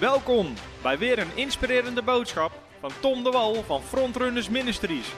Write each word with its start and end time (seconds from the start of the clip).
Welkom 0.00 0.54
bij 0.82 0.98
weer 0.98 1.18
een 1.18 1.36
inspirerende 1.36 2.02
boodschap 2.02 2.62
van 2.80 2.90
Tom 3.00 3.24
de 3.24 3.30
Wal 3.30 3.62
van 3.62 3.82
Frontrunners 3.82 4.48
Ministries. 4.48 5.12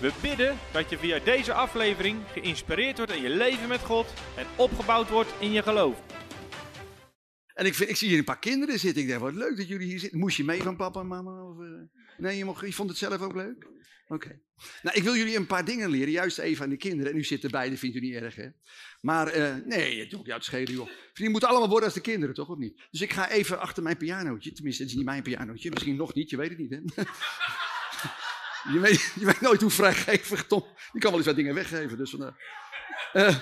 We 0.00 0.12
bidden 0.22 0.58
dat 0.72 0.90
je 0.90 0.98
via 0.98 1.18
deze 1.18 1.52
aflevering 1.52 2.18
geïnspireerd 2.32 2.96
wordt 2.96 3.12
in 3.12 3.22
je 3.22 3.28
leven 3.28 3.68
met 3.68 3.80
God 3.80 4.12
en 4.36 4.46
opgebouwd 4.56 5.08
wordt 5.08 5.34
in 5.38 5.52
je 5.52 5.62
geloof. 5.62 6.02
En 7.54 7.66
ik, 7.66 7.76
ik 7.76 7.96
zie 7.96 8.08
hier 8.08 8.18
een 8.18 8.24
paar 8.24 8.38
kinderen 8.38 8.78
zitten. 8.78 9.02
Ik 9.02 9.08
denk, 9.08 9.20
wat 9.20 9.34
leuk 9.34 9.56
dat 9.56 9.68
jullie 9.68 9.86
hier 9.86 9.98
zitten. 9.98 10.18
Moest 10.18 10.36
je 10.36 10.44
mee 10.44 10.62
van 10.62 10.76
papa 10.76 11.00
en 11.00 11.06
mama? 11.06 11.44
Of, 11.44 11.58
eh? 11.58 11.66
Nee, 12.16 12.36
je, 12.36 12.44
mocht, 12.44 12.66
je 12.66 12.72
vond 12.72 12.88
het 12.88 12.98
zelf 12.98 13.20
ook 13.20 13.34
leuk? 13.34 13.66
Oké. 14.12 14.40
Nou, 14.82 14.96
ik 14.96 15.02
wil 15.02 15.16
jullie 15.16 15.36
een 15.36 15.46
paar 15.46 15.64
dingen 15.64 15.90
leren, 15.90 16.10
juist 16.10 16.38
even 16.38 16.64
aan 16.64 16.70
de 16.70 16.76
kinderen. 16.76 17.12
En 17.12 17.18
u 17.18 17.24
zit 17.24 17.44
erbij, 17.44 17.70
dat 17.70 17.78
vindt 17.78 17.96
u 17.96 18.00
niet 18.00 18.14
erg, 18.14 18.34
hè? 18.34 18.48
Maar 19.00 19.36
uh, 19.36 19.54
nee, 19.64 20.00
het 20.00 20.10
doet 20.10 20.44
schelen, 20.44 20.72
joh. 20.72 20.88
Die 21.14 21.28
moeten 21.28 21.48
allemaal 21.48 21.68
worden 21.68 21.84
als 21.84 21.94
de 21.94 22.00
kinderen, 22.00 22.34
toch? 22.34 22.48
Of 22.48 22.58
niet? 22.58 22.82
Dus 22.90 23.00
ik 23.00 23.12
ga 23.12 23.30
even 23.30 23.60
achter 23.60 23.82
mijn 23.82 23.96
pianootje. 23.96 24.52
Tenminste, 24.52 24.82
het 24.82 24.90
is 24.90 24.96
niet 24.96 25.06
mijn 25.06 25.22
pianootje. 25.22 25.70
Misschien 25.70 25.96
nog 25.96 26.14
niet, 26.14 26.30
je 26.30 26.36
weet 26.36 26.48
het 26.48 26.58
niet, 26.58 26.70
hè? 26.70 26.76
je, 28.74 28.80
weet, 28.80 29.12
je 29.14 29.24
weet 29.24 29.40
nooit 29.40 29.60
hoe 29.60 29.70
vrijgevig 29.70 30.46
Tom... 30.46 30.64
Die 30.92 31.00
kan 31.00 31.10
wel 31.10 31.18
eens 31.18 31.26
wat 31.26 31.36
dingen 31.36 31.54
weggeven, 31.54 31.98
dus 31.98 32.10
vandaar. 32.10 32.36
Uh, 33.12 33.36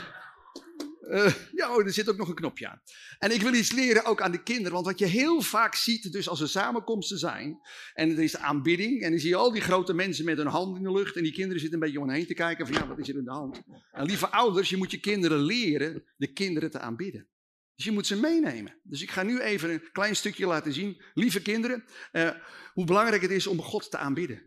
uh, 1.11 1.35
ja, 1.53 1.75
oh, 1.75 1.85
er 1.85 1.93
zit 1.93 2.09
ook 2.09 2.17
nog 2.17 2.29
een 2.29 2.35
knopje 2.35 2.69
aan. 2.69 2.83
En 3.19 3.31
ik 3.31 3.43
wil 3.43 3.55
iets 3.55 3.73
leren 3.73 4.05
ook 4.05 4.21
aan 4.21 4.33
de 4.33 4.43
kinderen, 4.43 4.73
want 4.73 4.87
wat 4.87 4.99
je 4.99 5.07
heel 5.07 5.43
vaak 5.43 5.75
ziet, 5.75 6.13
dus 6.13 6.29
als 6.29 6.41
er 6.41 6.49
samenkomsten 6.49 7.19
zijn, 7.19 7.61
en 7.93 8.11
er 8.11 8.23
is 8.23 8.37
aanbidding, 8.37 9.03
en 9.03 9.11
dan 9.11 9.21
zie 9.21 9.29
je 9.29 9.37
al 9.37 9.53
die 9.53 9.63
grote 9.63 9.95
mensen 9.95 10.25
met 10.25 10.37
hun 10.37 10.47
hand 10.47 10.77
in 10.77 10.83
de 10.83 10.93
lucht, 10.93 11.17
en 11.17 11.23
die 11.23 11.33
kinderen 11.33 11.61
zitten 11.61 11.79
een 11.79 11.85
beetje 11.85 12.01
om 12.01 12.09
hen 12.09 12.17
heen 12.17 12.27
te 12.27 12.35
kijken 12.35 12.67
van, 12.67 12.75
ja, 12.75 12.87
wat 12.87 12.99
is 12.99 13.09
er 13.09 13.17
in 13.17 13.25
de 13.25 13.31
hand? 13.31 13.63
En 13.93 14.07
lieve 14.07 14.29
ouders, 14.29 14.69
je 14.69 14.77
moet 14.77 14.91
je 14.91 15.01
kinderen 15.01 15.39
leren 15.39 16.05
de 16.17 16.33
kinderen 16.33 16.71
te 16.71 16.79
aanbidden. 16.79 17.29
Dus 17.75 17.85
je 17.85 17.95
moet 17.95 18.07
ze 18.07 18.17
meenemen. 18.17 18.81
Dus 18.83 19.03
ik 19.03 19.11
ga 19.11 19.23
nu 19.23 19.41
even 19.41 19.71
een 19.71 19.91
klein 19.93 20.17
stukje 20.17 20.47
laten 20.47 20.73
zien, 20.73 21.03
lieve 21.15 21.43
kinderen, 21.43 21.85
uh, 22.13 22.31
hoe 22.73 22.85
belangrijk 22.85 23.23
het 23.23 23.31
is 23.31 23.47
om 23.47 23.63
God 23.63 23.91
te 23.91 23.97
aanbidden. 23.97 24.43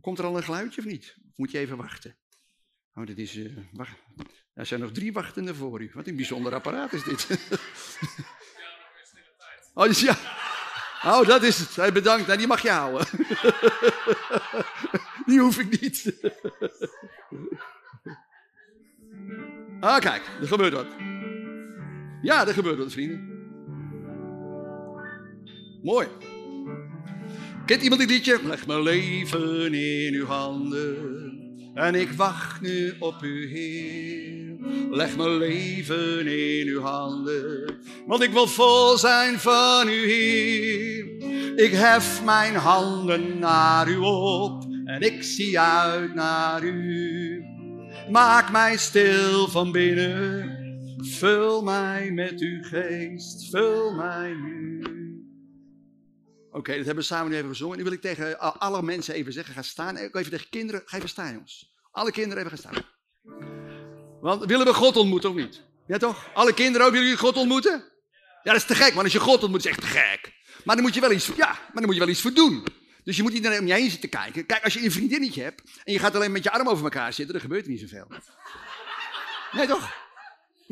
Komt 0.00 0.18
er 0.18 0.24
al 0.24 0.36
een 0.36 0.42
geluidje 0.42 0.80
of 0.80 0.86
niet? 0.86 1.16
Of 1.30 1.36
moet 1.36 1.50
je 1.50 1.58
even 1.58 1.76
wachten? 1.76 2.16
Oh, 2.94 3.06
dit 3.06 3.18
is. 3.18 3.36
Uh, 3.36 3.58
wacht. 3.72 3.98
Er 4.54 4.66
zijn 4.66 4.80
nog 4.80 4.90
drie 4.92 5.12
wachtenden 5.12 5.56
voor 5.56 5.80
u. 5.80 5.90
Wat 5.94 6.06
een 6.06 6.16
bijzonder 6.16 6.54
apparaat 6.54 6.92
is 6.92 7.02
dit. 7.02 7.26
oh, 9.74 9.84
dus 9.84 10.00
ja. 10.00 10.16
Oh, 11.04 11.26
dat 11.26 11.42
is 11.42 11.58
het. 11.58 11.76
Hij 11.76 11.92
bedankt. 11.92 12.26
Nou, 12.26 12.38
die 12.38 12.46
mag 12.46 12.62
je 12.62 12.70
houden. 12.70 13.06
die 15.26 15.40
hoef 15.40 15.58
ik 15.58 15.80
niet. 15.80 16.14
ah, 19.80 19.98
kijk. 19.98 20.22
Er 20.40 20.46
gebeurt 20.46 20.72
wat. 20.72 20.86
Ja, 22.22 22.46
er 22.46 22.54
gebeurt 22.54 22.78
wat, 22.78 22.92
vrienden. 22.92 23.30
Mooi. 25.82 26.08
Kent 27.66 27.82
iemand 27.82 28.00
dit 28.00 28.10
liedje? 28.10 28.40
Leg 28.42 28.66
mijn 28.66 28.82
leven 28.82 29.74
in 29.74 30.14
uw 30.14 30.26
handen. 30.26 31.41
En 31.74 31.94
ik 31.94 32.12
wacht 32.12 32.60
nu 32.60 32.94
op 32.98 33.22
u, 33.22 33.48
Heer. 33.48 34.56
Leg 34.90 35.16
mijn 35.16 35.36
leven 35.36 36.26
in 36.26 36.66
uw 36.68 36.80
handen, 36.80 37.74
want 38.06 38.22
ik 38.22 38.30
wil 38.30 38.46
vol 38.46 38.98
zijn 38.98 39.38
van 39.38 39.88
u, 39.88 40.06
Heer. 40.06 41.06
Ik 41.56 41.72
hef 41.72 42.24
mijn 42.24 42.54
handen 42.54 43.38
naar 43.38 43.88
u 43.88 43.96
op 43.96 44.64
en 44.84 45.00
ik 45.00 45.22
zie 45.22 45.60
uit 45.60 46.14
naar 46.14 46.62
u. 46.62 47.44
Maak 48.10 48.50
mij 48.50 48.76
stil 48.76 49.48
van 49.48 49.72
binnen, 49.72 50.56
vul 50.96 51.62
mij 51.62 52.10
met 52.10 52.40
uw 52.40 52.62
geest, 52.62 53.50
vul 53.50 53.94
mij 53.94 54.34
nu. 54.44 54.91
Oké, 56.52 56.76
dat 56.76 56.84
hebben 56.84 56.94
we 56.94 57.02
samen 57.02 57.30
nu 57.30 57.36
even 57.36 57.48
gezongen. 57.48 57.76
Nu 57.76 57.84
wil 57.84 57.92
ik 57.92 58.00
tegen 58.00 58.38
alle 58.58 58.82
mensen 58.82 59.14
even 59.14 59.32
zeggen, 59.32 59.54
ga 59.54 59.62
staan. 59.62 59.98
Ook 59.98 60.14
even 60.16 60.30
tegen 60.30 60.48
kinderen, 60.48 60.82
ga 60.84 60.96
even 60.96 61.08
staan 61.08 61.32
jongens. 61.32 61.74
Alle 61.90 62.12
kinderen 62.12 62.44
even 62.44 62.58
gaan 62.58 62.72
staan. 62.72 62.84
Want 64.20 64.44
willen 64.44 64.66
we 64.66 64.74
God 64.74 64.96
ontmoeten 64.96 65.30
of 65.30 65.36
niet? 65.36 65.62
Ja 65.86 65.98
toch? 65.98 66.30
Alle 66.34 66.54
kinderen 66.54 66.86
willen 66.86 67.02
jullie 67.02 67.20
God 67.20 67.36
ontmoeten? 67.36 67.84
Ja, 68.42 68.52
dat 68.52 68.56
is 68.60 68.64
te 68.64 68.74
gek, 68.74 68.92
want 68.92 69.02
als 69.02 69.12
je 69.12 69.20
God 69.20 69.42
ontmoet, 69.42 69.64
is 69.64 69.70
echt 69.70 69.80
te 69.80 69.86
gek. 69.86 70.32
Maar 70.64 70.74
dan 70.74 70.84
moet 70.84 70.94
je 70.94 71.00
wel 71.00 71.12
iets, 71.12 71.26
ja, 71.26 71.46
maar 71.46 71.70
dan 71.74 71.84
moet 71.84 71.94
je 71.94 72.00
wel 72.00 72.08
iets 72.08 72.20
voor 72.20 72.32
doen. 72.32 72.66
Dus 73.04 73.16
je 73.16 73.22
moet 73.22 73.32
niet 73.32 73.46
alleen 73.46 73.60
om 73.60 73.66
je 73.66 73.72
heen 73.72 73.90
zitten 73.90 74.08
kijken. 74.08 74.46
Kijk, 74.46 74.64
als 74.64 74.74
je 74.74 74.84
een 74.84 74.92
vriendinnetje 74.92 75.42
hebt 75.42 75.62
en 75.84 75.92
je 75.92 75.98
gaat 75.98 76.14
alleen 76.14 76.32
met 76.32 76.44
je 76.44 76.50
arm 76.50 76.68
over 76.68 76.84
elkaar 76.84 77.12
zitten, 77.12 77.32
dan 77.34 77.42
gebeurt 77.42 77.64
er 77.64 77.70
niet 77.70 77.80
zoveel. 77.80 78.06
Nee 79.52 79.66
toch? 79.66 80.01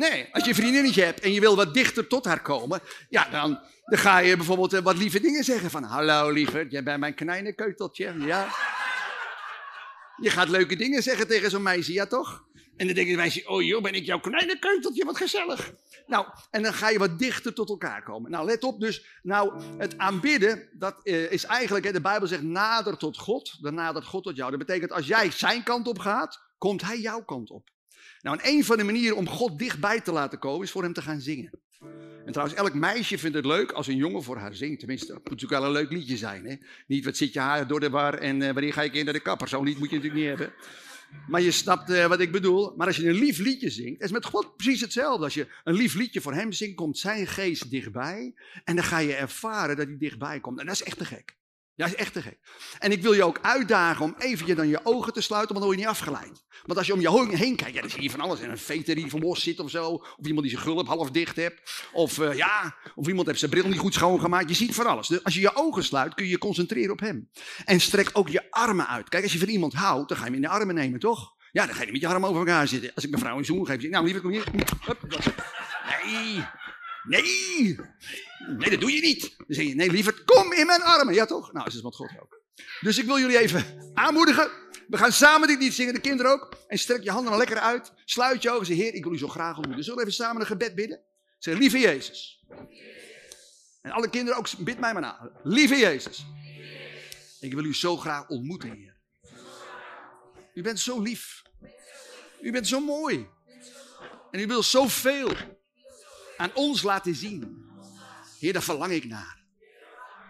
Nee, 0.00 0.28
als 0.32 0.42
je 0.42 0.48
een 0.48 0.54
vriendinnetje 0.54 1.02
hebt 1.02 1.20
en 1.20 1.32
je 1.32 1.40
wil 1.40 1.56
wat 1.56 1.74
dichter 1.74 2.06
tot 2.06 2.24
haar 2.24 2.42
komen, 2.42 2.80
ja, 3.08 3.28
dan, 3.30 3.60
dan 3.84 3.98
ga 3.98 4.18
je 4.18 4.36
bijvoorbeeld 4.36 4.72
wat 4.72 4.96
lieve 4.96 5.20
dingen 5.20 5.44
zeggen 5.44 5.70
van, 5.70 5.82
hallo 5.82 6.30
lieve, 6.30 6.66
jij 6.68 6.82
bent 6.82 7.00
mijn 7.00 7.14
kleine 7.14 7.54
keuteltje, 7.54 8.14
ja. 8.18 8.48
Je 10.16 10.30
gaat 10.30 10.48
leuke 10.48 10.76
dingen 10.76 11.02
zeggen 11.02 11.26
tegen 11.26 11.50
zo'n 11.50 11.62
meisje, 11.62 11.92
ja 11.92 12.06
toch? 12.06 12.44
En 12.76 12.86
dan 12.86 12.94
denkt 12.94 13.10
de 13.10 13.16
meisje, 13.16 13.48
oh 13.48 13.62
joh, 13.62 13.82
ben 13.82 13.94
ik 13.94 14.04
jouw 14.04 14.20
kleine 14.20 14.58
keuteltje, 14.58 15.04
wat 15.04 15.16
gezellig. 15.16 15.72
Nou, 16.06 16.26
en 16.50 16.62
dan 16.62 16.74
ga 16.74 16.88
je 16.88 16.98
wat 16.98 17.18
dichter 17.18 17.54
tot 17.54 17.68
elkaar 17.68 18.02
komen. 18.02 18.30
Nou, 18.30 18.46
let 18.46 18.64
op 18.64 18.80
dus, 18.80 19.04
nou, 19.22 19.62
het 19.78 19.98
aanbidden, 19.98 20.68
dat 20.72 21.00
uh, 21.04 21.32
is 21.32 21.44
eigenlijk, 21.44 21.92
de 21.92 22.00
Bijbel 22.00 22.28
zegt, 22.28 22.42
nader 22.42 22.96
tot 22.96 23.18
God, 23.18 23.62
dan 23.62 23.74
nadert 23.74 24.06
God 24.06 24.22
tot 24.22 24.36
jou. 24.36 24.50
Dat 24.50 24.58
betekent, 24.58 24.92
als 24.92 25.06
jij 25.06 25.30
zijn 25.30 25.62
kant 25.62 25.88
op 25.88 25.98
gaat, 25.98 26.40
komt 26.58 26.82
hij 26.82 27.00
jouw 27.00 27.24
kant 27.24 27.50
op. 27.50 27.70
Nou, 28.20 28.38
en 28.38 28.48
een 28.48 28.64
van 28.64 28.76
de 28.76 28.84
manieren 28.84 29.16
om 29.16 29.28
God 29.28 29.58
dichtbij 29.58 30.00
te 30.00 30.12
laten 30.12 30.38
komen, 30.38 30.64
is 30.64 30.70
voor 30.70 30.82
hem 30.82 30.92
te 30.92 31.02
gaan 31.02 31.20
zingen. 31.20 31.50
En 32.24 32.32
trouwens, 32.32 32.58
elk 32.58 32.74
meisje 32.74 33.18
vindt 33.18 33.36
het 33.36 33.44
leuk 33.44 33.72
als 33.72 33.86
een 33.86 33.96
jongen 33.96 34.22
voor 34.22 34.36
haar 34.36 34.54
zingt. 34.54 34.78
Tenminste, 34.78 35.06
dat 35.06 35.16
moet 35.16 35.30
natuurlijk 35.30 35.60
wel 35.60 35.64
een 35.64 35.76
leuk 35.76 35.90
liedje 35.90 36.16
zijn. 36.16 36.46
Hè? 36.46 36.56
Niet 36.86 37.04
wat 37.04 37.16
zit 37.16 37.32
je 37.32 37.40
haar 37.40 37.66
door 37.66 37.80
de 37.80 37.90
war 37.90 38.14
en 38.14 38.40
uh, 38.40 38.50
wanneer 38.50 38.72
ga 38.72 38.82
ik 38.82 38.94
in 38.94 39.04
naar 39.04 39.14
de 39.14 39.20
kapper. 39.20 39.48
Zo'n 39.48 39.64
lied 39.64 39.78
moet 39.78 39.90
je 39.90 39.96
natuurlijk 39.96 40.22
niet 40.22 40.38
hebben. 40.38 40.52
Maar 41.28 41.40
je 41.40 41.50
snapt 41.50 41.90
uh, 41.90 42.06
wat 42.06 42.20
ik 42.20 42.32
bedoel. 42.32 42.74
Maar 42.76 42.86
als 42.86 42.96
je 42.96 43.08
een 43.08 43.14
lief 43.14 43.38
liedje 43.38 43.70
zingt, 43.70 44.02
is 44.02 44.10
met 44.10 44.24
God 44.24 44.56
precies 44.56 44.80
hetzelfde. 44.80 45.24
Als 45.24 45.34
je 45.34 45.46
een 45.64 45.74
lief 45.74 45.94
liedje 45.94 46.20
voor 46.20 46.34
hem 46.34 46.52
zingt, 46.52 46.74
komt 46.74 46.98
zijn 46.98 47.26
geest 47.26 47.70
dichtbij. 47.70 48.34
En 48.64 48.74
dan 48.76 48.84
ga 48.84 48.98
je 48.98 49.14
ervaren 49.14 49.76
dat 49.76 49.86
hij 49.86 49.96
dichtbij 49.98 50.40
komt. 50.40 50.60
En 50.60 50.66
dat 50.66 50.74
is 50.74 50.82
echt 50.82 50.98
te 50.98 51.04
gek. 51.04 51.38
Ja, 51.80 51.86
is 51.86 51.94
echt 51.94 52.12
te 52.12 52.22
gek. 52.22 52.38
En 52.78 52.92
ik 52.92 53.02
wil 53.02 53.12
je 53.12 53.24
ook 53.24 53.38
uitdagen 53.42 54.04
om 54.04 54.14
even 54.18 54.46
je 54.46 54.54
dan 54.54 54.68
je 54.68 54.80
ogen 54.82 55.12
te 55.12 55.20
sluiten, 55.20 55.54
want 55.54 55.66
dan 55.66 55.74
word 55.74 55.78
je 55.78 55.86
niet 55.86 56.00
afgeleid. 56.00 56.44
Want 56.64 56.78
als 56.78 56.86
je 56.86 56.92
om 56.92 57.00
je 57.00 57.36
heen 57.36 57.56
kijkt, 57.56 57.74
ja, 57.74 57.80
dan 57.80 57.90
zie 57.90 58.02
je 58.02 58.10
van 58.10 58.20
alles. 58.20 58.40
En 58.40 58.50
een 58.50 58.58
veter 58.58 58.94
die 58.94 59.10
van 59.10 59.20
los 59.20 59.42
zit 59.42 59.60
of 59.60 59.70
zo. 59.70 59.88
Of 59.90 60.26
iemand 60.26 60.42
die 60.42 60.50
zijn 60.50 60.62
gulp 60.62 60.86
half 60.86 61.10
dicht 61.10 61.36
hebt. 61.36 61.88
Of 61.92 62.18
uh, 62.18 62.36
ja, 62.36 62.76
of 62.94 63.06
iemand 63.06 63.26
heeft 63.26 63.38
zijn 63.38 63.50
bril 63.50 63.68
niet 63.68 63.78
goed 63.78 63.94
schoongemaakt. 63.94 64.48
Je 64.48 64.54
ziet 64.54 64.74
van 64.74 64.86
alles. 64.86 65.08
Dus 65.08 65.24
als 65.24 65.34
je 65.34 65.40
je 65.40 65.56
ogen 65.56 65.84
sluit, 65.84 66.14
kun 66.14 66.24
je 66.24 66.30
je 66.30 66.38
concentreren 66.38 66.92
op 66.92 67.00
hem. 67.00 67.30
En 67.64 67.80
strek 67.80 68.10
ook 68.12 68.28
je 68.28 68.50
armen 68.50 68.88
uit. 68.88 69.08
Kijk, 69.08 69.22
als 69.22 69.32
je 69.32 69.38
van 69.38 69.48
iemand 69.48 69.72
houdt, 69.72 70.08
dan 70.08 70.16
ga 70.16 70.24
je 70.24 70.30
hem 70.30 70.42
in 70.42 70.48
de 70.48 70.54
armen 70.54 70.74
nemen, 70.74 71.00
toch? 71.00 71.32
Ja, 71.52 71.66
dan 71.66 71.74
ga 71.74 71.84
je 71.84 71.92
met 71.92 72.00
je 72.00 72.08
armen 72.08 72.28
over 72.28 72.40
elkaar 72.40 72.68
zitten. 72.68 72.94
Als 72.94 73.04
ik 73.04 73.10
mijn 73.10 73.22
vrouw 73.22 73.38
een 73.38 73.44
zoen 73.44 73.66
geef, 73.66 73.74
zeg 73.74 73.84
ik, 73.84 73.90
nou 73.90 74.04
lieve, 74.04 74.20
kom 74.20 74.30
hier. 74.30 74.44
Hup, 74.84 74.98
nee, 76.04 76.44
nee, 77.02 77.78
nee, 78.58 78.70
dat 78.70 78.80
doe 78.80 78.92
je 78.92 79.00
niet. 79.00 79.34
Dan 79.36 79.46
zeg 79.48 79.66
je, 79.66 79.74
nee 79.74 79.90
liever, 79.90 80.24
kom 80.24 80.52
in 80.52 80.66
mijn 80.66 80.82
armen. 80.82 81.14
Ja 81.14 81.26
toch? 81.26 81.52
Nou, 81.52 81.66
is 81.66 81.74
het 81.74 81.82
wat 81.82 81.96
God 81.96 82.10
ook. 82.20 82.42
Dus 82.80 82.98
ik 82.98 83.04
wil 83.04 83.18
jullie 83.18 83.38
even 83.38 83.92
aanmoedigen. 83.94 84.50
We 84.88 84.96
gaan 84.96 85.12
samen 85.12 85.48
dit 85.48 85.58
lied 85.58 85.74
zingen, 85.74 85.94
de 85.94 86.00
kinderen 86.00 86.32
ook. 86.32 86.56
En 86.68 86.78
strek 86.78 87.02
je 87.02 87.10
handen 87.10 87.30
dan 87.30 87.38
lekker 87.38 87.58
uit. 87.58 87.92
Sluit 88.04 88.42
je 88.42 88.50
ogen. 88.50 88.66
Zeg, 88.66 88.76
Heer, 88.76 88.94
ik 88.94 89.04
wil 89.04 89.12
u 89.12 89.18
zo 89.18 89.28
graag 89.28 89.56
ontmoeten. 89.56 89.84
Zullen 89.84 89.98
we 89.98 90.04
even 90.04 90.24
samen 90.24 90.40
een 90.40 90.46
gebed 90.46 90.74
bidden? 90.74 91.00
Zeg, 91.38 91.58
lieve 91.58 91.78
Jezus. 91.78 92.44
En 93.82 93.90
alle 93.90 94.10
kinderen 94.10 94.38
ook, 94.38 94.48
bid 94.58 94.78
mij 94.78 94.92
maar 94.92 95.02
na. 95.02 95.30
Lieve 95.42 95.76
Jezus. 95.76 96.26
Ik 97.40 97.54
wil 97.54 97.64
u 97.64 97.74
zo 97.74 97.96
graag 97.96 98.28
ontmoeten, 98.28 98.70
Heer. 98.70 98.96
U 100.54 100.62
bent 100.62 100.80
zo 100.80 101.00
lief. 101.00 101.42
U 102.40 102.52
bent 102.52 102.68
zo 102.68 102.80
mooi. 102.80 103.28
En 104.30 104.40
u 104.40 104.46
wil 104.46 104.62
zoveel 104.62 105.32
aan 106.40 106.54
ons 106.54 106.82
laten 106.82 107.14
zien. 107.14 107.64
Heer, 108.38 108.52
daar 108.52 108.62
verlang 108.62 108.92
ik 108.92 109.04
naar. 109.04 109.44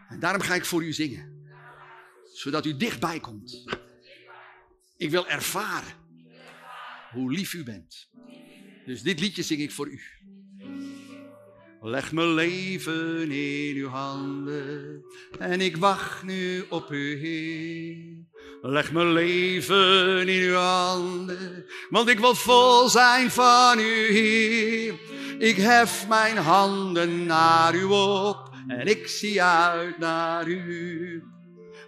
En 0.09 0.21
daarom 0.21 0.43
ga 0.43 0.55
ik 0.55 0.65
voor 0.65 0.85
u 0.85 0.93
zingen 0.93 1.41
zodat 2.41 2.67
u 2.67 2.77
dichtbij 2.77 3.21
komt. 3.21 3.65
Ik 4.97 5.11
wil 5.11 5.29
ervaren 5.29 5.93
hoe 7.13 7.33
lief 7.33 7.53
u 7.53 7.63
bent. 7.63 8.11
Dus 8.85 9.03
dit 9.03 9.21
liedje 9.21 9.43
zing 9.43 9.61
ik 9.61 9.71
voor 9.71 9.89
u. 9.89 10.01
Leg 11.81 12.13
mijn 12.13 12.35
leven 12.35 13.31
in 13.31 13.77
uw 13.77 13.89
handen 13.89 15.05
en 15.39 15.61
ik 15.61 15.77
wacht 15.77 16.23
nu 16.23 16.65
op 16.69 16.91
u, 16.91 17.17
Heer. 17.17 18.30
Leg 18.63 18.93
mijn 18.93 19.13
leven 19.13 20.29
in 20.29 20.43
uw 20.43 20.55
handen, 20.55 21.67
want 21.91 22.09
ik 22.09 22.19
wil 22.19 22.35
vol 22.35 22.89
zijn 22.89 23.31
van 23.31 23.79
u, 23.79 24.13
Heer. 24.13 24.95
Ik 25.39 25.57
hef 25.57 26.09
mijn 26.09 26.37
handen 26.37 27.27
naar 27.27 27.75
u 27.75 27.85
op 27.85 28.51
en 28.69 28.87
ik 28.87 29.09
zie 29.09 29.43
uit 29.43 29.99
naar 29.99 30.47
u. 30.47 31.23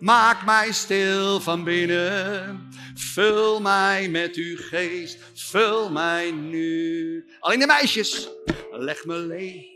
Maak 0.00 0.44
mij 0.44 0.72
stil 0.72 1.40
van 1.40 1.64
binnen. 1.64 2.69
Vul 2.94 3.60
mij 3.60 4.08
met 4.08 4.34
uw 4.34 4.56
geest. 4.56 5.18
Vul 5.34 5.90
mij 5.90 6.30
nu. 6.30 7.25
Alleen 7.40 7.58
de 7.58 7.66
meisjes. 7.66 8.28
Leg 8.70 9.04
me 9.04 9.16
leeg. 9.16 9.71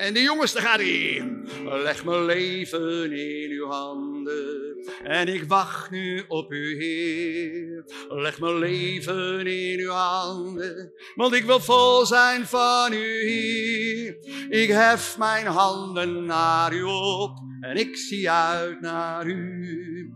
En 0.00 0.14
de 0.14 0.22
jongens, 0.22 0.52
daar 0.52 0.62
gaat 0.62 0.80
hij. 0.80 1.30
Leg 1.64 2.04
mijn 2.04 2.24
leven 2.24 3.12
in 3.12 3.50
uw 3.50 3.66
handen. 3.66 4.76
En 5.02 5.28
ik 5.28 5.44
wacht 5.44 5.90
nu 5.90 6.24
op 6.28 6.52
u, 6.52 6.76
Heer. 6.76 7.84
Leg 8.08 8.40
mijn 8.40 8.58
leven 8.58 9.46
in 9.46 9.78
uw 9.78 9.90
handen. 9.90 10.92
Want 11.14 11.34
ik 11.34 11.44
wil 11.44 11.60
vol 11.60 12.06
zijn 12.06 12.46
van 12.46 12.92
u, 12.92 13.28
Heer. 13.28 14.16
Ik 14.48 14.68
hef 14.68 15.18
mijn 15.18 15.46
handen 15.46 16.24
naar 16.24 16.72
u 16.72 16.82
op. 16.82 17.38
En 17.60 17.76
ik 17.76 17.96
zie 17.96 18.30
uit 18.30 18.80
naar 18.80 19.26
u. 19.26 20.14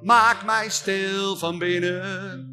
Maak 0.00 0.44
mij 0.44 0.70
stil 0.70 1.36
van 1.36 1.58
binnen. 1.58 2.45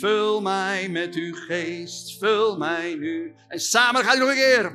Vul 0.00 0.40
mij 0.40 0.88
met 0.88 1.14
uw 1.14 1.34
geest, 1.34 2.18
vul 2.18 2.56
mij 2.56 2.94
nu. 2.94 3.34
En 3.48 3.60
samen 3.60 4.04
gaan 4.04 4.18
we 4.18 4.24
nog 4.24 4.28
een 4.28 4.34
keer. 4.34 4.72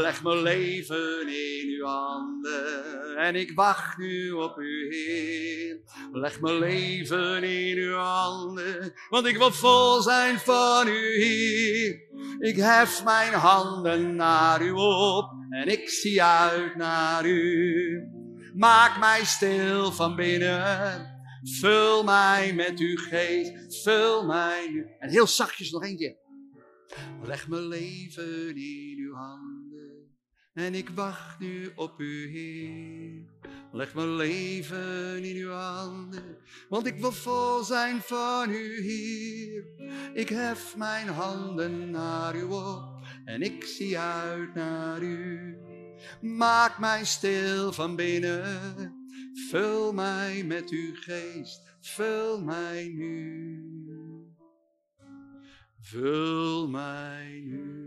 Leg 0.00 0.22
mijn 0.22 0.42
leven 0.42 1.28
in 1.28 1.68
uw 1.78 1.86
handen 1.86 3.16
en 3.16 3.34
ik 3.34 3.52
wacht 3.54 3.98
nu 3.98 4.30
op 4.30 4.58
u, 4.58 4.94
Heer. 4.94 5.80
Leg 6.12 6.40
mijn 6.40 6.58
leven 6.58 7.42
in 7.42 7.76
uw 7.76 7.96
handen, 7.96 8.92
want 9.08 9.26
ik 9.26 9.36
wil 9.36 9.52
vol 9.52 10.02
zijn 10.02 10.38
van 10.38 10.88
u, 10.88 11.22
Heer. 11.22 12.00
Ik 12.38 12.56
hef 12.56 13.04
mijn 13.04 13.32
handen 13.32 14.16
naar 14.16 14.62
u 14.62 14.70
op 14.70 15.30
en 15.50 15.68
ik 15.68 15.88
zie 15.88 16.22
uit 16.22 16.76
naar 16.76 17.26
u. 17.26 18.02
Maak 18.54 18.98
mij 18.98 19.24
stil 19.24 19.92
van 19.92 20.16
binnen. 20.16 21.17
Vul 21.56 22.04
mij 22.04 22.52
met 22.54 22.78
uw 22.78 22.96
geest, 22.96 23.82
vul 23.82 24.26
mij 24.26 24.68
nu. 24.70 24.86
En 24.98 25.08
heel 25.08 25.26
zachtjes 25.26 25.70
nog 25.70 25.82
keer. 25.96 26.16
Leg 27.22 27.48
mijn 27.48 27.66
leven 27.66 28.56
in 28.56 28.96
uw 28.98 29.14
handen 29.14 29.68
en 30.58 30.74
ik 30.74 30.88
wacht 30.88 31.38
nu 31.38 31.72
op 31.76 32.00
u, 32.00 32.30
Heer. 32.30 33.26
Leg 33.72 33.94
mijn 33.94 34.16
leven 34.16 35.24
in 35.24 35.36
uw 35.36 35.50
handen, 35.50 36.38
want 36.68 36.86
ik 36.86 37.00
wil 37.00 37.12
vol 37.12 37.64
zijn 37.64 38.00
van 38.00 38.50
u, 38.50 38.82
Heer. 38.82 39.64
Ik 40.14 40.28
hef 40.28 40.76
mijn 40.76 41.08
handen 41.08 41.90
naar 41.90 42.36
u 42.36 42.42
op 42.42 43.06
en 43.24 43.42
ik 43.42 43.64
zie 43.64 43.98
uit 43.98 44.54
naar 44.54 45.02
u. 45.02 45.56
Maak 46.20 46.78
mij 46.78 47.04
stil 47.04 47.72
van 47.72 47.96
binnen, 47.96 48.97
vul 49.46 49.92
mij 49.92 50.44
met 50.44 50.70
uw 50.70 50.94
geest, 50.94 51.62
vul 51.80 52.40
mij 52.40 52.88
nu. 52.88 53.62
Vul 55.80 56.68
mij 56.68 57.40
nu. 57.44 57.78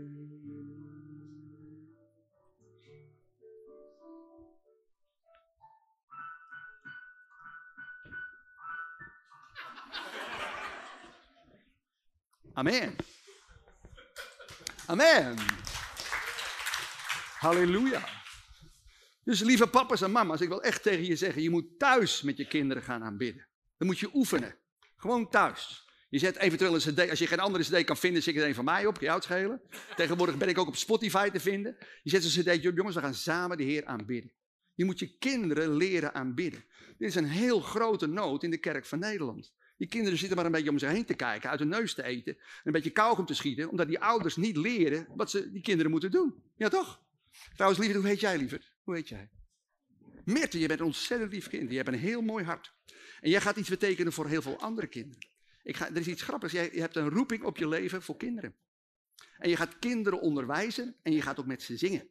Amen. 12.54 12.96
Amen. 14.86 15.36
Halleluja. 17.38 18.21
Dus 19.24 19.40
lieve 19.40 19.66
papa's 19.66 20.02
en 20.02 20.12
mama's, 20.12 20.40
ik 20.40 20.48
wil 20.48 20.62
echt 20.62 20.82
tegen 20.82 21.04
je 21.04 21.16
zeggen, 21.16 21.42
je 21.42 21.50
moet 21.50 21.78
thuis 21.78 22.22
met 22.22 22.36
je 22.36 22.46
kinderen 22.46 22.82
gaan 22.82 23.02
aanbidden. 23.02 23.46
Dan 23.78 23.86
moet 23.86 23.98
je 23.98 24.10
oefenen. 24.14 24.54
Gewoon 24.96 25.28
thuis. 25.28 25.90
Je 26.08 26.18
zet 26.18 26.36
eventueel 26.36 26.74
een 26.74 26.80
cd, 26.80 27.10
als 27.10 27.18
je 27.18 27.26
geen 27.26 27.40
andere 27.40 27.64
cd 27.64 27.84
kan 27.84 27.96
vinden, 27.96 28.22
zet 28.22 28.36
er 28.36 28.46
een 28.46 28.54
van 28.54 28.64
mij 28.64 28.86
op, 28.86 29.00
je 29.00 29.16
schelen. 29.18 29.60
Tegenwoordig 29.96 30.36
ben 30.36 30.48
ik 30.48 30.58
ook 30.58 30.68
op 30.68 30.76
Spotify 30.76 31.30
te 31.30 31.40
vinden. 31.40 31.76
Je 32.02 32.10
zet 32.10 32.24
een 32.24 32.60
cd 32.60 32.66
op, 32.66 32.76
jongens, 32.76 32.94
we 32.94 33.00
gaan 33.00 33.14
samen 33.14 33.56
de 33.56 33.62
Heer 33.62 33.84
aanbidden. 33.84 34.32
Je 34.74 34.84
moet 34.84 34.98
je 34.98 35.16
kinderen 35.18 35.76
leren 35.76 36.14
aanbidden. 36.14 36.64
Dit 36.98 37.08
is 37.08 37.14
een 37.14 37.28
heel 37.28 37.60
grote 37.60 38.06
nood 38.06 38.42
in 38.42 38.50
de 38.50 38.58
kerk 38.58 38.86
van 38.86 38.98
Nederland. 38.98 39.52
Die 39.76 39.88
kinderen 39.88 40.18
zitten 40.18 40.36
maar 40.36 40.46
een 40.46 40.52
beetje 40.52 40.70
om 40.70 40.78
zich 40.78 40.90
heen 40.90 41.04
te 41.04 41.14
kijken, 41.14 41.50
uit 41.50 41.58
hun 41.58 41.68
neus 41.68 41.94
te 41.94 42.02
eten, 42.02 42.36
een 42.64 42.72
beetje 42.72 42.90
kauwgom 42.90 43.26
te 43.26 43.34
schieten, 43.34 43.70
omdat 43.70 43.88
die 43.88 44.00
ouders 44.00 44.36
niet 44.36 44.56
leren 44.56 45.06
wat 45.14 45.30
ze 45.30 45.52
die 45.52 45.62
kinderen 45.62 45.90
moeten 45.90 46.10
doen. 46.10 46.42
Ja 46.56 46.68
toch? 46.68 47.02
Trouwens, 47.54 47.80
lieve, 47.82 47.98
hoe 47.98 48.06
heet 48.06 48.20
jij, 48.20 48.38
liever? 48.38 48.71
Hoe 48.82 48.94
heet 48.94 49.08
jij? 49.08 49.30
Meerte, 50.24 50.58
je 50.58 50.66
bent 50.66 50.80
een 50.80 50.86
ontzettend 50.86 51.32
lief 51.32 51.48
kind. 51.48 51.70
Je 51.70 51.76
hebt 51.76 51.88
een 51.88 51.94
heel 51.94 52.22
mooi 52.22 52.44
hart. 52.44 52.74
En 53.20 53.30
jij 53.30 53.40
gaat 53.40 53.56
iets 53.56 53.68
betekenen 53.68 54.12
voor 54.12 54.28
heel 54.28 54.42
veel 54.42 54.60
andere 54.60 54.86
kinderen. 54.86 55.26
Ik 55.62 55.76
ga, 55.76 55.88
er 55.88 55.96
is 55.96 56.06
iets 56.06 56.22
grappigs. 56.22 56.52
Jij, 56.52 56.70
je 56.72 56.80
hebt 56.80 56.96
een 56.96 57.08
roeping 57.08 57.42
op 57.42 57.56
je 57.56 57.68
leven 57.68 58.02
voor 58.02 58.16
kinderen. 58.16 58.56
En 59.38 59.48
je 59.48 59.56
gaat 59.56 59.78
kinderen 59.78 60.20
onderwijzen 60.20 60.96
en 61.02 61.12
je 61.12 61.22
gaat 61.22 61.40
ook 61.40 61.46
met 61.46 61.62
ze 61.62 61.76
zingen. 61.76 62.08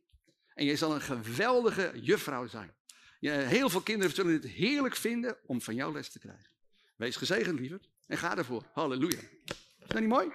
En 0.54 0.66
je 0.66 0.76
zal 0.76 0.96
een 0.96 1.02
geweldige 1.02 1.92
juffrouw 2.02 2.48
zijn. 2.48 2.74
Je, 3.20 3.32
heel 3.32 3.70
veel 3.70 3.82
kinderen 3.82 4.16
zullen 4.16 4.34
het 4.34 4.46
heerlijk 4.46 4.96
vinden 4.96 5.38
om 5.46 5.62
van 5.62 5.76
jou 5.76 5.94
les 5.94 6.10
te 6.10 6.20
krijgen. 6.20 6.50
Wees 6.96 7.16
gezegend, 7.16 7.60
liever. 7.60 7.80
En 8.08 8.18
ga 8.18 8.38
ervoor. 8.38 8.70
Halleluja. 8.74 9.20
Is 9.46 9.88
dat 9.88 10.00
niet 10.00 10.10
mooi? 10.10 10.32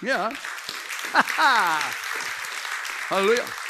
Ja. 0.00 0.32
Halleluja. 3.08 3.65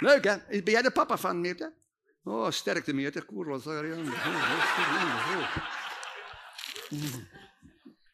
Leuk 0.00 0.24
hè? 0.24 0.36
Ben 0.48 0.72
jij 0.72 0.82
de 0.82 0.90
papa 0.90 1.18
van 1.18 1.40
Meerte? 1.40 1.72
Oh, 2.24 2.50
sterkte 2.50 2.92
Meerte. 2.92 3.24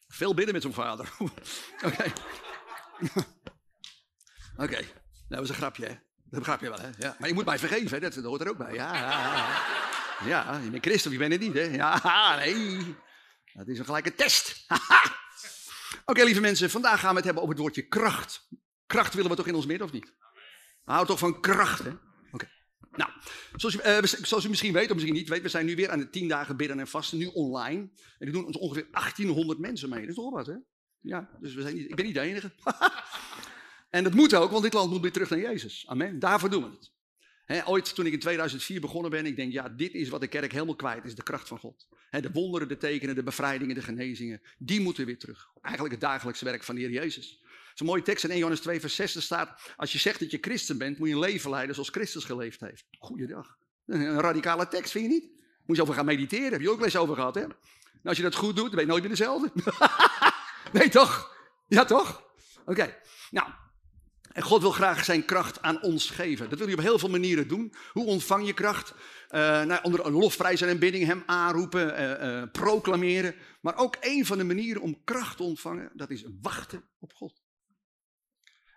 Veel 0.08 0.34
bidden 0.34 0.54
met 0.54 0.62
zo'n 0.62 0.72
vader. 0.72 1.12
Oké. 1.86 2.12
Oké. 4.56 4.84
Dat 5.28 5.38
was 5.38 5.48
een 5.48 5.54
grapje 5.54 5.86
hè? 5.86 5.98
Dat 6.24 6.38
begrijp 6.38 6.60
je 6.60 6.68
wel 6.68 6.80
hè? 6.80 6.90
Ja. 6.98 7.16
Maar 7.18 7.28
je 7.28 7.34
moet 7.34 7.44
mij 7.44 7.58
vergeven 7.58 8.02
hè? 8.02 8.10
Dat, 8.10 8.24
hoort 8.24 8.40
er 8.40 8.48
ook 8.48 8.56
bij. 8.56 8.74
Ja, 8.74 8.94
ja, 8.94 9.10
ja. 10.24 10.26
ja 10.26 10.58
je 10.58 10.70
bent 10.70 10.84
christen, 10.84 11.10
je 11.10 11.18
bent 11.18 11.32
het 11.32 11.40
niet 11.40 11.54
hè? 11.54 11.60
Ja, 11.60 12.36
nee. 12.36 12.96
Dat 13.52 13.68
is 13.68 13.78
een 13.78 13.84
gelijke 13.84 14.14
test. 14.14 14.66
Oké 16.04 16.22
lieve 16.22 16.40
mensen, 16.40 16.70
vandaag 16.70 17.00
gaan 17.00 17.10
we 17.10 17.16
het 17.16 17.24
hebben 17.24 17.42
over 17.42 17.54
het 17.54 17.62
woordje 17.62 17.88
kracht. 17.88 18.48
Kracht 18.86 19.14
willen 19.14 19.30
we 19.30 19.36
toch 19.36 19.46
in 19.46 19.54
ons 19.54 19.66
midden 19.66 19.86
of 19.86 19.92
niet? 19.92 20.14
Hou 20.86 21.06
toch 21.06 21.18
van 21.18 21.40
kracht, 21.40 21.84
hè? 21.84 21.90
Oké. 22.32 22.48
Nou, 22.92 23.10
zoals 23.56 23.74
u, 23.74 23.78
uh, 23.78 24.02
zoals 24.02 24.44
u, 24.44 24.48
misschien 24.48 24.72
weet, 24.72 24.88
of 24.88 24.94
misschien 24.94 25.14
niet 25.14 25.28
weet, 25.28 25.42
we 25.42 25.48
zijn 25.48 25.66
nu 25.66 25.76
weer 25.76 25.90
aan 25.90 25.98
de 25.98 26.10
tien 26.10 26.28
dagen 26.28 26.56
bidden 26.56 26.78
en 26.78 26.88
vasten, 26.88 27.18
nu 27.18 27.26
online. 27.26 27.80
En 28.18 28.26
die 28.26 28.30
doen 28.30 28.46
ons 28.46 28.56
ongeveer 28.56 28.88
1800 28.90 29.58
mensen 29.58 29.88
mee. 29.88 30.00
Dat 30.00 30.08
is 30.08 30.14
toch 30.14 30.32
wat, 30.32 30.46
hè? 30.46 30.54
Ja, 31.00 31.30
dus 31.40 31.54
we 31.54 31.62
zijn 31.62 31.74
niet, 31.74 31.88
ik 31.88 31.96
ben 31.96 32.04
niet 32.04 32.14
de 32.14 32.20
enige. 32.20 32.52
en 33.90 34.04
dat 34.04 34.14
moet 34.14 34.34
ook, 34.34 34.50
want 34.50 34.62
dit 34.62 34.72
land 34.72 34.90
moet 34.90 35.00
weer 35.00 35.12
terug 35.12 35.30
naar 35.30 35.38
Jezus. 35.38 35.84
Amen. 35.86 36.18
Daarvoor 36.18 36.50
doen 36.50 36.62
we 36.62 36.70
het. 36.70 36.92
He, 37.44 37.66
ooit 37.66 37.94
toen 37.94 38.06
ik 38.06 38.12
in 38.12 38.20
2004 38.20 38.80
begonnen 38.80 39.10
ben, 39.10 39.26
ik 39.26 39.36
denk, 39.36 39.52
ja, 39.52 39.68
dit 39.68 39.94
is 39.94 40.08
wat 40.08 40.20
de 40.20 40.26
kerk 40.26 40.52
helemaal 40.52 40.76
kwijt 40.76 41.04
is, 41.04 41.14
de 41.14 41.22
kracht 41.22 41.48
van 41.48 41.58
God. 41.58 41.86
De 42.10 42.30
wonderen, 42.32 42.68
de 42.68 42.76
tekenen, 42.76 43.14
de 43.14 43.22
bevrijdingen, 43.22 43.74
de 43.74 43.82
genezingen, 43.82 44.40
die 44.58 44.80
moeten 44.80 45.06
weer 45.06 45.18
terug. 45.18 45.50
Eigenlijk 45.60 45.94
het 45.94 46.02
dagelijkse 46.02 46.44
werk 46.44 46.62
van 46.62 46.74
de 46.74 46.80
Heer 46.80 46.90
Jezus 46.90 47.40
is 47.76 47.82
een 47.82 47.92
mooie 47.92 48.02
tekst 48.02 48.24
in 48.24 48.30
1 48.30 48.38
Johannes 48.38 48.62
2 48.62 48.80
vers 48.80 48.94
6. 48.94 49.22
staat, 49.22 49.72
als 49.76 49.92
je 49.92 49.98
zegt 49.98 50.20
dat 50.20 50.30
je 50.30 50.38
christen 50.40 50.78
bent, 50.78 50.98
moet 50.98 51.08
je 51.08 51.14
een 51.14 51.20
leven 51.20 51.50
leiden 51.50 51.74
zoals 51.74 51.90
Christus 51.90 52.24
geleefd 52.24 52.60
heeft. 52.60 52.86
Goeiedag. 52.98 53.56
Een 53.86 54.20
radicale 54.20 54.68
tekst, 54.68 54.90
vind 54.92 55.04
je 55.04 55.10
niet? 55.10 55.30
Moet 55.66 55.76
je 55.76 55.82
over 55.82 55.94
gaan 55.94 56.04
mediteren, 56.04 56.52
heb 56.52 56.60
je 56.60 56.70
ook 56.70 56.84
eens 56.84 56.96
over 56.96 57.14
gehad, 57.14 57.34
hè? 57.34 57.40
Nou, 57.40 57.54
als 58.02 58.16
je 58.16 58.22
dat 58.22 58.34
goed 58.34 58.56
doet, 58.56 58.66
dan 58.66 58.74
ben 58.74 58.80
je 58.80 58.90
nooit 58.90 59.02
meer 59.02 59.10
dezelfde. 59.10 59.52
nee, 60.78 60.88
toch? 60.88 61.36
Ja, 61.68 61.84
toch? 61.84 62.22
Oké, 62.64 62.96
nou, 63.30 63.48
en 64.32 64.42
God 64.42 64.60
wil 64.60 64.70
graag 64.70 65.04
zijn 65.04 65.24
kracht 65.24 65.62
aan 65.62 65.82
ons 65.82 66.10
geven. 66.10 66.48
Dat 66.48 66.58
wil 66.58 66.66
hij 66.66 66.76
op 66.76 66.82
heel 66.82 66.98
veel 66.98 67.08
manieren 67.08 67.48
doen. 67.48 67.74
Hoe 67.92 68.06
ontvang 68.06 68.46
je 68.46 68.52
kracht? 68.52 68.94
Uh, 69.30 69.64
nou, 69.64 69.80
onder 69.82 70.06
een 70.06 70.12
lofprijs 70.12 70.60
en 70.60 70.78
bidding 70.78 71.06
hem 71.06 71.22
aanroepen, 71.26 72.00
uh, 72.00 72.40
uh, 72.40 72.42
proclameren. 72.52 73.34
Maar 73.60 73.76
ook 73.76 73.96
een 74.00 74.26
van 74.26 74.38
de 74.38 74.44
manieren 74.44 74.82
om 74.82 75.04
kracht 75.04 75.36
te 75.36 75.42
ontvangen, 75.42 75.90
dat 75.94 76.10
is 76.10 76.24
wachten 76.42 76.84
op 76.98 77.12
God. 77.12 77.45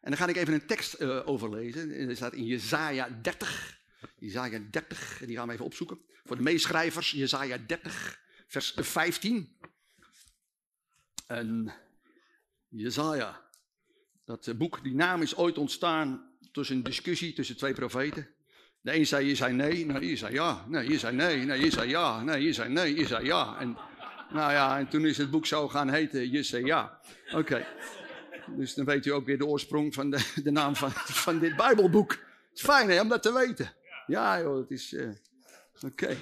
En 0.01 0.09
dan 0.11 0.17
ga 0.17 0.27
ik 0.27 0.35
even 0.35 0.53
een 0.53 0.65
tekst 0.65 1.01
uh, 1.01 1.27
overlezen. 1.27 2.07
Dat 2.07 2.15
staat 2.15 2.33
in 2.33 2.45
Jezaja 2.45 3.09
30. 3.21 3.79
Jezaja 4.15 4.59
30, 4.71 5.21
die 5.25 5.35
gaan 5.35 5.47
we 5.47 5.53
even 5.53 5.65
opzoeken. 5.65 5.99
Voor 6.25 6.35
de 6.35 6.43
meeschrijvers, 6.43 7.11
Jezaja 7.11 7.57
30, 7.67 8.19
vers 8.47 8.73
15. 8.75 9.57
En 11.27 11.73
Jezaja, 12.67 13.41
dat 14.25 14.57
boek, 14.57 14.83
die 14.83 14.95
naam 14.95 15.21
is 15.21 15.35
ooit 15.35 15.57
ontstaan 15.57 16.29
tussen 16.51 16.75
een 16.75 16.83
discussie 16.83 17.33
tussen 17.33 17.57
twee 17.57 17.73
profeten. 17.73 18.27
De 18.81 18.95
een 18.95 19.07
zei, 19.07 19.27
je 19.27 19.35
zei 19.35 19.53
nee, 19.53 19.85
nou 19.85 20.05
je 20.05 20.15
zei 20.15 20.33
ja, 20.33 20.65
nee, 20.67 20.89
je 20.89 20.99
zei 20.99 21.15
nee, 21.15 21.45
nee, 21.45 21.59
je 21.59 21.71
zei 21.71 21.89
ja, 21.89 22.23
nee, 22.23 22.43
je 22.43 22.53
zei 22.53 22.69
nee, 22.69 22.95
je 22.95 23.07
zei 23.07 23.25
ja. 23.25 23.57
En, 23.59 23.77
nou 24.29 24.51
ja, 24.51 24.77
en 24.77 24.87
toen 24.87 25.05
is 25.05 25.17
het 25.17 25.31
boek 25.31 25.45
zo 25.45 25.67
gaan 25.67 25.89
heten, 25.89 26.31
je 26.31 26.43
zei 26.43 26.65
ja. 26.65 26.99
Oké. 27.31 27.65
Dus 28.57 28.73
dan 28.73 28.85
weet 28.85 29.05
u 29.05 29.09
ook 29.09 29.25
weer 29.25 29.37
de 29.37 29.45
oorsprong 29.45 29.93
van 29.93 30.09
de, 30.09 30.33
de 30.43 30.51
naam 30.51 30.75
van, 30.75 30.91
van 30.91 31.39
dit 31.39 31.55
Bijbelboek. 31.55 32.11
Het 32.11 32.57
is 32.57 32.61
fijn 32.61 32.89
hè, 32.89 33.01
om 33.01 33.07
dat 33.07 33.21
te 33.21 33.33
weten. 33.33 33.73
Ja 34.07 34.41
joh, 34.41 34.57
het 34.57 34.71
is... 34.71 34.93
Uh, 34.93 35.09
Oké. 35.81 36.17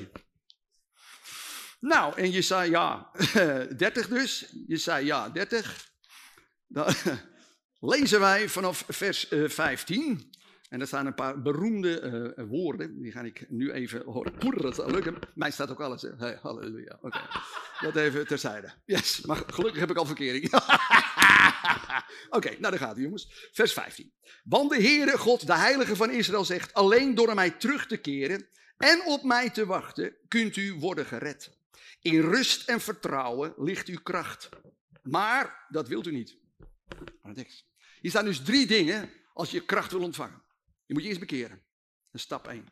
Nou, 1.80 2.16
en 2.16 2.32
je 2.32 2.42
zei 2.42 2.70
ja, 2.70 3.12
30 3.78 4.08
dus. 4.08 4.54
Je 4.68 4.78
zei 4.78 5.06
ja, 5.06 5.30
30. 5.30 5.90
Dan 6.68 6.94
lezen 7.80 8.20
wij 8.20 8.50
vanaf 8.50 8.84
vers 8.88 9.32
uh, 9.32 9.50
15. 9.50 10.32
En 10.70 10.82
er 10.82 10.88
staan 10.88 11.06
een 11.06 11.16
paar 11.16 11.42
beroemde 11.42 12.00
eh, 12.00 12.44
woorden, 12.50 13.02
die 13.02 13.12
ga 13.12 13.22
ik 13.22 13.46
nu 13.50 13.72
even 13.72 14.04
horen. 14.06 14.34
Poeder, 14.34 14.62
dat 14.62 14.76
zal 14.76 14.92
lukken. 14.92 15.16
Mij 15.36 15.52
staat 15.52 15.72
ook 15.72 15.82
alles. 15.82 16.06
Halleluja. 16.42 16.98
Oké, 17.02 17.20
dat 17.82 17.96
even 17.96 18.28
terzijde. 18.28 18.74
Yes, 18.86 19.22
maar 19.22 19.44
gelukkig 19.48 19.80
heb 19.80 19.90
ik 19.90 19.98
al 19.98 20.06
verkering. 20.06 20.50
Oké, 22.30 22.50
nou 22.50 22.62
daar 22.62 22.78
gaat 22.78 22.96
het 22.96 23.04
jongens. 23.04 23.50
Vers 23.52 23.74
15. 23.74 24.14
Want 24.44 24.70
de 24.70 24.82
Heere 24.82 25.18
God, 25.18 25.48
de 25.48 25.56
Heilige 25.56 25.96
van 25.96 26.12
Israël 26.12 26.46
zegt, 26.46 26.74
alleen 26.74 27.16
door 27.16 27.36
mij 27.36 27.52
terug 27.52 27.88
te 27.88 27.98
keren 27.98 28.48
en 28.78 29.02
op 29.06 29.24
mij 29.24 29.50
te 29.50 29.66
wachten, 29.66 30.16
kunt 30.28 30.56
u 30.56 30.74
worden 30.74 31.06
gered. 31.06 31.58
In 32.02 32.20
rust 32.20 32.70
en 32.70 32.82
vertrouwen 32.82 33.54
ligt 33.58 33.88
uw 33.88 34.02
kracht. 34.04 34.50
Maar 35.04 35.66
dat 35.70 35.88
wilt 35.88 36.08
u 36.08 36.12
niet. 36.12 36.38
Hier 38.02 38.12
staan 38.12 38.26
dus 38.26 38.42
drie 38.42 38.68
dingen 38.68 39.10
als 39.34 39.52
je 39.52 39.66
kracht 39.66 39.92
wil 39.92 40.02
ontvangen. 40.02 40.44
Je 40.86 40.94
moet 40.94 41.04
je 41.04 41.08
eerst 41.08 41.20
bekeren. 41.20 41.50
Dat 41.50 42.14
is 42.14 42.22
stap 42.22 42.48
1. 42.48 42.66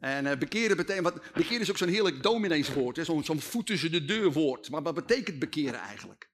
En 0.00 0.26
uh, 0.26 0.36
bekeren 0.36 0.76
betekent, 0.76 1.04
wat, 1.04 1.32
bekeren 1.32 1.60
is 1.60 1.70
ook 1.70 1.76
zo'n 1.76 1.88
heerlijk 1.88 2.22
domineeswoord, 2.22 2.98
zo'n 3.02 3.24
zo 3.24 3.34
voet 3.38 3.66
tussen 3.66 3.92
de 3.92 4.04
deur 4.04 4.32
woord. 4.32 4.70
Maar 4.70 4.82
wat 4.82 4.94
betekent 4.94 5.38
bekeren 5.38 5.80
eigenlijk? 5.80 6.27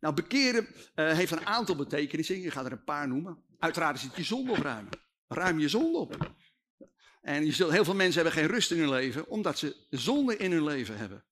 Nou, 0.00 0.14
bekeren 0.14 0.66
uh, 0.66 1.12
heeft 1.12 1.32
een 1.32 1.46
aantal 1.46 1.76
betekenissen. 1.76 2.40
Je 2.40 2.50
gaat 2.50 2.64
er 2.64 2.72
een 2.72 2.84
paar 2.84 3.08
noemen. 3.08 3.42
Uiteraard 3.58 4.02
het 4.02 4.16
je 4.16 4.22
zonde 4.22 4.52
opruimen. 4.52 4.92
Ruim 5.28 5.58
je 5.58 5.68
zonde 5.68 5.98
op. 5.98 6.32
En 7.22 7.46
je 7.46 7.70
heel 7.70 7.84
veel 7.84 7.94
mensen 7.94 8.22
hebben 8.22 8.40
geen 8.40 8.50
rust 8.50 8.70
in 8.70 8.78
hun 8.78 8.90
leven, 8.90 9.28
omdat 9.28 9.58
ze 9.58 9.76
zonde 9.90 10.36
in 10.36 10.52
hun 10.52 10.64
leven 10.64 10.96
hebben. 10.96 11.24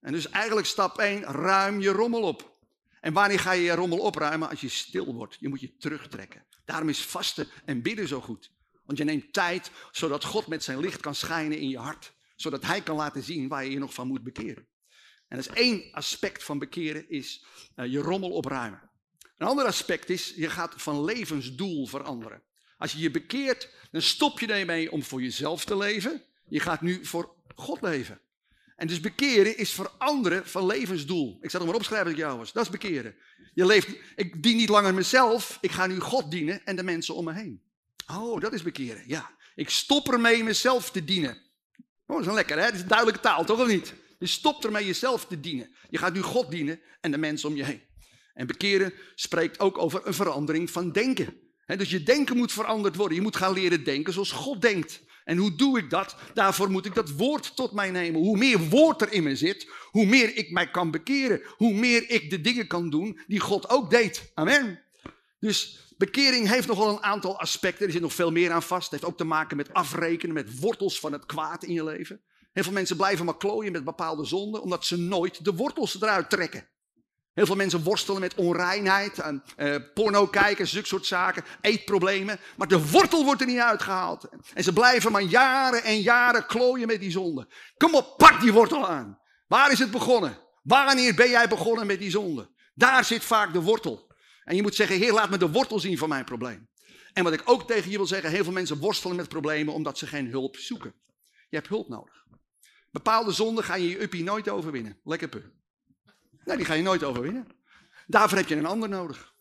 En 0.00 0.12
dus 0.12 0.28
eigenlijk 0.28 0.66
stap 0.66 0.98
1, 0.98 1.22
ruim 1.22 1.80
je 1.80 1.88
rommel 1.88 2.22
op. 2.22 2.56
En 3.00 3.12
wanneer 3.12 3.38
ga 3.38 3.52
je 3.52 3.62
je 3.62 3.74
rommel 3.74 3.98
opruimen? 3.98 4.48
Als 4.48 4.60
je 4.60 4.68
stil 4.68 5.14
wordt. 5.14 5.36
Je 5.40 5.48
moet 5.48 5.60
je 5.60 5.76
terugtrekken. 5.76 6.44
Daarom 6.64 6.88
is 6.88 7.04
vasten 7.04 7.46
en 7.64 7.82
bidden 7.82 8.08
zo 8.08 8.20
goed. 8.20 8.50
Want 8.84 8.98
je 8.98 9.04
neemt 9.04 9.32
tijd 9.32 9.70
zodat 9.92 10.24
God 10.24 10.46
met 10.46 10.64
zijn 10.64 10.80
licht 10.80 11.00
kan 11.00 11.14
schijnen 11.14 11.58
in 11.58 11.68
je 11.68 11.78
hart. 11.78 12.12
Zodat 12.36 12.64
hij 12.64 12.80
kan 12.80 12.96
laten 12.96 13.22
zien 13.22 13.48
waar 13.48 13.64
je 13.64 13.70
je 13.70 13.78
nog 13.78 13.94
van 13.94 14.06
moet 14.06 14.22
bekeren. 14.22 14.66
En 15.28 15.36
dat 15.36 15.48
is 15.48 15.54
één 15.54 15.84
aspect 15.92 16.44
van 16.44 16.58
bekeren, 16.58 17.10
is 17.10 17.44
uh, 17.76 17.86
je 17.86 17.98
rommel 17.98 18.30
opruimen. 18.30 18.90
Een 19.38 19.46
ander 19.46 19.64
aspect 19.64 20.10
is, 20.10 20.32
je 20.36 20.50
gaat 20.50 20.74
van 20.76 21.04
levensdoel 21.04 21.86
veranderen. 21.86 22.42
Als 22.78 22.92
je 22.92 22.98
je 22.98 23.10
bekeert, 23.10 23.70
dan 23.90 24.02
stop 24.02 24.40
je 24.40 24.46
ermee 24.46 24.92
om 24.92 25.02
voor 25.02 25.22
jezelf 25.22 25.64
te 25.64 25.76
leven. 25.76 26.22
Je 26.48 26.60
gaat 26.60 26.80
nu 26.80 27.04
voor 27.04 27.34
God 27.54 27.82
leven. 27.82 28.20
En 28.76 28.86
dus 28.86 29.00
bekeren 29.00 29.56
is 29.56 29.72
veranderen 29.72 30.46
van 30.46 30.66
levensdoel. 30.66 31.38
Ik 31.40 31.50
zal 31.50 31.60
het 31.60 31.68
maar 31.68 31.78
opschrijven 31.78 32.06
dat 32.06 32.16
ik 32.16 32.24
jou 32.24 32.38
was. 32.38 32.52
Dat 32.52 32.64
is 32.64 32.70
bekeren. 32.70 33.16
Je 33.54 33.66
leeft, 33.66 33.88
ik 34.16 34.42
dien 34.42 34.56
niet 34.56 34.68
langer 34.68 34.94
mezelf, 34.94 35.58
ik 35.60 35.70
ga 35.70 35.86
nu 35.86 36.00
God 36.00 36.30
dienen 36.30 36.64
en 36.64 36.76
de 36.76 36.82
mensen 36.82 37.14
om 37.14 37.24
me 37.24 37.32
heen. 37.32 37.62
Oh, 38.10 38.40
dat 38.40 38.52
is 38.52 38.62
bekeren, 38.62 39.02
ja. 39.06 39.36
Ik 39.54 39.70
stop 39.70 40.12
ermee 40.12 40.44
mezelf 40.44 40.90
te 40.90 41.04
dienen. 41.04 41.42
Oh, 42.06 42.16
dat 42.16 42.20
is 42.20 42.26
een 42.26 42.34
lekker, 42.34 42.58
hè? 42.58 42.64
Dat 42.64 42.74
is 42.74 42.80
een 42.80 42.88
duidelijke 42.88 43.20
taal, 43.20 43.44
toch 43.44 43.60
of 43.60 43.66
niet? 43.66 43.94
Je 44.18 44.26
stopt 44.26 44.64
ermee 44.64 44.86
jezelf 44.86 45.26
te 45.26 45.40
dienen. 45.40 45.74
Je 45.90 45.98
gaat 45.98 46.14
nu 46.14 46.22
God 46.22 46.50
dienen 46.50 46.80
en 47.00 47.10
de 47.10 47.18
mensen 47.18 47.48
om 47.48 47.56
je 47.56 47.64
heen. 47.64 47.82
En 48.34 48.46
bekeren 48.46 48.92
spreekt 49.14 49.60
ook 49.60 49.78
over 49.78 50.06
een 50.06 50.14
verandering 50.14 50.70
van 50.70 50.92
denken. 50.92 51.34
dus 51.66 51.90
je 51.90 52.02
denken 52.02 52.36
moet 52.36 52.52
veranderd 52.52 52.96
worden. 52.96 53.16
Je 53.16 53.22
moet 53.22 53.36
gaan 53.36 53.52
leren 53.52 53.84
denken 53.84 54.12
zoals 54.12 54.32
God 54.32 54.62
denkt. 54.62 55.04
En 55.24 55.36
hoe 55.36 55.56
doe 55.56 55.78
ik 55.78 55.90
dat? 55.90 56.16
Daarvoor 56.34 56.70
moet 56.70 56.86
ik 56.86 56.94
dat 56.94 57.10
woord 57.10 57.56
tot 57.56 57.72
mij 57.72 57.90
nemen. 57.90 58.20
Hoe 58.20 58.36
meer 58.36 58.58
woord 58.58 59.02
er 59.02 59.12
in 59.12 59.22
me 59.22 59.36
zit, 59.36 59.70
hoe 59.90 60.06
meer 60.06 60.36
ik 60.36 60.50
mij 60.50 60.70
kan 60.70 60.90
bekeren. 60.90 61.40
Hoe 61.56 61.74
meer 61.74 62.10
ik 62.10 62.30
de 62.30 62.40
dingen 62.40 62.66
kan 62.66 62.90
doen 62.90 63.20
die 63.26 63.40
God 63.40 63.68
ook 63.68 63.90
deed. 63.90 64.30
Amen. 64.34 64.82
Dus 65.40 65.80
bekering 65.96 66.48
heeft 66.48 66.66
nogal 66.66 66.88
een 66.88 67.02
aantal 67.02 67.38
aspecten. 67.38 67.86
Er 67.86 67.92
zit 67.92 68.00
nog 68.00 68.14
veel 68.14 68.32
meer 68.32 68.50
aan 68.50 68.62
vast. 68.62 68.90
Het 68.90 69.00
heeft 69.00 69.12
ook 69.12 69.18
te 69.18 69.24
maken 69.24 69.56
met 69.56 69.72
afrekenen, 69.72 70.34
met 70.34 70.60
wortels 70.60 71.00
van 71.00 71.12
het 71.12 71.26
kwaad 71.26 71.64
in 71.64 71.72
je 71.72 71.84
leven. 71.84 72.20
Heel 72.56 72.64
veel 72.64 72.74
mensen 72.74 72.96
blijven 72.96 73.24
maar 73.24 73.36
klooien 73.36 73.72
met 73.72 73.84
bepaalde 73.84 74.24
zonden, 74.24 74.62
omdat 74.62 74.84
ze 74.84 74.98
nooit 74.98 75.44
de 75.44 75.54
wortels 75.54 76.00
eruit 76.00 76.30
trekken. 76.30 76.68
Heel 77.32 77.46
veel 77.46 77.56
mensen 77.56 77.82
worstelen 77.82 78.20
met 78.20 78.34
onreinheid, 78.34 79.18
en, 79.18 79.42
uh, 79.56 79.76
porno 79.94 80.26
kijken, 80.26 80.66
zulke 80.66 80.86
soort 80.86 81.06
zaken, 81.06 81.44
eetproblemen. 81.60 82.38
Maar 82.56 82.68
de 82.68 82.90
wortel 82.90 83.24
wordt 83.24 83.40
er 83.40 83.46
niet 83.46 83.58
uitgehaald. 83.58 84.28
En 84.54 84.64
ze 84.64 84.72
blijven 84.72 85.12
maar 85.12 85.22
jaren 85.22 85.82
en 85.82 86.00
jaren 86.00 86.46
klooien 86.46 86.86
met 86.86 87.00
die 87.00 87.10
zonde. 87.10 87.48
Kom 87.76 87.94
op, 87.94 88.14
pak 88.16 88.40
die 88.40 88.52
wortel 88.52 88.88
aan. 88.88 89.18
Waar 89.46 89.72
is 89.72 89.78
het 89.78 89.90
begonnen? 89.90 90.38
Wanneer 90.62 91.14
ben 91.14 91.30
jij 91.30 91.48
begonnen 91.48 91.86
met 91.86 91.98
die 91.98 92.10
zonde? 92.10 92.50
Daar 92.74 93.04
zit 93.04 93.24
vaak 93.24 93.52
de 93.52 93.62
wortel. 93.62 94.14
En 94.44 94.56
je 94.56 94.62
moet 94.62 94.74
zeggen, 94.74 94.96
Heer, 94.96 95.12
laat 95.12 95.30
me 95.30 95.38
de 95.38 95.50
wortel 95.50 95.80
zien 95.80 95.98
van 95.98 96.08
mijn 96.08 96.24
probleem. 96.24 96.68
En 97.12 97.24
wat 97.24 97.32
ik 97.32 97.42
ook 97.44 97.66
tegen 97.66 97.90
je 97.90 97.96
wil 97.96 98.06
zeggen, 98.06 98.30
heel 98.30 98.44
veel 98.44 98.52
mensen 98.52 98.78
worstelen 98.78 99.16
met 99.16 99.28
problemen 99.28 99.74
omdat 99.74 99.98
ze 99.98 100.06
geen 100.06 100.30
hulp 100.30 100.56
zoeken. 100.56 100.94
Je 101.48 101.56
hebt 101.56 101.68
hulp 101.68 101.88
nodig. 101.88 102.25
Bepaalde 102.90 103.32
zonden 103.32 103.64
ga 103.64 103.74
je 103.74 103.88
je 103.88 104.02
uppie 104.02 104.22
nooit 104.22 104.48
overwinnen. 104.48 104.98
Lekker 105.04 105.28
pu. 105.28 105.42
Nee, 106.44 106.56
die 106.56 106.66
ga 106.66 106.74
je 106.74 106.82
nooit 106.82 107.04
overwinnen. 107.04 107.46
Daarvoor 108.06 108.38
heb 108.38 108.48
je 108.48 108.56
een 108.56 108.66
ander 108.66 108.88
nodig. 108.88 109.34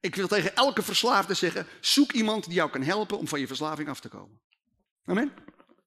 Ik 0.00 0.14
wil 0.14 0.28
tegen 0.28 0.56
elke 0.56 0.82
verslaafde 0.82 1.34
zeggen: 1.34 1.66
zoek 1.80 2.12
iemand 2.12 2.44
die 2.44 2.54
jou 2.54 2.70
kan 2.70 2.82
helpen 2.82 3.18
om 3.18 3.28
van 3.28 3.40
je 3.40 3.46
verslaving 3.46 3.88
af 3.88 4.00
te 4.00 4.08
komen. 4.08 4.40
Amen. 5.04 5.32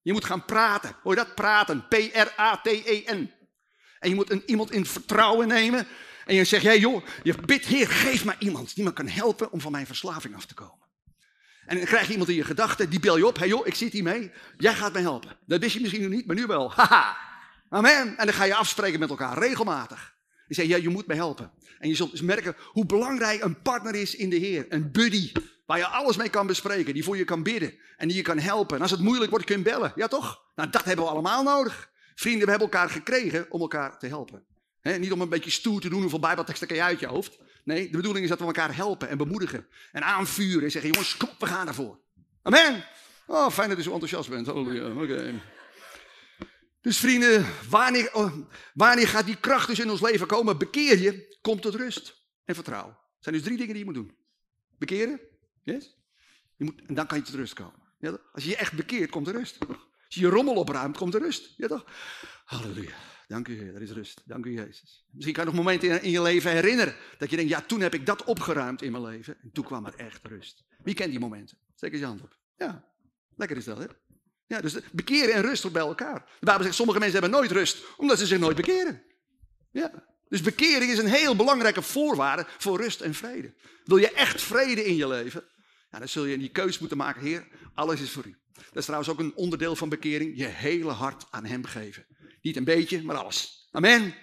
Je 0.01 0.13
moet 0.13 0.25
gaan 0.25 0.46
praten. 0.46 0.96
Hoor 1.04 1.16
je 1.16 1.24
dat? 1.24 1.36
Praten. 1.36 1.88
P-R-A-T-E-N. 1.88 3.32
En 4.00 4.10
je 4.10 4.16
moet 4.16 4.30
een, 4.30 4.44
iemand 4.46 4.72
in 4.72 4.86
vertrouwen 4.86 5.48
nemen. 5.48 5.88
En 6.25 6.36
je 6.36 6.44
zegt: 6.44 6.63
hey 6.63 6.80
joh, 6.80 7.06
je 7.24 7.36
bidt, 7.46 7.66
Heer, 7.66 7.88
geef 7.88 8.25
mij 8.25 8.36
iemand 8.39 8.75
die 8.75 8.84
me 8.84 8.94
kan 8.94 9.08
helpen 9.08 9.51
om 9.51 9.62
van 9.62 9.72
mijn 9.72 9.86
verslaving 9.86 10.36
af 10.36 10.46
te 10.46 10.54
komen. 10.54 10.87
En 11.68 11.78
dan 11.78 11.86
krijg 11.86 12.06
je 12.06 12.12
iemand 12.12 12.30
in 12.30 12.36
je 12.36 12.44
gedachten, 12.44 12.90
die 12.90 13.00
bel 13.00 13.18
je 13.18 13.28
op. 13.28 13.38
Hey 13.38 13.48
joh, 13.48 13.68
ik 13.68 13.76
zit 13.76 13.94
hier 13.94 14.04
mee. 14.04 14.32
Jij 14.58 14.74
gaat 14.74 14.94
mij 14.94 15.02
helpen. 15.02 15.38
Dat 15.46 15.60
wist 15.60 15.74
je 15.74 15.82
misschien 15.82 16.02
nog 16.02 16.12
niet, 16.12 16.26
maar 16.26 16.36
nu 16.36 16.46
wel. 16.46 16.72
Haha. 16.76 17.18
Amen. 17.70 18.18
En 18.18 18.26
dan 18.26 18.34
ga 18.34 18.44
je 18.44 18.56
afspreken 18.56 19.00
met 19.00 19.10
elkaar, 19.10 19.38
regelmatig. 19.38 20.16
Die 20.48 20.56
zei, 20.56 20.68
ja, 20.68 20.78
je 20.78 20.90
moet 20.90 21.08
me 21.08 21.16
helpen. 21.16 21.52
En 21.80 21.90
je 21.90 21.96
zult 21.96 22.12
dus 22.12 22.22
merken 22.22 22.56
hoe 22.64 22.86
belangrijk 22.86 23.44
een 23.44 23.62
partner 23.62 23.96
is 23.96 24.16
in 24.16 24.30
de 24.30 24.36
Heer. 24.36 24.66
Een 24.70 24.92
buddy, 24.92 25.32
waar 25.66 25.78
je 25.78 25.88
alles 25.88 26.18
mee 26.18 26.30
kan 26.30 26.48
bespreken, 26.48 26.94
die 26.94 27.04
voor 27.04 27.18
je 27.18 27.24
kan 27.24 27.44
bidden 27.44 27.74
en 27.98 28.08
die 28.08 28.18
je 28.18 28.24
kan 28.24 28.40
helpen. 28.40 28.76
En 28.76 28.82
als 28.82 28.92
het 28.92 29.00
moeilijk 29.00 29.30
wordt, 29.30 29.46
kun 29.46 29.58
je 29.58 29.64
bellen. 29.64 29.92
Ja, 29.96 30.08
toch? 30.08 30.42
Nou, 30.56 30.70
dat 30.70 30.84
hebben 30.84 31.06
we 31.06 31.12
allemaal 31.12 31.44
nodig. 31.44 31.90
Vrienden, 32.16 32.44
we 32.44 32.50
hebben 32.50 32.72
elkaar 32.72 32.90
gekregen 32.90 33.46
om 33.50 33.62
elkaar 33.62 34.00
te 34.00 34.08
helpen. 34.08 34.46
niet 34.82 35.12
om 35.12 35.22
een 35.22 35.30
beetje 35.30 35.52
stoer 35.52 35.82
te 35.82 35.90
doen, 35.90 36.02
hoeveel 36.02 36.20
bijbelteksten 36.20 36.68
kan 36.68 36.78
je 36.78 36.84
uit 36.84 37.00
je 37.00 37.08
hoofd. 37.08 37.40
Nee, 37.68 37.90
de 37.90 37.98
bedoeling 37.98 38.24
is 38.24 38.30
dat 38.30 38.40
we 38.40 38.46
elkaar 38.46 38.76
helpen 38.76 39.10
en 39.10 39.18
bemoedigen. 39.18 39.68
En 39.92 40.04
aanvuren 40.04 40.64
en 40.64 40.72
zeggen, 40.72 40.92
jongens, 40.92 41.18
kom, 41.18 41.30
we 41.40 41.46
gaan 41.46 41.68
ervoor. 41.68 42.00
Amen. 42.42 42.86
Oh, 43.26 43.50
fijn 43.50 43.70
dat 43.70 43.78
u 43.78 43.82
zo 43.82 43.92
enthousiast 43.92 44.30
bent. 44.30 44.48
Halleluja. 44.48 45.02
Oké. 45.02 45.42
Dus 46.82 46.98
vrienden, 46.98 47.46
wanneer, 47.70 48.14
oh, 48.14 48.34
wanneer 48.74 49.08
gaat 49.08 49.26
die 49.26 49.40
kracht 49.40 49.68
dus 49.68 49.80
in 49.80 49.90
ons 49.90 50.02
leven 50.02 50.28
komen? 50.28 50.58
Bekeer 50.58 51.00
je, 51.00 51.38
kom 51.42 51.62
tot 51.62 51.76
rust 51.76 52.28
en 52.46 52.56
vertrouw. 52.56 52.88
Het 52.88 53.24
zijn 53.24 53.36
dus 53.36 53.44
drie 53.44 53.58
dingen 53.58 53.74
die 53.74 53.86
je 53.86 53.92
moet 53.92 53.96
doen. 53.96 54.18
Bekeren, 54.78 55.20
yes? 55.64 55.98
je 56.58 56.64
moet, 56.66 56.82
en 56.86 56.94
dan 56.94 57.08
kan 57.08 57.18
je 57.18 57.24
tot 57.24 57.36
rust 57.36 57.54
komen. 57.54 57.82
Ja, 58.00 58.18
Als 58.32 58.44
je 58.44 58.50
je 58.50 58.56
echt 58.56 58.74
bekeert, 58.74 59.10
komt 59.10 59.28
er 59.28 59.34
rust. 59.34 59.58
Als 60.06 60.16
je 60.16 60.22
je 60.22 60.28
rommel 60.28 60.56
opruimt, 60.56 60.98
komt 60.98 61.14
er 61.14 61.22
rust. 61.22 61.54
Ja, 61.58 61.68
toch? 61.68 61.86
Halleluja. 62.46 62.96
Dank 63.27 63.48
u, 63.48 63.57
Heer. 63.57 63.75
Er 63.75 63.81
is 63.81 63.91
rust. 63.91 64.22
Dank 64.25 64.46
u, 64.46 64.51
Jezus. 64.51 65.05
Misschien 65.12 65.34
kan 65.34 65.43
je 65.43 65.50
nog 65.50 65.60
momenten 65.60 66.01
in 66.01 66.12
je 66.12 66.22
leven 66.22 66.51
herinneren. 66.51 66.96
Dat 67.17 67.29
je 67.29 67.36
denkt, 67.36 67.51
ja, 67.51 67.62
toen 67.62 67.81
heb 67.81 67.93
ik 67.93 68.05
dat 68.05 68.24
opgeruimd 68.24 68.81
in 68.81 68.91
mijn 68.91 69.03
leven. 69.03 69.38
En 69.41 69.51
toen 69.51 69.63
kwam 69.63 69.86
er 69.86 69.96
echt 69.96 70.19
rust. 70.24 70.63
Wie 70.84 70.93
kent 70.93 71.10
die 71.10 71.19
momenten? 71.19 71.57
Steek 71.75 71.91
eens 71.91 72.00
je 72.00 72.05
hand 72.05 72.22
op. 72.22 72.38
Ja, 72.57 72.86
lekker 73.36 73.57
is 73.57 73.65
dat, 73.65 73.77
hè? 73.77 73.86
Ja, 74.48 74.62
dus 74.62 74.75
bekeren 74.91 75.34
en 75.34 75.41
rust 75.41 75.72
bij 75.72 75.81
elkaar. 75.81 76.38
De 76.39 76.57
zegt, 76.62 76.75
sommige 76.75 77.00
mensen 77.00 77.19
hebben 77.19 77.39
nooit 77.39 77.51
rust, 77.51 77.84
omdat 77.98 78.19
ze 78.19 78.25
zich 78.25 78.39
nooit 78.39 78.55
bekeren. 78.55 79.03
Ja. 79.72 80.05
Dus 80.29 80.41
bekering 80.41 80.91
is 80.91 80.98
een 80.98 81.07
heel 81.07 81.36
belangrijke 81.36 81.81
voorwaarde 81.81 82.46
voor 82.57 82.81
rust 82.81 83.01
en 83.01 83.13
vrede. 83.13 83.53
Wil 83.84 83.98
je 83.98 84.12
echt 84.12 84.41
vrede 84.41 84.86
in 84.86 84.96
je 84.96 85.07
leven, 85.07 85.43
ja, 85.91 86.00
dan 86.00 86.07
zul 86.07 86.25
je 86.25 86.38
die 86.38 86.50
keus 86.50 86.79
moeten 86.79 86.98
maken, 86.98 87.22
Heer, 87.22 87.48
alles 87.74 88.01
is 88.01 88.12
voor 88.12 88.25
u. 88.25 88.38
Dat 88.53 88.75
is 88.75 88.84
trouwens 88.84 89.12
ook 89.12 89.19
een 89.19 89.36
onderdeel 89.36 89.75
van 89.75 89.89
bekering, 89.89 90.38
je 90.38 90.46
hele 90.46 90.91
hart 90.91 91.27
aan 91.29 91.46
Hem 91.46 91.65
geven. 91.65 92.05
Niet 92.48 92.56
een 92.56 92.63
beetje, 92.63 93.04
maar 93.04 93.16
alles. 93.16 93.68
Amen. 93.72 94.16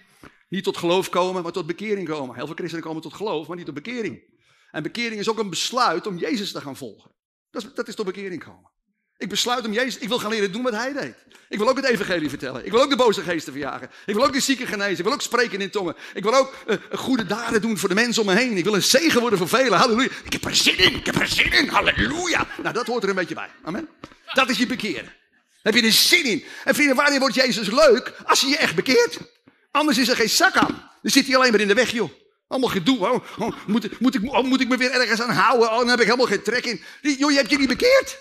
Niet 0.48 0.64
tot 0.64 0.76
geloof 0.76 1.08
komen, 1.08 1.42
maar 1.42 1.52
tot 1.52 1.66
bekering 1.66 2.08
komen. 2.08 2.34
Heel 2.34 2.46
veel 2.46 2.54
christenen 2.54 2.84
komen 2.84 3.02
tot 3.02 3.14
geloof, 3.14 3.46
maar 3.46 3.56
niet 3.56 3.66
tot 3.66 3.74
bekering. 3.74 4.22
En 4.70 4.82
bekering 4.82 5.20
is 5.20 5.28
ook 5.28 5.38
een 5.38 5.50
besluit 5.50 6.06
om 6.06 6.18
Jezus 6.18 6.52
te 6.52 6.60
gaan 6.60 6.76
volgen. 6.76 7.10
Dat 7.50 7.62
is, 7.62 7.68
dat 7.74 7.88
is 7.88 7.94
tot 7.94 8.06
bekering 8.06 8.44
komen. 8.44 8.70
Ik 9.16 9.28
besluit 9.28 9.66
om 9.66 9.72
Jezus, 9.72 9.98
ik 9.98 10.08
wil 10.08 10.18
gaan 10.18 10.30
leren 10.30 10.52
doen 10.52 10.62
wat 10.62 10.72
hij 10.72 10.92
deed. 10.92 11.14
Ik 11.48 11.58
wil 11.58 11.68
ook 11.68 11.76
het 11.76 11.84
evangelie 11.84 12.28
vertellen. 12.28 12.64
Ik 12.64 12.70
wil 12.70 12.82
ook 12.82 12.90
de 12.90 12.96
boze 12.96 13.20
geesten 13.20 13.52
verjagen. 13.52 13.90
Ik 14.06 14.14
wil 14.14 14.24
ook 14.24 14.32
de 14.32 14.40
zieken 14.40 14.66
genezen. 14.66 14.98
Ik 14.98 15.04
wil 15.04 15.12
ook 15.12 15.22
spreken 15.22 15.60
in 15.60 15.70
tongen. 15.70 15.96
Ik 16.14 16.22
wil 16.22 16.34
ook 16.34 16.54
uh, 16.66 16.76
goede 16.92 17.26
daden 17.26 17.60
doen 17.60 17.78
voor 17.78 17.88
de 17.88 17.94
mensen 17.94 18.22
om 18.22 18.28
me 18.28 18.34
heen. 18.34 18.56
Ik 18.56 18.64
wil 18.64 18.74
een 18.74 18.82
zegen 18.82 19.20
worden 19.20 19.38
voor 19.38 19.48
velen. 19.48 19.78
Halleluja. 19.78 20.08
Ik 20.24 20.32
heb 20.32 20.44
er 20.44 20.56
zin 20.56 20.78
in. 20.78 20.94
Ik 20.94 21.06
heb 21.06 21.14
er 21.14 21.28
zin 21.28 21.52
in. 21.52 21.68
Halleluja. 21.68 22.46
Nou, 22.62 22.74
dat 22.74 22.86
hoort 22.86 23.02
er 23.02 23.08
een 23.08 23.14
beetje 23.14 23.34
bij. 23.34 23.50
Amen. 23.62 23.88
Dat 24.32 24.48
is 24.48 24.58
je 24.58 24.66
bekeren. 24.66 25.12
Heb 25.64 25.74
je 25.74 25.82
er 25.82 25.92
zin 25.92 26.24
in. 26.24 26.44
En 26.64 26.74
vrienden, 26.74 26.96
wanneer 26.96 27.20
wordt 27.20 27.34
Jezus 27.34 27.70
leuk? 27.70 28.12
Als 28.24 28.40
hij 28.40 28.50
je 28.50 28.56
echt 28.56 28.74
bekeert. 28.74 29.18
Anders 29.70 29.98
is 29.98 30.08
er 30.08 30.16
geen 30.16 30.30
zak 30.30 30.56
aan. 30.56 30.90
Dan 31.02 31.12
zit 31.12 31.26
hij 31.26 31.36
alleen 31.36 31.50
maar 31.50 31.60
in 31.60 31.68
de 31.68 31.74
weg, 31.74 31.90
joh. 31.90 32.10
Allemaal 32.48 32.70
gedoe. 32.70 32.98
Oh, 32.98 33.24
oh, 33.38 33.56
moet, 33.66 34.00
moet, 34.00 34.14
ik, 34.14 34.32
oh, 34.32 34.44
moet 34.44 34.60
ik 34.60 34.68
me 34.68 34.76
weer 34.76 34.90
ergens 34.90 35.20
aan 35.22 35.30
houden? 35.30 35.70
Oh, 35.70 35.78
dan 35.78 35.88
heb 35.88 36.00
ik 36.00 36.04
helemaal 36.04 36.26
geen 36.26 36.42
trek 36.42 36.64
in. 36.64 36.82
Joh, 37.18 37.30
je 37.30 37.36
hebt 37.36 37.50
je 37.50 37.58
niet 37.58 37.68
bekeerd. 37.68 38.18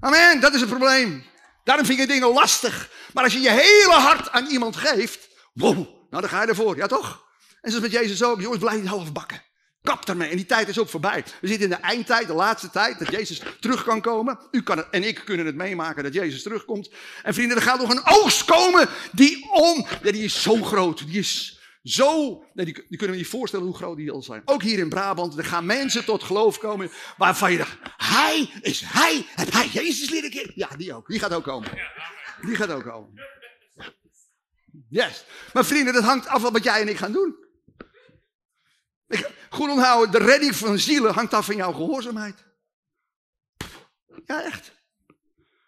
Amen, 0.00 0.40
dat 0.40 0.54
is 0.54 0.60
het 0.60 0.68
probleem. 0.68 1.24
Daarom 1.64 1.86
vind 1.86 1.98
je 1.98 2.06
dingen 2.06 2.32
lastig. 2.32 2.90
Maar 3.12 3.24
als 3.24 3.32
je 3.32 3.40
je 3.40 3.50
hele 3.50 3.92
hart 3.92 4.30
aan 4.30 4.46
iemand 4.46 4.76
geeft, 4.76 5.28
wow, 5.54 5.76
nou 6.10 6.22
dan 6.22 6.28
ga 6.28 6.42
je 6.42 6.48
ervoor, 6.48 6.76
ja 6.76 6.86
toch? 6.86 7.26
En 7.60 7.70
zoals 7.70 7.84
met 7.84 8.00
Jezus 8.00 8.22
ook, 8.22 8.40
jongens, 8.40 8.60
blijf 8.60 8.80
niet 8.80 8.88
half 8.88 9.12
bakken. 9.12 9.42
Kap 9.88 10.08
ermee. 10.08 10.30
En 10.30 10.36
die 10.36 10.46
tijd 10.46 10.68
is 10.68 10.78
ook 10.78 10.88
voorbij. 10.88 11.24
We 11.40 11.48
zitten 11.48 11.70
in 11.70 11.76
de 11.76 11.82
eindtijd, 11.82 12.26
de 12.26 12.32
laatste 12.32 12.70
tijd, 12.70 12.98
dat 12.98 13.10
Jezus 13.10 13.42
terug 13.60 13.84
kan 13.84 14.00
komen. 14.00 14.38
U 14.50 14.62
kan 14.62 14.76
het, 14.76 14.86
en 14.90 15.02
ik 15.02 15.22
kunnen 15.24 15.46
het 15.46 15.54
meemaken 15.54 16.02
dat 16.02 16.14
Jezus 16.14 16.42
terugkomt. 16.42 16.90
En 17.22 17.34
vrienden, 17.34 17.56
er 17.56 17.62
gaat 17.62 17.80
nog 17.80 17.90
een 17.90 18.06
oogst 18.06 18.44
komen 18.44 18.88
die 19.12 19.50
om, 19.52 19.86
ja, 20.02 20.12
die 20.12 20.22
is 20.22 20.42
zo 20.42 20.62
groot. 20.62 21.06
Die 21.06 21.18
is 21.18 21.60
zo, 21.82 22.42
nee, 22.54 22.64
die, 22.64 22.74
kunnen 22.74 23.10
we 23.10 23.16
niet 23.16 23.26
voorstellen 23.26 23.66
hoe 23.66 23.76
groot 23.76 23.96
die 23.96 24.06
zal 24.06 24.22
zijn. 24.22 24.42
Ook 24.44 24.62
hier 24.62 24.78
in 24.78 24.88
Brabant, 24.88 25.38
er 25.38 25.44
gaan 25.44 25.66
mensen 25.66 26.04
tot 26.04 26.22
geloof 26.22 26.58
komen 26.58 26.90
waarvan 27.16 27.52
je 27.52 27.58
dacht, 27.58 27.76
hij 27.96 28.50
is 28.62 28.82
hij, 28.84 29.26
heb 29.34 29.52
hij 29.52 29.66
Jezus 29.66 30.10
leren 30.10 30.30
kennen? 30.30 30.52
Ja, 30.54 30.68
die 30.76 30.94
ook. 30.94 31.08
Die 31.08 31.18
gaat 31.18 31.32
ook 31.32 31.44
komen. 31.44 31.70
Die 32.40 32.56
gaat 32.56 32.70
ook 32.70 32.84
komen. 32.84 33.10
Yes. 34.88 35.24
Maar 35.52 35.64
vrienden, 35.64 35.94
dat 35.94 36.04
hangt 36.04 36.26
af 36.26 36.40
van 36.40 36.52
wat 36.52 36.64
jij 36.64 36.80
en 36.80 36.88
ik 36.88 36.96
gaan 36.96 37.12
doen. 37.12 37.46
Goed 39.50 39.70
onthouden, 39.70 40.20
de 40.20 40.26
redding 40.26 40.56
van 40.56 40.78
zielen 40.78 41.14
hangt 41.14 41.34
af 41.34 41.44
van 41.44 41.56
jouw 41.56 41.72
gehoorzaamheid. 41.72 42.44
Ja, 44.26 44.42
echt. 44.42 44.72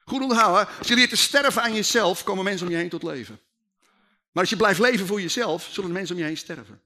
Goed 0.05 0.23
onthouden, 0.23 0.69
als 0.79 0.89
je 0.89 0.95
leert 0.95 1.11
te 1.11 1.17
sterven 1.17 1.63
aan 1.63 1.75
jezelf, 1.75 2.23
komen 2.25 2.45
mensen 2.45 2.67
om 2.67 2.73
je 2.73 2.79
heen 2.79 2.89
tot 2.89 3.03
leven. 3.03 3.41
Maar 4.33 4.43
als 4.43 4.51
je 4.51 4.57
blijft 4.57 4.81
leven 4.81 5.07
voor 5.07 5.21
jezelf, 5.21 5.69
zullen 5.71 5.93
mensen 5.93 6.15
om 6.15 6.21
je 6.21 6.27
heen 6.27 6.37
sterven. 6.37 6.81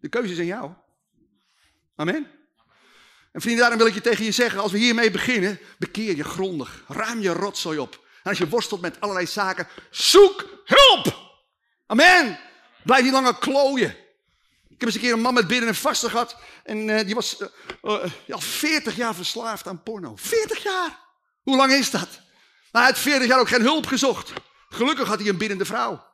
De 0.00 0.08
keuze 0.08 0.32
is 0.32 0.38
aan 0.38 0.44
jou. 0.44 0.72
Amen. 1.96 2.30
En 3.32 3.40
vrienden, 3.40 3.60
daarom 3.60 3.78
wil 3.78 3.86
ik 3.86 3.94
je 3.94 4.00
tegen 4.00 4.24
je 4.24 4.32
zeggen, 4.32 4.60
als 4.60 4.72
we 4.72 4.78
hiermee 4.78 5.10
beginnen, 5.10 5.58
bekeer 5.78 6.16
je 6.16 6.24
grondig. 6.24 6.84
Ruim 6.88 7.20
je 7.20 7.32
rotzooi 7.32 7.78
op. 7.78 8.06
En 8.22 8.30
als 8.30 8.38
je 8.38 8.48
worstelt 8.48 8.80
met 8.80 9.00
allerlei 9.00 9.26
zaken, 9.26 9.68
zoek 9.90 10.62
hulp. 10.64 11.32
Amen. 11.86 12.38
Blijf 12.82 13.02
niet 13.02 13.12
langer 13.12 13.38
klooien. 13.38 13.96
Ik 14.74 14.80
heb 14.80 14.88
eens 14.88 14.94
een 14.94 15.00
keer 15.00 15.12
een 15.12 15.20
man 15.20 15.34
met 15.34 15.46
bidden 15.46 15.68
en 15.68 15.74
vasten 15.74 16.10
gehad. 16.10 16.36
En 16.62 16.88
uh, 16.88 17.00
die 17.04 17.14
was 17.14 17.40
uh, 17.40 17.48
uh, 17.82 18.34
al 18.34 18.40
40 18.40 18.96
jaar 18.96 19.14
verslaafd 19.14 19.66
aan 19.66 19.82
porno. 19.82 20.12
40 20.16 20.62
jaar! 20.62 20.98
Hoe 21.42 21.56
lang 21.56 21.72
is 21.72 21.90
dat? 21.90 22.08
Nou, 22.10 22.84
hij 22.84 22.84
had 22.84 22.98
40 22.98 23.28
jaar 23.28 23.40
ook 23.40 23.48
geen 23.48 23.62
hulp 23.62 23.86
gezocht. 23.86 24.32
Gelukkig 24.68 25.08
had 25.08 25.18
hij 25.18 25.28
een 25.28 25.36
biddende 25.36 25.64
vrouw. 25.64 26.04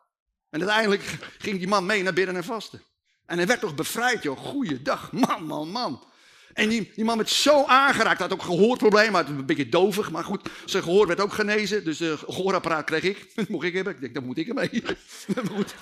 En 0.50 0.60
uiteindelijk 0.60 1.18
ging 1.38 1.58
die 1.58 1.68
man 1.68 1.86
mee 1.86 2.02
naar 2.02 2.12
bidden 2.12 2.36
en 2.36 2.44
vasten. 2.44 2.82
En 3.26 3.36
hij 3.36 3.46
werd 3.46 3.60
toch 3.60 3.74
bevrijd, 3.74 4.22
joh. 4.22 4.38
Goeiedag, 4.38 5.12
man, 5.12 5.44
man, 5.44 5.68
man. 5.68 6.04
En 6.52 6.68
die, 6.68 6.92
die 6.94 7.04
man 7.04 7.16
werd 7.16 7.30
zo 7.30 7.64
aangeraakt, 7.64 8.18
hij 8.18 8.28
had 8.28 8.32
ook 8.32 8.42
gehoorproblemen, 8.42 9.14
had 9.14 9.28
een 9.28 9.46
beetje 9.46 9.68
dovig, 9.68 10.10
maar 10.10 10.24
goed, 10.24 10.48
zijn 10.64 10.82
gehoor 10.82 11.06
werd 11.06 11.20
ook 11.20 11.32
genezen, 11.32 11.84
dus 11.84 12.00
een 12.00 12.18
gehoorapparaat 12.18 12.84
kreeg 12.84 13.02
ik. 13.02 13.32
Mocht 13.48 13.64
ik 13.64 13.74
hebben. 13.74 13.94
Ik 13.94 14.00
denk, 14.00 14.14
dat 14.14 14.24
moet 14.24 14.38
ik 14.38 14.48
ermee. 14.48 14.70
maar 15.34 15.46
goed. 15.46 15.74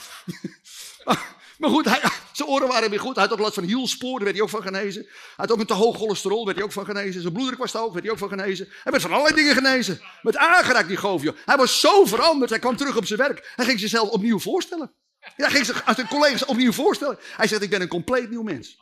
Maar 1.59 1.71
goed, 1.71 1.85
hij, 1.85 2.01
zijn 2.33 2.49
oren 2.49 2.69
waren 2.69 2.91
weer 2.91 3.01
goed. 3.01 3.15
Hij 3.15 3.25
had 3.25 3.33
ook 3.33 3.39
last 3.39 3.55
van 3.55 3.65
hielsporen, 3.65 4.15
daar 4.15 4.25
werd 4.25 4.35
hij 4.35 4.45
ook 4.45 4.51
van 4.51 4.63
genezen. 4.63 5.03
Hij 5.03 5.35
had 5.37 5.53
ook 5.53 5.59
een 5.61 5.67
te 5.67 5.75
hoog 5.75 5.97
cholesterol, 5.97 6.45
werd 6.45 6.57
hij 6.57 6.65
ook 6.65 6.73
van 6.73 6.85
genezen. 6.85 7.21
Zijn 7.21 7.33
bloeddruk 7.33 7.59
was 7.59 7.71
te 7.71 7.79
hoog, 7.79 7.93
werd 7.93 8.05
hij 8.05 8.13
ook 8.13 8.19
van 8.19 8.29
genezen. 8.29 8.69
Hij 8.83 8.93
werd 8.93 9.03
van 9.03 9.13
allerlei 9.13 9.35
dingen 9.35 9.55
genezen. 9.55 10.01
Met 10.23 10.37
aangeraakt 10.37 10.89
die 10.89 10.97
goofje. 10.97 11.35
Hij 11.45 11.57
was 11.57 11.81
zo 11.81 12.05
veranderd, 12.05 12.51
hij 12.51 12.59
kwam 12.59 12.77
terug 12.77 12.97
op 12.97 13.07
zijn 13.07 13.19
werk. 13.19 13.53
Hij 13.57 13.65
ging 13.65 13.81
zichzelf 13.81 14.09
opnieuw 14.09 14.39
voorstellen. 14.39 14.93
Ja, 15.21 15.31
hij 15.37 15.51
ging 15.51 15.67
zich 15.67 15.87
als 15.87 15.97
zijn 15.97 16.09
collega's 16.09 16.45
opnieuw 16.45 16.73
voorstellen. 16.73 17.19
Hij 17.21 17.47
zegt, 17.47 17.63
ik 17.63 17.71
ben 17.71 17.81
een 17.81 17.89
compleet 17.89 18.31
nieuw 18.31 18.43
mens. 18.43 18.79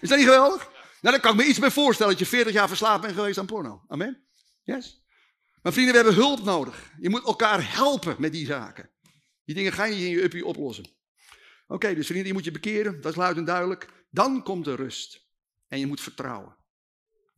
Is 0.00 0.08
dat 0.08 0.18
niet 0.18 0.26
geweldig? 0.26 0.70
Nou, 1.00 1.14
daar 1.14 1.20
kan 1.20 1.30
ik 1.30 1.36
me 1.36 1.44
iets 1.44 1.58
bij 1.58 1.70
voorstellen 1.70 2.12
dat 2.12 2.20
je 2.20 2.26
40 2.26 2.52
jaar 2.52 2.68
verslaafd 2.68 3.00
bent 3.00 3.14
geweest 3.14 3.38
aan 3.38 3.46
porno. 3.46 3.82
Amen? 3.88 4.26
Yes? 4.62 5.04
Maar 5.62 5.72
vrienden, 5.72 5.94
we 5.94 6.00
hebben 6.00 6.22
hulp 6.22 6.44
nodig. 6.44 6.90
Je 7.00 7.10
moet 7.10 7.24
elkaar 7.24 7.72
helpen 7.74 8.16
met 8.18 8.32
die 8.32 8.46
zaken. 8.46 8.90
Die 9.44 9.54
dingen 9.54 9.72
ga 9.72 9.84
je 9.84 9.94
niet 9.94 10.04
in 10.04 10.10
je 10.10 10.22
uppie 10.22 10.46
oplossen. 10.46 10.84
Oké, 11.72 11.94
dus 11.94 12.06
vrienden, 12.06 12.26
je 12.26 12.32
moet 12.32 12.44
je 12.44 12.50
bekeren, 12.50 13.00
dat 13.00 13.12
is 13.12 13.18
luid 13.18 13.36
en 13.36 13.44
duidelijk. 13.44 13.88
Dan 14.10 14.42
komt 14.42 14.64
de 14.64 14.74
rust. 14.74 15.26
En 15.68 15.78
je 15.78 15.86
moet 15.86 16.00
vertrouwen. 16.00 16.56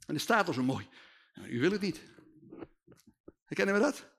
En 0.07 0.15
er 0.15 0.21
staat 0.21 0.47
al 0.47 0.53
zo 0.53 0.63
mooi. 0.63 0.89
Nou, 1.35 1.49
u 1.49 1.61
wil 1.61 1.71
het 1.71 1.81
niet. 1.81 2.01
Herkennen 3.45 3.75
we 3.75 3.81
dat? 3.81 4.11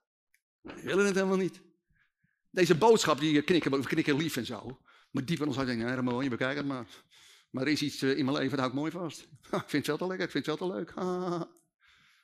We 0.60 0.82
willen 0.82 1.06
het 1.06 1.14
helemaal 1.14 1.36
niet. 1.36 1.60
Deze 2.50 2.74
boodschap, 2.74 3.20
die 3.20 3.42
knikken, 3.42 3.70
we 3.70 3.86
knikken 3.86 4.16
lief 4.16 4.36
en 4.36 4.46
zo. 4.46 4.80
Maar 5.10 5.24
diep 5.24 5.40
in 5.40 5.46
ons 5.46 5.56
hart 5.56 5.68
denken, 5.68 5.88
ja, 5.88 6.02
mooi, 6.02 6.28
bekijk 6.28 6.56
het 6.56 6.66
maar. 6.66 6.86
Maar 7.50 7.62
er 7.64 7.72
is 7.72 7.82
iets 7.82 8.02
eh, 8.02 8.18
in 8.18 8.24
mijn 8.24 8.36
leven, 8.36 8.50
dat 8.50 8.58
hou 8.58 8.70
ik 8.70 8.78
mooi 8.78 8.90
vast. 8.90 9.20
ik 9.64 9.64
vind 9.66 9.72
het 9.72 9.86
wel 9.86 9.96
te 9.96 10.06
lekker, 10.06 10.26
ik 10.26 10.32
vind 10.32 10.46
het 10.46 10.58
wel 10.58 10.68
te 10.68 10.74
leuk. 10.76 10.94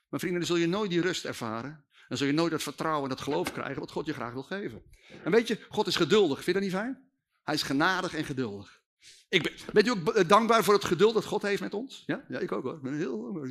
Maar 0.09 0.21
vrienden, 0.21 0.41
dan 0.41 0.49
zul 0.55 0.65
je 0.65 0.67
nooit 0.67 0.89
die 0.89 1.01
rust 1.01 1.25
ervaren. 1.25 1.85
Dan 2.07 2.17
zul 2.17 2.27
je 2.27 2.33
nooit 2.33 2.51
dat 2.51 2.63
vertrouwen 2.63 3.03
en 3.03 3.09
dat 3.09 3.21
geloof 3.21 3.51
krijgen 3.51 3.79
wat 3.79 3.91
God 3.91 4.05
je 4.05 4.13
graag 4.13 4.33
wil 4.33 4.43
geven. 4.43 4.83
En 5.23 5.31
weet 5.31 5.47
je, 5.47 5.65
God 5.69 5.87
is 5.87 5.95
geduldig. 5.95 6.35
Vind 6.35 6.45
je 6.45 6.53
dat 6.53 6.61
niet 6.61 6.71
fijn? 6.71 7.12
Hij 7.43 7.53
is 7.53 7.63
genadig 7.63 8.13
en 8.15 8.25
geduldig. 8.25 8.81
Ik 9.29 9.43
ben, 9.43 9.51
bent 9.73 9.87
u 9.87 9.89
ook 9.89 10.09
eh, 10.09 10.27
dankbaar 10.27 10.63
voor 10.63 10.73
het 10.73 10.85
geduld 10.85 11.13
dat 11.13 11.25
God 11.25 11.41
heeft 11.41 11.61
met 11.61 11.73
ons? 11.73 12.03
Ja, 12.05 12.25
ja 12.27 12.39
ik 12.39 12.51
ook 12.51 12.63
hoor. 12.63 12.75
Ik 12.75 12.81
ben 12.81 12.97
heel 12.97 13.21
dankbaar. 13.21 13.47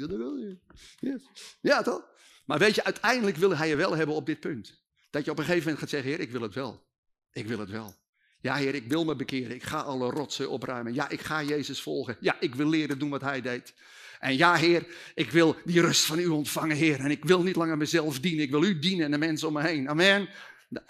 Yes. 0.98 1.22
Ja, 1.60 1.82
toch? 1.82 2.02
Maar 2.46 2.58
weet 2.58 2.74
je, 2.74 2.84
uiteindelijk 2.84 3.36
wil 3.36 3.56
hij 3.56 3.68
je 3.68 3.76
wel 3.76 3.96
hebben 3.96 4.14
op 4.14 4.26
dit 4.26 4.40
punt. 4.40 4.80
Dat 5.10 5.24
je 5.24 5.30
op 5.30 5.38
een 5.38 5.44
gegeven 5.44 5.64
moment 5.64 5.80
gaat 5.80 5.90
zeggen, 5.90 6.10
Heer, 6.10 6.20
ik 6.20 6.30
wil 6.30 6.42
het 6.42 6.54
wel. 6.54 6.86
Ik 7.32 7.46
wil 7.46 7.58
het 7.58 7.70
wel. 7.70 7.94
Ja, 8.40 8.54
Heer, 8.54 8.74
ik 8.74 8.88
wil 8.88 9.04
me 9.04 9.16
bekeren. 9.16 9.54
Ik 9.54 9.62
ga 9.62 9.80
alle 9.80 10.10
rotsen 10.10 10.50
opruimen. 10.50 10.94
Ja, 10.94 11.08
ik 11.08 11.20
ga 11.20 11.42
Jezus 11.42 11.82
volgen. 11.82 12.16
Ja, 12.20 12.36
ik 12.40 12.54
wil 12.54 12.68
leren 12.68 12.98
doen 12.98 13.10
wat 13.10 13.20
Hij 13.20 13.40
deed. 13.40 13.74
En 14.18 14.36
ja, 14.36 14.54
Heer, 14.54 14.86
ik 15.14 15.30
wil 15.30 15.56
die 15.64 15.80
rust 15.80 16.04
van 16.04 16.18
U 16.18 16.26
ontvangen, 16.26 16.76
Heer. 16.76 17.00
En 17.00 17.10
ik 17.10 17.24
wil 17.24 17.42
niet 17.42 17.56
langer 17.56 17.76
mezelf 17.76 18.20
dienen. 18.20 18.44
Ik 18.44 18.50
wil 18.50 18.64
U 18.64 18.78
dienen 18.78 19.04
en 19.04 19.10
de 19.10 19.18
mensen 19.18 19.48
om 19.48 19.54
me 19.54 19.62
heen. 19.62 19.88
Amen. 19.88 20.28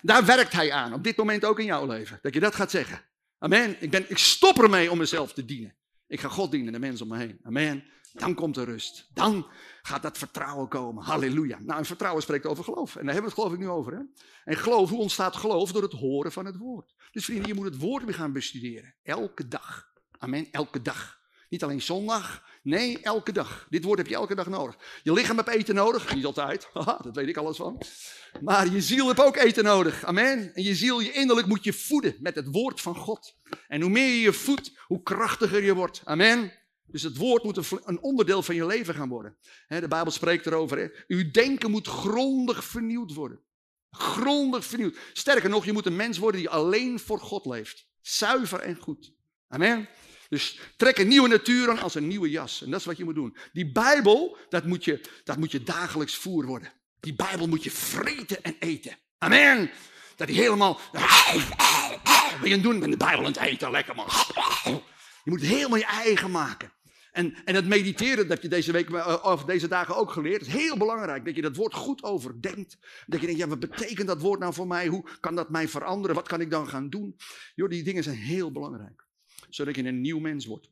Daar 0.02 0.24
werkt 0.24 0.52
hij 0.52 0.72
aan, 0.72 0.92
op 0.92 1.04
dit 1.04 1.16
moment 1.16 1.44
ook 1.44 1.58
in 1.58 1.64
jouw 1.64 1.86
leven. 1.86 2.18
Dat 2.22 2.34
je 2.34 2.40
dat 2.40 2.54
gaat 2.54 2.70
zeggen. 2.70 3.02
Amen. 3.38 3.76
Ik, 3.82 3.90
ben, 3.90 4.10
ik 4.10 4.18
stop 4.18 4.62
ermee 4.62 4.90
om 4.90 4.98
mezelf 4.98 5.32
te 5.32 5.44
dienen. 5.44 5.74
Ik 6.06 6.20
ga 6.20 6.28
God 6.28 6.50
dienen, 6.50 6.72
de 6.72 6.78
mensen 6.78 7.10
om 7.10 7.12
me 7.12 7.18
heen. 7.18 7.38
Amen. 7.42 7.84
Dan 8.12 8.34
komt 8.34 8.54
de 8.54 8.64
rust. 8.64 9.10
Dan 9.14 9.46
gaat 9.82 10.02
dat 10.02 10.18
vertrouwen 10.18 10.68
komen. 10.68 11.04
Halleluja. 11.04 11.58
Nou, 11.60 11.78
en 11.78 11.84
vertrouwen 11.84 12.22
spreekt 12.22 12.46
over 12.46 12.64
geloof. 12.64 12.96
En 12.96 13.04
daar 13.04 13.14
hebben 13.14 13.32
we 13.32 13.36
het 13.36 13.38
geloof 13.38 13.52
ik 13.52 13.58
nu 13.58 13.68
over. 13.68 13.92
Hè? 13.92 14.00
En 14.44 14.56
geloof, 14.56 14.90
hoe 14.90 15.00
ontstaat 15.00 15.36
geloof? 15.36 15.72
Door 15.72 15.82
het 15.82 15.92
horen 15.92 16.32
van 16.32 16.44
het 16.44 16.56
woord. 16.56 16.94
Dus 17.12 17.24
vrienden, 17.24 17.46
je 17.46 17.54
moet 17.54 17.64
het 17.64 17.78
woord 17.78 18.04
weer 18.04 18.14
gaan 18.14 18.32
bestuderen. 18.32 18.94
Elke 19.02 19.48
dag. 19.48 19.92
Amen. 20.18 20.48
Elke 20.50 20.82
dag. 20.82 21.20
Niet 21.48 21.62
alleen 21.62 21.82
zondag, 21.82 22.44
nee, 22.62 23.00
elke 23.02 23.32
dag. 23.32 23.66
Dit 23.70 23.84
woord 23.84 23.98
heb 23.98 24.06
je 24.06 24.14
elke 24.14 24.34
dag 24.34 24.46
nodig. 24.46 24.76
Je 25.02 25.12
lichaam 25.12 25.36
heeft 25.36 25.48
eten 25.48 25.74
nodig, 25.74 26.14
niet 26.14 26.24
altijd, 26.24 26.68
dat 27.02 27.16
weet 27.16 27.28
ik 27.28 27.36
alles 27.36 27.56
van. 27.56 27.82
Maar 28.40 28.72
je 28.72 28.80
ziel 28.80 29.06
heeft 29.06 29.20
ook 29.20 29.36
eten 29.36 29.64
nodig, 29.64 30.04
amen. 30.04 30.54
En 30.54 30.62
je 30.62 30.74
ziel, 30.74 31.00
je 31.00 31.12
innerlijk 31.12 31.46
moet 31.46 31.64
je 31.64 31.72
voeden 31.72 32.16
met 32.20 32.34
het 32.34 32.46
woord 32.50 32.80
van 32.80 32.96
God. 32.96 33.36
En 33.68 33.80
hoe 33.80 33.90
meer 33.90 34.08
je 34.08 34.20
je 34.20 34.32
voedt, 34.32 34.72
hoe 34.86 35.02
krachtiger 35.02 35.62
je 35.62 35.74
wordt, 35.74 36.02
amen. 36.04 36.52
Dus 36.86 37.02
het 37.02 37.16
woord 37.16 37.42
moet 37.42 37.70
een 37.84 38.02
onderdeel 38.02 38.42
van 38.42 38.54
je 38.54 38.66
leven 38.66 38.94
gaan 38.94 39.08
worden. 39.08 39.36
De 39.68 39.88
Bijbel 39.88 40.12
spreekt 40.12 40.46
erover. 40.46 40.78
Hè? 40.78 40.88
Uw 41.06 41.30
denken 41.30 41.70
moet 41.70 41.88
grondig 41.88 42.64
vernieuwd 42.64 43.14
worden. 43.14 43.40
Grondig 43.90 44.64
vernieuwd. 44.64 44.96
Sterker 45.12 45.50
nog, 45.50 45.64
je 45.64 45.72
moet 45.72 45.86
een 45.86 45.96
mens 45.96 46.18
worden 46.18 46.40
die 46.40 46.50
alleen 46.50 46.98
voor 46.98 47.20
God 47.20 47.46
leeft. 47.46 47.86
Zuiver 48.00 48.60
en 48.60 48.76
goed. 48.76 49.12
Amen. 49.48 49.88
Dus 50.32 50.58
trek 50.76 50.98
een 50.98 51.08
nieuwe 51.08 51.28
natuur 51.28 51.70
aan 51.70 51.78
als 51.78 51.94
een 51.94 52.06
nieuwe 52.06 52.30
jas. 52.30 52.62
En 52.62 52.70
dat 52.70 52.80
is 52.80 52.86
wat 52.86 52.96
je 52.96 53.04
moet 53.04 53.14
doen. 53.14 53.36
Die 53.52 53.72
Bijbel, 53.72 54.36
dat 54.48 54.64
moet 54.64 54.84
je, 54.84 55.00
dat 55.24 55.36
moet 55.36 55.52
je 55.52 55.62
dagelijks 55.62 56.16
voer 56.16 56.46
worden. 56.46 56.72
Die 57.00 57.14
Bijbel 57.14 57.48
moet 57.48 57.64
je 57.64 57.70
vreten 57.70 58.42
en 58.42 58.56
eten. 58.58 58.96
Amen. 59.18 59.70
Dat 60.16 60.26
die 60.26 60.36
helemaal... 60.36 60.80
Wat 62.40 62.48
je 62.48 62.60
doen 62.60 62.78
met 62.78 62.90
de 62.90 62.96
Bijbel 62.96 63.18
aan 63.18 63.32
het 63.32 63.40
eten, 63.40 63.70
lekker 63.70 63.94
man. 63.94 64.06
Je 65.24 65.30
moet 65.30 65.40
het 65.40 65.50
helemaal 65.50 65.78
je 65.78 65.84
eigen 65.84 66.30
maken. 66.30 66.72
En, 67.10 67.34
en 67.44 67.54
het 67.54 67.66
mediteren, 67.66 68.28
dat 68.28 68.42
je 68.42 68.48
deze 68.48 68.72
week 68.72 68.90
eh, 68.90 69.18
of 69.22 69.44
deze 69.44 69.68
dagen 69.68 69.96
ook 69.96 70.10
geleerd, 70.10 70.40
is 70.40 70.52
heel 70.52 70.76
belangrijk. 70.76 71.24
Dat 71.24 71.36
je 71.36 71.42
dat 71.42 71.56
woord 71.56 71.74
goed 71.74 72.02
overdenkt. 72.02 72.78
Dat 73.06 73.20
je 73.20 73.26
denkt, 73.26 73.40
ja, 73.40 73.48
wat 73.48 73.60
betekent 73.60 74.06
dat 74.06 74.20
woord 74.20 74.40
nou 74.40 74.54
voor 74.54 74.66
mij? 74.66 74.86
Hoe 74.86 75.08
kan 75.20 75.34
dat 75.34 75.50
mij 75.50 75.68
veranderen? 75.68 76.16
Wat 76.16 76.28
kan 76.28 76.40
ik 76.40 76.50
dan 76.50 76.68
gaan 76.68 76.88
doen? 76.88 77.16
Joh, 77.54 77.68
die 77.68 77.82
dingen 77.82 78.02
zijn 78.02 78.16
heel 78.16 78.52
belangrijk 78.52 79.10
zodat 79.54 79.76
je 79.76 79.84
een 79.84 80.00
nieuw 80.00 80.18
mens 80.18 80.46
wordt. 80.46 80.70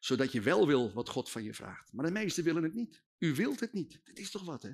Zodat 0.00 0.32
je 0.32 0.40
wel 0.40 0.66
wil 0.66 0.92
wat 0.92 1.08
God 1.08 1.30
van 1.30 1.42
je 1.42 1.54
vraagt. 1.54 1.92
Maar 1.92 2.06
de 2.06 2.12
meesten 2.12 2.44
willen 2.44 2.62
het 2.62 2.74
niet. 2.74 3.02
U 3.18 3.34
wilt 3.34 3.60
het 3.60 3.72
niet. 3.72 4.00
Dat 4.04 4.18
is 4.18 4.30
toch 4.30 4.44
wat, 4.44 4.62
hè? 4.62 4.70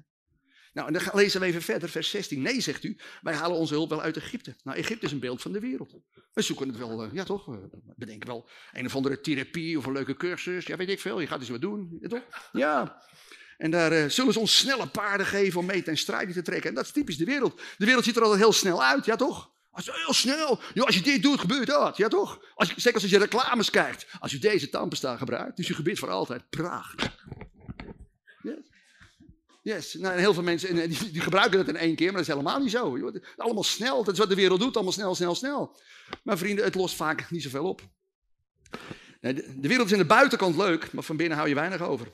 Nou, 0.72 0.86
en 0.86 0.92
dan 0.92 1.02
lezen 1.12 1.40
we 1.40 1.46
even 1.46 1.62
verder, 1.62 1.88
vers 1.88 2.10
16. 2.10 2.42
Nee, 2.42 2.60
zegt 2.60 2.84
u, 2.84 2.96
wij 3.20 3.34
halen 3.34 3.56
onze 3.56 3.74
hulp 3.74 3.88
wel 3.88 4.02
uit 4.02 4.16
Egypte. 4.16 4.56
Nou, 4.64 4.78
Egypte 4.78 5.06
is 5.06 5.12
een 5.12 5.20
beeld 5.20 5.42
van 5.42 5.52
de 5.52 5.60
wereld. 5.60 5.94
We 6.32 6.42
zoeken 6.42 6.68
het 6.68 6.76
wel, 6.76 7.04
uh, 7.04 7.12
ja 7.12 7.24
toch? 7.24 7.46
We 7.46 7.68
bedenken 7.96 8.28
wel 8.28 8.48
een 8.72 8.86
of 8.86 8.94
andere 8.94 9.20
therapie 9.20 9.78
of 9.78 9.86
een 9.86 9.92
leuke 9.92 10.16
cursus. 10.16 10.66
Ja, 10.66 10.76
weet 10.76 10.88
ik 10.88 11.00
veel. 11.00 11.20
Je 11.20 11.26
gaat 11.26 11.40
eens 11.40 11.48
wat 11.48 11.60
doen, 11.60 11.98
ja, 12.00 12.08
toch? 12.08 12.50
Ja. 12.52 13.02
En 13.58 13.70
daar 13.70 13.92
uh, 13.92 14.08
zullen 14.08 14.32
ze 14.32 14.38
ons 14.38 14.56
snelle 14.56 14.86
paarden 14.86 15.26
geven 15.26 15.60
om 15.60 15.66
mee 15.66 15.82
ten 15.82 15.96
strijde 15.96 16.32
te 16.32 16.42
trekken. 16.42 16.68
En 16.68 16.74
dat 16.74 16.84
is 16.84 16.92
typisch 16.92 17.16
de 17.16 17.24
wereld. 17.24 17.60
De 17.78 17.84
wereld 17.84 18.04
ziet 18.04 18.16
er 18.16 18.22
altijd 18.22 18.40
heel 18.40 18.52
snel 18.52 18.82
uit, 18.82 19.04
ja 19.04 19.16
toch? 19.16 19.51
Als, 19.72 19.90
heel 19.92 20.12
snel. 20.12 20.60
Als 20.74 20.94
je 20.94 21.02
dit 21.02 21.22
doet, 21.22 21.40
gebeurt 21.40 21.66
dat. 21.66 21.96
Ja, 21.96 22.08
toch? 22.08 22.40
Als 22.54 22.68
je, 22.68 22.80
zeker 22.80 23.00
als 23.00 23.10
je 23.10 23.18
reclames 23.18 23.70
kijkt. 23.70 24.06
Als 24.20 24.32
je 24.32 24.38
deze 24.38 24.68
tandpasta 24.68 25.16
gebruikt, 25.16 25.58
is 25.58 25.66
je 25.66 25.74
gebit 25.74 25.98
voor 25.98 26.10
altijd. 26.10 26.50
Prachtig. 26.50 27.26
Yes. 28.42 28.54
yes. 29.62 29.94
Nou, 29.94 30.14
en 30.14 30.18
heel 30.20 30.34
veel 30.34 30.42
mensen 30.42 30.88
die, 30.88 31.10
die, 31.10 31.20
gebruiken 31.20 31.58
dat 31.58 31.68
in 31.68 31.76
één 31.76 31.94
keer, 31.94 32.06
maar 32.06 32.22
dat 32.22 32.28
is 32.28 32.34
helemaal 32.34 32.60
niet 32.60 32.70
zo. 32.70 33.12
Allemaal 33.36 33.64
snel. 33.64 34.04
Dat 34.04 34.12
is 34.12 34.18
wat 34.18 34.28
de 34.28 34.34
wereld 34.34 34.60
doet. 34.60 34.74
Allemaal 34.74 34.92
snel, 34.92 35.14
snel, 35.14 35.34
snel. 35.34 35.76
Maar 36.22 36.38
vrienden, 36.38 36.64
het 36.64 36.74
lost 36.74 36.94
vaak 36.94 37.30
niet 37.30 37.42
zoveel 37.42 37.68
op. 37.68 37.82
De 39.20 39.68
wereld 39.68 39.86
is 39.86 39.92
in 39.92 39.98
de 39.98 40.04
buitenkant 40.04 40.56
leuk, 40.56 40.92
maar 40.92 41.02
van 41.04 41.16
binnen 41.16 41.36
hou 41.36 41.48
je 41.48 41.54
weinig 41.54 41.80
over. 41.80 42.06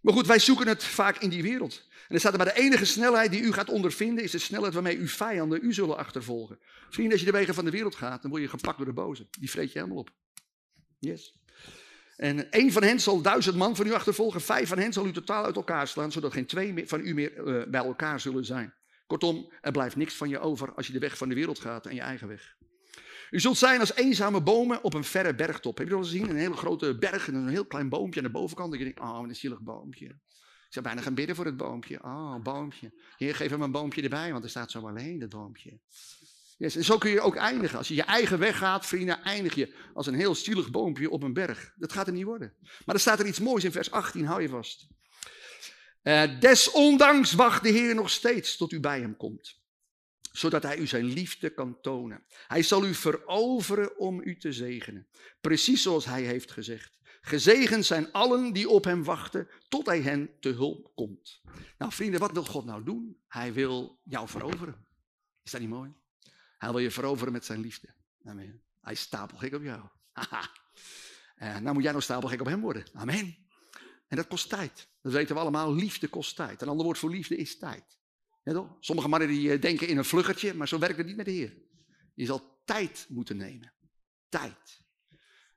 Maar 0.00 0.14
goed, 0.14 0.26
wij 0.26 0.38
zoeken 0.38 0.68
het 0.68 0.84
vaak 0.84 1.18
in 1.18 1.30
die 1.30 1.42
wereld. 1.42 1.88
En 2.10 2.16
er 2.16 2.20
staat 2.20 2.32
er 2.32 2.38
maar 2.38 2.54
de 2.54 2.60
enige 2.60 2.84
snelheid 2.84 3.30
die 3.30 3.40
u 3.40 3.52
gaat 3.52 3.68
ondervinden, 3.68 4.24
is 4.24 4.30
de 4.30 4.38
snelheid 4.38 4.74
waarmee 4.74 4.98
uw 4.98 5.06
vijanden 5.06 5.58
u 5.62 5.72
zullen 5.72 5.96
achtervolgen. 5.96 6.58
Vrienden, 6.88 7.12
als 7.12 7.20
je 7.20 7.26
de 7.26 7.38
wegen 7.38 7.54
van 7.54 7.64
de 7.64 7.70
wereld 7.70 7.94
gaat, 7.94 8.22
dan 8.22 8.30
word 8.30 8.42
je 8.42 8.48
gepakt 8.48 8.76
door 8.76 8.86
de 8.86 8.92
boze. 8.92 9.26
Die 9.30 9.50
vreet 9.50 9.72
je 9.72 9.78
helemaal 9.78 9.98
op. 9.98 10.10
Yes. 10.98 11.38
En 12.16 12.50
één 12.50 12.72
van 12.72 12.82
hen 12.82 13.00
zal 13.00 13.22
duizend 13.22 13.56
man 13.56 13.76
van 13.76 13.86
u 13.86 13.92
achtervolgen, 13.92 14.40
vijf 14.40 14.68
van 14.68 14.78
hen 14.78 14.92
zal 14.92 15.06
u 15.06 15.12
totaal 15.12 15.44
uit 15.44 15.56
elkaar 15.56 15.88
slaan, 15.88 16.12
zodat 16.12 16.32
geen 16.32 16.46
twee 16.46 16.88
van 16.88 17.00
u 17.00 17.14
meer 17.14 17.36
uh, 17.36 17.70
bij 17.70 17.84
elkaar 17.84 18.20
zullen 18.20 18.44
zijn. 18.44 18.74
Kortom, 19.06 19.52
er 19.60 19.72
blijft 19.72 19.96
niks 19.96 20.14
van 20.14 20.28
je 20.28 20.38
over 20.38 20.74
als 20.74 20.86
je 20.86 20.92
de 20.92 20.98
weg 20.98 21.16
van 21.16 21.28
de 21.28 21.34
wereld 21.34 21.58
gaat 21.58 21.86
en 21.86 21.94
je 21.94 22.00
eigen 22.00 22.28
weg. 22.28 22.56
U 23.30 23.40
zult 23.40 23.58
zijn 23.58 23.80
als 23.80 23.94
eenzame 23.94 24.42
bomen 24.42 24.84
op 24.84 24.94
een 24.94 25.04
verre 25.04 25.34
bergtop. 25.34 25.78
Heb 25.78 25.86
je 25.86 25.92
dat 25.92 26.02
al 26.02 26.08
gezien? 26.08 26.30
Een 26.30 26.36
hele 26.36 26.56
grote 26.56 26.98
berg 26.98 27.28
en 27.28 27.34
een 27.34 27.48
heel 27.48 27.66
klein 27.66 27.88
boompje 27.88 28.20
aan 28.20 28.26
de 28.26 28.32
bovenkant. 28.32 28.72
Denk 28.72 28.98
je, 28.98 29.02
oh, 29.02 29.20
een 29.22 29.34
zielig 29.34 29.60
boompje. 29.60 30.18
Zou 30.70 30.84
bijna 30.84 31.00
gaan 31.00 31.14
bidden 31.14 31.36
voor 31.36 31.44
het 31.44 31.56
boompje. 31.56 32.02
Oh, 32.02 32.42
boompje. 32.42 32.92
Heer, 33.16 33.34
geef 33.34 33.50
hem 33.50 33.62
een 33.62 33.70
boompje 33.70 34.02
erbij, 34.02 34.32
want 34.32 34.44
er 34.44 34.50
staat 34.50 34.70
zo 34.70 34.88
alleen, 34.88 35.20
het 35.20 35.30
boompje. 35.30 35.78
Yes, 36.58 36.76
en 36.76 36.84
zo 36.84 36.98
kun 36.98 37.10
je 37.10 37.20
ook 37.20 37.36
eindigen. 37.36 37.78
Als 37.78 37.88
je 37.88 37.94
je 37.94 38.02
eigen 38.02 38.38
weg 38.38 38.58
gaat, 38.58 38.86
vrienden, 38.86 39.22
eindig 39.22 39.54
je 39.54 39.74
als 39.94 40.06
een 40.06 40.14
heel 40.14 40.34
zielig 40.34 40.70
boompje 40.70 41.10
op 41.10 41.22
een 41.22 41.32
berg. 41.32 41.72
Dat 41.76 41.92
gaat 41.92 42.06
er 42.06 42.12
niet 42.12 42.24
worden. 42.24 42.54
Maar 42.84 42.94
er 42.94 43.00
staat 43.00 43.20
er 43.20 43.26
iets 43.26 43.40
moois 43.40 43.64
in 43.64 43.72
vers 43.72 43.90
18, 43.90 44.24
hou 44.24 44.42
je 44.42 44.48
vast. 44.48 44.86
Uh, 46.02 46.40
desondanks 46.40 47.32
wacht 47.32 47.62
de 47.62 47.68
Heer 47.68 47.94
nog 47.94 48.10
steeds 48.10 48.56
tot 48.56 48.72
u 48.72 48.80
bij 48.80 49.00
hem 49.00 49.16
komt 49.16 49.60
zodat 50.32 50.62
hij 50.62 50.78
u 50.78 50.86
zijn 50.86 51.04
liefde 51.04 51.50
kan 51.50 51.80
tonen. 51.80 52.24
Hij 52.46 52.62
zal 52.62 52.84
u 52.84 52.94
veroveren 52.94 53.98
om 53.98 54.20
u 54.24 54.36
te 54.36 54.52
zegenen, 54.52 55.08
precies 55.40 55.82
zoals 55.82 56.04
hij 56.04 56.22
heeft 56.22 56.50
gezegd. 56.50 56.98
Gezegend 57.20 57.86
zijn 57.86 58.12
allen 58.12 58.52
die 58.52 58.68
op 58.68 58.84
hem 58.84 59.04
wachten, 59.04 59.48
tot 59.68 59.86
hij 59.86 60.00
hen 60.00 60.30
te 60.40 60.48
hulp 60.48 60.92
komt. 60.94 61.40
Nou 61.78 61.92
vrienden, 61.92 62.20
wat 62.20 62.32
wil 62.32 62.44
God 62.44 62.64
nou 62.64 62.84
doen? 62.84 63.20
Hij 63.28 63.52
wil 63.52 64.00
jou 64.04 64.28
veroveren. 64.28 64.86
Is 65.42 65.50
dat 65.50 65.60
niet 65.60 65.70
mooi? 65.70 65.92
Hij 66.58 66.70
wil 66.70 66.78
je 66.78 66.90
veroveren 66.90 67.32
met 67.32 67.44
zijn 67.44 67.60
liefde. 67.60 67.94
Amen. 68.24 68.62
Hij 68.80 68.92
is 68.92 69.00
stapelgek 69.00 69.54
op 69.54 69.62
jou. 69.62 69.82
en 71.34 71.62
nou 71.62 71.74
moet 71.74 71.82
jij 71.82 71.92
nog 71.92 72.02
stapelgek 72.02 72.40
op 72.40 72.46
hem 72.46 72.60
worden. 72.60 72.84
Amen. 72.92 73.36
En 74.08 74.16
dat 74.16 74.26
kost 74.26 74.48
tijd. 74.48 74.88
Dat 75.02 75.12
weten 75.12 75.34
we 75.34 75.40
allemaal. 75.40 75.74
Liefde 75.74 76.08
kost 76.08 76.36
tijd. 76.36 76.62
Een 76.62 76.68
ander 76.68 76.84
woord 76.84 76.98
voor 76.98 77.10
liefde 77.10 77.36
is 77.36 77.58
tijd. 77.58 77.98
Ja, 78.44 78.76
Sommige 78.80 79.08
mannen 79.08 79.28
die 79.28 79.52
eh, 79.52 79.60
denken 79.60 79.88
in 79.88 79.98
een 79.98 80.04
vluggertje, 80.04 80.54
maar 80.54 80.68
zo 80.68 80.78
werkt 80.78 80.96
het 80.96 81.06
niet 81.06 81.16
met 81.16 81.24
de 81.24 81.32
Heer. 81.32 81.56
Je 82.14 82.24
zal 82.24 82.60
tijd 82.64 83.06
moeten 83.08 83.36
nemen. 83.36 83.72
Tijd. 84.28 84.82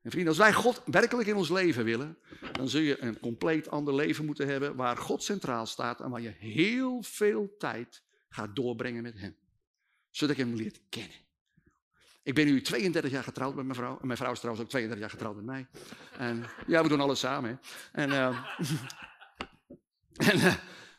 En 0.03 0.11
vrienden, 0.11 0.29
als 0.29 0.37
wij 0.37 0.53
God 0.53 0.81
werkelijk 0.85 1.27
in 1.27 1.35
ons 1.35 1.49
leven 1.49 1.83
willen, 1.83 2.17
dan 2.51 2.69
zul 2.69 2.81
je 2.81 3.01
een 3.01 3.19
compleet 3.19 3.69
ander 3.69 3.95
leven 3.95 4.25
moeten 4.25 4.47
hebben 4.47 4.75
waar 4.75 4.97
God 4.97 5.23
centraal 5.23 5.65
staat 5.65 6.01
en 6.01 6.09
waar 6.09 6.21
je 6.21 6.33
heel 6.37 7.03
veel 7.03 7.55
tijd 7.57 8.03
gaat 8.29 8.55
doorbrengen 8.55 9.03
met 9.03 9.19
Hem. 9.19 9.35
Zodat 10.09 10.35
je 10.35 10.43
Hem 10.43 10.55
leert 10.55 10.81
kennen. 10.89 11.17
Ik 12.23 12.33
ben 12.33 12.45
nu 12.45 12.61
32 12.61 13.11
jaar 13.11 13.23
getrouwd 13.23 13.55
met 13.55 13.65
mijn 13.65 13.77
vrouw. 13.77 13.99
En 14.01 14.07
mijn 14.07 14.17
vrouw 14.17 14.31
is 14.31 14.39
trouwens 14.39 14.65
ook 14.65 14.71
32 14.71 14.99
jaar 14.99 15.17
getrouwd 15.17 15.35
met 15.35 15.45
mij. 15.45 15.67
En 16.17 16.45
ja, 16.67 16.83
we 16.83 16.89
doen 16.89 17.01
alles 17.01 17.19
samen. 17.19 17.49
Hè. 17.49 18.01
En, 18.01 18.09
uh, 18.09 18.45
en 20.29 20.37
uh, 20.37 20.55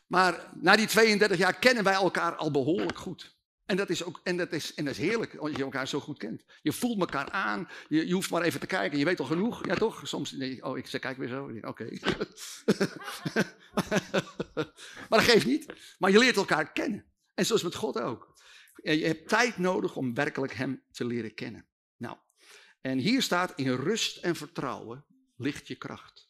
maar 0.07 0.49
na 0.53 0.75
die 0.75 0.87
32 0.87 1.37
jaar 1.37 1.53
kennen 1.53 1.83
wij 1.83 1.93
elkaar 1.93 2.35
al 2.35 2.51
behoorlijk 2.51 2.97
goed. 2.97 3.34
En 3.65 3.77
dat 3.77 3.89
is, 3.89 4.03
ook, 4.03 4.19
en 4.23 4.37
dat 4.37 4.51
is, 4.51 4.73
en 4.73 4.85
dat 4.85 4.93
is 4.93 4.99
heerlijk 4.99 5.35
als 5.35 5.51
je 5.51 5.63
elkaar 5.63 5.87
zo 5.87 5.99
goed 5.99 6.17
kent. 6.17 6.43
Je 6.61 6.71
voelt 6.71 6.99
elkaar 6.99 7.29
aan, 7.29 7.69
je, 7.87 8.07
je 8.07 8.13
hoeft 8.13 8.29
maar 8.29 8.41
even 8.41 8.59
te 8.59 8.65
kijken, 8.65 8.97
je 8.97 9.05
weet 9.05 9.19
al 9.19 9.25
genoeg. 9.25 9.65
Ja 9.65 9.75
toch? 9.75 10.07
Soms 10.07 10.29
je, 10.29 10.63
oh 10.63 10.77
ik 10.77 10.97
kijk 10.99 11.17
weer 11.17 11.27
zo. 11.27 11.51
Oké. 11.61 11.89
maar 15.09 15.19
dat 15.19 15.21
geeft 15.21 15.45
niet. 15.45 15.73
Maar 15.99 16.11
je 16.11 16.19
leert 16.19 16.35
elkaar 16.35 16.71
kennen. 16.71 17.05
En 17.33 17.45
zoals 17.45 17.63
met 17.63 17.75
God 17.75 17.99
ook. 17.99 18.33
Je 18.83 19.05
hebt 19.05 19.29
tijd 19.29 19.57
nodig 19.57 19.95
om 19.95 20.13
werkelijk 20.13 20.53
Hem 20.53 20.83
te 20.91 21.05
leren 21.05 21.33
kennen. 21.33 21.67
Nou, 21.97 22.17
en 22.81 22.97
hier 22.97 23.21
staat 23.21 23.53
in 23.55 23.75
rust 23.75 24.17
en 24.17 24.35
vertrouwen 24.35 25.05
ligt 25.35 25.67
je 25.67 25.75
kracht. 25.75 26.29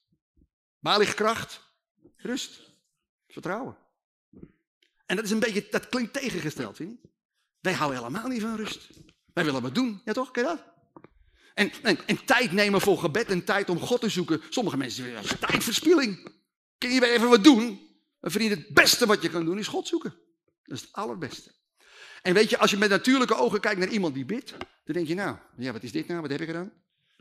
Waar 0.80 0.98
ligt 0.98 1.16
kracht? 1.16 1.74
Rust. 2.16 2.74
Vertrouwen. 3.28 3.78
En 5.06 5.16
dat 5.16 5.26
is 5.26 5.32
een 5.32 5.40
beetje, 5.40 5.68
dat 5.70 5.90
klinkt 5.90 6.14
tegengesteld, 6.14 6.76
vind 6.76 7.02
je? 7.02 7.14
Wij 7.66 7.74
houden 7.74 7.98
helemaal 7.98 8.28
niet 8.28 8.42
van 8.42 8.56
rust. 8.56 8.90
Wij 9.34 9.46
willen 9.46 9.62
wat 9.62 9.76
doen, 9.76 10.02
ja 10.06 10.14
toch? 10.14 10.32
Ken 10.32 10.44
je 10.44 10.50
dat? 10.50 10.64
En, 11.54 11.72
en, 12.06 12.26
tijd 12.26 12.52
nemen 12.52 12.82
voor 12.82 12.98
gebed 12.98 13.30
en 13.30 13.44
tijd 13.44 13.70
om 13.70 13.80
God 13.80 14.02
te 14.02 14.10
zoeken. 14.10 14.42
Sommige 14.50 14.78
mensen 14.78 15.04
zeggen, 15.04 15.22
dat 15.22 15.32
is 15.32 15.40
tijdverspilling. 15.40 16.32
Kun 16.78 16.90
je 16.90 17.06
even 17.06 17.30
wat 17.30 17.44
doen? 17.44 17.90
Maar 18.20 18.32
vriend, 18.32 18.50
het 18.50 18.74
beste 18.74 19.06
wat 19.06 19.22
je 19.22 19.30
kan 19.30 19.46
doen 19.46 19.60
is 19.60 19.68
God 19.68 19.88
zoeken. 19.88 20.16
Dat 20.64 20.78
is 20.78 20.82
het 20.82 20.92
allerbeste. 20.92 21.52
En 22.22 22.34
weet 22.34 22.50
je, 22.50 22.58
als 22.58 22.72
je 22.72 22.78
met 22.78 22.90
natuurlijke 22.90 23.36
ogen 23.36 23.60
kijkt 23.60 23.80
naar 23.80 23.90
iemand 23.90 24.14
die 24.14 24.26
bidt, 24.26 24.50
dan 24.58 24.96
denk 24.96 25.08
je 25.08 25.16
nou, 25.16 25.38
ja, 25.58 25.72
wat 25.72 25.84
is 25.84 25.92
dit 25.92 26.08
nou? 26.08 26.22
Wat 26.22 26.30
heb 26.30 26.42
ik 26.42 26.48
gedaan? 26.48 26.74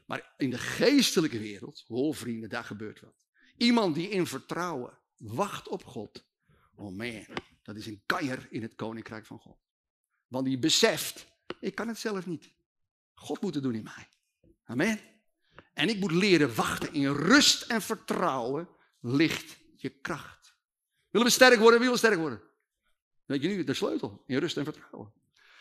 Maar 0.07 0.35
in 0.37 0.51
de 0.51 0.59
geestelijke 0.59 1.39
wereld, 1.39 1.85
hoor 1.87 2.15
vrienden, 2.15 2.49
daar 2.49 2.65
gebeurt 2.65 3.01
wat. 3.01 3.25
Iemand 3.57 3.95
die 3.95 4.09
in 4.09 4.27
vertrouwen 4.27 4.99
wacht 5.17 5.69
op 5.69 5.85
God. 5.85 6.25
Oh 6.75 6.97
man, 6.97 7.27
dat 7.63 7.77
is 7.77 7.87
een 7.87 8.03
kanjer 8.07 8.47
in 8.51 8.63
het 8.63 8.75
koninkrijk 8.75 9.27
van 9.27 9.39
God. 9.39 9.64
Want 10.35 10.47
die 10.47 10.59
beseft, 10.59 11.27
ik 11.61 11.75
kan 11.75 11.89
het 11.89 11.99
zelf 11.99 12.27
niet. 12.27 12.51
God 13.15 13.41
moet 13.41 13.55
het 13.55 13.63
doen 13.63 13.75
in 13.75 13.83
mij. 13.83 14.09
Amen. 14.65 15.01
En 15.75 15.89
ik 15.89 16.01
moet 16.01 16.13
leren 16.13 16.55
wachten 16.55 16.93
in 16.93 17.13
rust 17.13 17.63
en 17.63 17.83
vertrouwen 17.83 18.69
ligt 19.01 19.57
je 19.77 19.89
kracht. 19.89 20.55
Willen 21.11 21.27
we 21.27 21.33
sterk 21.33 21.59
worden? 21.59 21.79
Willen 21.79 21.93
we 21.93 21.99
sterk 21.99 22.19
worden? 22.19 22.41
Weet 23.25 23.43
je 23.43 23.49
nu, 23.49 23.65
de 23.65 23.75
sleutel. 23.75 24.23
In 24.27 24.39
rust 24.39 24.57
en 24.57 24.65
vertrouwen. 24.65 25.13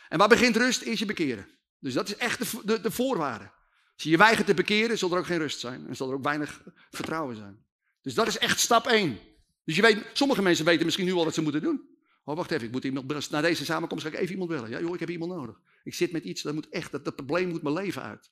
En 0.09 0.17
waar 0.17 0.27
begint 0.27 0.55
rust? 0.55 0.81
Is 0.81 0.99
je 0.99 1.05
bekeren. 1.05 1.47
Dus 1.79 1.93
dat 1.93 2.07
is 2.07 2.15
echt 2.15 2.39
de, 2.39 2.61
de, 2.65 2.81
de 2.81 2.91
voorwaarde. 2.91 3.51
Als 3.93 4.03
je 4.03 4.09
je 4.09 4.17
weigert 4.17 4.47
te 4.47 4.53
bekeren, 4.53 4.97
zal 4.97 5.11
er 5.11 5.17
ook 5.17 5.25
geen 5.25 5.37
rust 5.37 5.59
zijn. 5.59 5.87
En 5.87 5.95
zal 5.95 6.09
er 6.09 6.15
ook 6.15 6.23
weinig 6.23 6.63
vertrouwen 6.89 7.35
zijn. 7.35 7.65
Dus 8.01 8.13
dat 8.13 8.27
is 8.27 8.37
echt 8.37 8.59
stap 8.59 8.87
1. 8.87 9.19
Dus 9.63 9.75
je 9.75 9.81
weet, 9.81 10.05
sommige 10.13 10.41
mensen 10.41 10.65
weten 10.65 10.85
misschien 10.85 11.05
nu 11.05 11.13
al 11.13 11.25
wat 11.25 11.33
ze 11.33 11.41
moeten 11.41 11.61
doen. 11.61 11.92
Oh, 12.23 12.35
wacht 12.35 12.51
even, 12.51 12.65
ik 12.65 12.71
moet 12.71 12.83
iemand, 12.83 13.29
na 13.29 13.41
deze 13.41 13.65
samenkomst 13.65 14.03
ga 14.05 14.11
ik 14.11 14.19
even 14.19 14.31
iemand 14.31 14.49
bellen. 14.49 14.69
Ja, 14.69 14.79
joh, 14.79 14.93
ik 14.93 14.99
heb 14.99 15.09
iemand 15.09 15.31
nodig. 15.31 15.59
Ik 15.83 15.93
zit 15.93 16.11
met 16.11 16.23
iets, 16.23 16.41
dat 16.41 16.53
moet 16.53 16.69
echt, 16.69 16.91
dat, 16.91 17.05
dat 17.05 17.15
probleem 17.15 17.49
moet 17.49 17.61
mijn 17.61 17.75
leven 17.75 18.01
uit. 18.01 18.31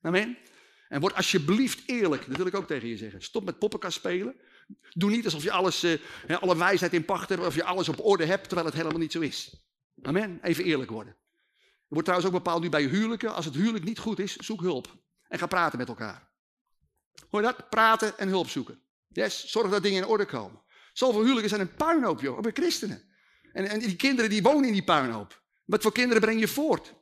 Amen. 0.00 0.38
En 0.88 1.00
word 1.00 1.14
alsjeblieft 1.14 1.82
eerlijk, 1.86 2.26
dat 2.26 2.36
wil 2.36 2.46
ik 2.46 2.54
ook 2.54 2.66
tegen 2.66 2.88
je 2.88 2.96
zeggen. 2.96 3.22
Stop 3.22 3.44
met 3.44 3.58
poppenkast 3.58 3.96
spelen. 3.96 4.34
Doe 4.90 5.10
niet 5.10 5.24
alsof 5.24 5.42
je 5.42 5.50
alles, 5.50 5.84
uh, 5.84 5.98
alle 6.40 6.56
wijsheid 6.56 6.92
in 6.92 7.04
pacht 7.04 7.28
hebt, 7.28 7.46
of 7.46 7.54
je 7.54 7.64
alles 7.64 7.88
op 7.88 8.04
orde 8.04 8.24
hebt, 8.24 8.44
terwijl 8.44 8.66
het 8.66 8.76
helemaal 8.76 8.98
niet 8.98 9.12
zo 9.12 9.20
is. 9.20 9.66
Amen. 10.02 10.38
Even 10.42 10.64
eerlijk 10.64 10.90
worden. 10.90 11.12
Er 11.62 12.00
wordt 12.00 12.04
trouwens 12.04 12.30
ook 12.30 12.42
bepaald 12.42 12.62
nu 12.62 12.68
bij 12.68 12.82
huwelijken. 12.82 13.34
Als 13.34 13.44
het 13.44 13.54
huwelijk 13.54 13.84
niet 13.84 13.98
goed 13.98 14.18
is, 14.18 14.36
zoek 14.36 14.60
hulp. 14.60 14.96
En 15.28 15.38
ga 15.38 15.46
praten 15.46 15.78
met 15.78 15.88
elkaar. 15.88 16.28
Hoor 17.28 17.40
je 17.40 17.46
dat? 17.46 17.68
Praten 17.68 18.18
en 18.18 18.28
hulp 18.28 18.48
zoeken. 18.48 18.80
Yes, 19.08 19.46
zorg 19.46 19.70
dat 19.70 19.82
dingen 19.82 20.02
in 20.02 20.08
orde 20.08 20.24
komen. 20.24 20.60
Zoveel 20.92 21.20
huwelijken 21.20 21.48
zijn 21.48 21.60
een 21.60 21.74
puinhoop, 21.74 22.20
joh, 22.20 22.40
bij 22.40 22.52
christenen. 22.52 23.02
En, 23.54 23.68
en 23.68 23.78
die 23.78 23.96
kinderen 23.96 24.30
die 24.30 24.42
wonen 24.42 24.64
in 24.64 24.72
die 24.72 24.84
puinhoop. 24.84 25.42
Wat 25.64 25.82
voor 25.82 25.92
kinderen 25.92 26.22
breng 26.22 26.40
je 26.40 26.48
voort? 26.48 26.94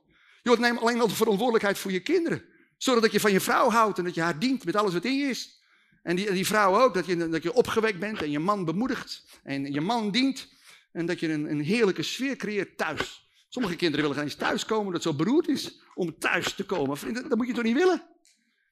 Je 0.42 0.56
neem 0.58 0.78
alleen 0.78 1.00
al 1.00 1.08
de 1.08 1.14
verantwoordelijkheid 1.14 1.78
voor 1.78 1.92
je 1.92 2.00
kinderen. 2.00 2.44
Zorg 2.76 3.00
dat 3.00 3.12
je 3.12 3.20
van 3.20 3.32
je 3.32 3.40
vrouw 3.40 3.70
houdt 3.70 3.98
en 3.98 4.04
dat 4.04 4.14
je 4.14 4.20
haar 4.20 4.38
dient 4.38 4.64
met 4.64 4.76
alles 4.76 4.92
wat 4.92 5.04
in 5.04 5.16
je 5.16 5.26
is. 5.26 5.60
En 6.02 6.16
die, 6.16 6.32
die 6.32 6.46
vrouw 6.46 6.80
ook, 6.80 6.94
dat 6.94 7.06
je, 7.06 7.28
dat 7.28 7.42
je 7.42 7.52
opgewekt 7.52 7.98
bent 7.98 8.22
en 8.22 8.30
je 8.30 8.38
man 8.38 8.64
bemoedigt. 8.64 9.24
En 9.42 9.72
je 9.72 9.80
man 9.80 10.10
dient. 10.10 10.48
En 10.92 11.06
dat 11.06 11.20
je 11.20 11.32
een, 11.32 11.50
een 11.50 11.60
heerlijke 11.60 12.02
sfeer 12.02 12.36
creëert 12.36 12.76
thuis. 12.76 13.30
Sommige 13.48 13.76
kinderen 13.76 14.00
willen 14.00 14.16
geen 14.16 14.26
eens 14.26 14.34
thuiskomen, 14.34 14.92
dat 14.92 15.04
het 15.04 15.12
zo 15.12 15.24
beroerd 15.24 15.48
is 15.48 15.80
om 15.94 16.18
thuis 16.18 16.54
te 16.54 16.64
komen. 16.64 16.96
Vrienden, 16.96 17.28
dat 17.28 17.38
moet 17.38 17.46
je 17.46 17.52
toch 17.52 17.62
niet 17.64 17.76
willen? 17.76 18.02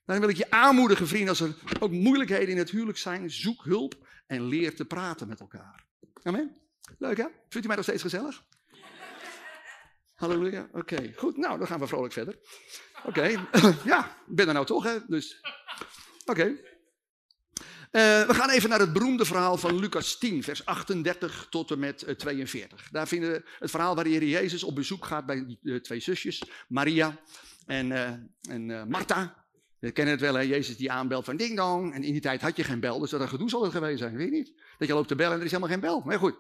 Dan 0.05 0.21
wil 0.21 0.29
ik 0.29 0.37
je 0.37 0.51
aanmoedigen, 0.51 1.09
vrienden, 1.09 1.29
als 1.29 1.41
er 1.41 1.55
ook 1.81 1.91
moeilijkheden 1.91 2.49
in 2.49 2.59
het 2.59 2.71
huwelijk 2.71 2.99
zijn, 2.99 3.31
zoek 3.31 3.65
hulp 3.65 4.09
en 4.27 4.45
leer 4.45 4.75
te 4.75 4.85
praten 4.85 5.29
met 5.29 5.41
elkaar. 5.41 5.85
Amen. 6.23 6.57
Leuk 6.99 7.17
hè? 7.17 7.27
Vindt 7.49 7.65
u 7.65 7.67
mij 7.67 7.77
nog 7.77 7.85
steeds 7.85 8.03
gezellig? 8.03 8.43
Halleluja. 10.15 10.69
Oké, 10.73 11.13
goed. 11.17 11.37
Nou, 11.37 11.59
dan 11.59 11.67
gaan 11.67 11.81
we 11.81 11.87
vrolijk 11.87 12.13
verder. 12.13 12.39
Oké, 13.05 13.47
ja, 13.93 14.05
ik 14.29 14.37
ben 14.37 14.47
er 14.47 14.55
nou 14.55 14.67
toch 14.67 14.85
hè. 14.85 14.99
Dus, 15.07 15.41
oké. 16.25 16.57
Eh, 17.91 18.27
we 18.27 18.35
gaan 18.35 18.51
even 18.51 18.69
naar 18.69 18.79
het 18.79 18.93
beroemde 18.93 19.25
verhaal 19.25 19.57
van 19.57 19.79
Lucas 19.79 20.19
10, 20.19 20.43
vers 20.43 20.65
38 20.65 21.47
tot 21.51 21.71
en 21.71 21.79
met 21.79 22.03
uh, 22.09 22.15
42. 22.15 22.89
Daar 22.91 23.09
vinden 23.09 23.31
we 23.31 23.43
het 23.59 23.71
verhaal 23.71 23.95
waar 23.95 24.05
de 24.05 24.11
Heer 24.11 24.25
Jezus 24.25 24.63
op 24.63 24.75
bezoek 24.75 25.05
gaat 25.05 25.27
bij 25.27 25.47
die 25.47 25.59
uh, 25.63 25.81
twee 25.81 26.01
zusjes, 26.01 26.43
Maria 26.69 27.21
en, 27.67 27.91
uh, 27.91 28.11
en 28.49 28.89
Martha. 28.89 29.41
We 29.79 29.91
kennen 29.91 30.15
het 30.15 30.23
wel, 30.23 30.35
hè? 30.35 30.41
Jezus 30.41 30.77
die 30.77 30.93
aanbelt 30.93 31.25
van 31.25 31.37
ding 31.37 31.57
dong. 31.57 31.95
En 31.95 32.03
in 32.03 32.13
die 32.13 32.21
tijd 32.21 32.41
had 32.41 32.57
je 32.57 32.65
geen 32.65 32.81
bel, 32.81 32.99
dus 32.99 33.11
dat 33.11 33.21
een 33.21 33.29
gedoe 33.29 33.49
zal 33.49 33.63
het 33.63 33.73
geweest 33.73 33.99
zijn, 33.99 34.17
weet 34.17 34.31
je 34.31 34.37
niet? 34.37 34.53
Dat 34.79 34.89
je 34.89 34.95
loopt 34.95 35.09
te 35.09 35.15
bellen 35.15 35.33
en 35.33 35.39
er 35.39 35.45
is 35.45 35.51
helemaal 35.51 35.73
geen 35.73 35.81
bel. 35.81 36.03
Maar 36.05 36.19
goed. 36.19 36.37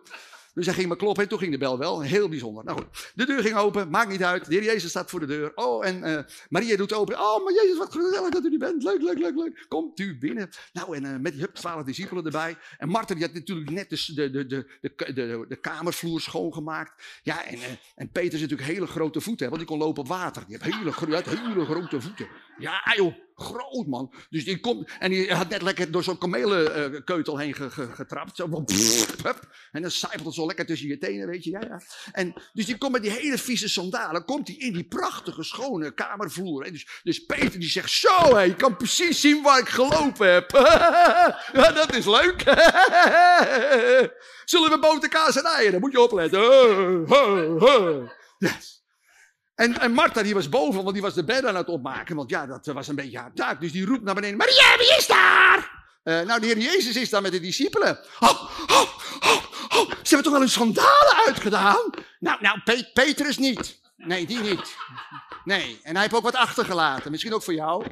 Dus 0.54 0.66
hij 0.66 0.74
ging 0.74 0.88
maar 0.88 0.96
kloppen 0.96 1.22
en 1.22 1.28
toen 1.28 1.38
ging 1.38 1.52
de 1.52 1.58
bel 1.58 1.78
wel. 1.78 2.02
Heel 2.02 2.28
bijzonder. 2.28 2.64
Nou 2.64 2.78
goed, 2.78 3.12
de 3.14 3.26
deur 3.26 3.42
ging 3.42 3.56
open, 3.56 3.90
maakt 3.90 4.10
niet 4.10 4.24
uit. 4.24 4.46
De 4.46 4.54
heer 4.54 4.64
Jezus 4.64 4.90
staat 4.90 5.10
voor 5.10 5.20
de 5.20 5.26
deur. 5.26 5.52
Oh, 5.54 5.86
en 5.86 6.08
uh, 6.08 6.18
Maria 6.48 6.76
doet 6.76 6.92
open. 6.92 7.18
Oh, 7.20 7.44
maar 7.44 7.52
Jezus, 7.52 7.78
wat 7.78 7.92
gezellig 7.92 8.30
dat 8.30 8.44
u 8.44 8.52
er 8.52 8.58
bent. 8.58 8.82
Leuk, 8.82 9.02
leuk, 9.02 9.18
leuk, 9.18 9.34
leuk. 9.34 9.64
Komt 9.68 9.98
u 9.98 10.18
binnen. 10.18 10.50
Nou, 10.72 10.96
en 10.96 11.04
uh, 11.04 11.16
met 11.16 11.32
die 11.32 11.40
hup, 11.40 11.54
twaalf 11.54 11.84
discipelen 11.84 12.24
erbij. 12.24 12.56
En 12.78 12.88
Martha, 12.88 13.14
die 13.14 13.24
had 13.24 13.32
natuurlijk 13.32 13.70
net 13.70 13.90
de, 13.90 14.14
de, 14.14 14.30
de, 14.30 14.46
de, 14.46 14.66
de, 14.80 15.12
de, 15.12 15.44
de 15.48 15.56
kamervloer 15.56 16.20
schoongemaakt. 16.20 17.02
Ja, 17.22 17.44
en, 17.44 17.56
uh, 17.56 17.64
en 17.94 18.10
Peter 18.10 18.34
is 18.34 18.40
natuurlijk 18.40 18.68
hele 18.68 18.86
grote 18.86 19.20
voeten, 19.20 19.44
hè, 19.44 19.52
want 19.52 19.66
die 19.66 19.76
kon 19.76 19.86
lopen 19.86 20.02
op 20.02 20.08
water. 20.08 20.44
Die 20.46 20.56
heeft 20.58 20.76
hele, 20.76 20.92
hele, 20.98 21.22
hele 21.40 21.64
grote 21.64 22.00
voeten. 22.00 22.28
Ja, 22.58 22.94
joh. 22.96 23.14
Groot 23.40 23.86
man. 23.86 24.12
Dus 24.30 24.44
die 24.44 24.60
komt, 24.60 24.90
en 24.98 25.10
die 25.10 25.34
had 25.34 25.48
net 25.48 25.62
lekker 25.62 25.90
door 25.90 26.02
zo'n 26.02 26.18
kameelenkeutel 26.18 27.38
heen 27.38 27.54
getrapt. 27.54 28.36
Zo 28.36 28.64
en 29.72 29.82
dan 29.82 29.90
zijpelt 29.90 30.24
het 30.24 30.34
zo 30.34 30.46
lekker 30.46 30.66
tussen 30.66 30.88
je 30.88 30.98
tenen, 30.98 31.28
weet 31.28 31.44
je. 31.44 31.50
Ja, 31.50 31.60
ja. 31.60 31.82
En 32.12 32.34
dus 32.52 32.66
die 32.66 32.78
komt 32.78 32.92
met 32.92 33.02
die 33.02 33.10
hele 33.10 33.38
vieze 33.38 33.68
sandalen, 33.68 34.24
komt 34.24 34.48
hij 34.48 34.56
in 34.56 34.72
die 34.72 34.84
prachtige, 34.84 35.42
schone 35.42 35.94
kamervloer. 35.94 36.72
Dus, 36.72 37.00
dus 37.02 37.24
Peter 37.24 37.60
die 37.60 37.68
zegt, 37.68 37.90
zo 37.90 38.36
hé, 38.36 38.40
je 38.40 38.56
kan 38.56 38.76
precies 38.76 39.20
zien 39.20 39.42
waar 39.42 39.58
ik 39.58 39.68
gelopen 39.68 40.32
heb. 40.32 40.50
ja, 41.52 41.72
dat 41.72 41.94
is 41.94 42.06
leuk. 42.06 42.40
Zullen 44.44 44.70
we 44.70 44.78
boter, 44.80 45.08
kaas 45.08 45.36
en 45.36 45.44
eieren? 45.44 45.72
Dan 45.72 45.80
moet 45.80 45.92
je 45.92 46.00
opletten. 46.00 46.40
Yes. 48.38 48.79
En, 49.60 49.80
en 49.80 49.92
Martha 49.92 50.22
die 50.22 50.34
was 50.34 50.48
boven, 50.48 50.82
want 50.82 50.92
die 50.92 51.02
was 51.02 51.14
de 51.14 51.24
bed 51.24 51.44
aan 51.44 51.56
het 51.56 51.68
opmaken. 51.68 52.16
Want 52.16 52.30
ja, 52.30 52.46
dat 52.46 52.66
was 52.66 52.88
een 52.88 52.94
beetje 52.94 53.18
haar 53.18 53.32
taak. 53.34 53.60
Dus 53.60 53.72
die 53.72 53.86
roept 53.86 54.02
naar 54.02 54.14
beneden, 54.14 54.36
Maria, 54.36 54.76
wie 54.78 54.96
is 54.98 55.06
daar? 55.06 55.70
Uh, 56.04 56.20
nou, 56.20 56.40
de 56.40 56.46
Heer 56.46 56.58
Jezus 56.58 56.96
is 56.96 57.10
daar 57.10 57.22
met 57.22 57.32
de 57.32 57.40
discipelen. 57.40 57.98
Oh, 58.20 58.42
oh, 58.66 58.88
oh, 59.20 59.44
oh, 59.68 59.90
ze 59.90 60.14
hebben 60.14 60.22
toch 60.22 60.32
wel 60.32 60.40
hun 60.40 60.48
sandalen 60.48 61.16
uitgedaan? 61.26 61.90
Nou, 62.20 62.38
nou, 62.40 62.60
Pe 62.64 62.90
Petrus 62.92 63.38
niet. 63.38 63.80
Nee, 63.96 64.26
die 64.26 64.38
niet. 64.38 64.76
Nee, 65.44 65.80
en 65.82 65.92
hij 65.92 66.02
heeft 66.02 66.14
ook 66.14 66.22
wat 66.22 66.36
achtergelaten. 66.36 67.10
Misschien 67.10 67.34
ook 67.34 67.42
voor 67.42 67.54
jou. 67.54 67.84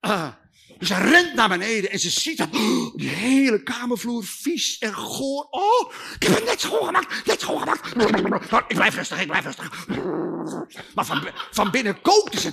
Uh, 0.00 0.28
dus 0.78 0.88
hij 0.88 1.10
rent 1.10 1.34
naar 1.34 1.48
beneden 1.48 1.90
en 1.90 1.98
ze 1.98 2.10
ziet 2.10 2.38
dat. 2.38 2.48
Oh, 2.54 2.94
die 2.96 3.08
hele 3.08 3.62
kamervloer 3.62 4.24
vies 4.24 4.78
en 4.78 4.94
goor. 4.94 5.46
Oh, 5.50 5.92
ik 6.14 6.22
heb 6.22 6.34
het 6.34 6.44
net 6.44 6.60
schoongemaakt. 6.60 7.26
Net 7.26 7.40
schoongemaakt. 7.40 7.86
Ik 8.68 8.76
blijf 8.76 8.94
rustig, 8.94 9.20
ik 9.20 9.26
blijf 9.26 9.44
rustig. 9.44 9.86
Maar 10.94 11.04
van, 11.04 11.28
van 11.50 11.70
binnen 11.70 12.00
kookte 12.00 12.40
ze. 12.40 12.50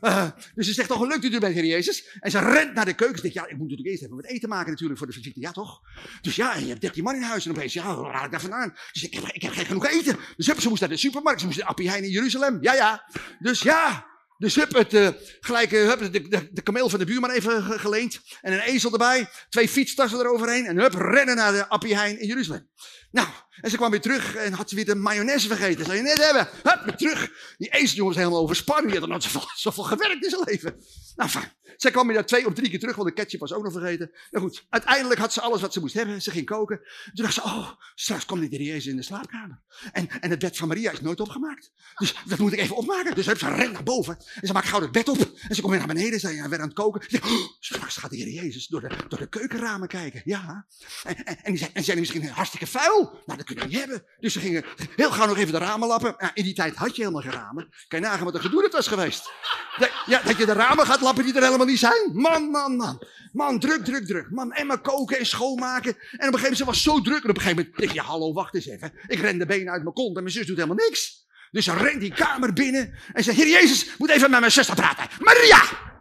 Uh, 0.00 0.26
dus 0.54 0.66
ze 0.66 0.72
zegt, 0.72 0.88
toch 0.88 0.98
gelukt 0.98 1.24
u 1.24 1.38
bent, 1.38 1.54
Heer 1.54 1.64
Jezus. 1.64 2.18
En 2.20 2.30
ze 2.30 2.38
rent 2.38 2.74
naar 2.74 2.84
de 2.84 2.94
keuken. 2.94 3.16
Ze 3.16 3.22
zegt, 3.22 3.34
ja, 3.34 3.46
ik 3.46 3.56
moet 3.56 3.68
natuurlijk 3.68 3.88
eerst 3.88 4.02
even 4.02 4.16
wat 4.16 4.24
eten 4.24 4.48
maken 4.48 4.70
natuurlijk 4.70 4.98
voor 4.98 5.06
de 5.06 5.12
visite. 5.12 5.40
Ja, 5.40 5.52
toch? 5.52 5.80
Dus 6.20 6.36
ja, 6.36 6.54
je 6.54 6.66
hebt 6.66 6.80
13 6.80 7.04
man 7.04 7.14
in 7.14 7.22
huis. 7.22 7.44
En 7.44 7.50
opeens, 7.50 7.72
ja, 7.72 7.96
waar 7.96 8.14
haal 8.14 8.24
ik 8.24 8.30
daar 8.30 8.40
vandaan? 8.40 8.74
Dus 8.92 9.02
ik 9.02 9.14
heb, 9.14 9.24
ik 9.24 9.42
heb 9.42 9.52
geen 9.52 9.66
genoeg 9.66 9.86
eten. 9.86 10.16
Dus 10.36 10.46
ze 10.46 10.68
moest 10.68 10.80
naar 10.80 10.90
de 10.90 10.96
supermarkt. 10.96 11.40
Ze 11.40 11.46
moest 11.46 11.58
naar 11.58 11.68
Appie 11.68 11.88
Heijn 11.88 12.04
in 12.04 12.10
Jeruzalem. 12.10 12.58
Ja, 12.60 12.74
ja. 12.74 13.04
Dus 13.38 13.62
ja. 13.62 14.14
Dus 14.38 14.54
hup, 14.54 14.74
het, 14.74 14.94
uh, 14.94 15.08
gelijk, 15.40 15.72
uh, 15.72 15.88
hup, 15.88 16.12
de, 16.12 16.48
de, 16.52 16.62
kameel 16.62 16.88
van 16.88 16.98
de 16.98 17.04
buurman 17.04 17.30
even 17.30 17.62
geleend. 17.62 18.20
En 18.40 18.52
een 18.52 18.60
ezel 18.60 18.92
erbij. 18.92 19.28
Twee 19.48 19.68
fietstassen 19.68 20.20
eroverheen. 20.20 20.66
En 20.66 20.78
hup, 20.78 20.94
rennen 20.94 21.36
naar 21.36 21.52
de 21.52 21.68
Appie 21.68 21.96
Heijn 21.96 22.20
in 22.20 22.26
Jeruzalem. 22.26 22.70
Nou, 23.10 23.28
en 23.60 23.70
ze 23.70 23.76
kwam 23.76 23.90
weer 23.90 24.00
terug 24.00 24.34
en 24.34 24.52
had 24.52 24.68
ze 24.68 24.74
weer 24.74 24.84
de 24.84 24.94
mayonaise 24.94 25.46
vergeten. 25.46 25.84
Zou 25.84 25.96
je 25.96 26.02
net 26.02 26.24
hebben. 26.24 26.48
Hup, 26.62 26.96
terug. 26.96 27.30
Die 27.58 27.68
ezeljongen 27.68 28.14
was 28.14 28.22
helemaal 28.22 28.42
overspannen. 28.42 28.90
Die 28.90 29.00
had 29.00 29.08
nog 29.08 29.22
zoveel, 29.22 29.48
zoveel 29.56 29.84
gewerkt 29.84 30.24
in 30.24 30.30
zijn 30.30 30.42
leven. 30.44 30.76
Nou, 31.16 31.30
fijn. 31.30 31.52
Zij 31.76 31.90
kwam 31.90 32.06
weer 32.06 32.26
twee 32.26 32.46
of 32.46 32.54
drie 32.54 32.70
keer 32.70 32.78
terug, 32.78 32.96
want 32.96 33.08
de 33.08 33.14
ketchup 33.14 33.40
was 33.40 33.52
ook 33.52 33.62
nog 33.62 33.72
vergeten. 33.72 34.10
Nou 34.30 34.44
goed, 34.44 34.66
uiteindelijk 34.68 35.20
had 35.20 35.32
ze 35.32 35.40
alles 35.40 35.60
wat 35.60 35.72
ze 35.72 35.80
moest 35.80 35.94
hebben. 35.94 36.22
Ze 36.22 36.30
ging 36.30 36.46
koken. 36.46 36.80
Toen 37.14 37.24
dacht 37.24 37.34
ze, 37.34 37.42
oh, 37.42 37.70
straks 37.94 38.24
komt 38.24 38.50
die 38.50 38.62
Jezus 38.62 38.86
in 38.86 38.96
de 38.96 39.02
slaapkamer. 39.02 39.60
En, 39.92 40.08
en 40.20 40.30
het 40.30 40.38
bed 40.38 40.56
van 40.56 40.68
Maria 40.68 40.90
is 40.90 41.00
nooit 41.00 41.20
opgemaakt. 41.20 41.72
Dus 41.96 42.14
dat 42.26 42.38
moet 42.38 42.52
ik 42.52 42.58
even 42.58 42.76
opmaken. 42.76 43.14
Dus 43.14 43.24
ze 43.24 43.32
rent 43.34 43.72
naar 43.72 43.82
boven. 43.82 44.16
En 44.40 44.46
ze 44.46 44.52
maakt 44.52 44.68
gauw 44.68 44.80
het 44.80 44.92
bed 44.92 45.08
op. 45.08 45.18
En 45.48 45.54
ze 45.54 45.60
komt 45.60 45.72
weer 45.72 45.86
naar 45.86 45.94
beneden. 45.94 46.20
Ze 46.20 46.28
weer 46.28 46.60
aan 46.60 46.66
het 46.66 46.72
koken. 46.72 47.02
Ze 47.08 47.20
oh, 47.22 47.56
straks 47.60 47.96
gaat 47.96 48.10
de 48.10 48.16
Heer 48.16 48.28
Jezus 48.28 48.66
door 48.66 48.80
de, 48.80 48.96
door 49.08 49.18
de 49.18 49.28
keukenramen 49.28 49.88
kijken. 49.88 50.22
Ja. 50.24 50.66
En, 51.04 51.24
en, 51.24 51.36
en 51.42 51.50
die 51.52 51.58
zijn, 51.58 51.70
en 51.74 51.84
zijn 51.84 51.98
misschien 51.98 52.28
hartstikke 52.28 52.66
vuil. 52.66 53.22
Nou, 53.26 53.38
hebben. 53.54 54.04
Dus 54.20 54.32
ze 54.32 54.40
gingen 54.40 54.64
heel 54.96 55.10
gauw 55.10 55.26
nog 55.26 55.38
even 55.38 55.52
de 55.52 55.58
ramen 55.58 55.88
lappen. 55.88 56.14
Ja, 56.18 56.30
in 56.34 56.44
die 56.44 56.54
tijd 56.54 56.74
had 56.74 56.96
je 56.96 57.02
helemaal 57.02 57.22
geen 57.22 57.32
ramen. 57.32 57.68
Kan 57.88 58.00
je 58.00 58.06
nagaan 58.06 58.24
wat 58.24 58.34
een 58.34 58.40
gedoe 58.40 58.62
dat 58.62 58.72
was 58.72 58.86
geweest. 58.86 59.30
Dat, 59.76 59.90
ja, 60.06 60.22
dat 60.22 60.36
je 60.36 60.46
de 60.46 60.52
ramen 60.52 60.86
gaat 60.86 61.00
lappen 61.00 61.24
die 61.24 61.34
er 61.34 61.42
helemaal 61.42 61.66
niet 61.66 61.78
zijn. 61.78 62.10
Man, 62.12 62.50
man, 62.50 62.76
man. 62.76 63.02
Man, 63.32 63.58
druk, 63.58 63.84
druk, 63.84 64.06
druk. 64.06 64.30
Man, 64.30 64.52
en 64.52 64.80
koken 64.80 65.18
en 65.18 65.26
schoonmaken. 65.26 65.90
En 65.90 65.96
op 65.96 66.12
een 66.12 66.18
gegeven 66.18 66.40
moment, 66.40 66.56
ze 66.56 66.64
was 66.64 66.82
zo 66.82 67.00
druk. 67.00 67.22
En 67.22 67.30
op 67.30 67.36
een 67.36 67.42
gegeven 67.42 67.56
moment 67.56 67.78
denk 67.78 67.92
je, 67.92 68.00
hallo, 68.00 68.32
wacht 68.32 68.54
eens 68.54 68.66
even. 68.66 68.92
Ik 69.06 69.18
ren 69.18 69.38
de 69.38 69.46
benen 69.46 69.72
uit 69.72 69.82
mijn 69.82 69.94
kont 69.94 70.16
en 70.16 70.22
mijn 70.22 70.34
zus 70.34 70.46
doet 70.46 70.56
helemaal 70.56 70.84
niks. 70.86 71.24
Dus 71.50 71.64
ze 71.64 71.72
rent 71.72 72.00
die 72.00 72.14
kamer 72.14 72.52
binnen 72.52 72.94
en 73.12 73.24
zegt, 73.24 73.36
Heer 73.36 73.48
Jezus, 73.48 73.96
moet 73.98 74.10
even 74.10 74.30
met 74.30 74.40
mijn 74.40 74.52
zuster 74.52 74.74
praten. 74.74 75.08
Maria! 75.18 75.94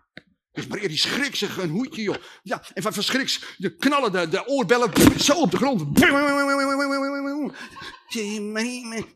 Dus 0.56 0.68
Maria 0.68 0.88
die 0.88 0.98
schrikt 0.98 1.38
zich 1.38 1.58
een 1.58 1.70
hoedje, 1.70 2.02
joh. 2.02 2.16
Ja, 2.44 2.64
en 2.74 2.82
van, 2.82 2.94
van 2.94 3.04
schriks, 3.04 3.56
de 3.58 3.76
knallen 3.76 4.12
de, 4.12 4.30
de 4.30 4.48
oorbellen 4.48 4.92
zo 5.20 5.34
op 5.34 5.52
de 5.52 5.58
grond. 5.58 6.00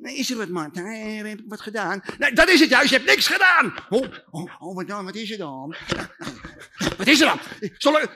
Is 0.01 0.29
er 0.29 0.37
wat, 0.37 0.49
Martha? 0.49 0.81
Heb 0.81 1.25
ik 1.25 1.41
wat 1.47 1.61
gedaan? 1.61 2.01
Nee, 2.17 2.33
dat 2.33 2.49
is 2.49 2.59
het 2.59 2.69
juist, 2.69 2.89
je 2.89 2.95
hebt 2.95 3.09
niks 3.09 3.27
gedaan. 3.27 3.73
Oh, 3.89 4.05
oh, 4.31 4.51
oh 4.59 4.75
wat 4.75 4.87
dan? 4.87 5.05
Wat 5.05 5.15
is 5.15 5.31
er 5.31 5.37
dan? 5.37 5.75
Wat 6.97 7.07
is 7.07 7.21
er 7.21 7.25
dan? 7.25 7.39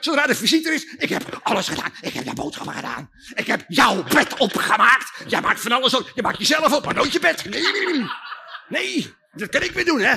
Zodra 0.00 0.26
de 0.26 0.34
visite 0.34 0.74
is, 0.74 0.84
ik 0.84 1.08
heb 1.08 1.40
alles 1.42 1.68
gedaan. 1.68 1.92
Ik 2.00 2.12
heb 2.12 2.24
de 2.24 2.34
boodschappen 2.34 2.74
gedaan. 2.74 3.10
Ik 3.34 3.46
heb 3.46 3.64
jouw 3.68 4.02
bed 4.02 4.38
opgemaakt. 4.38 5.12
Jij 5.26 5.40
maakt 5.40 5.60
van 5.60 5.72
alles 5.72 5.94
op. 5.94 6.12
Je 6.14 6.22
maakt 6.22 6.38
jezelf 6.38 6.72
op, 6.72 6.84
maar 6.84 6.94
nooit 6.94 7.12
je 7.12 7.20
bed. 7.20 7.44
Nee. 7.50 8.06
Nee, 8.68 9.14
dat 9.34 9.48
kan 9.48 9.62
ik 9.62 9.70
weer 9.70 9.84
doen, 9.84 10.00
hè? 10.00 10.12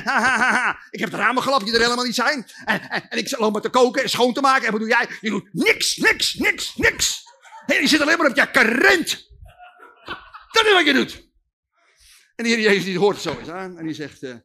ik 0.90 1.00
heb 1.00 1.10
de 1.10 1.18
ramen 1.18 1.44
gelapt 1.44 1.66
die 1.66 1.74
er 1.74 1.82
helemaal 1.82 2.06
niet 2.06 2.16
zijn. 2.16 2.48
En, 2.66 2.90
en, 2.90 3.10
en 3.10 3.18
ik 3.18 3.38
loop 3.38 3.54
maar 3.54 3.62
te 3.62 3.70
koken 3.70 4.04
en 4.04 4.10
schoon 4.10 4.34
te 4.34 4.42
maken. 4.42 4.66
En 4.66 4.72
wat 4.72 4.80
doe 4.80 4.90
jij? 4.90 5.08
Je 5.22 5.30
doet 5.30 5.50
niks, 5.54 5.98
niks, 5.98 6.34
niks, 6.34 6.76
niks. 6.76 7.24
Hé, 7.66 7.76
je 7.76 7.88
zit 7.88 8.02
alleen 8.02 8.18
maar 8.18 8.30
op 8.30 8.36
je 8.36 8.52
karent. 8.52 9.30
Dat 10.52 10.66
is 10.66 10.74
wat 10.74 10.86
je 10.86 10.94
doet. 10.94 11.26
En 12.36 12.44
de 12.44 12.50
Heer 12.50 12.60
Jezus 12.60 12.84
die 12.84 13.00
hoort 13.00 13.22
zo 13.22 13.38
eens 13.40 13.50
aan. 13.50 13.78
En 13.78 13.86
die 13.86 13.96
zegt, 13.96 14.24
uh, 14.24 14.36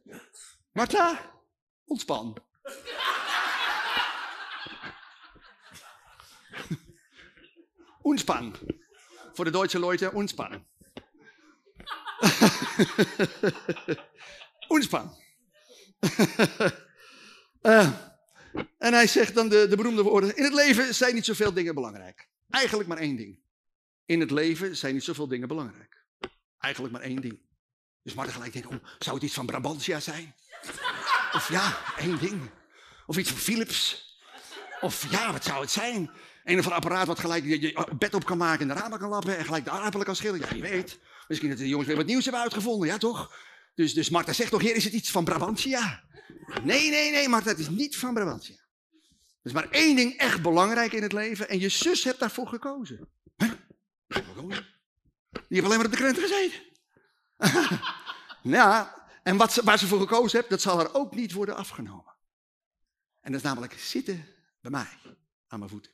Martha, 0.71 1.19
ontspan. 1.85 2.37
Unspan. 8.03 8.55
Voor 9.33 9.45
de 9.45 9.51
Duitse 9.51 9.79
Leute, 9.79 10.11
unspan. 10.15 10.65
Unspan. 14.69 15.15
uh, 17.61 17.91
en 18.77 18.93
hij 18.93 19.07
zegt 19.07 19.35
dan 19.35 19.49
de, 19.49 19.67
de 19.67 19.75
beroemde 19.75 20.03
woorden: 20.03 20.37
In 20.37 20.43
het 20.43 20.53
leven 20.53 20.95
zijn 20.95 21.15
niet 21.15 21.25
zoveel 21.25 21.53
dingen 21.53 21.75
belangrijk. 21.75 22.27
Eigenlijk 22.49 22.89
maar 22.89 22.97
één 22.97 23.15
ding. 23.15 23.39
In 24.05 24.19
het 24.19 24.31
leven 24.31 24.77
zijn 24.77 24.93
niet 24.93 25.03
zoveel 25.03 25.27
dingen 25.27 25.47
belangrijk. 25.47 26.03
Eigenlijk 26.59 26.93
maar 26.93 27.03
één 27.03 27.21
ding. 27.21 27.39
Dus 28.03 28.13
Marten 28.13 28.33
gelijk 28.33 28.53
denkt: 28.53 28.67
oh, 28.67 28.83
zou 28.99 29.15
het 29.15 29.25
iets 29.25 29.33
van 29.33 29.45
Brabantia 29.45 29.99
zijn? 29.99 30.35
Of 31.33 31.49
ja, 31.49 31.77
één 31.97 32.19
ding. 32.19 32.41
Of 33.05 33.17
iets 33.17 33.29
van 33.29 33.39
Philips. 33.39 34.11
Of 34.81 35.11
ja, 35.11 35.31
wat 35.31 35.43
zou 35.43 35.61
het 35.61 35.71
zijn? 35.71 36.11
Een 36.43 36.59
of 36.59 36.63
ander 36.63 36.73
apparaat 36.73 37.07
wat 37.07 37.19
gelijk 37.19 37.43
je, 37.43 37.61
je 37.61 37.87
bed 37.97 38.13
op 38.13 38.25
kan 38.25 38.37
maken 38.37 38.69
en 38.69 38.75
de 38.75 38.81
ramen 38.81 38.99
kan 38.99 39.09
lappen 39.09 39.37
en 39.37 39.45
gelijk 39.45 39.63
de 39.63 39.69
aardappelen 39.69 40.05
kan 40.05 40.15
schillen. 40.15 40.39
Ja, 40.39 40.55
je 40.55 40.61
weet. 40.61 40.99
Misschien 41.27 41.49
dat 41.49 41.57
de 41.57 41.67
jongens 41.67 41.87
weer 41.87 41.97
wat 41.97 42.05
nieuws 42.05 42.23
hebben 42.23 42.41
uitgevonden, 42.41 42.87
ja 42.87 42.97
toch? 42.97 43.35
Dus, 43.73 43.93
dus 43.93 44.09
Marta 44.09 44.33
zegt 44.33 44.51
toch, 44.51 44.61
heer, 44.61 44.75
is 44.75 44.83
het 44.83 44.93
iets 44.93 45.11
van 45.11 45.23
Brabantia? 45.23 46.03
Nee, 46.63 46.89
nee, 46.89 47.11
nee, 47.11 47.29
Marta, 47.29 47.49
het 47.49 47.59
is 47.59 47.69
niet 47.69 47.97
van 47.97 48.13
Brabantia. 48.13 48.55
Er 49.43 49.49
is 49.49 49.51
maar 49.51 49.69
één 49.69 49.95
ding 49.95 50.17
echt 50.17 50.41
belangrijk 50.41 50.93
in 50.93 51.01
het 51.01 51.13
leven 51.13 51.49
en 51.49 51.59
je 51.59 51.69
zus 51.69 52.03
hebt 52.03 52.19
daarvoor 52.19 52.47
gekozen. 52.47 53.09
Huh? 53.35 53.51
Die 55.33 55.61
heeft 55.61 55.65
alleen 55.65 55.77
maar 55.77 55.85
op 55.85 55.91
de 55.91 55.97
krent 55.97 56.17
gezeten. 56.17 56.61
ja, 58.57 59.01
en 59.23 59.37
wat 59.37 59.53
ze, 59.53 59.63
waar 59.63 59.79
ze 59.79 59.87
voor 59.87 59.99
gekozen 59.99 60.37
hebt, 60.37 60.49
dat 60.49 60.61
zal 60.61 60.77
haar 60.77 60.93
ook 60.93 61.15
niet 61.15 61.31
worden 61.31 61.55
afgenomen. 61.55 62.13
En 63.21 63.31
dat 63.31 63.41
is 63.41 63.47
namelijk 63.47 63.73
zitten 63.73 64.25
bij 64.61 64.71
mij, 64.71 64.99
aan 65.47 65.59
mijn 65.59 65.71
voeten. 65.71 65.91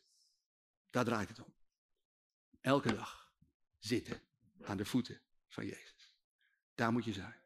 Daar 0.90 1.06
draait 1.06 1.30
het 1.30 1.40
om. 1.40 1.54
Elke 2.62 2.94
dag 2.94 3.32
zitten 3.80 4.22
aan 4.64 4.78
de 4.78 4.86
voeten 4.86 5.22
van 5.48 5.66
Jezus. 5.66 6.14
Daar 6.76 6.92
moet 6.92 7.06
je 7.06 7.14
zijn. 7.14 7.39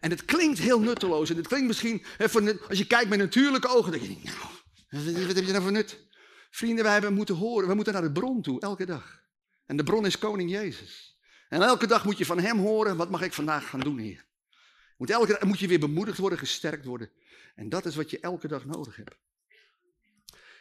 En 0.00 0.10
het 0.10 0.24
klinkt 0.24 0.58
heel 0.58 0.80
nutteloos. 0.80 1.30
En 1.30 1.36
het 1.36 1.46
klinkt 1.46 1.66
misschien, 1.66 2.04
als 2.68 2.78
je 2.78 2.86
kijkt 2.86 3.08
met 3.08 3.18
natuurlijke 3.18 3.68
ogen, 3.68 3.92
denk 3.92 4.04
je, 4.04 4.30
nou, 4.88 5.26
Wat 5.26 5.36
heb 5.36 5.44
je 5.44 5.52
nou 5.52 5.62
voor 5.62 5.72
nut? 5.72 6.06
Vrienden, 6.50 6.84
wij 6.84 6.92
hebben 6.92 7.14
moeten 7.14 7.34
horen, 7.34 7.68
we 7.68 7.74
moeten 7.74 7.92
naar 7.92 8.02
de 8.02 8.12
bron 8.12 8.42
toe, 8.42 8.60
elke 8.60 8.86
dag. 8.86 9.22
En 9.66 9.76
de 9.76 9.82
bron 9.82 10.06
is 10.06 10.18
koning 10.18 10.50
Jezus. 10.50 11.18
En 11.48 11.62
elke 11.62 11.86
dag 11.86 12.04
moet 12.04 12.18
je 12.18 12.26
van 12.26 12.38
hem 12.38 12.58
horen, 12.58 12.96
wat 12.96 13.10
mag 13.10 13.22
ik 13.22 13.32
vandaag 13.32 13.68
gaan 13.68 13.80
doen, 13.80 13.98
Heer? 13.98 14.26
Moet 14.96 15.10
elke 15.10 15.32
dag 15.32 15.42
moet 15.42 15.58
je 15.58 15.68
weer 15.68 15.78
bemoedigd 15.78 16.18
worden, 16.18 16.38
gesterkt 16.38 16.84
worden. 16.84 17.10
En 17.54 17.68
dat 17.68 17.86
is 17.86 17.96
wat 17.96 18.10
je 18.10 18.20
elke 18.20 18.48
dag 18.48 18.64
nodig 18.64 18.96
hebt. 18.96 19.16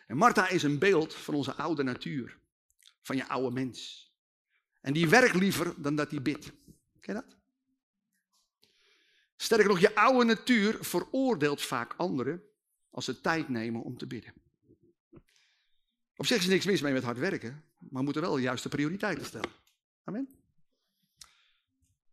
En 0.08 0.17
Martha 0.17 0.50
is 0.50 0.63
een 0.63 0.80
beeld 0.80 1.13
van 1.13 1.34
onze 1.34 1.54
oude 1.56 1.84
natuur. 1.84 2.38
Van 3.02 3.15
je 3.15 3.28
oude 3.28 3.52
mens. 3.52 4.12
En 4.82 4.93
die 4.93 5.10
werkt 5.10 5.36
liever 5.36 5.73
dan 5.82 5.95
dat 5.95 6.12
hij 6.12 6.21
bidt. 6.21 6.45
Ken 7.00 7.13
je 7.15 7.21
dat? 7.21 7.38
Sterker 9.48 9.68
nog, 9.68 9.80
je 9.80 9.96
oude 9.96 10.26
natuur 10.26 10.78
veroordeelt 10.80 11.62
vaak 11.62 11.94
anderen 11.98 12.44
als 12.90 13.06
ze 13.06 13.22
tijd 13.22 13.50
nemen 13.50 13.82
om 13.82 13.98
te 13.98 14.08
bidden. 14.08 14.34
Op 16.16 16.26
zich 16.26 16.38
is 16.38 16.44
er 16.44 16.50
niks 16.50 16.66
mis 16.66 16.82
mee 16.82 16.94
met 16.94 17.04
hard 17.04 17.18
werken, 17.18 17.64
maar 17.78 17.90
we 18.00 18.02
moeten 18.02 18.22
wel 18.22 18.36
de 18.36 18.42
juiste 18.42 18.70
prioriteiten 18.70 19.26
stellen. 19.26 19.50
Amen. 20.04 20.30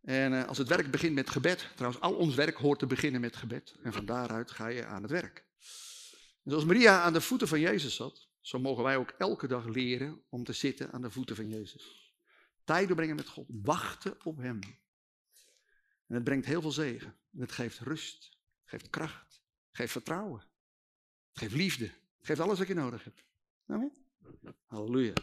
En 0.01 0.33
uh, 0.33 0.47
als 0.47 0.57
het 0.57 0.67
werk 0.67 0.91
begint 0.91 1.13
met 1.13 1.29
gebed, 1.29 1.69
trouwens, 1.75 2.01
al 2.01 2.13
ons 2.13 2.35
werk 2.35 2.57
hoort 2.57 2.79
te 2.79 2.85
beginnen 2.87 3.21
met 3.21 3.35
gebed. 3.35 3.75
En 3.83 3.93
van 3.93 4.05
daaruit 4.05 4.51
ga 4.51 4.67
je 4.67 4.85
aan 4.85 5.01
het 5.01 5.11
werk. 5.11 5.45
En 6.43 6.51
zoals 6.51 6.65
Maria 6.65 7.01
aan 7.01 7.13
de 7.13 7.21
voeten 7.21 7.47
van 7.47 7.59
Jezus 7.59 7.95
zat, 7.95 8.27
zo 8.41 8.59
mogen 8.59 8.83
wij 8.83 8.97
ook 8.97 9.13
elke 9.17 9.47
dag 9.47 9.65
leren 9.65 10.21
om 10.29 10.43
te 10.43 10.53
zitten 10.53 10.91
aan 10.91 11.01
de 11.01 11.11
voeten 11.11 11.35
van 11.35 11.49
Jezus. 11.49 12.13
Tijd 12.63 12.87
doorbrengen 12.87 13.15
met 13.15 13.27
God, 13.27 13.45
wachten 13.47 14.17
op 14.23 14.37
Hem. 14.37 14.59
En 16.07 16.15
het 16.15 16.23
brengt 16.23 16.45
heel 16.45 16.61
veel 16.61 16.71
zegen. 16.71 17.15
En 17.33 17.39
het 17.39 17.51
geeft 17.51 17.79
rust, 17.79 18.23
het 18.23 18.69
geeft 18.69 18.89
kracht, 18.89 19.33
het 19.67 19.75
geeft 19.77 19.91
vertrouwen, 19.91 20.39
het 21.29 21.37
geeft 21.39 21.53
liefde, 21.53 21.85
het 21.85 22.25
geeft 22.27 22.39
alles 22.39 22.57
wat 22.57 22.67
je 22.67 22.73
nodig 22.73 23.03
hebt. 23.03 23.23
Amen. 23.65 23.91
Halleluja. 24.65 25.13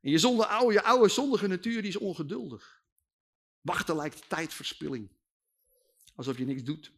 En 0.00 0.10
je, 0.10 0.18
zonde, 0.18 0.46
oude, 0.46 0.72
je 0.72 0.82
oude 0.82 1.08
zondige 1.08 1.46
natuur 1.46 1.80
die 1.80 1.90
is 1.90 1.96
ongeduldig. 1.96 2.82
Wachten 3.60 3.96
lijkt 3.96 4.28
tijdverspilling. 4.28 5.10
Alsof 6.14 6.38
je 6.38 6.44
niks 6.44 6.62
doet. 6.62 6.92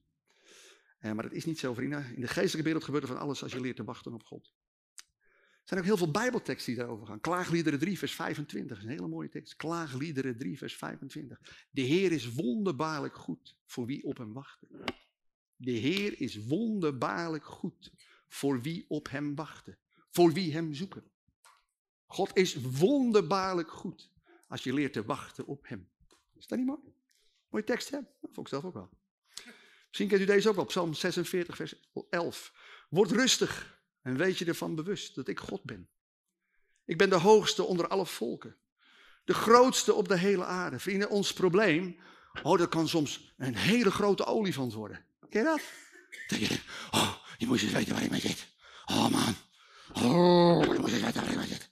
Eh, 0.98 1.12
maar 1.12 1.22
dat 1.22 1.32
is 1.32 1.44
niet 1.44 1.58
zo, 1.58 1.74
vrienden. 1.74 2.14
In 2.14 2.20
de 2.20 2.28
geestelijke 2.28 2.62
wereld 2.62 2.84
gebeurt 2.84 3.02
er 3.02 3.08
van 3.08 3.18
alles 3.18 3.42
als 3.42 3.52
je 3.52 3.60
leert 3.60 3.76
te 3.76 3.84
wachten 3.84 4.14
op 4.14 4.24
God. 4.24 4.52
Zijn 5.66 5.80
ook 5.80 5.86
heel 5.86 5.96
veel 5.96 6.10
bijbelteksten 6.10 6.72
die 6.72 6.82
daarover 6.82 7.06
gaan. 7.06 7.20
Klaagliederen 7.20 7.78
3 7.78 7.98
vers 7.98 8.14
25 8.14 8.68
dat 8.68 8.78
is 8.78 8.84
een 8.84 8.90
hele 8.90 9.08
mooie 9.08 9.28
tekst. 9.28 9.56
Klaagliederen 9.56 10.38
3 10.38 10.58
vers 10.58 10.76
25. 10.76 11.66
De 11.70 11.80
Heer 11.80 12.12
is 12.12 12.34
wonderbaarlijk 12.34 13.16
goed 13.16 13.56
voor 13.64 13.86
wie 13.86 14.04
op 14.04 14.18
hem 14.18 14.32
wacht. 14.32 14.60
De 15.56 15.70
Heer 15.70 16.20
is 16.20 16.46
wonderbaarlijk 16.46 17.44
goed 17.44 17.92
voor 18.28 18.62
wie 18.62 18.84
op 18.88 19.10
hem 19.10 19.34
wachten. 19.34 19.78
Voor 20.10 20.32
wie 20.32 20.52
hem 20.52 20.74
zoeken. 20.74 21.04
God 22.06 22.36
is 22.36 22.54
wonderbaarlijk 22.54 23.70
goed 23.70 24.12
als 24.48 24.62
je 24.62 24.72
leert 24.72 24.92
te 24.92 25.04
wachten 25.04 25.46
op 25.46 25.68
hem. 25.68 25.88
Is 26.34 26.46
dat 26.46 26.58
niet 26.58 26.66
mooi? 26.66 26.80
Mooie 27.48 27.64
tekst, 27.64 27.90
hè? 27.90 27.98
Dat 28.00 28.30
vond 28.32 28.38
ik 28.38 28.48
zelf 28.48 28.64
ook 28.64 28.74
wel. 28.74 28.90
Misschien 29.86 30.08
kent 30.08 30.20
u 30.20 30.24
deze 30.24 30.48
ook 30.48 30.56
wel, 30.56 30.64
Psalm 30.64 30.94
46, 30.94 31.56
vers 31.56 31.90
11. 32.10 32.52
Word 32.88 33.10
rustig 33.10 33.75
en 34.06 34.16
weet 34.16 34.38
je 34.38 34.44
ervan 34.44 34.74
bewust 34.74 35.14
dat 35.14 35.28
ik 35.28 35.40
God 35.40 35.62
ben. 35.62 35.88
Ik 36.84 36.98
ben 36.98 37.10
de 37.10 37.16
hoogste 37.16 37.62
onder 37.62 37.88
alle 37.88 38.06
volken. 38.06 38.56
De 39.24 39.34
grootste 39.34 39.94
op 39.94 40.08
de 40.08 40.18
hele 40.18 40.44
aarde. 40.44 40.78
Vrienden, 40.78 41.10
ons 41.10 41.32
probleem, 41.32 41.98
oh, 42.42 42.58
dat 42.58 42.68
kan 42.68 42.88
soms 42.88 43.34
een 43.36 43.56
hele 43.56 43.90
grote 43.90 44.24
olifant 44.24 44.72
worden. 44.72 45.04
Ken 45.28 45.42
je 45.42 45.46
dat? 45.46 45.60
je, 46.40 46.60
oh, 46.90 47.16
je 47.38 47.46
moet 47.46 47.62
eens 47.62 47.72
weten 47.72 47.92
waar 47.92 48.02
je 48.02 48.10
mee 48.10 48.20
zit. 48.20 48.48
Oh 48.84 49.08
man, 49.08 49.34
oh, 49.92 50.64
je 50.64 50.78
moet 50.78 50.92
eens 50.92 51.00
weten 51.00 51.20
waar 51.20 51.30
je 51.30 51.36
mee 51.36 51.46
zit. 51.46 51.70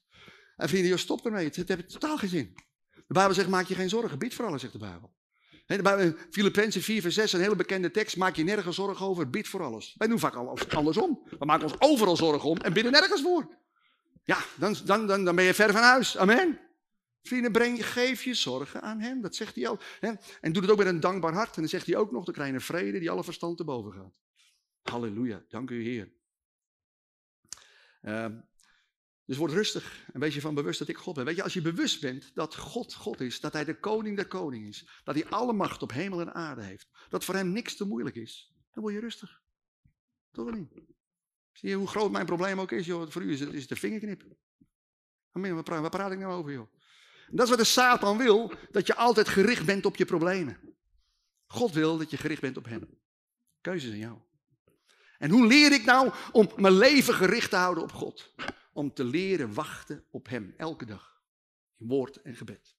En 0.56 0.68
vrienden, 0.68 0.90
je 0.90 0.96
stopt 0.96 1.24
ermee. 1.24 1.44
Het, 1.44 1.56
het 1.56 1.68
heeft 1.68 1.88
totaal 1.88 2.18
geen 2.18 2.28
zin. 2.28 2.54
De 2.90 3.14
Bijbel 3.14 3.34
zegt, 3.34 3.48
maak 3.48 3.66
je 3.66 3.74
geen 3.74 3.88
zorgen. 3.88 4.18
Bid 4.18 4.34
voor 4.34 4.46
alles, 4.46 4.60
zegt 4.60 4.72
de 4.72 4.78
Bijbel. 4.78 5.14
Filippenzen 6.30 6.82
4 6.82 7.02
vers 7.02 7.14
6, 7.14 7.32
een 7.32 7.40
hele 7.40 7.56
bekende 7.56 7.90
tekst. 7.90 8.16
Maak 8.16 8.36
je 8.36 8.44
nergens 8.44 8.76
zorgen 8.76 9.06
over, 9.06 9.30
bid 9.30 9.48
voor 9.48 9.62
alles. 9.62 9.94
Wij 9.98 10.08
doen 10.08 10.18
vaak 10.18 10.34
andersom. 10.74 11.22
We 11.38 11.44
maken 11.44 11.64
ons 11.64 11.80
overal 11.80 12.16
zorgen 12.16 12.48
om 12.48 12.56
en 12.56 12.72
bidden 12.72 12.92
nergens 12.92 13.22
voor. 13.22 13.56
Ja, 14.24 14.38
dan, 14.56 14.76
dan, 14.84 15.06
dan, 15.06 15.24
dan 15.24 15.34
ben 15.34 15.44
je 15.44 15.54
ver 15.54 15.72
van 15.72 15.82
huis. 15.82 16.16
Amen. 16.16 16.60
Vrienden, 17.22 17.52
breng, 17.52 17.86
geef 17.86 18.22
je 18.22 18.34
zorgen 18.34 18.82
aan 18.82 19.00
hem. 19.00 19.20
Dat 19.20 19.34
zegt 19.34 19.54
hij 19.54 19.68
al. 19.68 19.78
En 20.40 20.52
doe 20.52 20.62
het 20.62 20.70
ook 20.70 20.78
met 20.78 20.86
een 20.86 21.00
dankbaar 21.00 21.32
hart. 21.32 21.54
En 21.54 21.60
dan 21.60 21.70
zegt 21.70 21.86
hij 21.86 21.96
ook 21.96 22.10
nog, 22.10 22.24
je 22.46 22.52
een 22.52 22.60
vrede 22.60 22.98
die 22.98 23.10
alle 23.10 23.24
verstand 23.24 23.56
te 23.56 23.64
boven 23.64 23.92
gaat. 23.92 24.12
Halleluja, 24.82 25.44
dank 25.48 25.70
u 25.70 25.82
Heer. 25.82 26.12
Uh, 28.02 28.26
dus 29.26 29.36
word 29.36 29.52
rustig 29.52 30.06
en 30.12 30.20
wees 30.20 30.34
je 30.34 30.40
van 30.40 30.54
bewust 30.54 30.78
dat 30.78 30.88
ik 30.88 30.96
God 30.96 31.14
ben. 31.14 31.24
Weet 31.24 31.36
je, 31.36 31.42
als 31.42 31.54
je 31.54 31.62
bewust 31.62 32.00
bent 32.00 32.30
dat 32.34 32.56
God 32.56 32.94
God 32.94 33.20
is, 33.20 33.40
dat 33.40 33.52
Hij 33.52 33.64
de 33.64 33.78
koning 33.78 34.16
der 34.16 34.26
koning 34.26 34.66
is, 34.66 34.88
dat 35.04 35.14
Hij 35.14 35.26
alle 35.26 35.52
macht 35.52 35.82
op 35.82 35.92
hemel 35.92 36.20
en 36.20 36.34
aarde 36.34 36.62
heeft, 36.62 36.88
dat 37.08 37.24
voor 37.24 37.34
Hem 37.34 37.52
niks 37.52 37.76
te 37.76 37.84
moeilijk 37.84 38.16
is, 38.16 38.52
dan 38.72 38.82
word 38.82 38.94
je 38.94 39.00
rustig. 39.00 39.42
Toch 40.30 40.44
wel 40.44 40.54
niet? 40.54 40.72
Zie 41.52 41.68
je 41.68 41.74
hoe 41.74 41.86
groot 41.86 42.10
mijn 42.10 42.26
probleem 42.26 42.60
ook 42.60 42.72
is, 42.72 42.86
joh? 42.86 43.10
Voor 43.10 43.22
u 43.22 43.32
is 43.32 43.40
het, 43.40 43.52
is 43.52 43.66
de 43.66 43.76
vingerknip. 43.76 44.24
Waar, 45.32 45.64
waar 45.64 45.90
praat 45.90 46.12
ik 46.12 46.18
nou 46.18 46.32
over, 46.32 46.52
joh? 46.52 46.68
En 47.28 47.36
dat 47.36 47.44
is 47.44 47.50
wat 47.50 47.58
de 47.58 47.64
Satan 47.64 48.18
wil, 48.18 48.52
dat 48.70 48.86
je 48.86 48.94
altijd 48.94 49.28
gericht 49.28 49.66
bent 49.66 49.86
op 49.86 49.96
je 49.96 50.04
problemen. 50.04 50.76
God 51.46 51.72
wil 51.72 51.98
dat 51.98 52.10
je 52.10 52.16
gericht 52.16 52.40
bent 52.40 52.56
op 52.56 52.64
Hem. 52.64 52.98
Keuzes 53.60 53.90
aan 53.90 53.98
jou. 53.98 54.18
En 55.18 55.30
hoe 55.30 55.46
leer 55.46 55.72
ik 55.72 55.84
nou 55.84 56.12
om 56.32 56.50
mijn 56.56 56.76
leven 56.76 57.14
gericht 57.14 57.50
te 57.50 57.56
houden 57.56 57.82
op 57.82 57.92
God? 57.92 58.34
Om 58.74 58.94
te 58.94 59.04
leren 59.04 59.54
wachten 59.54 60.04
op 60.10 60.28
Hem 60.28 60.54
elke 60.56 60.84
dag. 60.84 61.22
In 61.78 61.86
woord 61.86 62.22
en 62.22 62.36
gebed. 62.36 62.76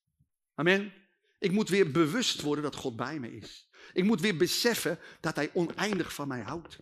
Amen. 0.54 0.92
Ik 1.38 1.50
moet 1.50 1.68
weer 1.68 1.90
bewust 1.90 2.40
worden 2.40 2.64
dat 2.64 2.74
God 2.74 2.96
bij 2.96 3.18
me 3.18 3.36
is. 3.36 3.70
Ik 3.92 4.04
moet 4.04 4.20
weer 4.20 4.36
beseffen 4.36 4.98
dat 5.20 5.36
Hij 5.36 5.50
oneindig 5.52 6.14
van 6.14 6.28
mij 6.28 6.40
houdt. 6.40 6.78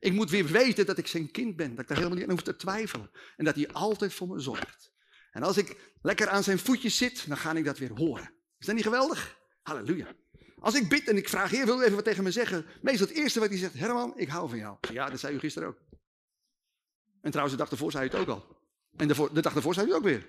Ik 0.00 0.12
moet 0.12 0.30
weer 0.30 0.46
weten 0.46 0.86
dat 0.86 0.98
ik 0.98 1.06
zijn 1.06 1.30
kind 1.30 1.56
ben, 1.56 1.70
dat 1.70 1.78
ik 1.78 1.88
daar 1.88 1.96
helemaal 1.96 2.18
niet 2.18 2.26
aan 2.26 2.34
hoef 2.34 2.42
te 2.42 2.56
twijfelen. 2.56 3.10
En 3.36 3.44
dat 3.44 3.54
hij 3.54 3.68
altijd 3.68 4.14
voor 4.14 4.28
me 4.28 4.40
zorgt. 4.40 4.92
En 5.30 5.42
als 5.42 5.56
ik 5.56 5.92
lekker 6.02 6.28
aan 6.28 6.42
zijn 6.42 6.58
voetjes 6.58 6.96
zit, 6.96 7.28
dan 7.28 7.36
ga 7.36 7.54
ik 7.54 7.64
dat 7.64 7.78
weer 7.78 7.92
horen. 7.92 8.30
Is 8.58 8.66
dat 8.66 8.74
niet 8.74 8.84
geweldig? 8.84 9.38
Halleluja. 9.62 10.14
Als 10.58 10.74
ik 10.74 10.88
bid 10.88 11.08
en 11.08 11.16
ik 11.16 11.28
vraag, 11.28 11.50
Heer, 11.50 11.64
wil 11.64 11.80
u 11.80 11.82
even 11.82 11.94
wat 11.94 12.04
tegen 12.04 12.24
me 12.24 12.30
zeggen? 12.30 12.66
Meestal 12.82 13.06
het 13.06 13.16
eerste 13.16 13.40
wat 13.40 13.48
hij 13.48 13.58
zegt, 13.58 13.74
Herman, 13.74 14.12
ik 14.16 14.28
hou 14.28 14.48
van 14.48 14.58
jou. 14.58 14.76
Ja, 14.92 15.10
dat 15.10 15.20
zei 15.20 15.34
u 15.34 15.38
gisteren 15.38 15.68
ook. 15.68 15.78
En 17.26 17.32
trouwens, 17.32 17.56
de 17.56 17.62
dag 17.62 17.72
ervoor 17.72 17.90
zei 17.90 18.08
hij 18.08 18.18
het 18.18 18.28
ook 18.28 18.34
al. 18.34 18.56
En 18.96 19.08
de, 19.08 19.40
dag 19.40 19.54
ervoor 19.54 19.74
zei 19.74 19.86
hij 19.86 19.94
het 19.94 20.04
ook 20.04 20.10
weer. 20.10 20.24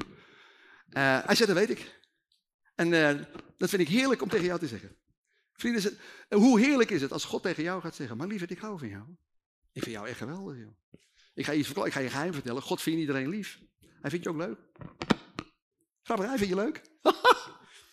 Uh, 0.90 1.26
hij 1.26 1.36
zei, 1.36 1.48
dat 1.48 1.58
weet 1.58 1.70
ik. 1.70 2.00
En 2.76 2.92
uh, 2.92 3.24
dat 3.58 3.70
vind 3.70 3.82
ik 3.82 3.88
heerlijk 3.88 4.22
om 4.22 4.30
tegen 4.30 4.46
jou 4.46 4.60
te 4.60 4.68
zeggen. 4.68 4.96
Vrienden, 5.54 5.98
hoe 6.30 6.60
heerlijk 6.60 6.90
is 6.90 7.02
het 7.02 7.12
als 7.12 7.26
God 7.26 7.42
tegen 7.42 7.64
jou 7.64 7.82
gaat 7.82 7.96
zeggen, 7.96 8.18
maar 8.18 8.28
lieverd, 8.28 8.52
ik 8.52 8.60
hou 8.60 8.80
van 8.80 8.88
jou. 8.88 9.04
Ik 9.72 9.84
vind 9.84 9.96
jou 9.96 10.08
echt 10.08 10.18
geweldig, 10.18 10.58
joh. 10.58 11.02
Ik 11.34 11.46
ga 11.46 11.52
je, 11.52 11.58
iets 11.58 11.70
ik 11.70 11.94
ga 11.94 12.00
je 12.00 12.10
geheim 12.10 12.34
vertellen. 12.34 12.62
God 12.62 12.82
vindt 12.82 13.00
iedereen 13.00 13.30
lief. 13.30 13.60
Hij 13.80 14.10
vindt 14.10 14.26
je 14.26 14.32
ook 14.32 14.38
leuk. 14.38 14.60
Grappig, 16.04 16.28
hij 16.28 16.38
vindt 16.38 16.54
je 16.54 16.60
leuk. 16.60 16.82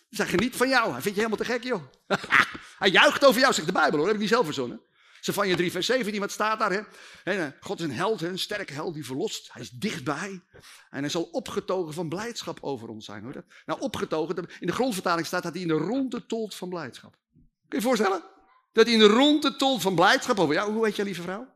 Hij 0.09 0.25
geniet 0.25 0.55
van 0.55 0.69
jou. 0.69 0.91
Hij 0.91 1.01
vindt 1.01 1.17
je 1.17 1.23
helemaal 1.23 1.45
te 1.45 1.53
gek, 1.53 1.63
joh. 1.63 1.83
hij 2.81 2.89
juicht 2.89 3.25
over 3.25 3.41
jou, 3.41 3.53
zegt 3.53 3.67
de 3.67 3.73
Bijbel 3.73 3.97
hoor. 3.97 4.05
Heb 4.05 4.15
ik 4.15 4.21
niet 4.21 4.31
zelf 4.31 4.45
verzonnen. 4.45 4.81
Zephania 5.25 5.55
3 5.55 5.71
vers 5.71 5.85
17, 5.85 6.19
wat 6.19 6.31
staat 6.31 6.59
daar? 6.59 6.71
Hè? 6.71 6.81
Eh, 7.23 7.47
God 7.59 7.79
is 7.79 7.85
een 7.85 7.91
held, 7.91 8.21
een 8.21 8.39
sterke 8.39 8.73
held 8.73 8.93
die 8.93 9.05
verlost. 9.05 9.49
Hij 9.53 9.61
is 9.61 9.69
dichtbij. 9.69 10.41
En 10.89 10.99
hij 10.99 11.09
zal 11.09 11.23
opgetogen 11.23 11.93
van 11.93 12.09
blijdschap 12.09 12.57
over 12.61 12.87
ons 12.87 13.05
zijn. 13.05 13.23
Hoor. 13.23 13.43
Nou, 13.65 13.79
opgetogen, 13.79 14.35
in 14.59 14.67
de 14.67 14.73
grondvertaling 14.73 15.27
staat 15.27 15.43
dat 15.43 15.53
hij 15.53 15.61
in 15.61 15.67
de 15.67 15.73
ronde 15.73 16.25
tolt 16.25 16.55
van 16.55 16.69
blijdschap. 16.69 17.15
Kun 17.33 17.43
je 17.67 17.75
je 17.75 17.81
voorstellen? 17.81 18.23
Dat 18.71 18.85
hij 18.85 18.93
in 18.93 18.99
de 18.99 19.07
ronde 19.07 19.55
tolt 19.55 19.81
van 19.81 19.95
blijdschap 19.95 20.39
over 20.39 20.53
jou. 20.53 20.71
Hoe 20.71 20.85
heet 20.85 20.95
je, 20.95 21.03
lieve 21.03 21.21
vrouw? 21.21 21.47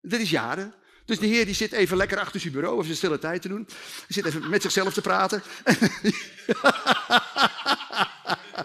Dit 0.00 0.20
is 0.20 0.30
jaren. 0.30 0.74
Dus 1.04 1.18
de 1.18 1.26
Heer 1.26 1.44
die 1.44 1.54
zit 1.54 1.72
even 1.72 1.96
lekker 1.96 2.18
achter 2.18 2.40
zijn 2.40 2.52
bureau, 2.52 2.78
of 2.78 2.84
zijn 2.84 2.96
stille 2.96 3.18
tijd 3.18 3.42
te 3.42 3.48
doen. 3.48 3.66
Hij 3.68 4.06
zit 4.08 4.24
even 4.24 4.50
met 4.50 4.62
zichzelf 4.62 4.92
te 4.92 5.00
praten. 5.00 5.42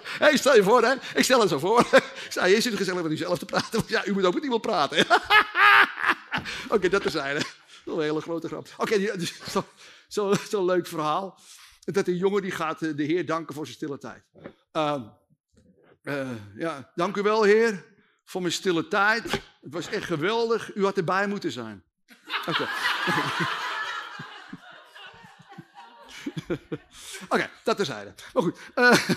hey, 0.23 0.37
stel 0.37 0.55
je 0.55 0.63
voor, 0.63 0.83
hè? 0.83 0.93
Ik 1.15 1.23
stel 1.23 1.39
het 1.39 1.49
zo 1.49 1.59
voor. 1.59 1.79
ik 1.91 2.27
zei, 2.29 2.53
je 2.53 2.61
zit 2.61 2.75
gezellig 2.75 3.03
met 3.03 3.11
uzelf 3.11 3.39
te 3.39 3.45
praten. 3.45 3.83
Ja, 3.87 4.05
u 4.05 4.13
moet 4.13 4.25
ook 4.25 4.33
met 4.33 4.43
iemand 4.43 4.61
praten. 4.61 4.99
Oké, 6.65 6.75
okay, 6.75 6.89
dat 6.89 7.05
is 7.05 7.11
zijn. 7.11 7.45
een 7.85 7.99
hele 7.99 8.21
grote 8.21 8.47
grap. 8.47 8.67
Oké, 8.77 8.93
okay, 8.93 9.29
zo'n 9.51 9.63
zo, 10.07 10.33
zo 10.49 10.65
leuk 10.65 10.87
verhaal. 10.87 11.39
Dat 11.85 12.07
een 12.07 12.17
jongen 12.17 12.41
die 12.41 12.51
gaat 12.51 12.79
de 12.79 13.03
Heer 13.03 13.25
danken 13.25 13.55
voor 13.55 13.65
zijn 13.65 13.77
stille 13.77 13.97
tijd. 13.97 14.23
Uh, 14.73 15.01
uh, 16.03 16.29
ja, 16.55 16.91
dank 16.95 17.15
u 17.15 17.21
wel, 17.21 17.43
Heer, 17.43 17.85
voor 18.23 18.41
mijn 18.41 18.53
stille 18.53 18.87
tijd. 18.87 19.31
Het 19.61 19.73
was 19.73 19.87
echt 19.89 20.05
geweldig. 20.05 20.75
U 20.75 20.83
had 20.83 20.97
erbij 20.97 21.27
moeten 21.27 21.51
zijn. 21.51 21.83
Oké. 22.47 22.67
Oké, 27.29 27.49
okay, 27.65 27.75
dat. 27.75 28.23
Maar 28.33 28.43
goed. 28.43 28.59
Uh, 28.75 29.09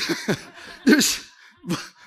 dus 0.84 1.20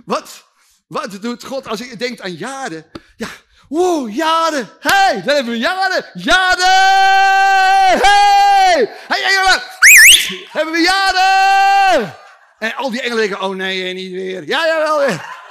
wat, 0.05 0.45
wat 0.87 1.21
doet 1.21 1.43
God 1.43 1.67
als 1.67 1.79
je 1.79 1.97
denkt 1.97 2.21
aan 2.21 2.35
jaren? 2.35 2.85
Ja, 3.15 3.27
Wow, 3.69 4.09
jaren. 4.15 4.69
hey, 4.79 5.21
daar 5.25 5.35
hebben 5.35 5.53
we 5.53 5.59
jaren. 5.59 6.05
Jaren. 6.13 7.99
hey, 8.01 8.89
hey, 9.07 9.23
engelen. 9.23 9.61
hebben 10.51 10.73
we 10.73 10.79
jaren. 10.79 12.15
En 12.59 12.75
al 12.75 12.91
die 12.91 13.01
engelen 13.01 13.27
denken, 13.27 13.45
oh 13.47 13.55
nee, 13.55 13.93
niet 13.93 14.11
weer. 14.11 14.43
Ja, 14.47 14.65
jawel. 14.65 15.01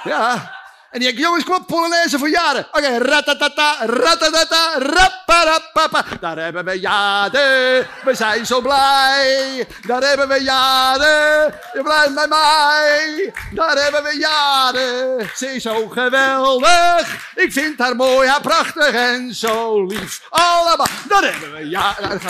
Ja. 0.03 0.53
En 0.95 1.01
die 1.01 1.13
jongens, 1.13 1.43
kom 1.43 1.55
op, 1.55 1.67
Polonaise 1.67 2.17
voor 2.17 2.29
jaren. 2.29 2.67
Oké, 2.67 2.77
okay, 2.77 2.97
ratatata, 2.97 3.85
ratatata, 3.85 4.77
rapparapapa. 4.77 6.05
Daar 6.19 6.37
hebben 6.37 6.65
we 6.65 6.79
jaren, 6.79 7.87
we 8.03 8.13
zijn 8.13 8.45
zo 8.45 8.61
blij. 8.61 9.67
Daar 9.87 10.01
hebben 10.01 10.27
we 10.27 10.43
jaren, 10.43 11.59
je 11.73 11.81
blijft 11.81 12.13
bij 12.13 12.27
mij. 12.27 13.33
Daar 13.51 13.77
hebben 13.77 14.03
we 14.03 14.17
jaren, 14.19 15.29
ze 15.35 15.47
is 15.47 15.63
zo 15.63 15.87
geweldig. 15.87 17.31
Ik 17.35 17.51
vind 17.51 17.79
haar 17.79 17.95
mooi, 17.95 18.27
haar 18.27 18.41
prachtig 18.41 18.91
en 18.91 19.33
zo 19.33 19.85
lief. 19.85 20.21
Allemaal, 20.29 20.87
daar 21.07 21.23
hebben 21.31 21.53
we 21.53 21.67
jaren. 21.67 22.21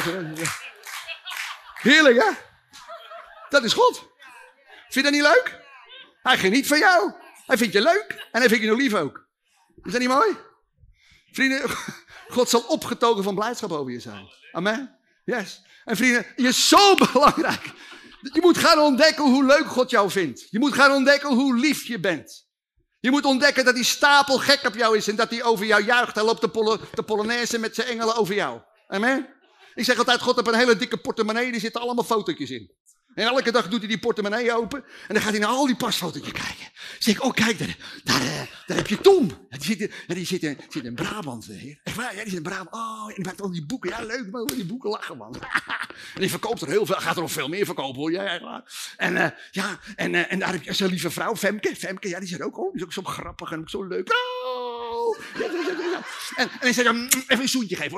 Heerlijk, 1.81 2.17
hè? 2.17 2.29
Dat 3.49 3.63
is 3.63 3.73
God. 3.73 3.97
Vind 4.89 4.93
je 4.93 5.01
dat 5.01 5.11
niet 5.11 5.21
leuk? 5.21 5.59
Hij 6.23 6.37
geniet 6.37 6.67
van 6.67 6.77
jou. 6.77 7.23
Hij 7.45 7.57
vindt 7.57 7.73
je 7.73 7.81
leuk 7.81 8.27
en 8.31 8.39
hij 8.39 8.49
vindt 8.49 8.63
je 8.63 8.69
nog 8.69 8.79
lief 8.79 8.93
ook. 8.93 9.27
Is 9.83 9.91
dat 9.91 10.01
niet 10.01 10.09
mooi? 10.09 10.37
Vrienden, 11.31 11.61
God 12.35 12.49
zal 12.49 12.61
opgetogen 12.61 13.23
van 13.23 13.35
blijdschap 13.35 13.71
over 13.71 13.91
je 13.91 13.99
zijn. 13.99 14.29
Amen. 14.51 14.97
Yes. 15.25 15.61
En 15.85 15.95
vrienden, 15.95 16.25
je 16.35 16.47
is 16.47 16.67
zo 16.67 16.95
belangrijk. 16.95 17.71
Je 18.21 18.41
moet 18.41 18.57
gaan 18.57 18.79
ontdekken 18.79 19.23
hoe 19.23 19.45
leuk 19.45 19.65
God 19.65 19.89
jou 19.89 20.11
vindt. 20.11 20.47
Je 20.49 20.59
moet 20.59 20.73
gaan 20.73 20.91
ontdekken 20.91 21.33
hoe 21.33 21.55
lief 21.55 21.83
je 21.83 21.99
bent. 21.99 22.47
Je 22.99 23.11
moet 23.11 23.25
ontdekken 23.25 23.65
dat 23.65 23.75
die 23.75 23.83
stapel 23.83 24.37
gek 24.37 24.63
op 24.63 24.75
jou 24.75 24.97
is 24.97 25.07
en 25.07 25.15
dat 25.15 25.29
hij 25.29 25.43
over 25.43 25.65
jou 25.65 25.83
juicht. 25.83 26.15
Hij 26.15 26.23
loopt 26.23 26.41
de, 26.41 26.79
de 26.93 27.03
Polonaise 27.03 27.57
met 27.59 27.75
zijn 27.75 27.87
engelen 27.87 28.15
over 28.15 28.35
jou. 28.35 28.61
Amen. 28.87 29.33
Ik 29.75 29.85
zeg 29.85 29.97
altijd, 29.97 30.21
God 30.21 30.35
heeft 30.35 30.47
een 30.47 30.53
hele 30.55 30.75
dikke 30.75 30.97
portemonnee, 30.97 31.53
er 31.53 31.59
zitten 31.59 31.81
allemaal 31.81 32.03
fotootjes 32.03 32.49
in. 32.49 32.71
En 33.15 33.25
elke 33.25 33.51
dag 33.51 33.67
doet 33.67 33.79
hij 33.79 33.87
die 33.87 33.99
portemonnee 33.99 34.53
open. 34.53 34.83
En 35.07 35.13
dan 35.13 35.21
gaat 35.21 35.31
hij 35.31 35.39
naar 35.39 35.49
al 35.49 35.65
die 35.65 35.75
pasfoto's 35.75 36.21
kijken. 36.21 36.69
Zeg 36.99 37.15
ik, 37.15 37.23
oh 37.23 37.33
kijk, 37.33 37.59
daar, 37.59 37.77
daar, 38.03 38.21
eh, 38.21 38.41
daar 38.65 38.77
heb 38.77 38.87
je 38.87 38.97
Tom. 38.97 39.27
Die 39.49 39.61
zit, 39.61 39.91
die 40.07 40.25
zit, 40.25 40.43
in, 40.43 40.57
zit 40.69 40.83
in 40.83 40.95
Brabant. 40.95 41.45
Heer. 41.45 41.79
Echt 41.83 41.95
waar, 41.95 42.15
ja, 42.15 42.21
die 42.21 42.29
zit 42.29 42.37
in 42.37 42.43
Brabant. 42.43 42.73
Oh, 42.73 43.07
en 43.07 43.15
die 43.15 43.25
maakt 43.25 43.41
al 43.41 43.51
die 43.51 43.65
boeken. 43.65 43.89
Ja, 43.89 44.01
leuk 44.01 44.31
man, 44.31 44.45
die 44.45 44.65
boeken 44.65 44.89
lachen 44.89 45.17
man. 45.17 45.35
en 46.15 46.21
die 46.21 46.29
verkoopt 46.29 46.61
er 46.61 46.67
heel 46.67 46.85
veel. 46.85 46.95
Gaat 46.95 47.15
er 47.15 47.21
nog 47.21 47.31
veel 47.31 47.47
meer 47.47 47.65
verkopen 47.65 47.99
hoor. 48.01 48.11
Echt 48.11 48.41
waar. 48.41 48.93
En 48.97 49.13
uh, 49.13 49.27
ja, 49.51 49.79
en, 49.95 50.29
en 50.29 50.39
daar 50.39 50.51
heb 50.51 50.63
je 50.63 50.73
zijn 50.73 50.89
lieve 50.89 51.11
vrouw, 51.11 51.35
Femke. 51.35 51.75
Femke, 51.75 52.09
ja, 52.09 52.19
die 52.19 52.27
zit 52.27 52.41
ook, 52.41 52.57
oh, 52.57 52.71
die 52.71 52.81
is 52.81 52.85
ook 52.85 52.93
zo 52.93 53.01
grappig 53.03 53.51
en 53.51 53.59
ook 53.59 53.69
zo 53.69 53.83
leuk. 53.83 54.09
Oh. 54.09 55.17
En, 56.35 56.49
en 56.49 56.57
hij 56.59 56.73
zegt, 56.73 56.91
mm, 56.91 57.07
even 57.27 57.41
een 57.41 57.49
zoentje 57.49 57.75
geven 57.75 57.97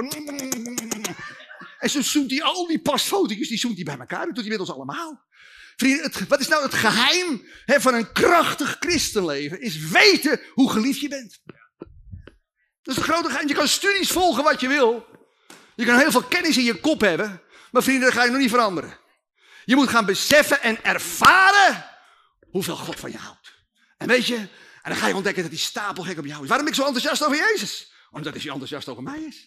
en 1.80 1.89
zo 1.89 2.01
zoent 2.01 2.32
hij 2.32 2.43
al 2.43 2.67
die 2.67 2.80
pasfoto's, 2.80 3.47
die 3.47 3.57
zoent 3.57 3.75
hij 3.75 3.84
bij 3.84 3.97
elkaar. 3.97 4.25
Dat 4.25 4.36
doet 4.36 4.43
hij 4.43 4.51
met 4.51 4.59
ons 4.59 4.71
allemaal. 4.71 5.25
Vrienden, 5.75 6.28
wat 6.28 6.39
is 6.39 6.47
nou 6.47 6.63
het 6.63 6.73
geheim 6.73 7.47
hè, 7.65 7.82
van 7.82 7.93
een 7.93 8.11
krachtig 8.11 8.78
christenleven? 8.80 9.61
Is 9.61 9.78
weten 9.78 10.39
hoe 10.53 10.71
geliefd 10.71 10.99
je 10.99 11.07
bent. 11.07 11.39
Dat 12.82 12.95
is 12.95 12.95
het 12.95 13.03
grote 13.03 13.30
geheim. 13.30 13.47
Je 13.47 13.53
kan 13.53 13.67
studies 13.67 14.11
volgen 14.11 14.43
wat 14.43 14.59
je 14.59 14.67
wil. 14.67 15.05
Je 15.75 15.86
kan 15.86 15.99
heel 15.99 16.11
veel 16.11 16.23
kennis 16.23 16.57
in 16.57 16.63
je 16.63 16.80
kop 16.80 17.01
hebben. 17.01 17.41
Maar 17.71 17.84
vrienden, 17.84 18.05
dat 18.05 18.17
ga 18.17 18.23
je 18.23 18.32
nog 18.32 18.39
niet 18.39 18.49
veranderen. 18.49 18.97
Je 19.65 19.75
moet 19.75 19.89
gaan 19.89 20.05
beseffen 20.05 20.61
en 20.61 20.84
ervaren 20.84 21.86
hoeveel 22.49 22.75
God 22.75 22.99
van 22.99 23.11
je 23.11 23.17
houdt. 23.17 23.51
En 23.97 24.07
weet 24.07 24.28
je, 24.28 24.36
en 24.36 24.93
dan 24.93 24.95
ga 24.95 25.07
je 25.07 25.15
ontdekken 25.15 25.41
dat 25.41 25.51
die 25.51 25.59
stapel 25.59 26.03
gek 26.03 26.17
op 26.17 26.25
jou 26.25 26.41
is. 26.41 26.47
Waarom 26.47 26.65
ben 26.65 26.75
ik 26.75 26.80
zo 26.80 26.86
enthousiast 26.86 27.23
over 27.23 27.38
Jezus? 27.38 27.91
Omdat 28.11 28.34
hij 28.34 28.41
zo 28.41 28.49
enthousiast 28.49 28.88
over 28.88 29.03
mij 29.03 29.19
is. 29.19 29.45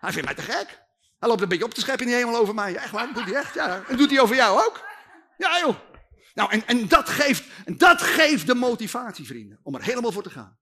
Hij 0.00 0.12
vindt 0.12 0.26
mij 0.26 0.34
te 0.34 0.52
gek. 0.52 0.81
Hij 1.22 1.30
loopt 1.30 1.42
een 1.42 1.48
beetje 1.48 1.64
op 1.64 1.74
te 1.74 1.80
scheppen 1.80 2.06
in 2.06 2.12
de 2.12 2.18
hemel 2.18 2.36
over 2.36 2.54
mij. 2.54 2.76
Echt 2.76 2.90
waar, 2.90 3.06
dat 3.06 3.14
doet 3.14 3.24
hij 3.24 3.34
echt. 3.34 3.54
Ja. 3.54 3.82
En 3.88 3.96
doet 3.96 4.10
hij 4.10 4.20
over 4.20 4.36
jou 4.36 4.64
ook. 4.66 4.84
Ja 5.36 5.58
joh. 5.58 5.76
Nou, 6.34 6.50
en, 6.50 6.66
en, 6.66 6.88
dat 6.88 7.08
geeft, 7.08 7.44
en 7.64 7.76
dat 7.76 8.02
geeft 8.02 8.46
de 8.46 8.54
motivatie, 8.54 9.26
vrienden, 9.26 9.60
om 9.62 9.74
er 9.74 9.82
helemaal 9.82 10.12
voor 10.12 10.22
te 10.22 10.30
gaan. 10.30 10.58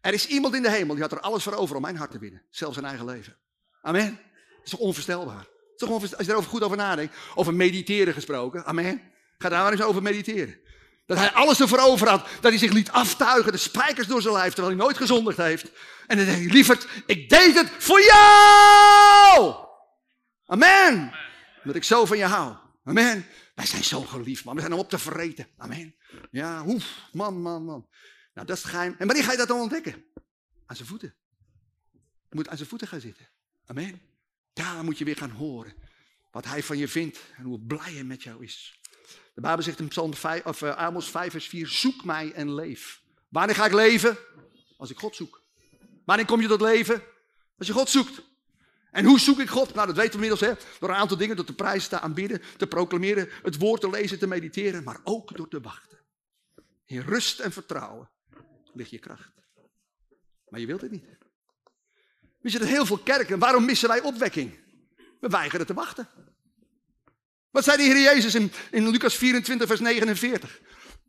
Er 0.00 0.12
is 0.12 0.26
iemand 0.26 0.54
in 0.54 0.62
de 0.62 0.70
hemel 0.70 0.94
die 0.94 1.02
had 1.02 1.12
er 1.12 1.20
alles 1.20 1.42
voor 1.42 1.52
over 1.54 1.76
om 1.76 1.82
mijn 1.82 1.96
hart 1.96 2.10
te 2.10 2.18
winnen. 2.18 2.42
Zelfs 2.50 2.74
zijn 2.74 2.86
eigen 2.86 3.06
leven. 3.06 3.36
Amen. 3.82 4.10
Dat 4.56 4.64
is 4.64 4.70
toch 4.70 4.80
onvoorstelbaar. 4.80 5.46
toch. 5.76 5.90
Als 5.90 6.26
je 6.26 6.32
erover 6.32 6.50
goed 6.50 6.62
over 6.62 6.76
nadenkt. 6.76 7.16
Over 7.34 7.54
mediteren 7.54 8.14
gesproken. 8.14 8.64
Amen. 8.64 9.02
Ga 9.38 9.48
daar 9.48 9.62
maar 9.62 9.72
eens 9.72 9.82
over 9.82 10.02
mediteren. 10.02 10.58
Dat 11.06 11.18
hij 11.18 11.32
alles 11.32 11.60
ervoor 11.60 11.80
over 11.80 12.08
had. 12.08 12.26
Dat 12.40 12.50
hij 12.50 12.58
zich 12.58 12.72
liet 12.72 12.90
aftuigen. 12.90 13.52
De 13.52 13.58
spijkers 13.58 14.06
door 14.06 14.22
zijn 14.22 14.34
lijf. 14.34 14.52
Terwijl 14.52 14.76
hij 14.76 14.84
nooit 14.84 14.96
gezondigd 14.96 15.36
heeft. 15.36 15.70
En 16.06 16.16
dan 16.16 16.26
denk 16.26 16.38
hij, 16.38 16.46
lieverd, 16.46 16.86
ik 17.06 17.28
deed 17.28 17.54
het 17.54 17.70
voor 17.78 18.02
jou. 18.02 19.64
Amen. 20.46 21.12
Dat 21.64 21.74
ik 21.74 21.84
zo 21.84 22.04
van 22.04 22.18
je 22.18 22.24
hou. 22.24 22.56
Amen. 22.84 23.26
Wij 23.54 23.66
zijn 23.66 23.84
zo 23.84 24.00
geliefd, 24.00 24.44
man. 24.44 24.54
We 24.54 24.60
zijn 24.60 24.72
om 24.72 24.78
op 24.78 24.90
te 24.90 24.98
vreten. 24.98 25.46
Amen. 25.56 25.94
Ja, 26.30 26.64
oef, 26.66 27.08
man, 27.12 27.42
man, 27.42 27.64
man. 27.64 27.88
Nou, 28.34 28.46
dat 28.46 28.56
is 28.56 28.62
het 28.62 28.72
geheim. 28.72 28.94
En 28.98 29.06
wanneer 29.06 29.24
ga 29.24 29.30
je 29.30 29.38
dat 29.38 29.48
dan 29.48 29.60
ontdekken? 29.60 30.04
Aan 30.66 30.76
zijn 30.76 30.88
voeten. 30.88 31.14
Je 32.28 32.34
moet 32.36 32.48
aan 32.48 32.56
zijn 32.56 32.68
voeten 32.68 32.88
gaan 32.88 33.00
zitten. 33.00 33.28
Amen. 33.66 34.00
Daar 34.52 34.84
moet 34.84 34.98
je 34.98 35.04
weer 35.04 35.16
gaan 35.16 35.30
horen 35.30 35.74
wat 36.30 36.44
hij 36.44 36.62
van 36.62 36.78
je 36.78 36.88
vindt 36.88 37.18
en 37.36 37.44
hoe 37.44 37.60
blij 37.60 37.92
hij 37.92 38.04
met 38.04 38.22
jou 38.22 38.44
is. 38.44 38.80
De 39.34 39.40
Bijbel 39.40 39.62
zegt 39.62 39.78
in 39.78 39.88
Psalm 39.88 40.14
5, 40.14 40.44
of, 40.44 40.62
uh, 40.62 40.76
Amos 40.76 41.10
5, 41.10 41.30
vers 41.30 41.48
4, 41.48 41.66
zoek 41.66 42.04
mij 42.04 42.32
en 42.32 42.54
leef. 42.54 43.02
Wanneer 43.28 43.54
ga 43.54 43.66
ik 43.66 43.72
leven? 43.72 44.16
Als 44.76 44.90
ik 44.90 44.98
God 44.98 45.16
zoek. 45.16 45.42
Wanneer 46.04 46.26
kom 46.26 46.40
je 46.40 46.48
tot 46.48 46.60
leven? 46.60 47.02
Als 47.58 47.66
je 47.66 47.72
God 47.72 47.90
zoekt. 47.90 48.22
En 48.96 49.04
hoe 49.04 49.20
zoek 49.20 49.40
ik 49.40 49.48
God? 49.48 49.74
Nou, 49.74 49.86
dat 49.86 49.96
weten 49.96 50.20
we 50.20 50.24
inmiddels, 50.24 50.50
hè? 50.50 50.68
Door 50.78 50.88
een 50.88 50.94
aantal 50.94 51.16
dingen, 51.16 51.36
door 51.36 51.44
te 51.44 51.54
prijzen, 51.54 51.88
te 51.88 52.00
aanbidden, 52.00 52.42
te 52.56 52.66
proclameren, 52.66 53.28
het 53.42 53.58
woord 53.58 53.80
te 53.80 53.90
lezen, 53.90 54.18
te 54.18 54.26
mediteren, 54.26 54.84
maar 54.84 55.00
ook 55.04 55.36
door 55.36 55.48
te 55.48 55.60
wachten. 55.60 55.98
In 56.84 57.00
rust 57.00 57.40
en 57.40 57.52
vertrouwen 57.52 58.10
ligt 58.72 58.90
je 58.90 58.98
kracht. 58.98 59.32
Maar 60.48 60.60
je 60.60 60.66
wilt 60.66 60.80
het 60.80 60.90
niet. 60.90 61.04
We 62.40 62.50
zitten 62.50 62.68
heel 62.68 62.86
veel 62.86 62.98
kerken. 62.98 63.38
Waarom 63.38 63.64
missen 63.64 63.88
wij 63.88 64.00
opwekking? 64.00 64.58
We 65.20 65.28
weigeren 65.28 65.66
te 65.66 65.74
wachten. 65.74 66.08
Wat 67.50 67.64
zei 67.64 67.76
de 67.76 67.82
Heer 67.82 68.00
Jezus 68.00 68.34
in, 68.34 68.52
in 68.70 68.88
Lucas 68.88 69.14
24, 69.14 69.66
vers 69.66 69.80
49? 69.80 70.60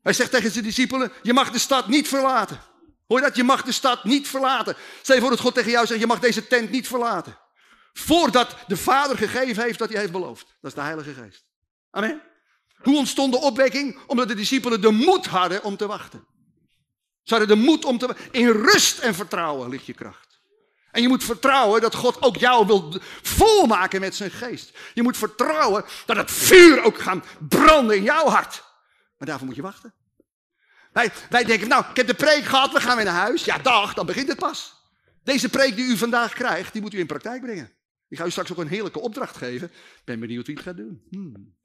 Hij 0.02 0.14
zegt 0.14 0.32
tegen 0.32 0.52
zijn 0.52 0.64
discipelen: 0.64 1.12
Je 1.24 1.34
mag 1.34 1.52
de 1.52 1.60
stad 1.60 1.88
niet 1.88 2.08
verlaten. 2.08 2.62
Hoor 3.06 3.20
je 3.20 3.26
dat? 3.26 3.36
Je 3.36 3.44
mag 3.44 3.64
de 3.64 3.72
stad 3.72 4.04
niet 4.04 4.28
verlaten. 4.28 4.76
Stel 5.02 5.20
voor 5.20 5.30
dat 5.30 5.40
God 5.40 5.54
tegen 5.54 5.72
jou 5.72 5.86
zegt: 5.86 6.00
Je 6.00 6.08
mag 6.08 6.20
deze 6.20 6.48
tent 6.48 6.70
niet 6.70 6.88
verlaten. 6.88 7.46
Voordat 7.98 8.56
de 8.68 8.78
Vader 8.78 9.18
gegeven 9.18 9.64
heeft 9.64 9.80
wat 9.80 9.90
hij 9.90 10.00
heeft 10.00 10.12
beloofd. 10.12 10.46
Dat 10.62 10.72
is 10.72 10.74
de 10.74 10.82
Heilige 10.82 11.14
Geest. 11.14 11.46
Amen. 11.92 12.22
Hoe 12.76 12.98
ontstond 12.98 13.34
de 13.34 13.40
opwekking? 13.40 14.00
Omdat 14.08 14.28
de 14.28 14.36
discipelen 14.36 14.82
de 14.82 14.92
moed 14.92 15.26
hadden 15.26 15.64
om 15.64 15.78
te 15.78 15.88
wachten. 15.88 16.26
Ze 17.24 17.36
hadden 17.36 17.58
de 17.58 17.64
moed 17.64 17.86
om 17.86 17.98
te 17.98 18.08
wachten. 18.08 18.32
In 18.32 18.48
rust 18.48 19.00
en 19.00 19.16
vertrouwen 19.16 19.70
ligt 19.70 19.86
je 19.86 19.94
kracht. 19.94 20.40
En 20.92 21.02
je 21.02 21.08
moet 21.08 21.24
vertrouwen 21.24 21.82
dat 21.82 21.96
God 21.96 22.22
ook 22.22 22.38
jou 22.38 22.66
wil 22.66 23.02
volmaken 23.22 24.00
met 24.00 24.16
zijn 24.16 24.32
geest. 24.32 24.78
Je 24.94 25.04
moet 25.04 25.18
vertrouwen 25.18 25.86
dat 26.06 26.18
het 26.18 26.32
vuur 26.32 26.84
ook 26.84 27.00
gaat 27.00 27.26
branden 27.40 27.96
in 27.96 28.04
jouw 28.04 28.28
hart. 28.28 28.64
Maar 29.18 29.28
daarvoor 29.28 29.48
moet 29.48 29.56
je 29.56 29.62
wachten. 29.62 29.94
Wij, 30.94 31.12
wij 31.30 31.44
denken, 31.44 31.68
nou, 31.68 31.86
ik 31.90 31.96
heb 31.96 32.08
de 32.08 32.14
preek 32.14 32.44
gehad, 32.44 32.72
we 32.72 32.82
gaan 32.82 32.96
weer 32.96 33.06
naar 33.06 33.14
huis. 33.14 33.46
Ja, 33.46 33.58
dag, 33.58 33.94
dan 33.94 34.06
begint 34.06 34.28
het 34.28 34.40
pas. 34.40 34.76
Deze 35.24 35.50
preek 35.50 35.76
die 35.76 35.86
u 35.86 35.98
vandaag 35.98 36.34
krijgt, 36.34 36.74
die 36.74 36.82
moet 36.82 36.94
u 36.94 37.00
in 37.00 37.08
praktijk 37.08 37.42
brengen. 37.42 37.77
Ik 38.08 38.18
ga 38.18 38.26
u 38.26 38.32
straks 38.32 38.52
ook 38.52 38.58
een 38.58 38.68
heerlijke 38.68 39.00
opdracht 39.00 39.38
geven. 39.38 39.68
Ik 39.68 40.02
ben 40.04 40.20
benieuwd 40.20 40.46
wie 40.48 40.56
het 40.56 40.64
gaat 40.64 40.78
doen. 40.78 41.04
Hmm. 41.10 41.56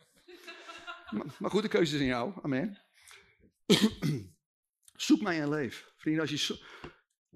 Maar, 1.39 1.51
goed, 1.51 1.63
de 1.63 1.69
keuze 1.69 1.95
is 1.95 2.01
in 2.01 2.07
jou. 2.07 2.33
Amen. 2.43 2.79
Zoek 4.97 5.21
mij 5.21 5.41
en 5.41 5.49
leef. 5.49 5.93
Vrienden, 5.97 6.23
als 6.23 6.31
je 6.31 6.59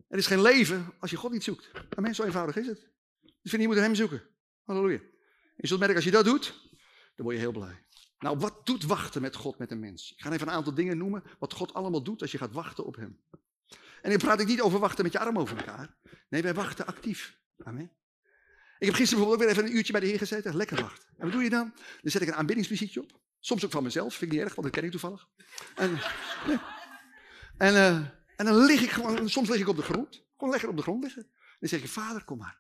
er 0.09 0.19
is 0.19 0.27
geen 0.27 0.43
leven 0.43 0.93
als 0.99 1.11
je 1.11 1.17
God 1.17 1.33
niet 1.33 1.45
zoekt. 1.45 1.71
Amen, 1.97 2.15
zo 2.15 2.25
eenvoudig 2.25 2.57
is 2.57 2.67
het. 2.67 2.81
Dus 3.21 3.35
vrienden, 3.43 3.61
je 3.61 3.75
moet 3.75 3.85
hem 3.85 3.95
zoeken. 3.95 4.23
Halleluja. 4.65 5.01
Je 5.57 5.67
zult 5.67 5.79
merken, 5.79 5.97
als 5.97 6.05
je 6.05 6.11
dat 6.11 6.25
doet, 6.25 6.69
dan 7.15 7.25
word 7.25 7.35
je 7.35 7.41
heel 7.41 7.53
blij. 7.53 7.85
Nou, 8.19 8.39
wat 8.39 8.67
doet 8.67 8.85
wachten 8.85 9.23
met 9.23 9.37
God, 9.37 9.59
met 9.59 9.71
een 9.71 9.81
mens? 9.81 10.13
Ik 10.13 10.23
ga 10.23 10.33
even 10.33 10.47
een 10.47 10.53
aantal 10.53 10.75
dingen 10.75 10.99
noemen, 10.99 11.23
wat 11.39 11.53
God 11.53 11.75
allemaal 11.75 12.03
doet 12.03 12.23
als 12.23 12.33
je 12.33 12.39
gaat 12.39 12.53
wachten 12.53 12.85
op 12.85 12.97
hem. 12.97 13.21
En 14.03 14.11
dan 14.11 14.19
praat 14.19 14.41
ik 14.41 14.47
niet 14.47 14.61
over 14.61 14.79
wachten 14.79 15.05
met 15.05 15.13
je 15.13 15.19
arm 15.19 15.39
over 15.39 15.57
elkaar. 15.57 15.97
Nee, 16.29 16.43
wij 16.43 16.55
wachten 16.55 16.87
actief. 16.87 17.39
Amen. 17.65 17.93
Ik 18.79 18.87
heb 18.87 18.95
gisteren 18.95 19.25
bijvoorbeeld 19.25 19.33
ook 19.33 19.41
weer 19.41 19.49
even 19.49 19.65
een 19.65 19.77
uurtje 19.77 19.93
bij 19.93 20.01
de 20.01 20.07
Heer 20.07 20.19
gezeten. 20.19 20.57
Lekker 20.57 20.81
wachten. 20.81 21.09
En 21.17 21.25
wat 21.25 21.33
doe 21.33 21.43
je 21.43 21.51
dan? 21.51 21.73
Dan 22.03 22.11
zet 22.11 22.23
ik 22.23 22.29
een 22.29 22.35
aanbiddingsmuziekje 22.35 23.01
op. 23.01 23.21
Soms 23.41 23.65
ook 23.65 23.71
van 23.71 23.83
mezelf. 23.83 24.15
Vind 24.15 24.33
ik 24.33 24.39
niet 24.39 24.47
erg, 24.47 24.55
want 24.55 24.67
dat 24.67 24.77
ken 24.77 24.85
ik 24.85 24.91
toevallig. 24.91 25.29
En, 25.75 25.99
en, 27.59 27.75
uh, 27.75 27.97
en 28.37 28.45
dan 28.45 28.65
lig 28.65 28.83
ik 28.83 28.91
gewoon, 28.91 29.29
soms 29.29 29.49
lig 29.49 29.61
ik 29.61 29.69
op 29.69 29.77
de 29.77 29.83
grond. 29.83 30.25
Gewoon 30.37 30.51
lekker 30.51 30.69
op 30.69 30.77
de 30.77 30.83
grond 30.83 31.03
liggen. 31.03 31.27
Dan 31.59 31.69
zeg 31.69 31.81
ik, 31.81 31.89
vader, 31.89 32.25
kom 32.25 32.39
maar. 32.39 32.59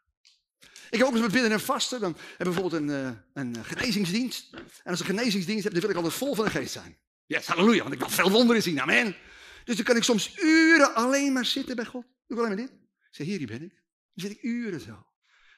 Ik 0.90 0.98
heb 0.98 1.06
ook 1.06 1.12
eens 1.12 1.22
met 1.22 1.32
bidden 1.32 1.50
en 1.50 1.60
vasten. 1.60 2.00
Dan 2.00 2.12
heb 2.12 2.46
ik 2.46 2.54
bijvoorbeeld 2.54 2.82
een, 2.82 2.88
uh, 2.88 3.10
een 3.32 3.64
genezingsdienst. 3.64 4.54
En 4.54 4.90
als 4.90 5.00
een 5.00 5.06
genezingsdienst 5.06 5.64
heb, 5.64 5.72
dan 5.72 5.80
wil 5.80 5.90
ik 5.90 5.96
altijd 5.96 6.14
vol 6.14 6.34
van 6.34 6.44
de 6.44 6.50
geest 6.50 6.72
zijn. 6.72 6.98
Yes, 7.26 7.46
halleluja, 7.46 7.82
want 7.82 7.94
ik 7.94 7.98
wil 7.98 8.08
veel 8.08 8.30
wonderen 8.30 8.62
zien. 8.62 8.80
Amen. 8.80 9.16
Dus 9.64 9.76
dan 9.76 9.84
kan 9.84 9.96
ik 9.96 10.02
soms 10.02 10.38
uren 10.38 10.94
alleen 10.94 11.32
maar 11.32 11.44
zitten 11.44 11.76
bij 11.76 11.84
God. 11.84 12.02
Doe 12.26 12.38
ik 12.38 12.44
alleen 12.44 12.56
maar 12.56 12.66
dit. 12.66 12.70
Ik 12.70 13.08
zeg, 13.10 13.26
hier 13.26 13.46
ben 13.46 13.62
ik. 13.62 13.82
Dan 14.14 14.26
zit 14.26 14.30
ik 14.30 14.42
uren 14.42 14.80
zo. 14.80 15.06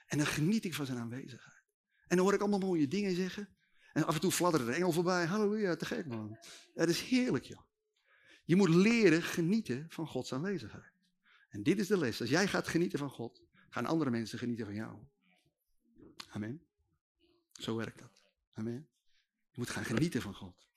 En 0.09 0.18
dan 0.18 0.26
geniet 0.26 0.64
ik 0.64 0.74
van 0.74 0.86
zijn 0.86 0.98
aanwezigheid. 0.98 1.64
En 2.06 2.16
dan 2.16 2.18
hoor 2.18 2.34
ik 2.34 2.40
allemaal 2.40 2.59
mooie 2.59 2.88
dingen 2.88 3.14
zeggen. 3.14 3.48
En 3.92 4.06
af 4.06 4.14
en 4.14 4.20
toe 4.20 4.32
fladdert 4.32 4.62
er 4.62 4.68
een 4.68 4.74
engel 4.74 4.92
voorbij. 4.92 5.26
Halleluja, 5.26 5.76
te 5.76 5.84
gek 5.84 6.06
man. 6.06 6.38
Het 6.74 6.88
is 6.88 7.00
heerlijk 7.00 7.44
joh. 7.44 7.61
Je 8.44 8.56
moet 8.56 8.68
leren 8.68 9.22
genieten 9.22 9.86
van 9.88 10.06
Gods 10.06 10.32
aanwezigheid. 10.32 10.92
En 11.48 11.62
dit 11.62 11.78
is 11.78 11.86
de 11.86 11.98
les. 11.98 12.20
Als 12.20 12.30
jij 12.30 12.48
gaat 12.48 12.68
genieten 12.68 12.98
van 12.98 13.11
God, 13.11 13.42
gaan 13.68 13.86
andere 13.86 14.11
mensen 14.11 14.38
genieten 14.38 14.64
van 14.64 14.74
jou. 14.74 14.98
Amen. 16.28 16.62
Zo 17.52 17.76
werkt 17.76 17.98
dat. 17.98 18.22
Amen. 18.52 18.88
Je 19.50 19.59
moet 19.59 19.70
gaan 19.70 19.84
genieten 19.84 20.22
van 20.22 20.34
God. 20.34 20.67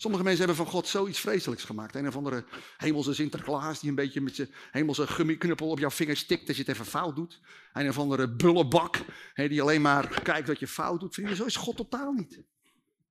Sommige 0.00 0.24
mensen 0.24 0.46
hebben 0.46 0.64
van 0.64 0.72
God 0.72 0.88
zoiets 0.88 1.20
vreselijks 1.20 1.64
gemaakt. 1.64 1.94
Een 1.94 2.06
of 2.06 2.16
andere 2.16 2.44
hemelse 2.76 3.14
Sinterklaas 3.14 3.80
die 3.80 3.88
een 3.88 3.94
beetje 3.94 4.20
met 4.20 4.34
zijn 4.34 4.54
hemelse 4.70 5.06
gummiknuppel 5.06 5.68
op 5.68 5.78
jouw 5.78 5.90
vinger 5.90 6.16
stikt 6.16 6.48
als 6.48 6.56
je 6.56 6.62
het 6.62 6.72
even 6.72 6.86
fout 6.86 7.16
doet. 7.16 7.40
Een 7.72 7.88
of 7.88 7.98
andere 7.98 8.34
bullebak 8.34 8.96
die 9.34 9.62
alleen 9.62 9.80
maar 9.82 10.22
kijkt 10.22 10.48
wat 10.48 10.58
je 10.58 10.66
fout 10.66 11.00
doet. 11.00 11.14
Zo 11.34 11.44
is 11.44 11.56
God 11.56 11.76
totaal 11.76 12.12
niet. 12.12 12.34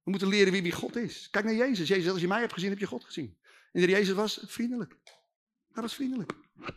We 0.03 0.09
moeten 0.09 0.27
leren 0.27 0.51
wie, 0.51 0.61
wie 0.61 0.71
God 0.71 0.95
is. 0.95 1.29
Kijk 1.29 1.45
naar 1.45 1.53
Jezus. 1.53 1.87
Jezus, 1.87 2.11
als 2.11 2.21
je 2.21 2.27
mij 2.27 2.39
hebt 2.39 2.53
gezien, 2.53 2.69
heb 2.69 2.79
je 2.79 2.87
God 2.87 3.03
gezien. 3.03 3.37
En 3.71 3.81
Jezus 3.81 4.15
was 4.15 4.43
vriendelijk. 4.45 4.95
Hij 5.71 5.81
was 5.81 5.93
vriendelijk. 5.93 6.31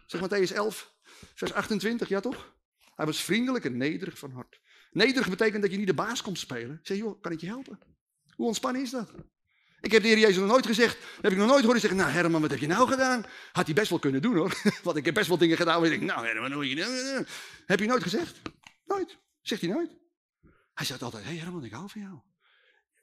Zeg 0.06 0.20
Matthäus 0.20 0.54
11, 0.54 0.94
vers 1.34 1.52
28, 1.52 2.08
ja 2.08 2.20
toch? 2.20 2.54
Hij 2.94 3.06
was 3.06 3.22
vriendelijk 3.22 3.64
en 3.64 3.76
nederig 3.76 4.18
van 4.18 4.30
hart. 4.30 4.60
Nederig 4.90 5.28
betekent 5.28 5.62
dat 5.62 5.70
je 5.70 5.78
niet 5.78 5.86
de 5.86 5.94
baas 5.94 6.22
komt 6.22 6.38
spelen. 6.38 6.80
Zeg, 6.82 6.96
joh, 6.96 7.20
kan 7.20 7.32
ik 7.32 7.40
je 7.40 7.46
helpen? 7.46 7.78
Hoe 8.36 8.46
ontspannen 8.46 8.82
is 8.82 8.90
dat? 8.90 9.12
Ik 9.82 9.92
heb 9.92 10.02
de 10.02 10.08
Heer 10.08 10.18
Jezus 10.18 10.36
nog 10.36 10.48
nooit 10.48 10.66
gezegd, 10.66 10.98
heb 11.20 11.32
ik 11.32 11.38
nog 11.38 11.48
nooit 11.48 11.64
horen 11.64 11.80
zeggen, 11.80 11.98
nou 11.98 12.10
Herman, 12.10 12.40
wat 12.40 12.50
heb 12.50 12.58
je 12.58 12.66
nou 12.66 12.88
gedaan? 12.88 13.24
Had 13.52 13.66
hij 13.66 13.74
best 13.74 13.90
wel 13.90 13.98
kunnen 13.98 14.22
doen 14.22 14.36
hoor. 14.36 14.60
Want 14.82 14.96
ik 14.96 15.04
heb 15.04 15.14
best 15.14 15.28
wel 15.28 15.38
dingen 15.38 15.56
gedaan 15.56 15.80
waar 15.80 15.90
ik 15.90 15.98
denk, 15.98 16.12
nou 16.12 16.26
Herman, 16.26 16.52
hoe 16.52 16.68
je 16.68 16.74
nou? 16.74 17.24
Heb 17.66 17.80
je 17.80 17.86
nooit 17.86 18.02
gezegd? 18.02 18.40
Nooit. 18.84 19.18
Zegt 19.40 19.60
hij 19.60 19.70
nooit. 19.70 19.90
Hij 20.74 20.86
zegt 20.86 21.02
altijd, 21.02 21.24
hé 21.24 21.30
hey, 21.30 21.38
Herman, 21.38 21.64
ik 21.64 21.72
hou 21.72 21.88
van 21.88 22.00
jou. 22.00 22.20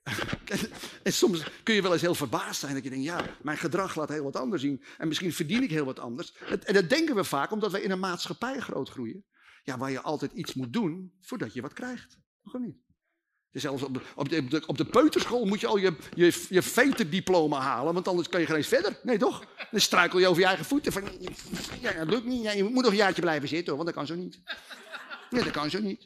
en 1.04 1.14
soms 1.14 1.44
kun 1.64 1.76
je 1.76 1.82
wel 1.82 1.94
eens 1.94 2.02
heel 2.02 2.16
verbaasd 2.16 2.60
zijn 2.60 2.74
dat 2.74 2.84
je 2.84 2.90
denkt, 2.90 3.06
ja, 3.06 3.26
mijn 3.42 3.58
gedrag 3.58 3.96
laat 3.96 4.10
heel 4.10 4.24
wat 4.24 4.36
anders 4.36 4.62
zien. 4.62 4.84
En 4.98 5.08
misschien 5.08 5.34
verdien 5.34 5.64
ik 5.64 5.70
heel 5.70 5.86
wat 5.86 6.00
anders. 6.00 6.34
En 6.64 6.74
dat 6.74 6.90
denken 6.90 7.16
we 7.16 7.24
vaak 7.24 7.52
omdat 7.52 7.72
we 7.72 7.84
in 7.84 7.92
een 7.92 8.00
maatschappij 8.00 8.60
groot 8.60 8.90
groeien. 8.90 9.26
Ja, 9.64 9.78
waar 9.78 9.92
je 9.92 10.02
altijd 10.02 10.32
iets 10.32 10.54
moet 10.54 10.74
doen 10.74 11.14
voordat 11.22 11.54
je 11.54 11.62
wat 11.62 11.74
krijgt. 11.74 12.18
Of 12.44 12.54
niet? 12.54 12.78
Zelfs 13.52 13.84
op 13.84 13.93
de, 13.93 14.00
op, 14.16 14.30
de, 14.30 14.64
op 14.66 14.78
de 14.78 14.86
peuterschool 14.86 15.45
moet 15.45 15.60
je 15.60 15.68
al 15.68 15.78
je, 15.78 15.95
je, 16.14 16.45
je 16.50 16.62
veterdiploma 16.62 17.60
halen, 17.60 17.93
want 17.93 18.08
anders 18.08 18.30
kan 18.30 18.39
je 18.39 18.45
geen 18.45 18.56
eens 18.56 18.68
verder. 18.68 19.00
Nee, 19.04 19.18
toch? 19.18 19.45
Dan 19.72 19.80
struikel 19.80 20.20
je 20.20 20.28
over 20.28 20.41
je 20.41 20.47
eigen 20.47 20.66
voeten. 20.66 21.04
Ja, 21.82 21.91
dat 21.93 22.10
lukt 22.10 22.26
niet. 22.26 22.43
Ja, 22.43 22.52
je 22.52 22.64
moet 22.64 22.84
nog 22.84 22.91
een 22.91 22.97
jaartje 22.97 23.22
blijven 23.22 23.47
zitten, 23.47 23.68
hoor, 23.74 23.84
want 23.84 23.95
dat 23.95 24.06
kan 24.06 24.18
zo 24.18 24.22
niet. 24.22 24.41
Nee, 25.30 25.43
dat 25.43 25.52
kan 25.52 25.70
zo 25.70 25.80
niet. 25.80 26.06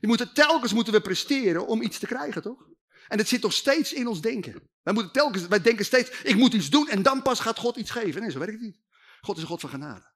Je 0.00 0.06
moet 0.06 0.34
telkens 0.34 0.72
moeten 0.72 0.92
we 0.92 1.00
presteren 1.00 1.66
om 1.66 1.82
iets 1.82 1.98
te 1.98 2.06
krijgen, 2.06 2.42
toch? 2.42 2.66
En 3.08 3.18
het 3.18 3.28
zit 3.28 3.42
nog 3.42 3.52
steeds 3.52 3.92
in 3.92 4.06
ons 4.06 4.20
denken. 4.20 4.68
Wij, 4.82 4.94
moeten 4.94 5.12
telkens, 5.12 5.46
wij 5.46 5.60
denken 5.60 5.84
steeds, 5.84 6.22
ik 6.22 6.36
moet 6.36 6.52
iets 6.52 6.70
doen 6.70 6.88
en 6.88 7.02
dan 7.02 7.22
pas 7.22 7.40
gaat 7.40 7.58
God 7.58 7.76
iets 7.76 7.90
geven. 7.90 8.20
Nee, 8.20 8.30
zo 8.30 8.38
werkt 8.38 8.52
het 8.52 8.62
niet. 8.62 8.80
God 9.20 9.36
is 9.36 9.42
een 9.42 9.48
God 9.48 9.60
van 9.60 9.70
genade. 9.70 10.10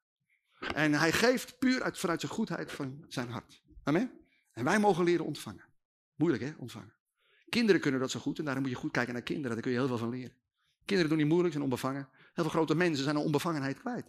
En 0.75 0.93
hij 0.95 1.13
geeft 1.13 1.59
puur 1.59 1.83
uit, 1.83 1.99
vanuit 1.99 2.21
zijn 2.21 2.33
goedheid 2.33 2.73
van 2.73 3.05
zijn 3.09 3.31
hart. 3.31 3.63
Amen? 3.85 4.11
En 4.53 4.65
wij 4.65 4.79
mogen 4.79 5.05
leren 5.05 5.25
ontvangen. 5.25 5.65
Moeilijk 6.17 6.43
hè, 6.43 6.53
ontvangen. 6.59 6.95
Kinderen 7.49 7.81
kunnen 7.81 8.01
dat 8.01 8.11
zo 8.11 8.21
goed 8.21 8.39
en 8.39 8.45
daarom 8.45 8.63
moet 8.63 8.73
je 8.73 8.79
goed 8.79 8.91
kijken 8.91 9.13
naar 9.13 9.23
kinderen. 9.23 9.51
Daar 9.51 9.61
kun 9.61 9.71
je 9.71 9.79
heel 9.79 9.87
veel 9.87 9.99
van 9.99 10.09
leren. 10.09 10.37
Kinderen 10.85 11.11
doen 11.11 11.19
niet 11.19 11.29
moeilijk, 11.29 11.53
zijn 11.53 11.65
onbevangen. 11.65 12.09
Heel 12.13 12.45
veel 12.45 12.49
grote 12.49 12.75
mensen 12.75 13.05
zijn 13.05 13.17
een 13.17 13.23
onbevangenheid 13.23 13.79
kwijt. 13.79 14.07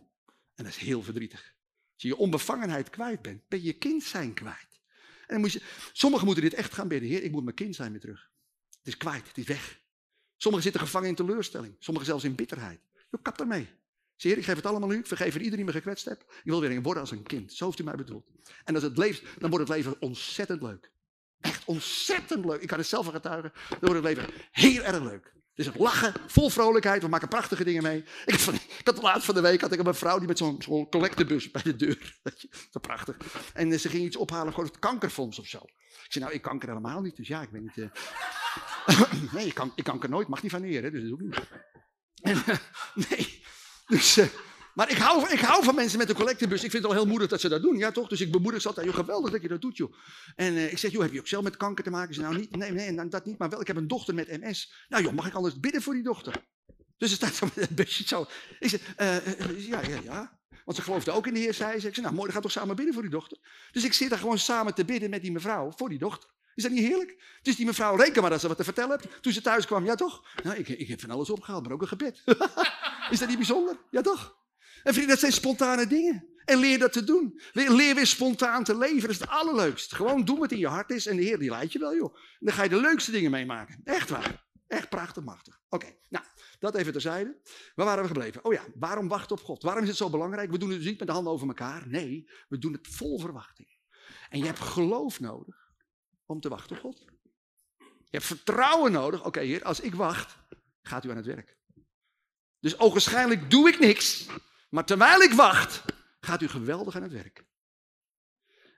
En 0.56 0.64
dat 0.64 0.68
is 0.68 0.78
heel 0.78 1.04
verdrietig. 1.04 1.56
Als 1.94 2.02
je 2.02 2.08
je 2.08 2.18
onbevangenheid 2.18 2.90
kwijt 2.90 3.22
bent, 3.22 3.48
ben 3.48 3.64
je 3.64 3.74
kind 3.74 4.04
zijn 4.04 4.34
kwijt. 4.34 4.82
En 5.20 5.34
dan 5.34 5.40
moet 5.40 5.52
je, 5.52 5.62
sommigen 5.94 6.26
moeten 6.26 6.44
dit 6.44 6.54
echt 6.54 6.74
gaan 6.74 6.88
bidden. 6.88 7.10
Heer, 7.10 7.24
ik 7.24 7.32
moet 7.32 7.44
mijn 7.44 7.56
kind 7.56 7.76
zijn 7.76 7.92
weer 7.92 8.00
terug. 8.00 8.30
Het 8.78 8.88
is 8.88 8.98
kwijt, 8.98 9.28
het 9.28 9.38
is 9.38 9.46
weg. 9.46 9.82
Sommigen 10.38 10.66
zitten 10.66 10.82
gevangen 10.82 11.10
in 11.10 11.16
teleurstelling. 11.16 11.76
Sommigen 11.80 12.08
zelfs 12.08 12.24
in 12.24 12.36
bitterheid. 12.36 12.80
Je 13.12 13.20
kap 13.22 13.38
daarmee. 13.38 13.68
Zeg, 14.16 14.32
Heer, 14.32 14.38
ik 14.38 14.46
geef 14.46 14.56
het 14.56 14.66
allemaal 14.66 14.90
aan 14.90 14.96
u. 14.96 15.00
Ik 15.00 15.08
vergeef 15.08 15.34
iedereen 15.34 15.56
die 15.56 15.66
me 15.66 15.72
gekwetst 15.72 16.06
hebt. 16.06 16.22
Ik 16.22 16.42
wil 16.44 16.62
weer 16.62 16.82
worden 16.82 17.02
als 17.02 17.12
een 17.12 17.24
kind. 17.24 17.54
Zo 17.54 17.66
heeft 17.66 17.80
u 17.80 17.84
mij 17.84 17.96
bedoeld. 17.96 18.28
En 18.64 18.74
als 18.74 18.84
het 18.84 18.98
leeft, 18.98 19.24
dan 19.40 19.50
wordt 19.50 19.68
het 19.68 19.78
leven 19.78 20.02
ontzettend 20.02 20.62
leuk. 20.62 20.92
Echt 21.42 21.66
ontzettend 21.66 22.46
leuk. 22.46 22.62
Ik 22.62 22.68
kan 22.68 22.78
het 22.78 22.88
zelf 22.88 23.06
van 23.06 23.14
getuigen. 23.14 23.52
Dan 23.70 23.80
wordt 23.80 23.96
het 23.96 24.04
leven 24.04 24.34
heel 24.52 24.84
erg 24.84 25.00
leuk. 25.04 25.36
Het 25.58 25.66
is 25.66 25.72
het 25.72 25.82
lachen, 25.82 26.14
vol 26.28 26.50
vrolijkheid. 26.50 27.02
We 27.02 27.08
maken 27.08 27.28
prachtige 27.28 27.64
dingen 27.64 27.84
mee. 27.84 28.04
Ik, 28.26 28.40
had, 28.40 28.54
ik 28.54 28.82
had 28.84 28.96
de 28.96 29.02
laatst 29.02 29.26
van 29.26 29.36
de 29.36 29.42
week 29.42 29.62
had 29.62 29.72
ik 29.72 29.80
een 29.80 29.96
vrouw 29.96 30.18
die 30.18 30.28
met 30.28 30.38
zo'n 30.38 30.62
zo 30.62 30.88
collectebus 30.90 31.52
bij 31.52 31.62
de 31.62 31.76
deur. 31.76 32.20
Dat 32.72 32.82
prachtig. 32.82 33.18
En 33.54 33.72
eh, 33.72 33.80
ze 33.80 33.90
ging 33.90 34.06
iets 34.06 34.16
ophalen 34.16 34.54
voor 34.54 34.64
het 34.64 34.80
kankerfonds 34.80 35.40
of 35.40 35.48
zo. 35.48 35.58
Ik 36.04 36.14
zei, 36.14 36.24
nou, 36.24 36.36
ik 36.36 36.42
kanker 36.42 36.68
helemaal 36.68 37.02
niet. 37.02 37.16
Dus 37.16 37.28
ja, 37.28 37.42
ik 37.42 37.50
weet 37.50 37.62
niet. 37.62 37.78
Uh... 37.78 37.90
nee, 39.34 39.46
ik, 39.46 39.54
kan, 39.54 39.72
ik 39.76 39.84
kanker 39.84 40.10
nooit. 40.10 40.28
Mag 40.28 40.42
niet 40.42 40.52
van 40.52 40.62
neer, 40.62 40.84
hè, 40.84 40.92
dus 40.92 41.02
dat 41.02 41.10
doe 41.10 41.28
ik 41.28 41.36
niet. 41.36 42.60
Nee. 43.10 43.44
Dus, 43.88 44.18
uh, 44.18 44.26
maar 44.78 44.92
ik 44.92 44.98
hou, 44.98 45.30
ik 45.30 45.40
hou 45.40 45.64
van 45.64 45.76
mensen 45.76 45.98
met 45.98 46.10
een 46.10 46.16
collectebus. 46.16 46.64
Ik 46.64 46.72
vind 46.72 46.84
het 46.84 46.92
al 46.92 46.98
heel 46.98 47.08
moedig 47.08 47.28
dat 47.28 47.42
ze 47.42 47.50
dat 47.50 47.62
doen, 47.62 47.78
ja 47.78 47.92
toch? 47.92 48.08
Dus 48.08 48.22
ik 48.22 48.32
bemoedig 48.32 48.62
ze 48.62 48.68
altijd, 48.68 48.86
joh, 48.86 48.96
geweldig 48.96 49.32
dat 49.32 49.42
je 49.42 49.48
dat 49.48 49.62
doet, 49.62 49.78
joh. 49.78 49.94
En 50.36 50.54
uh, 50.54 50.72
ik 50.72 50.78
zeg, 50.78 50.92
joh, 50.92 51.02
heb 51.02 51.14
je 51.14 51.20
ook 51.20 51.28
zelf 51.28 51.44
met 51.44 51.58
kanker 51.58 51.84
te 51.84 51.90
maken? 51.90 52.14
Ze 52.14 52.22
nou 52.22 52.38
niet, 52.38 52.56
nee, 52.56 52.72
nee, 52.72 53.08
dat 53.08 53.26
niet, 53.26 53.38
maar 53.38 53.50
wel, 53.50 53.62
ik 53.62 53.68
heb 53.68 53.76
een 53.76 53.88
dochter 53.88 54.14
met 54.14 54.42
MS. 54.42 54.74
Nou 54.90 55.04
joh, 55.04 55.14
mag 55.14 55.28
ik 55.28 55.34
anders 55.34 55.60
bidden 55.60 55.82
voor 55.82 55.94
die 55.94 56.04
dochter? 56.04 56.34
Dus 56.98 57.10
ze 57.10 57.16
staat 57.16 57.34
zo 57.34 57.46
met 57.46 57.56
het 57.56 57.76
busje 57.76 58.08
zo. 58.08 58.26
Ik 58.60 58.70
zeg, 58.70 58.82
uh, 59.00 59.68
ja, 59.68 59.82
ja, 59.82 60.00
ja. 60.04 60.40
Want 60.66 60.78
ze 60.78 60.84
geloofde 60.84 61.12
ook 61.12 61.28
in 61.28 61.34
de 61.34 61.40
Heer, 61.40 61.54
zei 61.54 61.80
ze. 61.80 61.88
Ik 61.88 61.94
zeg, 61.94 62.04
nou 62.04 62.16
mooi, 62.16 62.26
dan 62.26 62.34
gaat 62.34 62.42
toch 62.42 62.52
samen 62.52 62.76
bidden 62.76 62.94
voor 62.94 63.04
die 63.04 63.12
dochter. 63.12 63.38
Dus 63.72 63.84
ik 63.84 63.94
zit 63.94 64.10
daar 64.10 64.20
gewoon 64.20 64.40
samen 64.40 64.74
te 64.74 64.86
bidden 64.86 65.10
met 65.10 65.22
die 65.22 65.32
mevrouw 65.32 65.72
voor 65.76 65.90
die 65.90 66.00
dochter. 66.00 66.30
Is 66.56 66.64
dat 66.64 66.72
niet 66.72 66.88
heerlijk? 66.88 67.24
Dus 67.42 67.56
die 67.56 67.66
mevrouw, 67.66 67.96
reken 67.96 68.22
maar 68.22 68.32
dat 68.32 68.40
ze 68.40 68.48
wat 68.48 68.58
te 68.58 68.64
vertellen 68.64 69.00
hebt. 69.00 69.22
Toen 69.22 69.34
ze 69.34 69.42
thuis 69.42 69.66
kwam, 69.66 69.86
ja 69.86 69.96
toch? 69.96 70.24
Nou, 70.44 70.58
ik, 70.58 70.68
ik 70.68 70.88
heb 70.88 71.00
van 71.00 71.12
alles 71.12 71.30
opgehaald, 71.30 71.64
maar 71.64 71.72
ook 71.72 71.82
een 71.82 71.88
gebed. 71.88 72.22
is 73.12 73.20
dat 73.20 73.28
niet 73.28 73.38
bijzonder? 73.38 73.78
Ja 73.92 74.02
toch? 74.02 74.36
En 74.84 74.94
vrienden, 74.94 75.08
dat 75.08 75.20
zijn 75.20 75.32
spontane 75.32 75.88
dingen. 75.88 76.28
En 76.46 76.58
leer 76.58 76.80
dat 76.80 76.94
te 76.94 77.04
doen. 77.04 77.42
Leer 77.54 77.96
weer 77.96 78.08
spontaan 78.08 78.64
te 78.64 78.78
leven. 78.78 79.02
Dat 79.02 79.10
is 79.10 79.20
het 79.20 79.30
allerleukste. 79.30 79.96
Gewoon 79.96 80.26
doen 80.26 80.40
wat 80.40 80.52
in 80.52 80.58
je 80.58 80.68
hart 80.68 80.90
is. 80.90 81.06
En 81.06 81.16
de 81.16 81.24
Heer 81.24 81.40
die 81.40 81.50
leidt 81.50 81.72
je 81.72 81.80
wel, 81.80 81.96
joh. 81.96 82.16
En 82.16 82.46
dan 82.46 82.54
ga 82.54 82.64
je 82.64 82.70
de 82.70 82.82
leukste 82.82 83.12
dingen 83.12 83.32
meemaken. 83.32 83.82
Echt 83.84 84.10
waar. 84.10 84.46
Echt 84.68 84.90
prachtig, 84.90 85.24
machtig. 85.24 85.60
Oké, 85.70 85.96
nou, 86.10 86.26
dat 86.60 86.76
even 86.76 86.92
terzijde. 86.92 87.42
Waar 87.76 87.86
waren 87.86 88.02
we 88.02 88.08
gebleven? 88.08 88.46
Oh 88.46 88.54
ja, 88.54 88.64
waarom 88.76 89.08
wachten 89.08 89.38
op 89.38 89.44
God? 89.44 89.64
Waarom 89.64 89.84
is 89.84 89.90
het 89.90 89.98
zo 89.98 90.10
belangrijk? 90.10 90.52
We 90.52 90.58
doen 90.58 90.70
het 90.70 90.78
dus 90.78 90.88
niet 90.88 91.00
met 91.00 91.08
de 91.08 91.14
handen 91.14 91.34
over 91.34 91.48
elkaar. 91.48 91.88
Nee, 91.88 92.30
we 92.48 92.58
doen 92.58 92.74
het 92.74 92.88
vol 92.88 93.20
verwachting. 93.20 93.78
En 94.30 94.40
je 94.40 94.46
hebt 94.46 94.60
geloof 94.60 95.20
nodig 95.20 95.72
om 96.26 96.40
te 96.40 96.50
wachten 96.50 96.76
op 96.76 96.82
God. 96.82 97.06
Je 97.78 98.18
hebt 98.18 98.26
vertrouwen 98.26 98.92
nodig. 98.92 99.26
Oké, 99.26 99.40
Heer, 99.40 99.64
als 99.64 99.80
ik 99.80 99.96
wacht, 99.96 100.38
gaat 100.82 101.06
u 101.06 101.10
aan 101.10 101.16
het 101.16 101.26
werk. 101.26 101.58
Dus 102.60 102.80
ogenschijnlijk 102.80 103.50
doe 103.50 103.70
ik 103.70 103.80
niks. 103.80 104.26
Maar 104.70 104.86
terwijl 104.86 105.22
ik 105.22 105.34
wacht, 105.34 105.84
gaat 106.20 106.42
u 106.42 106.48
geweldig 106.48 106.96
aan 106.96 107.02
het 107.02 107.12
werk. 107.12 107.46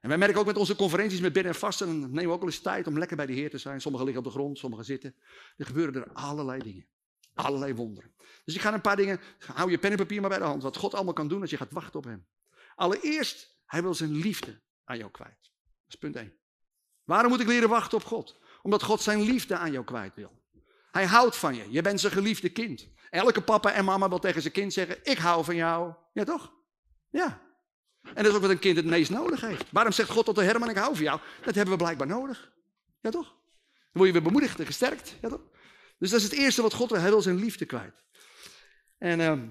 En 0.01 0.09
wij 0.09 0.17
merken 0.17 0.39
ook 0.39 0.45
met 0.45 0.57
onze 0.57 0.75
conferenties 0.75 1.19
met 1.19 1.33
bidden 1.33 1.51
en 1.51 1.59
vasten, 1.59 1.87
dan 1.87 1.99
nemen 1.99 2.23
we 2.23 2.31
ook 2.31 2.39
wel 2.39 2.49
eens 2.49 2.61
tijd 2.61 2.87
om 2.87 2.97
lekker 2.97 3.17
bij 3.17 3.25
de 3.25 3.33
Heer 3.33 3.49
te 3.49 3.57
zijn. 3.57 3.81
Sommigen 3.81 4.07
liggen 4.07 4.25
op 4.25 4.31
de 4.31 4.37
grond, 4.37 4.57
sommigen 4.57 4.85
zitten. 4.85 5.15
Er 5.57 5.65
gebeuren 5.65 5.93
er 5.93 6.13
allerlei 6.13 6.59
dingen. 6.59 6.87
Allerlei 7.33 7.73
wonderen. 7.73 8.13
Dus 8.45 8.55
ik 8.55 8.61
ga 8.61 8.73
een 8.73 8.81
paar 8.81 8.95
dingen, 8.95 9.19
hou 9.39 9.71
je 9.71 9.77
pen 9.77 9.91
en 9.91 9.97
papier 9.97 10.21
maar 10.21 10.29
bij 10.29 10.39
de 10.39 10.45
hand. 10.45 10.63
Wat 10.63 10.77
God 10.77 10.93
allemaal 10.93 11.13
kan 11.13 11.27
doen 11.27 11.41
als 11.41 11.49
je 11.49 11.57
gaat 11.57 11.71
wachten 11.71 11.99
op 11.99 12.05
hem. 12.05 12.27
Allereerst, 12.75 13.57
hij 13.65 13.81
wil 13.81 13.93
zijn 13.93 14.15
liefde 14.15 14.61
aan 14.83 14.97
jou 14.97 15.11
kwijt. 15.11 15.41
Dat 15.41 15.87
is 15.87 15.95
punt 15.95 16.15
1. 16.15 16.33
Waarom 17.03 17.31
moet 17.31 17.39
ik 17.39 17.47
leren 17.47 17.69
wachten 17.69 17.97
op 17.97 18.03
God? 18.03 18.39
Omdat 18.61 18.83
God 18.83 19.01
zijn 19.01 19.21
liefde 19.21 19.57
aan 19.57 19.71
jou 19.71 19.85
kwijt 19.85 20.15
wil. 20.15 20.41
Hij 20.91 21.05
houdt 21.05 21.35
van 21.35 21.55
je. 21.55 21.71
Je 21.71 21.81
bent 21.81 21.99
zijn 21.99 22.13
geliefde 22.13 22.49
kind. 22.49 22.87
Elke 23.09 23.41
papa 23.41 23.71
en 23.71 23.85
mama 23.85 24.09
wil 24.09 24.19
tegen 24.19 24.41
zijn 24.41 24.53
kind 24.53 24.73
zeggen: 24.73 24.97
Ik 25.03 25.17
hou 25.17 25.43
van 25.43 25.55
jou. 25.55 25.93
Ja, 26.13 26.23
toch? 26.23 26.53
Ja. 27.09 27.41
En 28.01 28.23
dat 28.23 28.25
is 28.25 28.33
ook 28.33 28.41
wat 28.41 28.49
een 28.49 28.59
kind 28.59 28.75
het 28.75 28.85
meest 28.85 29.09
nodig 29.09 29.41
heeft. 29.41 29.65
Waarom 29.71 29.93
zegt 29.93 30.09
God 30.09 30.25
tot 30.25 30.35
de 30.35 30.43
Herman: 30.43 30.69
Ik 30.69 30.77
hou 30.77 30.95
van 30.95 31.03
jou? 31.03 31.19
Dat 31.43 31.55
hebben 31.55 31.73
we 31.77 31.83
blijkbaar 31.83 32.07
nodig. 32.07 32.51
Ja, 33.01 33.09
toch? 33.09 33.27
Dan 33.27 33.91
word 33.91 34.07
je 34.07 34.13
weer 34.13 34.23
bemoedigd 34.23 34.59
en 34.59 34.65
gesterkt. 34.65 35.15
Ja, 35.21 35.29
toch? 35.29 35.41
Dus 35.97 36.09
dat 36.09 36.19
is 36.19 36.25
het 36.25 36.35
eerste 36.35 36.61
wat 36.61 36.73
God 36.73 36.89
wil. 36.89 36.99
Hij 36.99 37.09
wil 37.09 37.21
zijn 37.21 37.35
liefde 37.35 37.65
kwijt. 37.65 38.03
En 38.97 39.19
uh, 39.19 39.41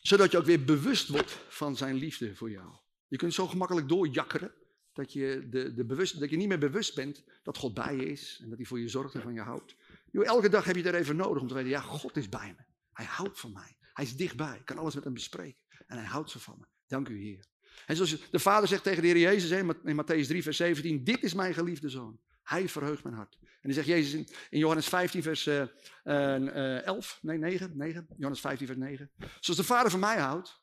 zodat 0.00 0.30
je 0.30 0.38
ook 0.38 0.44
weer 0.44 0.64
bewust 0.64 1.08
wordt 1.08 1.38
van 1.48 1.76
zijn 1.76 1.94
liefde 1.94 2.34
voor 2.34 2.50
jou. 2.50 2.68
Je 3.08 3.16
kunt 3.16 3.34
zo 3.34 3.46
gemakkelijk 3.46 3.88
doorjakkeren. 3.88 4.52
Dat 4.92 5.12
je, 5.12 5.46
de, 5.50 5.74
de 5.74 5.84
bewust, 5.84 6.20
dat 6.20 6.30
je 6.30 6.36
niet 6.36 6.48
meer 6.48 6.58
bewust 6.58 6.94
bent 6.94 7.24
dat 7.42 7.56
God 7.56 7.74
bij 7.74 7.96
je 7.96 8.06
is. 8.06 8.38
En 8.42 8.48
dat 8.48 8.58
hij 8.58 8.66
voor 8.66 8.80
je 8.80 8.88
zorgt 8.88 9.14
en 9.14 9.22
van 9.22 9.34
je 9.34 9.40
houdt. 9.40 9.74
elke 10.12 10.48
dag 10.48 10.64
heb 10.64 10.76
je 10.76 10.82
er 10.82 10.94
even 10.94 11.16
nodig 11.16 11.42
om 11.42 11.48
te 11.48 11.54
weten: 11.54 11.70
ja, 11.70 11.80
God 11.80 12.16
is 12.16 12.28
bij 12.28 12.54
me. 12.58 12.64
Hij 12.94 13.06
houdt 13.06 13.40
van 13.40 13.52
mij. 13.52 13.76
Hij 13.92 14.04
is 14.04 14.16
dichtbij. 14.16 14.56
Ik 14.56 14.64
kan 14.64 14.78
alles 14.78 14.94
met 14.94 15.04
hem 15.04 15.14
bespreken. 15.14 15.62
En 15.86 15.96
hij 15.96 16.06
houdt 16.06 16.30
zo 16.30 16.38
van 16.38 16.56
me. 16.58 16.66
Dank 16.86 17.08
u, 17.08 17.22
Heer. 17.22 17.46
En 17.86 17.96
zoals 17.96 18.30
de 18.30 18.38
Vader 18.38 18.68
zegt 18.68 18.82
tegen 18.82 19.02
de 19.02 19.08
Heer 19.08 19.18
Jezus 19.18 19.50
in 19.50 20.00
Matthäus 20.02 20.26
3, 20.26 20.42
vers 20.42 20.56
17: 20.56 21.04
Dit 21.04 21.22
is 21.22 21.34
mijn 21.34 21.54
geliefde 21.54 21.88
zoon. 21.88 22.20
Hij 22.42 22.68
verheugt 22.68 23.02
mijn 23.02 23.14
hart. 23.14 23.38
En 23.40 23.48
dan 23.60 23.72
zegt 23.72 23.86
Jezus 23.86 24.12
in, 24.12 24.58
Johannes 24.58 24.88
15, 24.88 25.22
vers 25.22 25.46
uh, 25.46 25.62
uh, 26.04 26.82
11, 26.82 27.18
nee 27.22 27.38
9, 27.38 27.76
9, 27.76 28.06
Johannes 28.16 28.40
15, 28.40 28.66
vers 28.66 28.78
9. 28.78 29.10
Zoals 29.40 29.60
de 29.60 29.66
Vader 29.66 29.90
van 29.90 30.00
mij 30.00 30.18
houdt, 30.18 30.62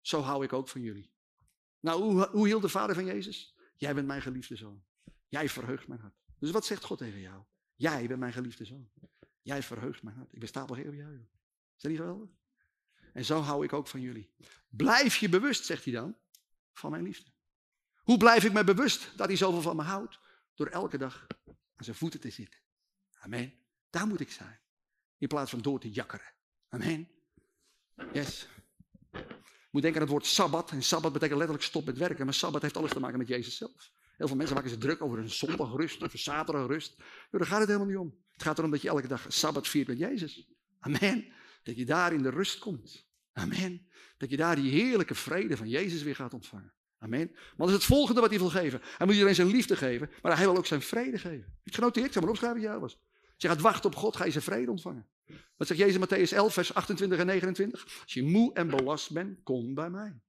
zo 0.00 0.20
hou 0.20 0.44
ik 0.44 0.52
ook 0.52 0.68
van 0.68 0.80
jullie. 0.80 1.12
Nou, 1.80 2.02
hoe, 2.02 2.28
hoe 2.28 2.46
hield 2.46 2.62
de 2.62 2.68
vader 2.68 2.94
van 2.94 3.04
Jezus? 3.04 3.56
Jij 3.76 3.94
bent 3.94 4.06
mijn 4.06 4.22
geliefde 4.22 4.56
zoon. 4.56 4.84
Jij 5.28 5.48
verheugt 5.48 5.88
mijn 5.88 6.00
hart. 6.00 6.14
Dus 6.38 6.50
wat 6.50 6.66
zegt 6.66 6.84
God 6.84 6.98
tegen 6.98 7.20
jou? 7.20 7.44
Jij 7.74 8.06
bent 8.06 8.20
mijn 8.20 8.32
geliefde 8.32 8.64
zoon. 8.64 8.90
Jij 9.42 9.62
verheugt 9.62 10.02
mijn 10.02 10.16
hart. 10.16 10.32
Ik 10.32 10.38
ben 10.38 10.48
stapelgek 10.48 10.86
op 10.86 10.94
jou. 10.94 11.26
Dat 11.80 11.90
niet 11.90 12.00
geweldig? 12.00 12.28
En 13.12 13.24
zo 13.24 13.40
hou 13.40 13.64
ik 13.64 13.72
ook 13.72 13.86
van 13.86 14.00
jullie. 14.00 14.34
Blijf 14.68 15.16
je 15.16 15.28
bewust, 15.28 15.64
zegt 15.64 15.84
hij 15.84 15.92
dan, 15.92 16.16
van 16.72 16.90
mijn 16.90 17.02
liefde. 17.02 17.30
Hoe 17.96 18.16
blijf 18.16 18.44
ik 18.44 18.52
me 18.52 18.64
bewust 18.64 19.12
dat 19.16 19.26
hij 19.26 19.36
zoveel 19.36 19.62
van 19.62 19.76
me 19.76 19.82
houdt? 19.82 20.18
Door 20.54 20.66
elke 20.66 20.98
dag 20.98 21.26
aan 21.46 21.84
zijn 21.84 21.96
voeten 21.96 22.20
te 22.20 22.30
zitten. 22.30 22.60
Amen. 23.18 23.52
Daar 23.90 24.06
moet 24.06 24.20
ik 24.20 24.30
zijn. 24.30 24.60
In 25.18 25.28
plaats 25.28 25.50
van 25.50 25.60
door 25.60 25.80
te 25.80 25.90
jakkeren. 25.90 26.32
Amen. 26.68 27.08
Yes. 28.12 28.48
Moet 29.70 29.82
denken 29.82 30.00
aan 30.00 30.06
het 30.06 30.10
woord 30.10 30.26
sabbat. 30.26 30.70
En 30.70 30.82
sabbat 30.82 31.12
betekent 31.12 31.38
letterlijk 31.38 31.68
stop 31.68 31.84
met 31.84 31.98
werken. 31.98 32.24
Maar 32.24 32.34
sabbat 32.34 32.62
heeft 32.62 32.76
alles 32.76 32.92
te 32.92 33.00
maken 33.00 33.18
met 33.18 33.28
Jezus 33.28 33.56
zelf. 33.56 33.92
Heel 34.16 34.26
veel 34.26 34.36
mensen 34.36 34.54
maken 34.54 34.70
zich 34.70 34.80
druk 34.80 35.02
over 35.02 35.18
een 35.18 35.30
zondag 35.30 35.76
rust 35.76 36.02
of 36.02 36.12
een 36.12 36.18
zaterdag 36.18 36.66
rust. 36.66 36.96
daar 37.30 37.46
gaat 37.46 37.58
het 37.58 37.68
helemaal 37.68 37.88
niet 37.88 37.98
om. 37.98 38.24
Het 38.32 38.42
gaat 38.42 38.58
erom 38.58 38.70
dat 38.70 38.82
je 38.82 38.88
elke 38.88 39.08
dag 39.08 39.26
sabbat 39.28 39.68
viert 39.68 39.88
met 39.88 39.98
Jezus. 39.98 40.48
Amen. 40.78 41.32
Dat 41.62 41.76
je 41.76 41.84
daar 41.84 42.12
in 42.12 42.22
de 42.22 42.30
rust 42.30 42.58
komt. 42.58 43.08
Amen. 43.32 43.88
Dat 44.16 44.30
je 44.30 44.36
daar 44.36 44.56
die 44.56 44.70
heerlijke 44.70 45.14
vrede 45.14 45.56
van 45.56 45.68
Jezus 45.68 46.02
weer 46.02 46.14
gaat 46.14 46.34
ontvangen. 46.34 46.72
Amen. 46.98 47.30
Maar 47.32 47.54
dat 47.56 47.68
is 47.68 47.74
het 47.74 47.84
volgende 47.84 48.20
wat 48.20 48.30
hij 48.30 48.38
wil 48.38 48.48
geven. 48.48 48.80
Hij 48.82 49.06
moet 49.06 49.14
iedereen 49.14 49.34
zijn 49.34 49.48
liefde 49.48 49.76
geven, 49.76 50.10
maar 50.22 50.36
hij 50.36 50.46
wil 50.46 50.56
ook 50.56 50.66
zijn 50.66 50.82
vrede 50.82 51.18
geven. 51.18 51.44
Heb 51.44 51.54
je 51.54 51.60
het 51.62 51.74
genoteerd? 51.74 52.06
Ik 52.06 52.12
zal 52.12 52.22
maar 52.22 52.30
opschrijven 52.30 52.60
jou 52.60 52.80
was. 52.80 52.98
Als 53.22 53.42
je 53.42 53.48
gaat 53.48 53.60
wachten 53.60 53.90
op 53.90 53.96
God, 53.96 54.16
ga 54.16 54.24
je 54.24 54.30
zijn 54.30 54.44
vrede 54.44 54.70
ontvangen. 54.70 55.08
Wat 55.56 55.66
zegt 55.66 55.80
Jezus 55.80 56.06
Matthäus 56.06 56.32
11, 56.36 56.52
vers 56.52 56.74
28 56.74 57.18
en 57.18 57.26
29? 57.26 58.00
Als 58.02 58.12
je 58.12 58.22
moe 58.22 58.54
en 58.54 58.68
belast 58.68 59.12
bent, 59.12 59.42
kom 59.42 59.74
bij 59.74 59.90
mij. 59.90 60.20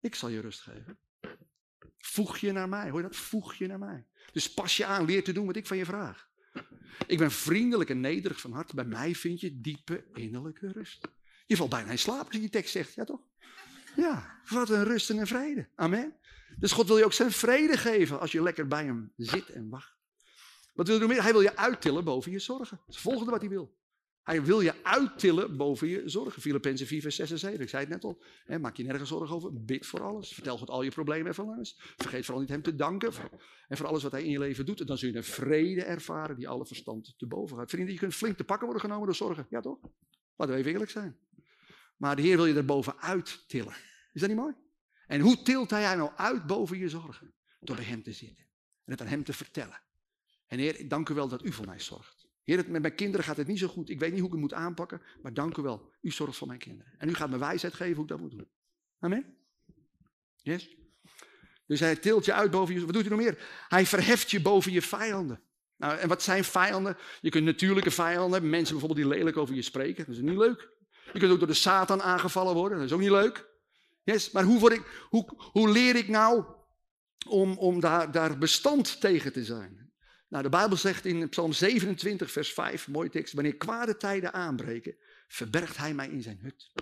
Ik 0.00 0.14
zal 0.14 0.28
je 0.28 0.40
rust 0.40 0.60
geven. 0.60 0.98
Voeg 1.98 2.38
je 2.38 2.52
naar 2.52 2.68
mij. 2.68 2.90
Hoor 2.90 3.00
je 3.00 3.06
dat? 3.06 3.16
Voeg 3.16 3.54
je 3.54 3.66
naar 3.66 3.78
mij. 3.78 4.06
Dus 4.32 4.54
pas 4.54 4.76
je 4.76 4.84
aan, 4.84 5.04
leer 5.04 5.24
te 5.24 5.32
doen 5.32 5.46
wat 5.46 5.56
ik 5.56 5.66
van 5.66 5.76
je 5.76 5.84
vraag. 5.84 6.30
Ik 7.06 7.18
ben 7.18 7.30
vriendelijk 7.30 7.90
en 7.90 8.00
nederig 8.00 8.40
van 8.40 8.52
hart. 8.52 8.74
Bij 8.74 8.84
mij 8.84 9.14
vind 9.14 9.40
je 9.40 9.60
diepe 9.60 10.04
innerlijke 10.14 10.72
rust. 10.72 11.08
Je 11.46 11.56
valt 11.56 11.70
bijna 11.70 11.90
in 11.90 11.98
slaap 11.98 12.24
als 12.24 12.34
je 12.34 12.40
die 12.40 12.50
tekst 12.50 12.72
zegt, 12.72 12.94
ja 12.94 13.04
toch? 13.04 13.20
Ja, 13.96 14.40
wat 14.48 14.70
een 14.70 14.84
rust 14.84 15.10
en 15.10 15.18
een 15.18 15.26
vrede. 15.26 15.68
Amen. 15.74 16.16
Dus 16.58 16.72
God 16.72 16.86
wil 16.86 16.98
je 16.98 17.04
ook 17.04 17.12
zijn 17.12 17.32
vrede 17.32 17.76
geven 17.76 18.20
als 18.20 18.32
je 18.32 18.42
lekker 18.42 18.66
bij 18.66 18.84
hem 18.84 19.12
zit 19.16 19.48
en 19.48 19.68
wacht. 19.68 19.92
Wat 20.74 20.86
wil 20.86 20.98
hij 20.98 21.06
meer? 21.06 21.22
Hij 21.22 21.32
wil 21.32 21.40
je 21.40 21.56
uittillen 21.56 22.04
boven 22.04 22.32
je 22.32 22.38
zorgen. 22.38 22.76
Dat 22.76 22.88
is 22.88 22.94
het 22.94 23.04
volgende 23.04 23.30
wat 23.30 23.40
hij 23.40 23.50
wil. 23.50 23.76
Hij 24.22 24.44
wil 24.44 24.60
je 24.60 24.84
uittillen 24.84 25.56
boven 25.56 25.88
je 25.88 26.02
zorgen. 26.04 26.42
Filippenzen 26.42 26.86
4, 26.86 27.00
vers 27.00 27.16
6 27.16 27.30
en 27.30 27.38
7. 27.38 27.60
Ik 27.60 27.68
zei 27.68 27.84
het 27.84 27.92
net 27.92 28.04
al. 28.04 28.22
maak 28.60 28.76
je 28.76 28.84
nergens 28.84 29.08
zorgen 29.08 29.36
over. 29.36 29.64
Bid 29.64 29.86
voor 29.86 30.02
alles. 30.02 30.32
Vertel 30.32 30.58
God 30.58 30.70
al 30.70 30.82
je 30.82 30.90
problemen 30.90 31.30
even 31.30 31.44
langs. 31.44 31.80
Vergeet 31.96 32.24
vooral 32.24 32.40
niet 32.40 32.50
hem 32.50 32.62
te 32.62 32.74
danken. 32.74 33.12
En 33.68 33.76
voor 33.76 33.86
alles 33.86 34.02
wat 34.02 34.12
hij 34.12 34.24
in 34.24 34.30
je 34.30 34.38
leven 34.38 34.66
doet. 34.66 34.80
En 34.80 34.86
dan 34.86 34.98
zul 34.98 35.08
je 35.08 35.16
een 35.16 35.24
vrede 35.24 35.82
ervaren 35.82 36.36
die 36.36 36.48
alle 36.48 36.66
verstand 36.66 37.14
te 37.16 37.26
boven 37.26 37.56
gaat. 37.56 37.70
Vrienden, 37.70 37.92
je 37.92 38.00
kunt 38.00 38.14
flink 38.14 38.36
te 38.36 38.44
pakken 38.44 38.66
worden 38.66 38.84
genomen 38.84 39.06
door 39.06 39.14
zorgen. 39.16 39.46
Ja 39.50 39.60
toch? 39.60 39.78
Laten 40.36 40.54
we 40.54 40.60
even 40.60 40.72
eerlijk 40.72 40.90
zijn. 40.90 41.18
Maar 41.96 42.16
de 42.16 42.22
Heer 42.22 42.36
wil 42.36 42.46
je 42.46 42.54
er 42.54 42.64
bovenuit 42.64 43.44
tillen. 43.48 43.74
Is 44.12 44.20
dat 44.20 44.28
niet 44.28 44.38
mooi? 44.38 44.54
En 45.06 45.20
hoe 45.20 45.42
tilt 45.42 45.70
hij 45.70 45.82
jou 45.82 45.96
nou 45.96 46.10
uit 46.16 46.46
boven 46.46 46.78
je 46.78 46.88
zorgen? 46.88 47.34
Door 47.60 47.76
bij 47.76 47.84
hem 47.84 48.02
te 48.02 48.12
zitten. 48.12 48.44
En 48.84 48.92
het 48.92 49.00
aan 49.00 49.06
hem 49.06 49.24
te 49.24 49.32
vertellen. 49.32 49.82
En 50.46 50.58
Heer, 50.58 50.88
dank 50.88 51.08
u 51.08 51.14
wel 51.14 51.28
dat 51.28 51.44
u 51.44 51.52
voor 51.52 51.66
mij 51.66 51.80
zorgt. 51.80 52.21
Heer, 52.44 52.64
met 52.68 52.82
mijn 52.82 52.94
kinderen 52.94 53.26
gaat 53.26 53.36
het 53.36 53.46
niet 53.46 53.58
zo 53.58 53.68
goed. 53.68 53.90
Ik 53.90 53.98
weet 53.98 54.10
niet 54.10 54.18
hoe 54.18 54.28
ik 54.28 54.34
het 54.34 54.42
moet 54.42 54.52
aanpakken. 54.52 55.02
Maar 55.22 55.34
dank 55.34 55.56
u 55.56 55.62
wel. 55.62 55.92
U 56.00 56.10
zorgt 56.10 56.36
voor 56.36 56.46
mijn 56.46 56.58
kinderen. 56.58 56.92
En 56.98 57.08
u 57.08 57.14
gaat 57.14 57.30
me 57.30 57.38
wijsheid 57.38 57.74
geven 57.74 57.94
hoe 57.94 58.02
ik 58.02 58.08
dat 58.08 58.20
moet 58.20 58.30
doen. 58.30 58.48
Amen? 58.98 59.36
Yes? 60.36 60.76
Dus 61.66 61.80
hij 61.80 61.96
tilt 61.96 62.24
je 62.24 62.32
uit 62.32 62.50
boven 62.50 62.74
je... 62.74 62.84
Wat 62.84 62.92
doet 62.92 63.06
hij 63.06 63.10
nog 63.10 63.20
meer? 63.20 63.64
Hij 63.68 63.86
verheft 63.86 64.30
je 64.30 64.40
boven 64.40 64.72
je 64.72 64.82
vijanden. 64.82 65.42
Nou, 65.76 65.98
en 65.98 66.08
wat 66.08 66.22
zijn 66.22 66.44
vijanden? 66.44 66.96
Je 67.20 67.30
kunt 67.30 67.44
natuurlijke 67.44 67.90
vijanden 67.90 68.32
hebben. 68.32 68.50
Mensen 68.50 68.76
bijvoorbeeld 68.76 69.08
die 69.08 69.16
lelijk 69.16 69.36
over 69.36 69.54
je 69.54 69.62
spreken. 69.62 70.04
Dat 70.06 70.14
is 70.14 70.20
niet 70.20 70.38
leuk. 70.38 70.70
Je 71.12 71.18
kunt 71.18 71.32
ook 71.32 71.38
door 71.38 71.48
de 71.48 71.54
Satan 71.54 72.02
aangevallen 72.02 72.54
worden. 72.54 72.78
Dat 72.78 72.86
is 72.86 72.92
ook 72.92 73.00
niet 73.00 73.10
leuk. 73.10 73.50
Yes? 74.04 74.30
Maar 74.30 74.44
hoe, 74.44 74.58
word 74.58 74.72
ik, 74.72 75.06
hoe, 75.08 75.28
hoe 75.36 75.68
leer 75.68 75.96
ik 75.96 76.08
nou 76.08 76.44
om, 77.28 77.58
om 77.58 77.80
daar, 77.80 78.12
daar 78.12 78.38
bestand 78.38 79.00
tegen 79.00 79.32
te 79.32 79.44
zijn? 79.44 79.81
Nou, 80.32 80.44
de 80.44 80.50
Bijbel 80.50 80.76
zegt 80.76 81.04
in 81.04 81.28
Psalm 81.28 81.52
27, 81.52 82.30
vers 82.30 82.52
5, 82.52 82.88
mooie 82.88 83.08
tekst. 83.08 83.34
Wanneer 83.34 83.56
kwade 83.56 83.96
tijden 83.96 84.32
aanbreken, 84.32 84.96
verbergt 85.28 85.76
hij 85.76 85.94
mij 85.94 86.08
in 86.08 86.22
zijn 86.22 86.38
hut. 86.42 86.72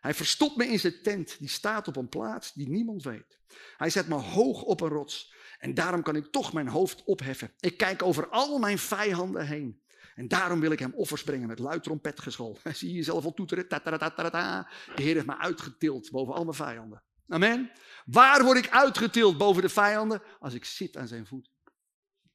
Hij 0.00 0.14
verstopt 0.14 0.56
me 0.56 0.66
in 0.66 0.78
zijn 0.78 1.02
tent, 1.02 1.38
die 1.38 1.48
staat 1.48 1.88
op 1.88 1.96
een 1.96 2.08
plaats 2.08 2.52
die 2.52 2.68
niemand 2.68 3.02
weet. 3.02 3.38
Hij 3.76 3.90
zet 3.90 4.08
me 4.08 4.14
hoog 4.14 4.62
op 4.62 4.80
een 4.80 4.88
rots 4.88 5.34
en 5.58 5.74
daarom 5.74 6.02
kan 6.02 6.16
ik 6.16 6.26
toch 6.26 6.52
mijn 6.52 6.68
hoofd 6.68 7.04
opheffen. 7.04 7.52
Ik 7.60 7.76
kijk 7.76 8.02
over 8.02 8.28
al 8.28 8.58
mijn 8.58 8.78
vijanden 8.78 9.46
heen. 9.46 9.82
En 10.14 10.28
daarom 10.28 10.60
wil 10.60 10.70
ik 10.70 10.78
hem 10.78 10.94
offers 10.94 11.22
brengen 11.22 11.48
met 11.48 11.58
luid 11.58 11.82
trompetgeschol. 11.82 12.58
Zie 12.72 12.88
je 12.88 12.94
jezelf 12.94 13.24
al 13.24 13.34
toeteren? 13.34 13.68
Ta 13.68 13.78
-ta 13.78 14.10
-ta 14.10 14.68
de 14.94 15.02
Heer 15.02 15.14
heeft 15.14 15.26
me 15.26 15.38
uitgetild 15.38 16.10
boven 16.10 16.34
al 16.34 16.44
mijn 16.44 16.56
vijanden. 16.56 17.02
Amen. 17.28 17.70
Waar 18.04 18.44
word 18.44 18.58
ik 18.58 18.70
uitgetild 18.70 19.38
boven 19.38 19.62
de 19.62 19.68
vijanden? 19.68 20.22
Als 20.38 20.54
ik 20.54 20.64
zit 20.64 20.96
aan 20.96 21.08
zijn 21.08 21.26
voet. 21.26 21.56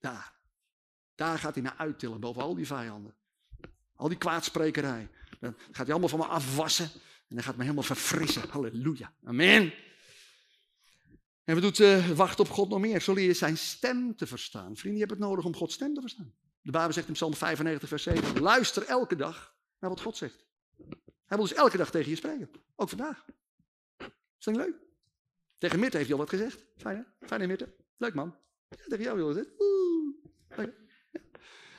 Daar. 0.03 0.33
Daar 1.15 1.39
gaat 1.39 1.53
hij 1.53 1.63
me 1.63 1.75
uittillen 1.77 2.19
boven 2.19 2.41
al 2.41 2.55
die 2.55 2.67
vijanden. 2.67 3.15
Al 3.95 4.07
die 4.07 4.17
kwaadsprekerij. 4.17 5.09
Dan 5.39 5.55
gaat 5.57 5.75
hij 5.75 5.89
allemaal 5.89 6.09
van 6.09 6.19
me 6.19 6.25
afwassen. 6.25 6.85
En 7.29 7.35
dan 7.35 7.43
gaat 7.43 7.55
me 7.55 7.61
helemaal 7.61 7.83
verfrissen. 7.83 8.49
Halleluja. 8.49 9.13
Amen. 9.23 9.73
En 11.43 11.55
we 11.55 11.61
doet 11.61 11.79
uh, 11.79 12.09
wachten 12.09 12.45
op 12.45 12.51
God 12.51 12.69
nog 12.69 12.79
meer. 12.79 13.03
Leer 13.05 13.25
je 13.25 13.33
zijn 13.33 13.57
stem 13.57 14.15
te 14.15 14.27
verstaan. 14.27 14.75
Vrienden, 14.75 14.93
je 14.93 15.05
hebt 15.07 15.19
het 15.19 15.29
nodig 15.29 15.45
om 15.45 15.55
Gods 15.55 15.73
stem 15.73 15.93
te 15.93 16.01
verstaan. 16.01 16.33
De 16.61 16.71
Bijbel 16.71 16.93
zegt 16.93 17.07
in 17.07 17.13
Psalm 17.13 17.33
95, 17.33 17.89
vers 17.89 18.03
7: 18.03 18.41
Luister 18.41 18.85
elke 18.85 19.15
dag 19.15 19.55
naar 19.79 19.89
wat 19.89 20.01
God 20.01 20.17
zegt. 20.17 20.45
Hij 21.25 21.37
wil 21.37 21.47
dus 21.47 21.53
elke 21.53 21.77
dag 21.77 21.91
tegen 21.91 22.09
je 22.09 22.15
spreken. 22.15 22.49
Ook 22.75 22.89
vandaag. 22.89 23.25
Is 23.97 24.45
dat 24.45 24.53
niet 24.53 24.63
leuk? 24.63 24.75
Tegen 25.57 25.79
Mitte 25.79 25.97
heeft 25.97 26.09
hij 26.09 26.19
al 26.19 26.25
wat 26.25 26.33
gezegd. 26.33 26.65
Fijn 26.77 26.97
hè? 26.97 27.27
Fijn 27.27 27.41
hè, 27.41 27.47
Mitte? 27.47 27.75
Leuk 27.97 28.13
man. 28.13 28.35
Tegen 28.88 29.03
jou 29.03 29.17
wil 29.17 29.36
het. 29.36 29.49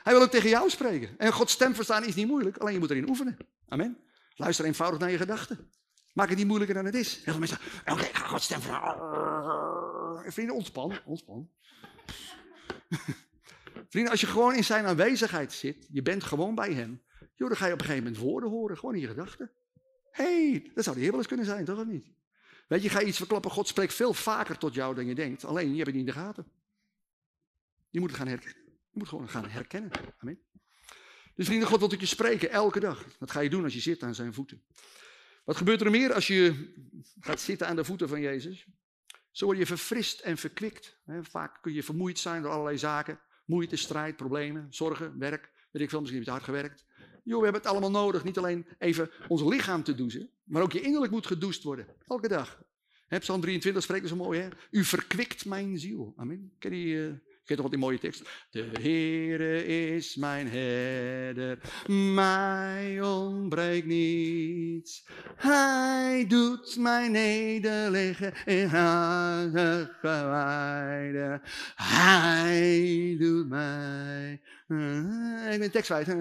Hij 0.03 0.13
wil 0.13 0.21
ook 0.21 0.29
tegen 0.29 0.49
jou 0.49 0.69
spreken. 0.69 1.17
En 1.17 1.33
Gods 1.33 1.53
stem 1.53 1.75
verstaan 1.75 2.05
is 2.05 2.15
niet 2.15 2.27
moeilijk, 2.27 2.57
alleen 2.57 2.73
je 2.73 2.79
moet 2.79 2.89
erin 2.89 3.09
oefenen. 3.09 3.37
Amen. 3.67 3.97
Luister 4.35 4.65
eenvoudig 4.65 4.99
naar 4.99 5.11
je 5.11 5.17
gedachten. 5.17 5.69
Maak 6.13 6.29
het 6.29 6.37
niet 6.37 6.47
moeilijker 6.47 6.75
dan 6.75 6.85
het 6.85 6.95
is. 6.95 7.15
Heel 7.15 7.23
veel 7.23 7.39
mensen 7.39 7.57
oké, 7.81 7.91
okay, 7.91 8.13
Gods 8.13 8.45
stem 8.45 8.61
verstaan. 8.61 10.31
Vrienden, 10.31 10.55
ontspan, 10.55 10.93
ontspan. 11.05 11.49
Vrienden, 13.89 14.11
als 14.11 14.21
je 14.21 14.27
gewoon 14.27 14.55
in 14.55 14.63
zijn 14.63 14.85
aanwezigheid 14.85 15.53
zit, 15.53 15.87
je 15.91 16.01
bent 16.01 16.23
gewoon 16.23 16.55
bij 16.55 16.73
hem, 16.73 17.01
joh, 17.35 17.47
dan 17.47 17.57
ga 17.57 17.65
je 17.65 17.73
op 17.73 17.79
een 17.79 17.85
gegeven 17.85 18.07
moment 18.07 18.23
woorden 18.23 18.49
horen, 18.49 18.77
gewoon 18.77 18.95
in 18.95 19.01
je 19.01 19.07
gedachten. 19.07 19.51
Hé, 20.11 20.49
hey, 20.51 20.71
dat 20.73 20.83
zou 20.83 20.95
de 20.95 21.01
Heer 21.01 21.11
wel 21.11 21.19
eens 21.19 21.27
kunnen 21.27 21.45
zijn, 21.45 21.65
toch 21.65 21.79
of 21.79 21.85
niet? 21.85 22.13
Weet 22.67 22.83
je, 22.83 22.89
ga 22.89 22.99
je 22.99 23.05
iets 23.05 23.17
verklappen, 23.17 23.51
God 23.51 23.67
spreekt 23.67 23.93
veel 23.93 24.13
vaker 24.13 24.57
tot 24.57 24.73
jou 24.73 24.95
dan 24.95 25.05
je 25.05 25.15
denkt, 25.15 25.45
alleen 25.45 25.69
je 25.69 25.75
hebt 25.75 25.85
het 25.85 25.95
niet 25.95 26.07
in 26.07 26.13
de 26.13 26.19
gaten. 26.19 26.45
Je 27.95 28.01
moet 28.01 28.09
het 28.09 28.19
gaan 28.19 28.27
herkennen. 28.27 28.63
Je 28.65 28.99
moet 28.99 29.07
gewoon 29.07 29.29
gaan 29.29 29.49
herkennen. 29.49 29.91
Amen. 30.17 30.39
Dus 31.35 31.45
vrienden, 31.45 31.67
God 31.67 31.79
wil 31.79 31.87
tot 31.87 31.99
je 31.99 32.05
spreken, 32.05 32.49
elke 32.51 32.79
dag. 32.79 33.05
Dat 33.19 33.31
ga 33.31 33.39
je 33.39 33.49
doen 33.49 33.63
als 33.63 33.73
je 33.73 33.79
zit 33.79 34.03
aan 34.03 34.15
zijn 34.15 34.33
voeten. 34.33 34.63
Wat 35.43 35.57
gebeurt 35.57 35.81
er 35.81 35.91
meer 35.91 36.13
als 36.13 36.27
je 36.27 36.73
gaat 37.19 37.39
zitten 37.39 37.67
aan 37.67 37.75
de 37.75 37.83
voeten 37.83 38.09
van 38.09 38.21
Jezus? 38.21 38.67
Zo 39.31 39.45
word 39.45 39.57
je 39.57 39.65
verfrist 39.65 40.19
en 40.19 40.37
verkwikt. 40.37 40.97
Vaak 41.21 41.61
kun 41.61 41.73
je 41.73 41.83
vermoeid 41.83 42.19
zijn 42.19 42.41
door 42.41 42.51
allerlei 42.51 42.77
zaken. 42.77 43.19
Moeite, 43.45 43.75
strijd, 43.75 44.15
problemen, 44.15 44.67
zorgen, 44.69 45.19
werk. 45.19 45.51
Weet 45.71 45.81
ik 45.81 45.89
veel, 45.89 45.99
misschien 45.99 46.19
heb 46.19 46.27
je 46.27 46.33
hard 46.33 46.45
gewerkt. 46.45 46.85
Jo, 47.23 47.37
we 47.37 47.43
hebben 47.43 47.61
het 47.61 47.71
allemaal 47.71 47.91
nodig. 47.91 48.23
Niet 48.23 48.37
alleen 48.37 48.67
even 48.79 49.11
ons 49.27 49.43
lichaam 49.43 49.83
te 49.83 49.95
douchen, 49.95 50.29
maar 50.43 50.61
ook 50.61 50.71
je 50.71 50.81
innerlijk 50.81 51.11
moet 51.11 51.27
gedoucht 51.27 51.63
worden. 51.63 51.87
Elke 52.07 52.27
dag. 52.27 52.63
Psalm 53.19 53.41
23 53.41 53.83
spreekt 53.83 54.07
zo 54.07 54.15
mooi, 54.15 54.39
hè? 54.39 54.49
U 54.71 54.83
verkwikt 54.83 55.45
mijn 55.45 55.79
ziel. 55.79 56.13
Amen. 56.17 56.53
Ken 56.59 56.75
je 56.75 57.33
uh, 57.49 57.55
toch 57.55 57.61
wat 57.61 57.71
die 57.71 57.79
mooie 57.79 57.99
tekst? 57.99 58.29
De 58.49 58.69
Heere 58.81 59.65
is 59.65 60.15
mijn 60.15 60.47
herder, 60.47 61.59
mij 62.13 63.01
ontbreekt 63.01 63.85
niets. 63.85 65.07
Hij 65.35 66.25
doet 66.27 66.75
mij 66.77 67.07
nederliggen 67.07 68.33
in 68.45 68.67
weide. 70.29 71.41
Hij 71.75 73.15
doet 73.19 73.47
mij... 73.49 74.41
Uh, 74.67 75.53
ik 75.53 75.59
ben 75.59 75.71
tekst 75.71 75.89
kwijt. 75.89 76.07
Uh, 76.07 76.15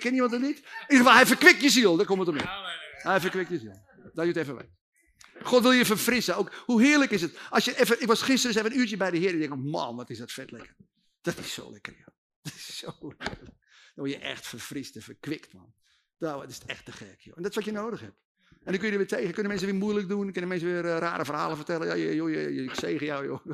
ken, 0.00 0.14
het 0.30 0.40
niet? 0.40 0.58
In 0.58 0.64
ieder 0.88 0.96
geval, 0.96 1.12
hij 1.12 1.26
verkwikt 1.26 1.62
je 1.62 1.68
ziel. 1.68 1.96
Daar 1.96 2.06
komt 2.06 2.18
het 2.18 2.28
om 2.28 2.36
in. 2.36 2.48
Hij 3.02 3.20
verkwikt 3.20 3.50
je 3.50 3.58
ziel. 3.58 3.86
Dat 4.14 4.24
je 4.24 4.30
het 4.30 4.36
even 4.36 4.56
weet. 4.56 4.70
God 5.42 5.62
wil 5.62 5.72
je 5.72 5.84
verfrissen. 5.84 6.36
Ook, 6.36 6.52
hoe 6.66 6.82
heerlijk 6.82 7.10
is 7.10 7.22
het? 7.22 7.38
Als 7.50 7.64
je 7.64 7.80
even, 7.80 8.00
ik 8.00 8.06
was 8.06 8.22
gisteren 8.22 8.56
even 8.56 8.72
een 8.72 8.78
uurtje 8.78 8.96
bij 8.96 9.10
de 9.10 9.16
Heer 9.16 9.28
en 9.28 9.34
ik 9.34 9.48
denk, 9.48 9.62
man, 9.62 9.96
wat 9.96 10.10
is 10.10 10.18
dat 10.18 10.32
vet 10.32 10.50
lekker. 10.50 10.74
Dat 11.20 11.38
is 11.38 11.52
zo 11.52 11.70
lekker, 11.72 11.92
joh. 11.98 12.06
Dat 12.42 12.52
is 12.54 12.76
zo 12.76 12.96
lekker. 13.00 13.44
Dan 13.44 14.06
word 14.06 14.10
je 14.10 14.18
echt 14.18 14.46
verfrist 14.46 14.96
en 14.96 15.02
verkwikt, 15.02 15.52
man. 15.52 15.72
Nou, 16.18 16.40
dat 16.40 16.50
is 16.50 16.60
echt 16.66 16.84
te 16.84 16.92
gek, 16.92 17.20
joh. 17.20 17.36
En 17.36 17.42
dat 17.42 17.50
is 17.50 17.56
wat 17.56 17.64
je 17.64 17.72
nodig 17.72 18.00
hebt. 18.00 18.16
En 18.50 18.72
dan 18.74 18.78
kun 18.78 18.86
je 18.86 18.92
er 18.92 18.98
weer 18.98 19.06
tegen. 19.06 19.32
Kunnen 19.32 19.50
mensen 19.50 19.68
weer 19.68 19.78
moeilijk 19.78 20.08
doen. 20.08 20.32
Kunnen 20.32 20.48
mensen 20.48 20.68
weer 20.68 20.84
uh, 20.84 20.98
rare 20.98 21.24
verhalen 21.24 21.56
vertellen. 21.56 21.86
Ja, 21.86 21.94
joh, 21.94 22.30
joh, 22.30 22.64
ik 22.64 22.74
zegen 22.74 23.06
jou, 23.06 23.26
joh. 23.26 23.46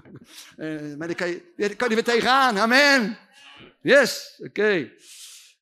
Uh, 0.56 0.96
maar 0.98 1.06
dan 1.06 1.16
kan, 1.16 1.28
je, 1.28 1.74
kan 1.76 1.88
je 1.88 1.94
weer 1.94 2.04
tegenaan. 2.04 2.58
Amen. 2.58 3.18
Yes, 3.82 4.40
oké. 4.44 4.92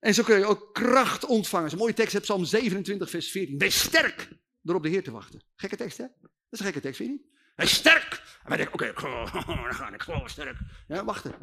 En 0.00 0.14
zo 0.14 0.22
kun 0.22 0.38
je 0.38 0.44
ook 0.44 0.74
kracht 0.74 1.24
ontvangen. 1.24 1.64
Dat 1.64 1.72
is 1.72 1.78
een 1.78 1.84
mooie 1.84 1.94
tekst, 1.94 2.20
Psalm 2.20 2.44
27, 2.44 3.10
vers 3.10 3.30
14. 3.30 3.58
Wees 3.58 3.80
sterk 3.80 4.28
door 4.62 4.76
op 4.76 4.82
de 4.82 4.88
Heer 4.88 5.02
te 5.02 5.10
wachten. 5.10 5.42
Gekke 5.56 5.76
tekst, 5.76 5.98
hè? 5.98 6.06
Dat 6.20 6.30
is 6.50 6.58
een 6.58 6.64
gekke 6.64 6.80
tekst, 6.80 6.96
vind 6.96 7.10
je 7.10 7.16
niet? 7.16 7.32
Wees 7.56 7.74
sterk! 7.74 8.22
En 8.42 8.48
wij 8.48 8.56
denken, 8.56 8.74
oké, 8.74 8.88
okay, 8.88 9.44
dan 9.46 9.74
ga 9.74 9.92
ik 9.92 10.02
gewoon 10.02 10.28
sterk. 10.28 10.58
Ja, 10.86 11.04
wachten. 11.04 11.34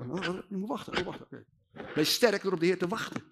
Je 0.49 0.57
moet 0.57 0.69
wachten. 0.69 0.97
Oh, 0.97 1.05
wachten. 1.05 1.25
Okay. 1.25 1.45
Wees 1.95 2.13
sterk 2.13 2.41
door 2.43 2.53
op 2.53 2.59
de 2.59 2.65
Heer 2.65 2.77
te 2.77 2.87
wachten. 2.87 3.23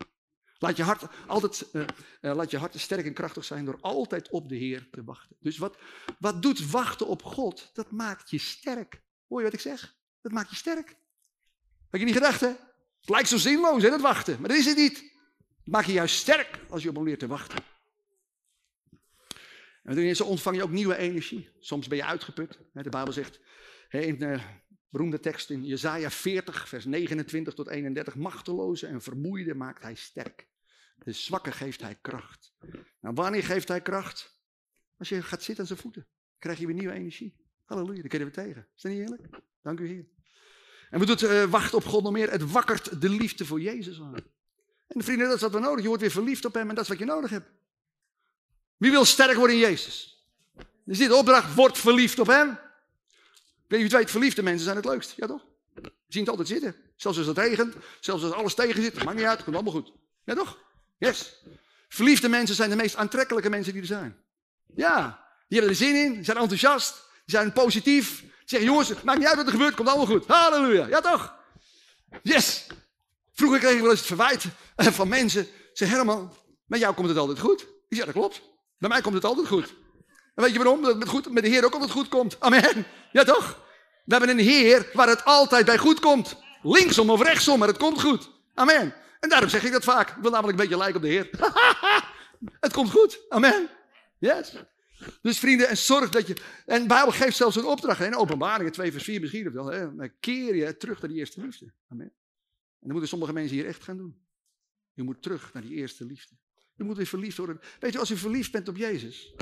Laat 0.59 0.77
je 0.77 0.83
hart 0.83 1.03
altijd 1.27 1.65
uh, 1.73 1.85
uh, 2.21 2.35
laat 2.35 2.51
je 2.51 2.57
hart 2.57 2.79
sterk 2.79 3.05
en 3.05 3.13
krachtig 3.13 3.45
zijn 3.45 3.65
door 3.65 3.77
altijd 3.81 4.29
op 4.29 4.49
de 4.49 4.55
Heer 4.55 4.87
te 4.91 5.03
wachten. 5.03 5.35
Dus 5.39 5.57
wat, 5.57 5.77
wat 6.19 6.41
doet 6.41 6.69
wachten 6.69 7.07
op 7.07 7.23
God? 7.23 7.69
Dat 7.73 7.91
maakt 7.91 8.29
je 8.29 8.37
sterk. 8.37 9.01
Hoor 9.27 9.39
je 9.39 9.45
wat 9.45 9.53
ik 9.53 9.59
zeg? 9.59 9.95
Dat 10.21 10.31
maakt 10.31 10.49
je 10.49 10.55
sterk. 10.55 10.95
Had 11.89 11.99
je 11.99 12.05
niet 12.05 12.15
gedacht, 12.15 12.41
hè? 12.41 12.47
Het 12.99 13.09
lijkt 13.09 13.29
zo 13.29 13.37
zinloos, 13.37 13.83
hè, 13.83 13.89
dat 13.89 14.01
wachten. 14.01 14.39
Maar 14.39 14.49
dat 14.49 14.57
is 14.57 14.65
het 14.65 14.77
niet. 14.77 14.97
Het 14.97 15.75
maakt 15.75 15.85
je 15.85 15.93
juist 15.93 16.15
sterk 16.15 16.59
als 16.69 16.83
je 16.83 16.89
op 16.89 16.95
hem 16.95 17.03
leert 17.03 17.19
te 17.19 17.27
wachten. 17.27 17.63
En 19.87 20.15
zo 20.15 20.23
ontvang 20.23 20.55
je 20.55 20.63
ook 20.63 20.71
nieuwe 20.71 20.97
energie. 20.97 21.49
Soms 21.59 21.87
ben 21.87 21.97
je 21.97 22.05
uitgeput. 22.05 22.59
De 22.73 22.89
Bijbel 22.89 23.13
zegt 23.13 23.39
in 23.89 24.19
de 24.19 24.39
beroemde 24.89 25.19
tekst 25.19 25.49
in 25.49 25.65
Jezaja 25.65 26.11
40, 26.11 26.67
vers 26.67 26.85
29 26.85 27.53
tot 27.53 27.67
31. 27.67 28.15
Machteloze 28.15 28.87
en 28.87 29.01
vermoeide 29.01 29.53
maakt 29.53 29.81
hij 29.81 29.95
sterk. 29.95 30.47
De 31.03 31.11
zwakke 31.11 31.51
geeft 31.51 31.81
hij 31.81 31.97
kracht. 32.01 32.53
Nou, 33.01 33.15
wanneer 33.15 33.43
geeft 33.43 33.67
hij 33.67 33.81
kracht? 33.81 34.41
Als 34.97 35.09
je 35.09 35.21
gaat 35.21 35.43
zitten 35.43 35.63
aan 35.63 35.67
zijn 35.67 35.79
voeten. 35.79 36.07
krijg 36.39 36.59
je 36.59 36.65
weer 36.65 36.75
nieuwe 36.75 36.93
energie. 36.93 37.35
Halleluja, 37.65 37.99
daar 37.99 38.09
kunnen 38.09 38.27
we 38.27 38.33
tegen. 38.33 38.67
Is 38.75 38.81
dat 38.81 38.91
niet 38.91 39.01
eerlijk? 39.01 39.27
Dank 39.61 39.79
u 39.79 39.87
Heer. 39.87 40.05
En 40.89 40.99
we 40.99 41.05
doen 41.05 41.31
uh, 41.31 41.43
wachten 41.43 41.77
op 41.77 41.85
God 41.85 42.03
nog 42.03 42.11
meer. 42.11 42.31
Het 42.31 42.51
wakkert 42.51 43.01
de 43.01 43.09
liefde 43.09 43.45
voor 43.45 43.61
Jezus 43.61 44.01
aan. 44.01 44.15
En 44.87 45.03
vrienden, 45.03 45.27
dat 45.27 45.35
is 45.35 45.41
wat 45.41 45.51
we 45.51 45.59
nodig. 45.59 45.81
Je 45.81 45.87
wordt 45.87 46.01
weer 46.01 46.11
verliefd 46.11 46.45
op 46.45 46.53
hem 46.53 46.69
en 46.69 46.75
dat 46.75 46.83
is 46.83 46.89
wat 46.89 46.99
je 46.99 47.05
nodig 47.05 47.29
hebt. 47.29 47.51
Wie 48.77 48.91
wil 48.91 49.05
sterk 49.05 49.35
worden 49.35 49.55
in 49.55 49.61
Jezus? 49.61 50.25
Dus 50.83 50.97
dit 50.97 51.11
opdracht, 51.11 51.53
word 51.53 51.77
verliefd 51.77 52.19
op 52.19 52.27
hem. 52.27 52.59
Weet 53.67 53.91
je, 53.91 54.07
verliefde 54.07 54.41
mensen 54.41 54.63
zijn 54.63 54.75
het 54.75 54.85
leukst. 54.85 55.13
Ja 55.15 55.27
toch? 55.27 55.45
Je 55.73 55.91
zien 56.07 56.21
het 56.21 56.29
altijd 56.29 56.47
zitten. 56.47 56.75
Zelfs 56.95 57.17
als 57.17 57.27
het 57.27 57.37
regent, 57.37 57.75
zelfs 57.99 58.23
als 58.23 58.33
alles 58.33 58.53
tegen 58.53 58.81
zit. 58.83 59.03
Maakt 59.03 59.17
niet 59.17 59.25
uit, 59.25 59.35
het 59.35 59.43
komt 59.43 59.55
allemaal 59.55 59.73
goed. 59.73 59.91
Ja 60.23 60.35
toch? 60.35 60.57
Yes. 60.97 61.43
Verliefde 61.89 62.29
mensen 62.29 62.55
zijn 62.55 62.69
de 62.69 62.75
meest 62.75 62.95
aantrekkelijke 62.95 63.49
mensen 63.49 63.73
die 63.73 63.81
er 63.81 63.87
zijn. 63.87 64.17
Ja, 64.75 65.27
die 65.47 65.59
hebben 65.59 65.77
er 65.77 65.83
zin 65.83 65.95
in, 65.95 66.25
zijn 66.25 66.37
enthousiast, 66.37 66.93
die 66.93 67.35
zijn 67.35 67.53
positief. 67.53 68.19
Die 68.19 68.31
zeggen, 68.45 68.69
jongens, 68.69 69.01
maakt 69.03 69.19
niet 69.19 69.27
uit 69.27 69.35
wat 69.35 69.45
er 69.45 69.51
gebeurt, 69.51 69.75
komt 69.75 69.87
allemaal 69.87 70.05
goed. 70.05 70.27
Halleluja. 70.27 70.87
Ja 70.87 71.01
toch? 71.01 71.35
Yes. 72.23 72.67
Vroeger 73.33 73.59
kreeg 73.59 73.73
ik 73.73 73.81
wel 73.81 73.89
eens 73.89 73.99
het 73.99 74.07
verwijt 74.07 74.45
van 74.99 75.07
mensen. 75.07 75.47
Ze 75.73 75.85
Herman, 75.85 76.33
met 76.65 76.79
jou 76.79 76.93
komt 76.93 77.09
het 77.09 77.17
altijd 77.17 77.39
goed. 77.39 77.61
Ik 77.61 77.67
zeg, 77.89 77.99
ja, 77.99 78.05
dat 78.05 78.13
klopt. 78.13 78.41
Bij 78.77 78.89
mij 78.89 79.01
komt 79.01 79.15
het 79.15 79.25
altijd 79.25 79.47
goed. 79.47 79.75
En 80.35 80.43
weet 80.43 80.51
je 80.51 80.57
waarom? 80.57 80.81
Dat 80.81 80.89
het 80.89 80.99
met, 80.99 81.07
goed, 81.07 81.31
met 81.31 81.43
de 81.43 81.49
Heer 81.49 81.65
ook 81.65 81.73
altijd 81.73 81.91
goed 81.91 82.07
komt. 82.07 82.39
Amen. 82.39 82.85
Ja 83.11 83.23
toch? 83.23 83.65
We 84.05 84.15
hebben 84.15 84.29
een 84.29 84.45
Heer 84.45 84.89
waar 84.93 85.07
het 85.07 85.25
altijd 85.25 85.65
bij 85.65 85.77
goed 85.77 85.99
komt. 85.99 86.37
Linksom 86.61 87.09
of 87.09 87.21
rechtsom, 87.21 87.59
maar 87.59 87.67
het 87.67 87.77
komt 87.77 88.01
goed. 88.01 88.31
Amen. 88.53 88.93
En 89.19 89.29
daarom 89.29 89.49
zeg 89.49 89.63
ik 89.63 89.71
dat 89.71 89.83
vaak. 89.83 90.09
Ik 90.09 90.15
wil 90.21 90.31
namelijk 90.31 90.59
een 90.59 90.67
beetje 90.67 90.83
lijken 90.83 90.95
op 90.95 91.01
de 91.01 91.07
Heer. 91.07 91.29
het 92.65 92.73
komt 92.73 92.91
goed. 92.91 93.19
Amen. 93.29 93.69
Yes. 94.19 94.55
Dus 95.21 95.39
vrienden, 95.39 95.67
en 95.67 95.77
zorg 95.77 96.09
dat 96.09 96.27
je. 96.27 96.35
En 96.65 96.81
de 96.81 96.87
Bijbel 96.87 97.11
geeft 97.11 97.37
zelfs 97.37 97.55
een 97.55 97.65
opdracht. 97.65 98.01
In 98.01 98.15
openbaringen 98.15 98.71
2 98.71 98.91
vers 98.91 99.03
4 99.03 99.21
misschien. 99.21 99.53
Wel, 99.53 99.65
hè, 99.65 100.09
keer 100.09 100.55
je 100.55 100.77
terug 100.77 101.01
naar 101.01 101.09
die 101.09 101.19
eerste 101.19 101.41
liefde. 101.41 101.71
Amen. 101.87 102.05
En 102.05 102.13
dat 102.79 102.91
moeten 102.91 103.09
sommige 103.09 103.33
mensen 103.33 103.55
hier 103.55 103.65
echt 103.65 103.83
gaan 103.83 103.97
doen. 103.97 104.17
Je 104.93 105.03
moet 105.03 105.21
terug 105.21 105.53
naar 105.53 105.61
die 105.61 105.75
eerste 105.75 106.05
liefde. 106.05 106.35
Je 106.77 106.83
moet 106.83 106.97
weer 106.97 107.05
verliefd 107.05 107.37
worden. 107.37 107.59
Weet 107.79 107.93
je, 107.93 107.99
als 107.99 108.09
je 108.09 108.17
verliefd 108.17 108.51
bent 108.51 108.67
op 108.67 108.77
Jezus, 108.77 109.33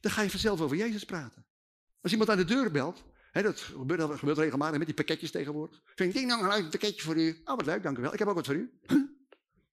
dan 0.00 0.12
ga 0.12 0.22
je 0.22 0.30
vanzelf 0.30 0.60
over 0.60 0.76
Jezus 0.76 1.04
praten. 1.04 1.46
Als 2.00 2.12
iemand 2.12 2.30
aan 2.30 2.36
de 2.36 2.44
deur 2.44 2.70
belt, 2.70 3.04
hè, 3.30 3.42
dat, 3.42 3.60
gebeurt, 3.60 4.18
gebeurt 4.18 4.38
regelmatig 4.38 4.78
met 4.78 4.86
die 4.86 4.96
pakketjes 4.96 5.30
tegenwoordig. 5.30 5.80
Vind 5.94 6.16
ik, 6.16 6.26
nou 6.26 6.54
een 6.54 6.68
pakketje 6.68 7.02
voor 7.02 7.16
u. 7.16 7.40
Oh, 7.44 7.56
wat 7.56 7.66
leuk, 7.66 7.82
dank 7.82 7.98
u 7.98 8.00
wel. 8.00 8.12
Ik 8.12 8.18
heb 8.18 8.28
ook 8.28 8.34
wat 8.34 8.46
voor 8.46 8.54
u. 8.54 8.70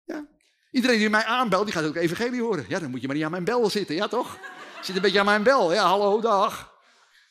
Ja. 0.04 0.28
Iedereen 0.70 0.98
die 0.98 1.10
mij 1.10 1.24
aanbelt, 1.24 1.64
die 1.64 1.74
gaat 1.74 1.84
ook 1.84 1.96
evangelie 1.96 2.40
horen. 2.40 2.64
Ja, 2.68 2.78
dan 2.78 2.90
moet 2.90 3.00
je 3.00 3.06
maar 3.06 3.16
niet 3.16 3.24
aan 3.24 3.30
mijn 3.30 3.44
bel 3.44 3.70
zitten, 3.70 3.94
ja 3.94 4.08
toch? 4.08 4.38
Zit 4.82 4.96
een 4.96 5.02
beetje 5.02 5.18
aan 5.18 5.24
mijn 5.24 5.42
bel. 5.42 5.72
Ja, 5.72 5.84
hallo, 5.84 6.20
dag. 6.20 6.72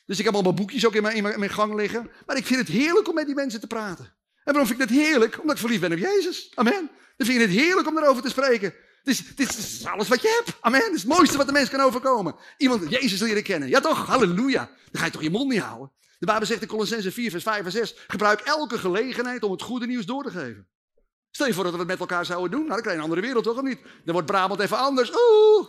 Dus 0.06 0.18
ik 0.18 0.24
heb 0.24 0.34
allemaal 0.34 0.54
boekjes 0.54 0.86
ook 0.86 0.94
in 0.94 1.02
mijn, 1.02 1.16
in 1.16 1.38
mijn 1.38 1.50
gang 1.50 1.74
liggen. 1.74 2.10
Maar 2.26 2.36
ik 2.36 2.46
vind 2.46 2.60
het 2.60 2.68
heerlijk 2.68 3.08
om 3.08 3.14
met 3.14 3.26
die 3.26 3.34
mensen 3.34 3.60
te 3.60 3.66
praten. 3.66 4.04
En 4.44 4.52
waarom 4.52 4.66
vind 4.66 4.80
ik 4.80 4.88
dat 4.88 4.96
heerlijk? 4.96 5.40
Omdat 5.40 5.54
ik 5.54 5.60
verliefd 5.60 5.80
ben 5.80 5.92
op 5.92 5.98
Jezus. 5.98 6.52
Amen. 6.54 6.90
Dan 7.16 7.26
vind 7.26 7.40
je 7.40 7.46
het 7.46 7.56
heerlijk 7.56 7.88
om 7.88 7.94
daarover 7.94 8.22
te 8.22 8.28
spreken. 8.28 8.74
Het 9.04 9.40
is, 9.40 9.56
is, 9.56 9.86
alles 9.86 10.08
wat 10.08 10.22
je 10.22 10.42
hebt. 10.44 10.56
Amen. 10.60 10.80
Het 10.80 10.92
is 10.92 11.02
het 11.02 11.08
mooiste 11.08 11.36
wat 11.36 11.46
de 11.46 11.52
mens 11.52 11.68
kan 11.68 11.80
overkomen. 11.80 12.34
Iemand 12.56 12.90
Jezus 12.90 13.20
leren 13.20 13.42
kennen. 13.42 13.68
Ja 13.68 13.80
toch? 13.80 14.06
Halleluja. 14.06 14.70
Dan 14.90 15.00
ga 15.00 15.04
je 15.04 15.12
toch 15.12 15.22
je 15.22 15.30
mond 15.30 15.50
niet 15.50 15.60
houden. 15.60 15.90
De 16.18 16.26
Bijbel 16.26 16.46
zegt 16.46 16.62
in 16.62 16.68
Colossense 16.68 17.12
4 17.12 17.30
vers 17.30 17.42
5 17.42 17.64
en 17.64 17.70
6. 17.70 17.94
Gebruik 18.06 18.40
elke 18.40 18.78
gelegenheid 18.78 19.42
om 19.42 19.50
het 19.50 19.62
goede 19.62 19.86
nieuws 19.86 20.06
door 20.06 20.22
te 20.22 20.30
geven. 20.30 20.66
Stel 21.30 21.46
je 21.46 21.54
voor 21.54 21.64
dat 21.64 21.72
we 21.72 21.78
het 21.78 21.88
met 21.88 22.00
elkaar 22.00 22.24
zouden 22.24 22.50
doen. 22.50 22.60
Nou, 22.60 22.72
dan 22.72 22.80
krijg 22.80 22.96
je 22.96 23.02
een 23.02 23.10
andere 23.10 23.26
wereld 23.26 23.44
toch 23.44 23.56
of 23.56 23.62
niet? 23.62 23.80
Dan 24.04 24.12
wordt 24.12 24.26
Brabant 24.26 24.60
even 24.60 24.78
anders. 24.78 25.10
Oeh. 25.10 25.68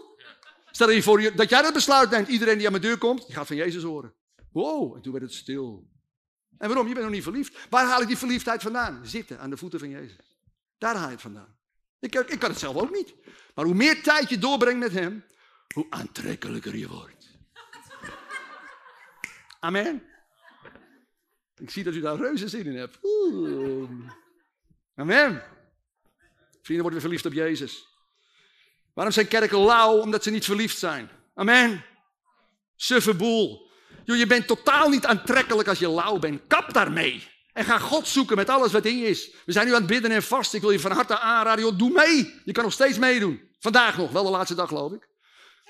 Stel 0.72 0.90
je 0.90 1.04
voor 1.04 1.36
dat 1.36 1.50
jij 1.50 1.62
dat 1.62 1.74
besluit 1.74 2.10
neemt. 2.10 2.28
Iedereen 2.28 2.58
die 2.58 2.66
aan 2.66 2.72
mijn 2.72 2.84
deur 2.84 2.98
komt, 2.98 3.26
die 3.26 3.36
gaat 3.36 3.48
van 3.48 3.56
Jezus 3.56 3.84
horen. 3.84 4.14
Wow. 4.52 4.96
En 4.96 5.02
toen 5.02 5.12
werd 5.12 5.24
het 5.24 5.34
stil. 5.34 5.88
En 6.58 6.68
waarom? 6.68 6.88
Je 6.88 6.94
bent 6.94 7.06
nog 7.06 7.16
niet 7.16 7.24
verliefd. 7.24 7.58
Waar 7.70 7.86
haal 7.86 8.02
ik 8.02 8.08
die 8.08 8.18
verliefdheid 8.18 8.62
vandaan? 8.62 9.02
Zitten 9.04 9.40
aan 9.40 9.50
de 9.50 9.58
voeten 9.58 9.80
van 9.80 9.90
Jezus. 9.90 10.38
Daar 10.78 10.96
haal 10.96 11.06
je 11.06 11.12
het 11.12 11.22
vandaan. 11.22 11.56
Ik, 12.04 12.16
ik 12.16 12.40
kan 12.40 12.50
het 12.50 12.60
zelf 12.60 12.76
ook 12.76 12.92
niet. 12.92 13.14
Maar 13.56 13.66
hoe 13.66 13.74
meer 13.74 14.04
tijd 14.04 14.30
je 14.30 14.38
doorbrengt 14.38 14.80
met 14.80 14.92
Hem, 14.92 15.26
hoe 15.74 15.86
aantrekkelijker 15.90 16.76
je 16.76 16.88
wordt. 16.88 17.28
Amen. 19.60 20.04
Ik 21.56 21.70
zie 21.70 21.84
dat 21.84 21.94
u 21.94 22.00
daar 22.00 22.18
reuze 22.18 22.48
zin 22.48 22.66
in 22.66 22.76
hebt. 22.76 22.98
Oeh. 23.04 23.90
Amen. 24.96 25.44
Vrienden 26.62 26.82
worden 26.82 26.92
weer 26.92 27.02
verliefd 27.02 27.26
op 27.26 27.34
Jezus. 27.34 27.88
Waarom 28.94 29.14
zijn 29.14 29.28
kerken 29.28 29.60
lauw? 29.60 30.00
Omdat 30.00 30.24
ze 30.24 30.30
niet 30.30 30.46
verliefd 30.46 30.78
zijn. 30.78 31.10
Amen. 31.36 31.86
Suffe 32.76 33.14
boel. 33.14 33.72
Je 34.06 34.28
bent 34.28 34.48
totaal 34.48 34.90
niet 34.90 35.06
aantrekkelijk 35.06 35.68
als 35.68 35.80
je 35.80 35.90
lauw 35.90 36.20
bent. 36.20 36.48
Kap 36.48 36.74
daarmee. 36.74 37.28
En 37.54 37.66
ga 37.66 37.80
God 37.80 38.08
zoeken 38.08 38.36
met 38.36 38.50
alles 38.50 38.72
wat 38.72 38.86
in 38.86 38.98
je 38.98 39.06
is. 39.06 39.32
We 39.46 39.52
zijn 39.52 39.66
nu 39.68 39.74
aan 39.74 39.82
het 39.82 39.90
bidden 39.90 40.12
en 40.12 40.24
vast. 40.24 40.54
Ik 40.54 40.62
wil 40.62 40.72
je 40.72 40.80
van 40.80 40.92
harte 40.92 41.20
aanraden. 41.20 41.64
Joh, 41.64 41.78
doe 41.78 41.92
mee. 41.92 42.34
Je 42.46 42.52
kan 42.52 42.64
nog 42.64 42.74
steeds 42.74 42.98
meedoen. 42.98 43.42
Vandaag 43.60 43.98
nog, 43.98 44.12
wel 44.12 44.24
de 44.24 44.30
laatste 44.30 44.56
dag 44.56 44.68
geloof 44.68 44.92
ik. 44.92 45.12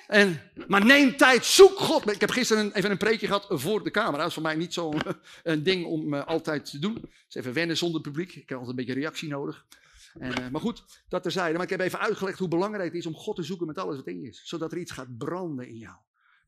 En, 0.08 0.42
maar 0.68 0.86
neem 0.86 1.18
tijd, 1.18 1.46
zoek 1.46 1.80
God. 1.80 2.12
Ik 2.12 2.20
heb 2.20 2.30
gisteren 2.30 2.74
even 2.74 2.92
een 2.92 2.98
preekje 2.98 3.28
gehad 3.28 3.46
voor 3.50 3.84
de 3.84 3.92
camera. 3.92 4.18
Dat 4.18 4.28
is 4.28 4.34
voor 4.34 4.44
mij 4.44 4.56
niet 4.56 4.74
zo'n 4.74 5.02
ding 5.64 5.86
om 5.86 6.14
uh, 6.14 6.26
altijd 6.26 6.70
te 6.70 6.80
doen. 6.80 7.02
Dus 7.26 7.36
even 7.36 7.54
wennen 7.54 7.78
zonder 7.78 8.02
publiek. 8.02 8.36
Ik 8.36 8.50
heb 8.50 8.58
altijd 8.58 8.70
een 8.70 8.86
beetje 8.86 9.02
reactie 9.02 9.30
nodig. 9.30 9.66
En, 10.20 10.42
uh, 10.42 10.50
maar 10.50 10.62
goed, 10.62 10.84
dat 11.10 11.24
terzijde. 11.24 11.54
Maar 11.54 11.64
ik 11.64 11.70
heb 11.70 11.80
even 11.80 12.00
uitgelegd 12.00 12.40
hoe 12.40 12.48
belangrijk 12.48 12.86
het 12.86 12.98
is 12.98 13.06
om 13.06 13.16
God 13.16 13.36
te 13.36 13.44
zoeken 13.44 13.68
met 13.68 13.78
alles 13.78 13.96
wat 13.96 14.08
in 14.08 14.22
je 14.22 14.28
is. 14.28 14.42
Zodat 14.44 14.72
er 14.72 14.78
iets 14.78 14.92
gaat 14.92 15.18
branden 15.18 15.68
in 15.68 15.78
jou. 15.78 15.96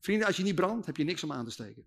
Vrienden, 0.00 0.26
als 0.26 0.36
je 0.36 0.42
niet 0.42 0.54
brandt, 0.54 0.86
heb 0.86 0.96
je 0.96 1.04
niks 1.04 1.22
om 1.22 1.32
aan 1.32 1.44
te 1.44 1.50
steken. 1.50 1.86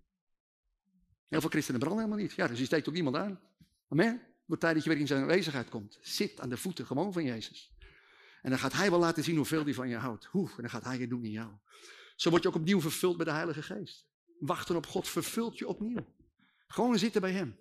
Heel 1.30 1.40
veel 1.40 1.50
christenen 1.50 1.80
branden 1.80 2.04
helemaal 2.04 2.24
niet. 2.24 2.34
Ja, 2.34 2.46
dus 2.46 2.58
je 2.58 2.64
steekt 2.64 2.88
ook 2.88 2.94
niemand 2.94 3.16
aan. 3.16 3.40
Amen. 3.88 4.20
Wordt 4.46 4.62
tijd 4.62 4.74
dat 4.74 4.84
je 4.84 4.90
weer 4.90 4.98
in 4.98 5.06
zijn 5.06 5.20
aanwezigheid 5.20 5.68
komt. 5.68 5.98
Zit 6.00 6.40
aan 6.40 6.48
de 6.48 6.56
voeten 6.56 6.86
gewoon 6.86 7.12
van 7.12 7.24
Jezus. 7.24 7.72
En 8.42 8.50
dan 8.50 8.58
gaat 8.58 8.72
hij 8.72 8.90
wel 8.90 8.98
laten 8.98 9.24
zien 9.24 9.36
hoeveel 9.36 9.64
hij 9.64 9.74
van 9.74 9.88
je 9.88 9.96
houdt. 9.96 10.24
Hoe, 10.24 10.48
en 10.48 10.54
dan 10.56 10.70
gaat 10.70 10.84
hij 10.84 10.98
het 10.98 11.10
doen 11.10 11.24
in 11.24 11.30
jou. 11.30 11.50
Zo 12.16 12.30
word 12.30 12.42
je 12.42 12.48
ook 12.48 12.54
opnieuw 12.54 12.80
vervuld 12.80 13.16
met 13.16 13.26
de 13.26 13.32
Heilige 13.32 13.62
Geest. 13.62 14.06
Wachten 14.38 14.76
op 14.76 14.86
God 14.86 15.08
vervult 15.08 15.58
je 15.58 15.68
opnieuw. 15.68 16.06
Gewoon 16.66 16.98
zitten 16.98 17.20
bij 17.20 17.32
Hem. 17.32 17.56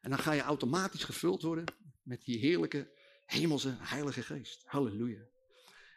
En 0.00 0.10
dan 0.10 0.18
ga 0.18 0.32
je 0.32 0.40
automatisch 0.40 1.04
gevuld 1.04 1.42
worden 1.42 1.64
met 2.02 2.24
die 2.24 2.38
heerlijke 2.38 2.90
hemelse 3.26 3.76
Heilige 3.78 4.22
Geest. 4.22 4.62
Halleluja. 4.66 5.22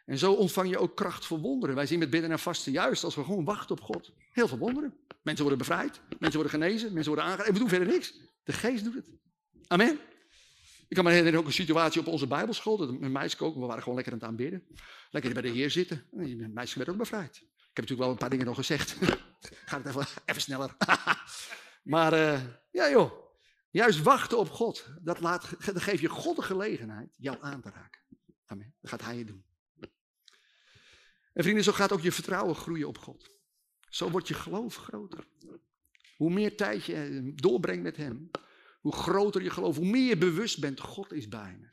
En 0.04 0.18
zo 0.18 0.32
ontvang 0.32 0.70
je 0.70 0.78
ook 0.78 0.96
kracht 0.96 1.26
voor 1.26 1.38
wonderen. 1.38 1.74
Wij 1.74 1.86
zien 1.86 1.98
met 1.98 2.10
bidden 2.10 2.30
en 2.30 2.38
vasten 2.38 2.72
juist 2.72 3.04
als 3.04 3.14
we 3.14 3.24
gewoon 3.24 3.44
wachten 3.44 3.76
op 3.76 3.80
God. 3.82 4.12
Heel 4.40 4.48
veel 4.48 4.58
wonderen. 4.58 4.94
Mensen 5.22 5.44
worden 5.44 5.66
bevrijd, 5.66 6.00
mensen 6.18 6.40
worden 6.40 6.60
genezen, 6.60 6.92
mensen 6.92 7.12
worden 7.12 7.24
aangeraakt. 7.24 7.52
We 7.52 7.58
doen 7.58 7.68
verder 7.68 7.88
niks. 7.88 8.14
De 8.42 8.52
Geest 8.52 8.84
doet 8.84 8.94
het. 8.94 9.10
Amen. 9.66 9.98
Ik 10.88 10.96
kan 10.96 11.04
me 11.04 11.10
herinneren 11.10 11.40
ook 11.40 11.46
een 11.46 11.52
situatie 11.52 12.00
op 12.00 12.06
onze 12.06 12.26
Bijbelschool. 12.26 12.76
Dat 12.76 13.00
mijn 13.00 13.12
meisje 13.12 13.44
ook, 13.44 13.54
we 13.54 13.60
waren 13.60 13.82
gewoon 13.82 13.94
lekker 13.94 14.12
aan 14.12 14.18
het 14.18 14.28
aanbidden. 14.28 14.66
Lekker 15.10 15.32
bij 15.32 15.42
de 15.42 15.48
Heer 15.48 15.70
zitten. 15.70 16.06
Mijn 16.10 16.52
meisje 16.52 16.78
werd 16.78 16.90
ook 16.90 16.96
bevrijd. 16.96 17.36
Ik 17.36 17.76
heb 17.76 17.88
natuurlijk 17.88 18.00
wel 18.00 18.10
een 18.10 18.16
paar 18.16 18.30
dingen 18.30 18.46
nog 18.46 18.54
gezegd. 18.54 18.96
Gaat 19.66 19.84
het 19.84 19.96
even, 19.96 20.06
even 20.24 20.42
sneller. 20.42 20.76
maar 21.94 22.12
uh, 22.12 22.40
ja 22.70 22.90
joh, 22.90 23.12
juist 23.70 24.02
wachten 24.02 24.38
op 24.38 24.50
God. 24.50 24.86
Dat, 25.00 25.20
laat, 25.20 25.50
dat 25.64 25.82
geeft 25.82 26.00
je 26.00 26.08
God 26.08 26.36
de 26.36 26.42
gelegenheid 26.42 27.16
jou 27.18 27.38
aan 27.40 27.60
te 27.60 27.70
raken. 27.70 28.00
Amen. 28.46 28.74
Dat 28.80 28.90
gaat 28.90 29.02
Hij 29.02 29.16
je 29.16 29.24
doen. 29.24 29.44
En 31.32 31.42
vrienden, 31.42 31.64
zo 31.64 31.72
gaat 31.72 31.92
ook 31.92 32.00
je 32.00 32.12
vertrouwen 32.12 32.54
groeien 32.54 32.88
op 32.88 32.98
God. 32.98 33.39
Zo 33.90 34.10
wordt 34.10 34.28
je 34.28 34.34
geloof 34.34 34.76
groter. 34.76 35.26
Hoe 36.16 36.30
meer 36.30 36.56
tijd 36.56 36.84
je 36.84 37.32
doorbrengt 37.34 37.82
met 37.82 37.96
Hem, 37.96 38.30
hoe 38.80 38.92
groter 38.92 39.42
je 39.42 39.50
geloof, 39.50 39.76
hoe 39.76 39.90
meer 39.90 40.08
je 40.08 40.16
bewust 40.16 40.60
bent, 40.60 40.80
God 40.80 41.12
is 41.12 41.28
bij 41.28 41.58
me. 41.60 41.68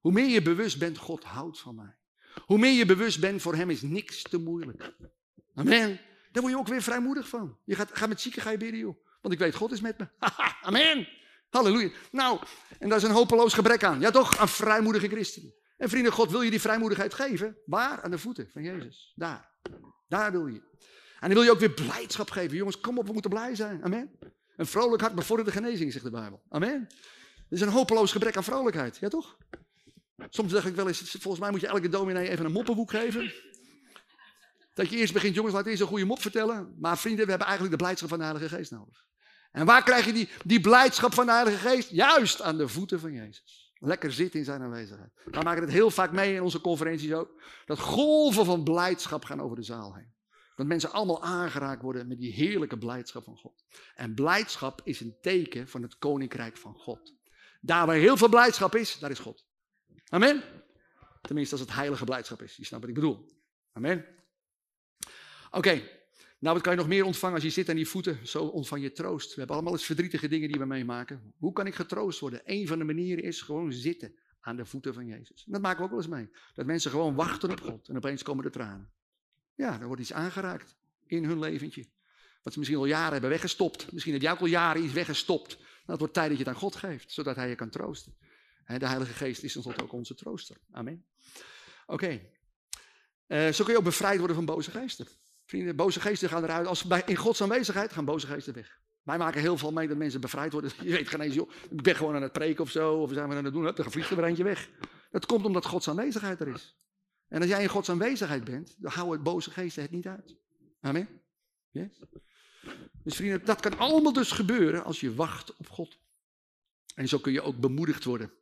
Hoe 0.00 0.12
meer 0.12 0.28
je 0.28 0.42
bewust 0.42 0.78
bent, 0.78 0.98
God 0.98 1.24
houdt 1.24 1.60
van 1.60 1.74
mij. 1.74 1.96
Hoe 2.44 2.58
meer 2.58 2.72
je 2.72 2.86
bewust 2.86 3.20
bent, 3.20 3.42
voor 3.42 3.54
Hem 3.54 3.70
is 3.70 3.82
niks 3.82 4.22
te 4.22 4.38
moeilijk. 4.38 4.94
Amen. 5.54 6.00
Daar 6.32 6.42
word 6.42 6.54
je 6.54 6.58
ook 6.58 6.68
weer 6.68 6.82
vrijmoedig 6.82 7.28
van. 7.28 7.58
Je 7.64 7.74
gaat, 7.74 7.90
gaat 7.92 8.08
met 8.08 8.20
zieken 8.20 8.42
ga 8.42 8.50
je 8.50 8.56
bidden, 8.56 8.80
joh. 8.80 9.04
Want 9.20 9.34
ik 9.34 9.40
weet, 9.40 9.54
God 9.54 9.72
is 9.72 9.80
met 9.80 9.98
me. 9.98 10.08
Amen. 10.62 11.08
Halleluja. 11.50 11.90
Nou, 12.10 12.40
en 12.78 12.88
daar 12.88 12.98
is 12.98 13.04
een 13.04 13.10
hopeloos 13.10 13.54
gebrek 13.54 13.84
aan. 13.84 14.00
Ja 14.00 14.10
toch, 14.10 14.38
aan 14.38 14.48
vrijmoedige 14.48 15.08
christenen. 15.08 15.54
En 15.76 15.88
vrienden, 15.88 16.12
God 16.12 16.30
wil 16.30 16.42
je 16.42 16.50
die 16.50 16.60
vrijmoedigheid 16.60 17.14
geven. 17.14 17.56
Waar? 17.66 18.02
Aan 18.02 18.10
de 18.10 18.18
voeten 18.18 18.50
van 18.52 18.62
Jezus. 18.62 19.12
Daar. 19.14 19.50
Daar 20.08 20.32
wil 20.32 20.46
je. 20.46 20.62
En 21.24 21.30
dan 21.30 21.38
wil 21.38 21.48
je 21.48 21.52
ook 21.52 21.58
weer 21.58 21.86
blijdschap 21.86 22.30
geven. 22.30 22.56
Jongens, 22.56 22.80
kom 22.80 22.98
op, 22.98 23.06
we 23.06 23.12
moeten 23.12 23.30
blij 23.30 23.54
zijn. 23.54 23.84
Amen. 23.84 24.10
Een 24.56 24.66
vrolijk 24.66 25.02
hart 25.02 25.14
bevordert 25.14 25.48
de 25.48 25.54
genezing, 25.54 25.92
zegt 25.92 26.04
de 26.04 26.10
Bijbel. 26.10 26.42
Amen. 26.48 26.86
Er 27.48 27.56
is 27.56 27.60
een 27.60 27.68
hopeloos 27.68 28.12
gebrek 28.12 28.36
aan 28.36 28.44
vrolijkheid. 28.44 28.96
Ja 28.96 29.08
toch? 29.08 29.36
Soms 30.28 30.52
zeg 30.52 30.66
ik 30.66 30.74
wel 30.74 30.88
eens, 30.88 31.10
volgens 31.10 31.38
mij 31.38 31.50
moet 31.50 31.60
je 31.60 31.66
elke 31.66 31.88
dominee 31.88 32.28
even 32.28 32.44
een 32.44 32.52
moppenboek 32.52 32.90
geven. 32.90 33.32
Dat 34.74 34.90
je 34.90 34.96
eerst 34.96 35.12
begint, 35.12 35.34
jongens, 35.34 35.54
laat 35.54 35.66
eerst 35.66 35.80
een 35.80 35.86
goede 35.86 36.04
mop 36.04 36.20
vertellen. 36.20 36.74
Maar 36.78 36.98
vrienden, 36.98 37.24
we 37.24 37.30
hebben 37.30 37.48
eigenlijk 37.48 37.78
de 37.78 37.82
blijdschap 37.82 38.08
van 38.08 38.18
de 38.18 38.24
Heilige 38.24 38.48
Geest 38.48 38.70
nodig. 38.70 39.04
En 39.52 39.66
waar 39.66 39.82
krijg 39.82 40.04
je 40.04 40.12
die, 40.12 40.28
die 40.44 40.60
blijdschap 40.60 41.14
van 41.14 41.26
de 41.26 41.32
Heilige 41.32 41.68
Geest? 41.68 41.90
Juist 41.90 42.42
aan 42.42 42.56
de 42.56 42.68
voeten 42.68 43.00
van 43.00 43.12
Jezus. 43.12 43.72
Lekker 43.78 44.12
zitten 44.12 44.38
in 44.38 44.44
zijn 44.44 44.62
aanwezigheid. 44.62 45.10
We 45.24 45.40
maken 45.42 45.62
het 45.62 45.72
heel 45.72 45.90
vaak 45.90 46.12
mee 46.12 46.34
in 46.34 46.42
onze 46.42 46.60
conferenties 46.60 47.12
ook. 47.12 47.42
Dat 47.64 47.78
golven 47.78 48.44
van 48.44 48.64
blijdschap 48.64 49.24
gaan 49.24 49.40
over 49.40 49.56
de 49.56 49.62
zaal 49.62 49.94
heen. 49.94 50.12
Dat 50.54 50.66
mensen 50.66 50.92
allemaal 50.92 51.22
aangeraakt 51.22 51.82
worden 51.82 52.08
met 52.08 52.18
die 52.18 52.32
heerlijke 52.32 52.78
blijdschap 52.78 53.24
van 53.24 53.36
God. 53.36 53.64
En 53.94 54.14
blijdschap 54.14 54.80
is 54.84 55.00
een 55.00 55.16
teken 55.20 55.68
van 55.68 55.82
het 55.82 55.98
koninkrijk 55.98 56.56
van 56.56 56.74
God. 56.74 57.14
Daar 57.60 57.86
waar 57.86 57.96
heel 57.96 58.16
veel 58.16 58.28
blijdschap 58.28 58.74
is, 58.74 58.98
daar 58.98 59.10
is 59.10 59.18
God. 59.18 59.46
Amen. 60.08 60.42
Tenminste, 61.22 61.54
als 61.54 61.64
het 61.64 61.74
heilige 61.74 62.04
blijdschap 62.04 62.42
is. 62.42 62.56
Je 62.56 62.64
snapt 62.64 62.82
wat 62.82 62.90
ik 62.90 63.00
bedoel. 63.00 63.26
Amen. 63.72 64.04
Oké, 65.50 65.82
nou 66.38 66.54
wat 66.54 66.62
kan 66.62 66.72
je 66.72 66.78
nog 66.78 66.88
meer 66.88 67.04
ontvangen 67.04 67.34
als 67.34 67.44
je 67.44 67.50
zit 67.50 67.68
aan 67.68 67.76
die 67.76 67.88
voeten? 67.88 68.26
Zo 68.26 68.44
ontvang 68.44 68.82
je 68.82 68.92
troost. 68.92 69.28
We 69.28 69.38
hebben 69.38 69.56
allemaal 69.56 69.72
eens 69.72 69.84
verdrietige 69.84 70.28
dingen 70.28 70.48
die 70.48 70.60
we 70.60 70.66
meemaken. 70.66 71.34
Hoe 71.38 71.52
kan 71.52 71.66
ik 71.66 71.74
getroost 71.74 72.20
worden? 72.20 72.40
Een 72.44 72.66
van 72.66 72.78
de 72.78 72.84
manieren 72.84 73.24
is 73.24 73.40
gewoon 73.40 73.72
zitten 73.72 74.14
aan 74.40 74.56
de 74.56 74.64
voeten 74.64 74.94
van 74.94 75.06
Jezus. 75.06 75.44
En 75.46 75.52
dat 75.52 75.60
maken 75.60 75.78
we 75.78 75.84
ook 75.84 75.90
wel 75.90 75.98
eens 75.98 76.08
mee. 76.08 76.28
Dat 76.54 76.66
mensen 76.66 76.90
gewoon 76.90 77.14
wachten 77.14 77.50
op 77.50 77.60
God 77.60 77.88
en 77.88 77.96
opeens 77.96 78.22
komen 78.22 78.44
de 78.44 78.50
tranen. 78.50 78.92
Ja, 79.54 79.80
er 79.80 79.86
wordt 79.86 80.02
iets 80.02 80.12
aangeraakt 80.12 80.76
in 81.06 81.24
hun 81.24 81.38
leventje. 81.38 81.86
Wat 82.42 82.52
ze 82.52 82.58
misschien 82.58 82.80
al 82.80 82.86
jaren 82.86 83.12
hebben 83.12 83.30
weggestopt. 83.30 83.92
Misschien 83.92 84.12
heb 84.12 84.22
jij 84.22 84.32
ook 84.32 84.40
al 84.40 84.46
jaren 84.46 84.84
iets 84.84 84.92
weggestopt. 84.92 85.56
Nou, 85.56 85.66
het 85.86 85.98
wordt 85.98 86.14
tijd 86.14 86.28
dat 86.28 86.38
je 86.38 86.44
het 86.44 86.54
aan 86.54 86.60
God 86.60 86.76
geeft, 86.76 87.12
zodat 87.12 87.36
Hij 87.36 87.48
je 87.48 87.54
kan 87.54 87.70
troosten. 87.70 88.16
De 88.66 88.86
Heilige 88.86 89.12
Geest 89.12 89.42
is 89.42 89.52
tenslotte 89.52 89.82
ook 89.82 89.92
onze 89.92 90.14
trooster. 90.14 90.56
Amen. 90.70 91.04
Oké. 91.86 92.20
Eh, 93.26 93.48
zo 93.48 93.64
kun 93.64 93.72
je 93.72 93.78
ook 93.78 93.84
bevrijd 93.84 94.18
worden 94.18 94.36
van 94.36 94.44
boze 94.44 94.70
geesten. 94.70 95.06
Vrienden, 95.46 95.76
boze 95.76 96.00
geesten 96.00 96.28
gaan 96.28 96.44
eruit. 96.44 96.66
Als 96.66 96.84
bij, 96.84 97.02
in 97.06 97.16
Gods 97.16 97.42
aanwezigheid 97.42 97.92
gaan 97.92 98.04
boze 98.04 98.26
geesten 98.26 98.54
weg. 98.54 98.78
Wij 99.02 99.18
maken 99.18 99.40
heel 99.40 99.58
veel 99.58 99.72
mee 99.72 99.88
dat 99.88 99.96
mensen 99.96 100.20
bevrijd 100.20 100.52
worden. 100.52 100.70
Je 100.82 100.90
weet 100.90 101.08
geen 101.08 101.20
eens, 101.20 101.34
joh, 101.34 101.50
ik 101.70 101.82
ben 101.82 101.96
gewoon 101.96 102.14
aan 102.14 102.22
het 102.22 102.32
preken 102.32 102.64
of 102.64 102.70
zo. 102.70 102.94
Of 102.94 103.08
we 103.08 103.14
zijn 103.14 103.28
we 103.28 103.34
aan 103.34 103.44
het 103.44 103.52
doen. 103.52 103.74
Dan 103.74 103.90
vliegt 103.90 104.10
er 104.10 104.16
weer 104.16 104.44
weg. 104.44 104.68
Dat 105.10 105.26
komt 105.26 105.44
omdat 105.44 105.64
Gods 105.64 105.88
aanwezigheid 105.88 106.40
er 106.40 106.48
is. 106.48 106.76
En 107.34 107.40
als 107.40 107.50
jij 107.50 107.62
in 107.62 107.68
Gods 107.68 107.88
aanwezigheid 107.88 108.44
bent, 108.44 108.74
dan 108.78 108.92
houden 108.92 109.22
boze 109.22 109.50
geesten 109.50 109.82
het 109.82 109.90
niet 109.90 110.06
uit. 110.06 110.36
Amen. 110.80 111.08
Yes? 111.70 112.02
Dus 113.02 113.16
vrienden, 113.16 113.44
dat 113.44 113.60
kan 113.60 113.78
allemaal 113.78 114.12
dus 114.12 114.30
gebeuren 114.30 114.84
als 114.84 115.00
je 115.00 115.14
wacht 115.14 115.56
op 115.56 115.68
God. 115.68 115.98
En 116.94 117.08
zo 117.08 117.18
kun 117.18 117.32
je 117.32 117.42
ook 117.42 117.60
bemoedigd 117.60 118.04
worden. 118.04 118.32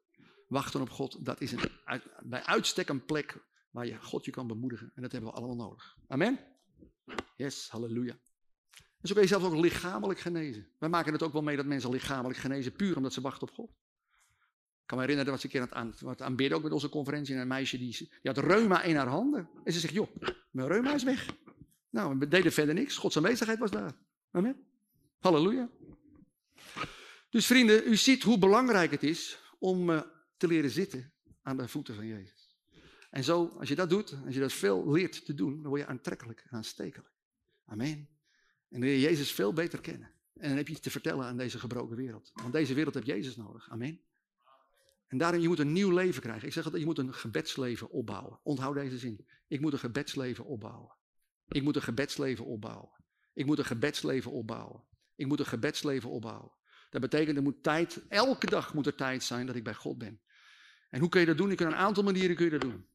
Wachten 0.48 0.80
op 0.80 0.90
God, 0.90 1.24
dat 1.24 1.40
is 1.40 1.52
een, 1.52 1.60
bij 2.22 2.42
uitstek 2.42 2.88
een 2.88 3.04
plek 3.04 3.36
waar 3.70 3.86
je 3.86 3.96
God 4.00 4.24
je 4.24 4.30
kan 4.30 4.46
bemoedigen. 4.46 4.92
En 4.94 5.02
dat 5.02 5.12
hebben 5.12 5.30
we 5.30 5.36
allemaal 5.36 5.68
nodig. 5.68 5.96
Amen. 6.08 6.38
Yes, 7.36 7.68
halleluja. 7.68 8.18
En 8.72 9.08
zo 9.08 9.14
kun 9.14 9.22
je 9.22 9.28
zelfs 9.28 9.44
ook 9.44 9.54
lichamelijk 9.54 10.20
genezen. 10.20 10.68
Wij 10.78 10.88
maken 10.88 11.12
het 11.12 11.22
ook 11.22 11.32
wel 11.32 11.42
mee 11.42 11.56
dat 11.56 11.66
mensen 11.66 11.90
lichamelijk 11.90 12.38
genezen, 12.38 12.72
puur 12.72 12.96
omdat 12.96 13.12
ze 13.12 13.20
wachten 13.20 13.48
op 13.48 13.54
God. 13.54 13.70
Ik 14.82 14.88
kan 14.88 14.98
me 14.98 15.04
herinneren, 15.04 15.32
dat 15.32 15.42
was 15.42 15.44
een 15.44 15.50
keer 15.50 15.74
aan 15.74 16.36
het, 16.36 16.52
ook 16.52 16.62
met 16.62 16.72
onze 16.72 16.88
conferentie, 16.88 17.34
en 17.34 17.40
een 17.40 17.46
meisje 17.48 17.78
die, 17.78 17.96
die 17.98 18.08
had 18.22 18.38
reuma 18.38 18.82
in 18.82 18.96
haar 18.96 19.06
handen. 19.06 19.48
En 19.64 19.72
ze 19.72 19.80
zegt, 19.80 19.94
joh, 19.94 20.16
mijn 20.50 20.68
reuma 20.68 20.94
is 20.94 21.02
weg. 21.02 21.26
Nou, 21.90 22.18
we 22.18 22.28
deden 22.28 22.52
verder 22.52 22.74
niks. 22.74 22.96
Gods 22.96 23.16
aanwezigheid 23.16 23.58
was 23.58 23.70
daar. 23.70 23.92
Amen. 24.30 24.56
Halleluja. 25.18 25.70
Dus 27.30 27.46
vrienden, 27.46 27.82
u 27.86 27.96
ziet 27.96 28.22
hoe 28.22 28.38
belangrijk 28.38 28.90
het 28.90 29.02
is 29.02 29.38
om 29.58 29.90
uh, 29.90 30.00
te 30.36 30.46
leren 30.46 30.70
zitten 30.70 31.12
aan 31.42 31.56
de 31.56 31.68
voeten 31.68 31.94
van 31.94 32.06
Jezus. 32.06 32.56
En 33.10 33.24
zo, 33.24 33.54
als 33.58 33.68
je 33.68 33.74
dat 33.74 33.90
doet, 33.90 34.16
als 34.24 34.34
je 34.34 34.40
dat 34.40 34.52
veel 34.52 34.92
leert 34.92 35.24
te 35.24 35.34
doen, 35.34 35.60
dan 35.62 35.68
word 35.68 35.80
je 35.80 35.86
aantrekkelijk 35.86 36.44
en 36.50 36.56
aanstekelijk. 36.56 37.10
Amen. 37.64 37.88
En 37.88 38.08
dan 38.68 38.80
leer 38.80 38.92
je 38.92 39.00
Jezus 39.00 39.32
veel 39.32 39.52
beter 39.52 39.80
kennen. 39.80 40.10
En 40.34 40.48
dan 40.48 40.56
heb 40.56 40.66
je 40.66 40.72
iets 40.72 40.82
te 40.82 40.90
vertellen 40.90 41.24
aan 41.24 41.36
deze 41.36 41.58
gebroken 41.58 41.96
wereld. 41.96 42.30
Want 42.34 42.52
deze 42.52 42.74
wereld 42.74 42.94
heeft 42.94 43.06
Jezus 43.06 43.36
nodig. 43.36 43.70
Amen. 43.70 44.00
En 45.12 45.18
daarom, 45.18 45.40
je 45.40 45.48
moet 45.48 45.58
een 45.58 45.72
nieuw 45.72 45.90
leven 45.90 46.22
krijgen. 46.22 46.46
Ik 46.46 46.52
zeg 46.52 46.64
altijd, 46.64 46.82
je 46.82 46.88
moet 46.88 46.98
een 46.98 47.14
gebedsleven 47.14 47.90
opbouwen. 47.90 48.40
Onthoud 48.42 48.74
deze 48.74 48.98
zin. 48.98 49.26
Ik 49.48 49.60
moet 49.60 49.72
een 49.72 49.78
gebedsleven 49.78 50.44
opbouwen. 50.44 50.96
Ik 51.48 51.62
moet 51.62 51.76
een 51.76 51.82
gebedsleven 51.82 52.44
opbouwen. 52.44 52.90
Ik 53.34 53.46
moet 53.46 53.58
een 53.58 53.64
gebedsleven 53.64 54.30
opbouwen. 54.30 54.84
Ik 55.14 55.26
moet 55.26 55.38
een 55.38 55.46
gebedsleven 55.46 56.10
opbouwen. 56.10 56.52
Dat 56.90 57.00
betekent, 57.00 57.36
er 57.36 57.42
moet 57.42 57.62
tijd, 57.62 58.02
elke 58.08 58.46
dag 58.46 58.74
moet 58.74 58.86
er 58.86 58.94
tijd 58.94 59.22
zijn 59.22 59.46
dat 59.46 59.56
ik 59.56 59.64
bij 59.64 59.74
God 59.74 59.98
ben. 59.98 60.20
En 60.90 61.00
hoe 61.00 61.08
kun 61.08 61.20
je 61.20 61.26
dat 61.26 61.36
doen? 61.36 61.50
Je 61.50 61.54
kunt 61.54 61.72
een 61.72 61.78
aantal 61.78 62.02
manieren 62.02 62.36
kun 62.36 62.44
je 62.44 62.50
dat 62.50 62.60
doen 62.60 62.86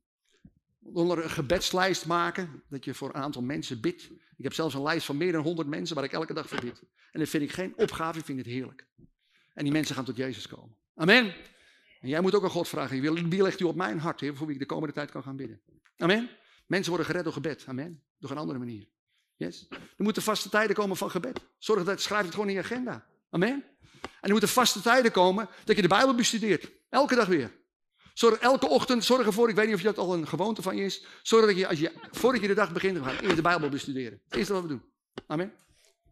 onder 0.93 1.23
een 1.23 1.29
gebedslijst 1.29 2.05
maken, 2.05 2.63
dat 2.69 2.85
je 2.85 2.93
voor 2.93 3.09
een 3.09 3.21
aantal 3.21 3.41
mensen 3.41 3.81
bidt. 3.81 4.11
Ik 4.37 4.43
heb 4.43 4.53
zelfs 4.53 4.73
een 4.73 4.81
lijst 4.81 5.05
van 5.05 5.17
meer 5.17 5.31
dan 5.31 5.43
100 5.43 5.67
mensen 5.67 5.95
waar 5.95 6.03
ik 6.03 6.11
elke 6.11 6.33
dag 6.33 6.47
voor 6.47 6.61
bid. 6.61 6.83
En 7.11 7.19
dat 7.19 7.29
vind 7.29 7.43
ik 7.43 7.51
geen 7.51 7.73
opgave, 7.77 8.19
ik 8.19 8.25
vind 8.25 8.37
het 8.37 8.47
heerlijk. 8.47 8.87
En 9.53 9.63
die 9.63 9.73
mensen 9.73 9.95
gaan 9.95 10.05
tot 10.05 10.17
Jezus 10.17 10.47
komen. 10.47 10.75
Amen. 10.95 11.33
En 12.01 12.09
jij 12.09 12.21
moet 12.21 12.35
ook 12.35 12.43
aan 12.43 12.49
God 12.49 12.67
vragen, 12.67 13.29
wie 13.29 13.41
legt 13.41 13.59
u 13.59 13.63
op 13.63 13.75
mijn 13.75 13.99
hart, 13.99 14.19
heer, 14.19 14.35
voor 14.35 14.45
wie 14.45 14.55
ik 14.55 14.61
de 14.61 14.67
komende 14.67 14.93
tijd 14.93 15.11
kan 15.11 15.23
gaan 15.23 15.35
bidden. 15.35 15.61
Amen. 15.97 16.29
Mensen 16.65 16.89
worden 16.89 17.07
gered 17.07 17.23
door 17.23 17.33
gebed. 17.33 17.63
Amen. 17.67 18.03
Door 18.19 18.31
een 18.31 18.37
andere 18.37 18.59
manier. 18.59 18.87
Yes. 19.35 19.65
Er 19.69 20.03
moeten 20.03 20.21
vaste 20.21 20.49
tijden 20.49 20.75
komen 20.75 20.97
van 20.97 21.11
gebed. 21.11 21.39
Zorg 21.57 21.83
dat, 21.83 22.01
schrijf 22.01 22.25
het 22.25 22.33
gewoon 22.33 22.47
in 22.49 22.53
je 22.53 22.59
agenda. 22.59 23.05
Amen. 23.29 23.63
En 24.01 24.09
er 24.21 24.31
moeten 24.31 24.49
vaste 24.49 24.81
tijden 24.81 25.11
komen 25.11 25.49
dat 25.65 25.75
je 25.75 25.81
de 25.81 25.87
Bijbel 25.87 26.15
bestudeert. 26.15 26.71
Elke 26.89 27.15
dag 27.15 27.27
weer. 27.27 27.51
Zorg 28.13 28.39
elke 28.39 28.67
ochtend, 28.67 29.03
zorg 29.03 29.25
ervoor, 29.25 29.49
ik 29.49 29.55
weet 29.55 29.65
niet 29.65 29.75
of 29.75 29.81
dat 29.81 29.97
al 29.97 30.13
een 30.13 30.27
gewoonte 30.27 30.61
van 30.61 30.75
je 30.75 30.83
is. 30.83 31.05
Zorg 31.21 31.45
dat 31.45 31.57
je, 31.57 31.67
als 31.67 31.79
je 31.79 31.91
voordat 32.11 32.41
je 32.41 32.47
de 32.47 32.53
dag 32.53 32.73
begint, 32.73 32.97
gaat 32.97 33.21
eerst 33.21 33.35
de 33.35 33.41
Bijbel 33.41 33.69
bestuderen. 33.69 34.21
Het 34.23 34.35
eerste 34.35 34.53
wat 34.53 34.61
we 34.61 34.67
doen. 34.67 34.83
Amen. 35.27 35.53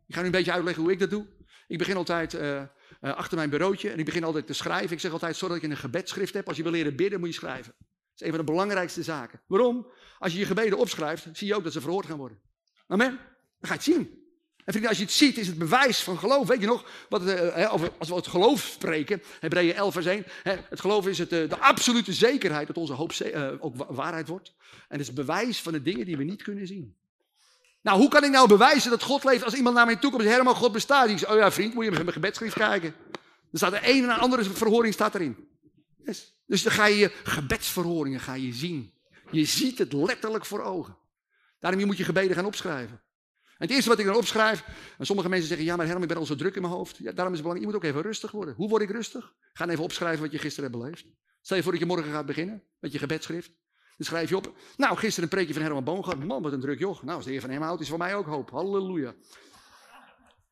Ik 0.07 0.13
ga 0.13 0.19
nu 0.19 0.25
een 0.25 0.31
beetje 0.31 0.51
uitleggen 0.51 0.83
hoe 0.83 0.91
ik 0.91 0.99
dat 0.99 1.09
doe. 1.09 1.25
Ik 1.67 1.77
begin 1.77 1.95
altijd 1.95 2.33
uh, 2.33 2.41
uh, 2.51 2.67
achter 3.01 3.37
mijn 3.37 3.49
bureautje 3.49 3.89
en 3.89 3.99
ik 3.99 4.05
begin 4.05 4.23
altijd 4.23 4.47
te 4.47 4.53
schrijven. 4.53 4.91
Ik 4.91 4.99
zeg 4.99 5.11
altijd, 5.11 5.35
zorg 5.35 5.53
dat 5.53 5.61
je 5.61 5.67
een 5.67 5.77
gebedschrift 5.77 6.33
hebt. 6.33 6.47
Als 6.47 6.57
je 6.57 6.63
wil 6.63 6.71
leren 6.71 6.95
bidden, 6.95 7.19
moet 7.19 7.29
je 7.29 7.35
schrijven. 7.35 7.73
Dat 7.77 7.87
is 8.15 8.21
een 8.21 8.29
van 8.29 8.45
de 8.45 8.51
belangrijkste 8.51 9.03
zaken. 9.03 9.41
Waarom? 9.47 9.91
Als 10.19 10.33
je 10.33 10.39
je 10.39 10.45
gebeden 10.45 10.77
opschrijft, 10.77 11.27
zie 11.33 11.47
je 11.47 11.55
ook 11.55 11.63
dat 11.63 11.73
ze 11.73 11.81
verhoord 11.81 12.05
gaan 12.05 12.17
worden. 12.17 12.39
Amen. 12.87 13.09
Dan 13.09 13.17
ga 13.61 13.67
je 13.67 13.73
het 13.73 13.83
zien. 13.83 14.23
En 14.65 14.73
vrienden, 14.73 14.89
als 14.89 14.97
je 14.97 15.05
het 15.05 15.13
ziet, 15.13 15.37
is 15.37 15.47
het 15.47 15.57
bewijs 15.57 16.03
van 16.03 16.17
geloof. 16.17 16.47
Weet 16.47 16.59
je 16.59 16.65
nog, 16.65 16.89
wat 17.09 17.21
uh, 17.23 17.73
als 17.97 18.09
we 18.09 18.15
het 18.15 18.27
geloof 18.27 18.61
spreken, 18.61 19.21
Hebreeën 19.39 19.75
11 19.75 19.93
vers 19.93 20.05
1. 20.05 20.23
Hè, 20.43 20.55
het 20.69 20.79
geloof 20.79 21.07
is 21.07 21.17
het, 21.17 21.29
de 21.29 21.57
absolute 21.59 22.13
zekerheid 22.13 22.67
dat 22.67 22.77
onze 22.77 22.93
hoop 22.93 23.11
ook 23.59 23.75
waarheid 23.75 24.27
wordt. 24.27 24.53
En 24.69 24.97
het 24.97 25.07
is 25.07 25.13
bewijs 25.13 25.61
van 25.61 25.73
de 25.73 25.81
dingen 25.81 26.05
die 26.05 26.17
we 26.17 26.23
niet 26.23 26.43
kunnen 26.43 26.67
zien. 26.67 26.95
Nou, 27.85 27.99
hoe 27.99 28.09
kan 28.09 28.23
ik 28.23 28.31
nou 28.31 28.47
bewijzen 28.47 28.89
dat 28.89 29.03
God 29.03 29.23
leeft 29.23 29.43
als 29.43 29.53
iemand 29.53 29.75
naar 29.75 29.85
mij 29.85 29.95
toe 29.95 30.09
komt 30.09 30.21
en 30.21 30.27
zegt, 30.27 30.39
helemaal 30.39 30.61
God 30.61 30.71
bestaat? 30.71 31.07
Die 31.07 31.17
zegt, 31.17 31.31
oh 31.31 31.37
ja 31.37 31.51
vriend, 31.51 31.73
moet 31.73 31.85
je 31.85 31.91
mijn 31.91 32.11
gebedsschrift 32.11 32.55
kijken. 32.55 32.95
Er 33.51 33.57
staat 33.57 33.71
de 33.71 33.79
een 33.83 34.03
en 34.03 34.17
andere 34.17 34.43
verhoring 34.43 34.93
staat 34.93 35.15
erin. 35.15 35.47
Yes. 36.05 36.35
Dus 36.45 36.63
dan 36.63 36.71
ga 36.71 36.85
je 36.85 36.97
je 36.97 37.11
gebedsverhoringen 37.23 38.19
ga 38.19 38.33
je 38.33 38.53
zien. 38.53 38.93
Je 39.31 39.45
ziet 39.45 39.77
het 39.77 39.93
letterlijk 39.93 40.45
voor 40.45 40.61
ogen. 40.61 40.97
Daarom 41.59 41.85
moet 41.85 41.97
je 41.97 42.03
gebeden 42.03 42.35
gaan 42.35 42.45
opschrijven. 42.45 43.01
En 43.43 43.67
het 43.67 43.69
eerste 43.69 43.89
wat 43.89 43.99
ik 43.99 44.05
dan 44.05 44.15
opschrijf, 44.15 44.63
en 44.97 45.05
sommige 45.05 45.29
mensen 45.29 45.47
zeggen, 45.47 45.65
ja 45.65 45.75
maar 45.75 45.85
Herman, 45.85 46.03
ik 46.03 46.09
ben 46.09 46.17
al 46.17 46.25
zo 46.25 46.35
druk 46.35 46.55
in 46.55 46.61
mijn 46.61 46.73
hoofd. 46.73 46.97
Ja, 46.97 47.11
daarom 47.11 47.33
is 47.33 47.39
het 47.39 47.47
belangrijk, 47.47 47.59
je 47.59 47.65
moet 47.65 47.75
ook 47.75 47.89
even 47.89 48.01
rustig 48.01 48.31
worden. 48.31 48.55
Hoe 48.55 48.69
word 48.69 48.81
ik 48.81 48.89
rustig? 48.89 49.33
Ga 49.53 49.69
even 49.69 49.83
opschrijven 49.83 50.21
wat 50.21 50.31
je 50.31 50.39
gisteren 50.39 50.69
hebt 50.69 50.81
beleefd. 50.81 51.05
Stel 51.41 51.57
je 51.57 51.63
voor 51.63 51.71
dat 51.71 51.81
je 51.81 51.87
morgen 51.87 52.11
gaat 52.11 52.25
beginnen 52.25 52.63
met 52.79 52.91
je 52.91 52.99
gebedschrift. 52.99 53.51
Dan 53.97 54.05
schrijf 54.05 54.29
je 54.29 54.35
op, 54.35 54.57
nou 54.77 54.97
gisteren 54.97 55.23
een 55.23 55.35
preekje 55.35 55.53
van 55.53 55.61
Herman 55.63 55.83
Boom 55.83 56.03
gehad. 56.03 56.23
Man, 56.23 56.41
wat 56.41 56.53
een 56.53 56.59
druk 56.59 56.79
joch. 56.79 57.03
Nou, 57.03 57.15
als 57.15 57.25
de 57.25 57.31
Heer 57.31 57.41
van 57.41 57.49
hem 57.49 57.61
houdt, 57.61 57.81
is 57.81 57.89
voor 57.89 57.97
mij 57.97 58.15
ook 58.15 58.25
hoop. 58.25 58.49
Halleluja. 58.49 59.15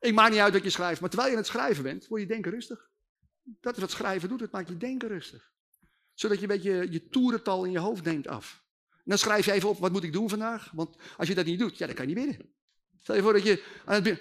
Ik 0.00 0.14
maak 0.14 0.30
niet 0.30 0.40
uit 0.40 0.52
dat 0.52 0.62
je 0.62 0.70
schrijft, 0.70 1.00
maar 1.00 1.10
terwijl 1.10 1.30
je 1.30 1.36
aan 1.36 1.42
het 1.42 1.52
schrijven 1.52 1.82
bent, 1.82 2.06
word 2.06 2.20
je 2.20 2.26
denken 2.26 2.50
rustig. 2.50 2.90
Dat 3.60 3.74
is 3.74 3.80
wat 3.80 3.90
schrijven 3.90 4.28
doet, 4.28 4.40
het 4.40 4.52
maakt 4.52 4.68
je 4.68 4.76
denken 4.76 5.08
rustig. 5.08 5.52
Zodat 6.14 6.36
je 6.36 6.42
een 6.42 6.48
beetje 6.48 6.92
je 6.92 7.08
toerental 7.08 7.64
in 7.64 7.70
je 7.70 7.78
hoofd 7.78 8.04
neemt 8.04 8.28
af. 8.28 8.62
En 8.90 9.02
dan 9.04 9.18
schrijf 9.18 9.44
je 9.44 9.52
even 9.52 9.68
op, 9.68 9.78
wat 9.78 9.92
moet 9.92 10.04
ik 10.04 10.12
doen 10.12 10.28
vandaag? 10.28 10.70
Want 10.74 10.96
als 11.16 11.28
je 11.28 11.34
dat 11.34 11.44
niet 11.44 11.58
doet, 11.58 11.78
ja, 11.78 11.86
dan 11.86 11.94
kan 11.94 12.08
je 12.08 12.14
niet 12.14 12.26
bidden. 12.26 12.54
Stel 13.04 13.16
je 13.16 13.22
voor 13.22 13.32
dat 13.32 13.42
je 13.42 13.62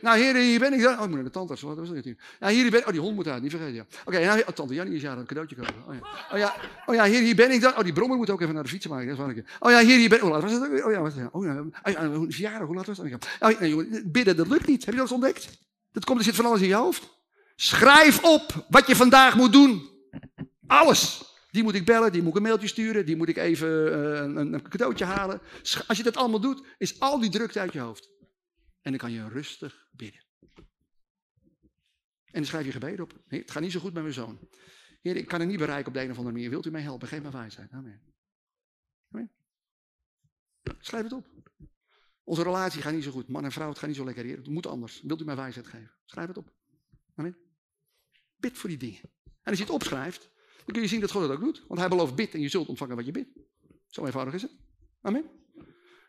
Nou, 0.01 0.19
heer, 0.19 0.35
hier 0.35 0.59
ben 0.59 0.73
ik 0.73 0.81
dan. 0.81 0.93
Oh, 0.93 1.03
ik 1.03 1.07
moet 1.07 1.15
naar 1.15 1.23
de 1.23 1.29
tandarts. 1.29 1.61
Wat 1.61 1.77
was 1.77 1.89
dat? 1.89 2.05
Ja, 2.39 2.47
hier 2.47 2.71
ben 2.71 2.85
Oh, 2.85 2.91
die 2.91 2.99
hond 2.99 3.15
moet 3.15 3.27
uit, 3.27 3.41
niet 3.41 3.51
vergeten. 3.51 3.73
Ja. 3.73 3.85
Oké, 4.05 4.25
nou, 4.25 4.39
oh, 4.39 4.47
tante 4.47 4.73
Jannie 4.73 4.95
is 4.95 5.01
ja 5.01 5.15
een 5.15 5.25
cadeautje 5.25 5.55
kopen. 5.55 5.73
Oh 5.87 5.93
ja. 5.93 6.01
Oh 6.31 6.37
ja, 6.37 6.55
oh 6.85 6.95
ja, 6.95 7.05
hier, 7.05 7.21
hier 7.21 7.35
ben 7.35 7.51
ik 7.51 7.61
dan. 7.61 7.77
Oh, 7.77 7.83
die 7.83 7.93
brommer 7.93 8.17
moet 8.17 8.29
ook 8.29 8.41
even 8.41 8.53
naar 8.53 8.63
de 8.63 8.69
fiets 8.69 8.87
maken. 8.87 9.07
Dat 9.07 9.27
is 9.27 9.35
wel 9.35 9.43
Oh 9.59 9.71
ja, 9.71 9.79
hier, 9.87 9.97
hier 9.97 10.09
ben 10.09 10.17
ik. 10.17 10.23
Oh, 10.23 10.29
laat 10.29 10.41
was 10.41 10.51
het? 10.51 10.83
Oh 10.83 10.91
ja, 10.91 11.01
wat, 11.01 11.13
oh 11.31 11.45
ja. 11.45 11.63
Oh 11.83 11.91
ja, 11.91 12.25
verjaardag, 12.29 12.67
hoe 12.67 12.75
laat 12.75 12.85
was 12.85 12.97
het? 12.97 13.27
Oh, 13.39 13.59
nee, 13.59 13.69
jongen, 13.69 14.11
bidden, 14.11 14.35
dat 14.35 14.47
lukt 14.47 14.67
niet. 14.67 14.85
Heb 14.85 14.93
je 14.93 14.99
dat 14.99 15.11
eens 15.11 15.21
ontdekt? 15.21 15.49
Dat 15.91 16.05
komt, 16.05 16.19
er 16.19 16.25
zit 16.25 16.35
van 16.35 16.45
alles 16.45 16.61
in 16.61 16.67
je 16.67 16.75
hoofd. 16.75 17.09
Schrijf 17.55 18.23
op 18.23 18.65
wat 18.69 18.87
je 18.87 18.95
vandaag 18.95 19.35
moet 19.35 19.51
doen. 19.51 19.89
Alles. 20.67 21.31
Die 21.51 21.63
moet 21.63 21.75
ik 21.75 21.85
bellen, 21.85 22.11
die 22.11 22.21
moet 22.21 22.31
ik 22.31 22.37
een 22.37 22.43
mailtje 22.43 22.67
sturen, 22.67 23.05
die 23.05 23.15
moet 23.15 23.29
ik 23.29 23.37
even 23.37 23.67
uh, 23.69 24.15
een, 24.15 24.53
een, 24.53 24.69
cadeautje 24.69 25.05
halen. 25.05 25.41
Als 25.87 25.97
je 25.97 26.03
dat 26.03 26.17
allemaal 26.17 26.39
doet, 26.39 26.63
is 26.77 26.99
al 26.99 27.19
die 27.19 27.29
drukte 27.29 27.59
uit 27.59 27.73
je 27.73 27.79
hoofd. 27.79 28.12
En 28.83 28.91
dan 28.91 28.97
kan 28.97 29.11
je 29.11 29.27
rustig 29.27 29.87
bidden. 29.91 30.21
En 32.25 32.39
dan 32.39 32.45
schrijf 32.45 32.65
je 32.65 32.71
gebeden 32.71 33.03
op. 33.03 33.23
het 33.27 33.51
gaat 33.51 33.61
niet 33.61 33.71
zo 33.71 33.79
goed 33.79 33.93
met 33.93 34.01
mijn 34.01 34.15
zoon. 34.15 34.49
Heer, 35.01 35.15
ik 35.15 35.27
kan 35.27 35.39
het 35.39 35.49
niet 35.49 35.57
bereiken 35.57 35.87
op 35.87 35.93
de 35.93 35.99
een 36.01 36.11
of 36.11 36.17
andere 36.17 36.35
manier. 36.35 36.49
Wilt 36.49 36.65
u 36.65 36.71
mij 36.71 36.81
helpen? 36.81 37.07
Geef 37.07 37.21
me 37.21 37.31
wijsheid. 37.31 37.71
Amen. 37.71 38.01
Amen. 39.11 39.31
Schrijf 40.79 41.03
het 41.03 41.13
op. 41.13 41.27
Onze 42.23 42.43
relatie 42.43 42.81
gaat 42.81 42.93
niet 42.93 43.03
zo 43.03 43.11
goed. 43.11 43.27
Man 43.27 43.43
en 43.43 43.51
vrouw, 43.51 43.69
het 43.69 43.77
gaat 43.77 43.87
niet 43.87 43.97
zo 43.97 44.05
lekker. 44.05 44.23
Heer. 44.23 44.37
Het 44.37 44.47
moet 44.47 44.67
anders. 44.67 45.01
Wilt 45.01 45.21
u 45.21 45.25
mij 45.25 45.35
wijsheid 45.35 45.67
geven? 45.67 45.91
Schrijf 46.05 46.27
het 46.27 46.37
op. 46.37 46.53
Amen. 47.15 47.37
Bid 48.35 48.57
voor 48.57 48.69
die 48.69 48.77
dingen. 48.77 49.01
En 49.23 49.49
als 49.49 49.57
je 49.57 49.63
het 49.63 49.73
opschrijft, 49.73 50.29
dan 50.55 50.73
kun 50.73 50.81
je 50.81 50.87
zien 50.87 50.99
dat 50.99 51.11
God 51.11 51.21
het 51.21 51.31
ook 51.31 51.39
doet. 51.39 51.63
Want 51.67 51.79
hij 51.79 51.89
belooft 51.89 52.15
bid 52.15 52.33
en 52.33 52.41
je 52.41 52.49
zult 52.49 52.67
ontvangen 52.67 52.95
wat 52.95 53.05
je 53.05 53.11
bidt. 53.11 53.29
Zo 53.87 54.05
eenvoudig 54.05 54.33
is 54.33 54.41
het. 54.41 54.51
Amen. 55.01 55.29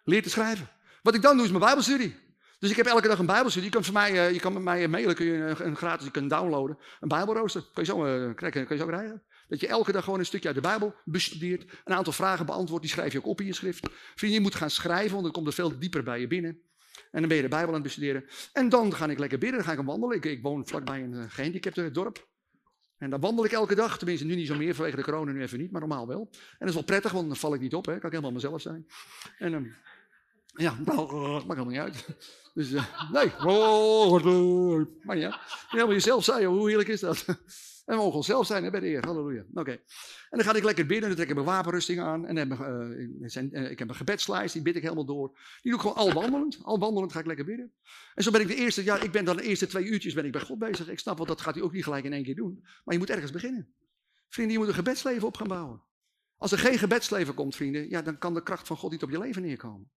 Leer 0.04 0.22
te 0.22 0.30
schrijven. 0.30 0.68
Wat 1.02 1.14
ik 1.14 1.22
dan 1.22 1.36
doe 1.36 1.44
is 1.44 1.50
mijn 1.50 1.64
bijbelstudie. 1.64 2.16
Dus 2.58 2.70
ik 2.70 2.76
heb 2.76 2.86
elke 2.86 3.08
dag 3.08 3.18
een 3.18 3.26
bijbelstudie. 3.26 3.70
Je 3.70 3.74
kan, 3.74 3.84
van 3.84 3.94
mij, 3.94 4.26
eh, 4.26 4.32
je 4.32 4.40
kan 4.40 4.52
met 4.52 4.62
mij 4.62 4.88
mailen, 4.88 5.14
kun 5.14 5.26
je 5.26 5.54
een 5.58 5.76
gratis 5.76 6.08
je 6.12 6.26
downloaden. 6.26 6.78
Een 7.00 7.08
bijbelrooster. 7.08 7.62
Kun 7.72 7.84
je 7.84 7.90
zo 7.90 8.06
uh, 8.06 8.34
krijgen, 8.34 8.66
kun 8.66 8.76
je 8.76 8.82
zo 8.82 8.88
krijgen. 8.88 9.22
Dat 9.48 9.60
je 9.60 9.66
elke 9.66 9.92
dag 9.92 10.04
gewoon 10.04 10.18
een 10.18 10.26
stukje 10.26 10.46
uit 10.46 10.56
de 10.56 10.62
Bijbel 10.62 10.94
bestudeert. 11.04 11.80
Een 11.84 11.94
aantal 11.94 12.12
vragen 12.12 12.46
beantwoordt, 12.46 12.84
die 12.84 12.92
schrijf 12.92 13.12
je 13.12 13.18
ook 13.18 13.26
op 13.26 13.40
in 13.40 13.46
je 13.46 13.54
schrift. 13.54 13.88
Vrienden, 14.14 14.38
je 14.38 14.44
moet 14.44 14.54
gaan 14.54 14.70
schrijven, 14.70 15.10
want 15.10 15.22
dan 15.22 15.32
komt 15.32 15.46
er 15.46 15.52
veel 15.52 15.78
dieper 15.78 16.02
bij 16.02 16.20
je 16.20 16.26
binnen. 16.26 16.60
En 17.10 17.20
dan 17.20 17.28
ben 17.28 17.36
je 17.36 17.42
de 17.42 17.48
Bijbel 17.48 17.68
aan 17.68 17.74
het 17.74 17.82
bestuderen. 17.82 18.24
En 18.52 18.68
dan 18.68 18.94
ga 18.94 19.08
ik 19.08 19.18
lekker 19.18 19.38
bidden, 19.38 19.58
dan 19.58 19.68
ga 19.68 19.80
ik 19.80 19.86
wandelen. 19.86 20.16
Ik, 20.16 20.24
ik 20.24 20.42
woon 20.42 20.66
vlakbij 20.66 21.02
een 21.02 21.30
gehandicapte 21.30 21.90
dorp. 21.90 22.28
En 22.98 23.10
dan 23.10 23.20
wandel 23.20 23.44
ik 23.44 23.52
elke 23.52 23.74
dag, 23.74 23.98
tenminste 23.98 24.26
nu 24.26 24.34
niet 24.34 24.46
zo 24.46 24.56
meer 24.56 24.74
vanwege 24.74 24.96
de 24.96 25.02
corona, 25.02 25.32
nu 25.32 25.42
even 25.42 25.58
niet, 25.58 25.70
maar 25.70 25.80
normaal 25.80 26.06
wel. 26.06 26.28
En 26.30 26.56
dat 26.58 26.68
is 26.68 26.74
wel 26.74 26.84
prettig, 26.84 27.12
want 27.12 27.26
dan 27.26 27.36
val 27.36 27.54
ik 27.54 27.60
niet 27.60 27.74
op, 27.74 27.86
hè. 27.86 27.92
kan 27.92 28.04
ik 28.04 28.10
helemaal 28.10 28.32
mezelf 28.32 28.60
zijn. 28.60 28.86
En 29.38 29.52
um, 29.52 29.74
ja, 30.54 30.76
nou, 30.84 31.12
maakt 31.46 31.58
helemaal 31.58 31.64
niet 31.64 31.78
uit. 31.78 32.06
Dus 32.54 32.70
uh, 32.70 33.10
nee, 33.12 33.32
oh, 33.46 34.86
maar 35.02 35.18
ja, 35.18 35.40
helemaal 35.68 35.92
jezelf 35.92 36.24
zijn, 36.24 36.44
hoe 36.44 36.68
heerlijk 36.68 36.88
is 36.88 37.00
dat? 37.00 37.24
En 37.84 37.96
we 37.96 38.02
mogen 38.02 38.16
onszelf 38.16 38.46
zijn 38.46 38.70
bij 38.70 38.80
de 38.80 38.86
Heer. 38.86 39.04
Halleluja. 39.04 39.44
Oké. 39.54 39.70
En 39.70 40.38
dan 40.38 40.44
ga 40.44 40.54
ik 40.54 40.64
lekker 40.64 40.86
binnen. 40.86 41.08
Dan 41.08 41.16
trek 41.16 41.28
ik 41.28 41.34
mijn 41.34 41.46
wapenrusting 41.46 42.00
aan. 42.00 42.26
En 42.26 42.36
heb 42.36 42.52
ik, 42.52 42.58
uh, 42.58 43.70
ik 43.70 43.78
heb 43.78 43.88
een 43.88 43.94
gebedslijst. 43.94 44.52
Die 44.52 44.62
bid 44.62 44.76
ik 44.76 44.82
helemaal 44.82 45.04
door. 45.04 45.28
Die 45.62 45.72
doe 45.72 45.74
ik 45.74 45.80
gewoon 45.80 45.96
al 45.96 46.12
wandelend. 46.12 46.58
Al 46.62 46.78
wandelend 46.78 47.12
ga 47.12 47.18
ik 47.18 47.26
lekker 47.26 47.44
bidden. 47.44 47.72
En 48.14 48.22
zo 48.22 48.30
ben 48.30 48.40
ik 48.40 48.46
de 48.46 48.54
eerste. 48.54 48.84
Ja, 48.84 49.00
ik 49.00 49.12
ben 49.12 49.24
dan 49.24 49.36
de 49.36 49.42
eerste 49.42 49.66
twee 49.66 49.84
uurtjes 49.84 50.14
ben 50.14 50.24
ik 50.24 50.32
bij 50.32 50.40
God 50.40 50.58
bezig. 50.58 50.88
Ik 50.88 50.98
snap 50.98 51.16
wel, 51.16 51.26
dat 51.26 51.40
gaat 51.40 51.54
hij 51.54 51.62
ook 51.62 51.72
niet 51.72 51.84
gelijk 51.84 52.04
in 52.04 52.12
één 52.12 52.24
keer 52.24 52.34
doen. 52.34 52.58
Maar 52.84 52.94
je 52.94 53.00
moet 53.00 53.10
ergens 53.10 53.32
beginnen. 53.32 53.74
Vrienden, 54.28 54.54
je 54.54 54.58
moet 54.58 54.68
een 54.68 54.74
gebedsleven 54.74 55.26
op 55.26 55.36
gaan 55.36 55.48
bouwen. 55.48 55.82
Als 56.36 56.52
er 56.52 56.58
geen 56.58 56.78
gebedsleven 56.78 57.34
komt, 57.34 57.56
vrienden, 57.56 57.88
ja, 57.88 58.02
dan 58.02 58.18
kan 58.18 58.34
de 58.34 58.42
kracht 58.42 58.66
van 58.66 58.76
God 58.76 58.90
niet 58.90 59.02
op 59.02 59.10
je 59.10 59.18
leven 59.18 59.42
neerkomen. 59.42 59.90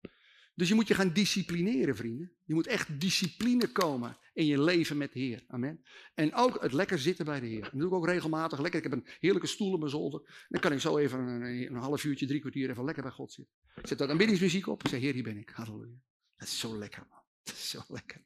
Dus 0.58 0.68
je 0.68 0.76
moet 0.76 0.88
je 0.88 0.94
gaan 0.94 1.14
disciplineren, 1.14 1.96
vrienden. 1.96 2.32
Je 2.44 2.54
moet 2.54 2.68
echt 2.68 3.00
discipline 3.00 3.72
komen 3.72 4.18
in 4.34 4.46
je 4.46 4.62
leven 4.62 4.98
met 4.98 5.14
de 5.14 5.20
Heer. 5.20 5.44
Amen. 5.48 5.84
En 6.14 6.34
ook 6.34 6.62
het 6.62 6.74
lekker 6.74 7.00
zitten 7.00 7.26
bij 7.26 7.40
de 7.40 7.46
Heer. 7.46 7.62
Dat 7.62 7.72
doe 7.72 7.88
ik 7.88 7.94
ook 7.94 8.06
regelmatig. 8.06 8.60
Lekker. 8.60 8.84
Ik 8.84 8.90
heb 8.92 9.00
een 9.00 9.08
heerlijke 9.20 9.48
stoel 9.48 9.74
op 9.74 9.80
mijn 9.80 9.92
zolder. 9.92 10.46
Dan 10.50 10.62
kan 10.62 10.72
ik 10.72 10.80
zo 10.80 10.98
even 10.98 11.20
een, 11.20 11.76
half 11.76 12.04
uurtje, 12.04 12.28
drie 12.28 12.40
kwartier 12.40 12.70
even 12.70 12.84
lekker 12.84 13.04
bij 13.04 13.12
God 13.12 13.32
zitten. 13.32 13.56
Ik 13.76 13.88
zet 13.88 13.98
daar 13.98 14.10
aanbiddingsmuziek 14.10 14.68
op. 14.68 14.84
Ik 14.84 14.90
zeg, 14.90 15.00
Heer, 15.00 15.14
hier 15.14 15.24
ben 15.24 15.38
ik. 15.38 15.50
Halleluja. 15.50 16.02
Dat 16.38 16.48
is 16.48 16.60
zo 16.60 16.78
lekker, 16.78 17.06
man. 17.10 17.22
Dat 17.44 17.54
is 17.54 17.70
zo 17.70 17.82
lekker. 17.88 18.26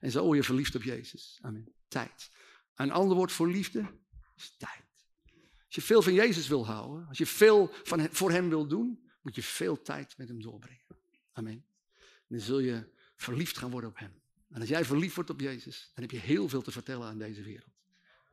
En 0.00 0.10
zo 0.10 0.24
word 0.24 0.36
je 0.36 0.44
verliefd 0.44 0.74
op 0.74 0.82
Jezus. 0.82 1.38
Amen. 1.40 1.74
Tijd. 1.88 2.30
Een 2.74 2.90
ander 2.90 3.16
woord 3.16 3.32
voor 3.32 3.50
liefde 3.50 3.90
is 4.36 4.56
tijd. 4.56 4.84
Als 5.66 5.74
je 5.74 5.82
veel 5.82 6.02
van 6.02 6.14
Jezus 6.14 6.48
wil 6.48 6.66
houden, 6.66 7.06
als 7.08 7.18
je 7.18 7.26
veel 7.26 7.70
van, 7.82 8.08
voor 8.10 8.30
Hem 8.30 8.48
wil 8.48 8.66
doen, 8.66 9.10
moet 9.22 9.34
je 9.34 9.42
veel 9.42 9.82
tijd 9.82 10.18
met 10.18 10.28
Hem 10.28 10.42
doorbrengen. 10.42 10.82
Amen. 11.36 11.64
dan 12.28 12.40
zul 12.40 12.58
je 12.58 12.84
verliefd 13.16 13.58
gaan 13.58 13.70
worden 13.70 13.90
op 13.90 13.98
Hem. 13.98 14.12
En 14.50 14.60
als 14.60 14.68
jij 14.68 14.84
verliefd 14.84 15.14
wordt 15.14 15.30
op 15.30 15.40
Jezus, 15.40 15.90
dan 15.94 16.02
heb 16.02 16.12
je 16.12 16.18
heel 16.18 16.48
veel 16.48 16.62
te 16.62 16.70
vertellen 16.70 17.08
aan 17.08 17.18
deze 17.18 17.42
wereld. 17.42 17.72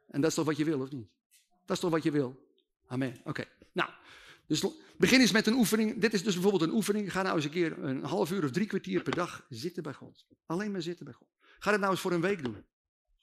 En 0.07 0.21
dat 0.21 0.29
is 0.29 0.35
toch 0.35 0.45
wat 0.45 0.57
je 0.57 0.65
wil, 0.65 0.81
of 0.81 0.91
niet? 0.91 1.09
Dat 1.65 1.75
is 1.75 1.79
toch 1.79 1.91
wat 1.91 2.03
je 2.03 2.11
wil? 2.11 2.47
Amen. 2.87 3.21
Oké. 3.23 3.45
Nou, 3.71 3.89
dus 4.47 4.65
begin 4.97 5.19
eens 5.19 5.31
met 5.31 5.47
een 5.47 5.53
oefening. 5.53 6.01
Dit 6.01 6.13
is 6.13 6.23
dus 6.23 6.33
bijvoorbeeld 6.33 6.63
een 6.63 6.75
oefening. 6.75 7.11
Ga 7.11 7.21
nou 7.21 7.35
eens 7.35 7.45
een 7.45 7.51
keer 7.51 7.83
een 7.83 8.03
half 8.03 8.31
uur 8.31 8.43
of 8.43 8.51
drie 8.51 8.67
kwartier 8.67 9.01
per 9.01 9.15
dag 9.15 9.45
zitten 9.49 9.83
bij 9.83 9.93
God. 9.93 10.25
Alleen 10.45 10.71
maar 10.71 10.81
zitten 10.81 11.05
bij 11.05 11.13
God. 11.13 11.27
Ga 11.59 11.71
dat 11.71 11.79
nou 11.79 11.91
eens 11.91 12.01
voor 12.01 12.11
een 12.11 12.21
week 12.21 12.43
doen. 12.43 12.65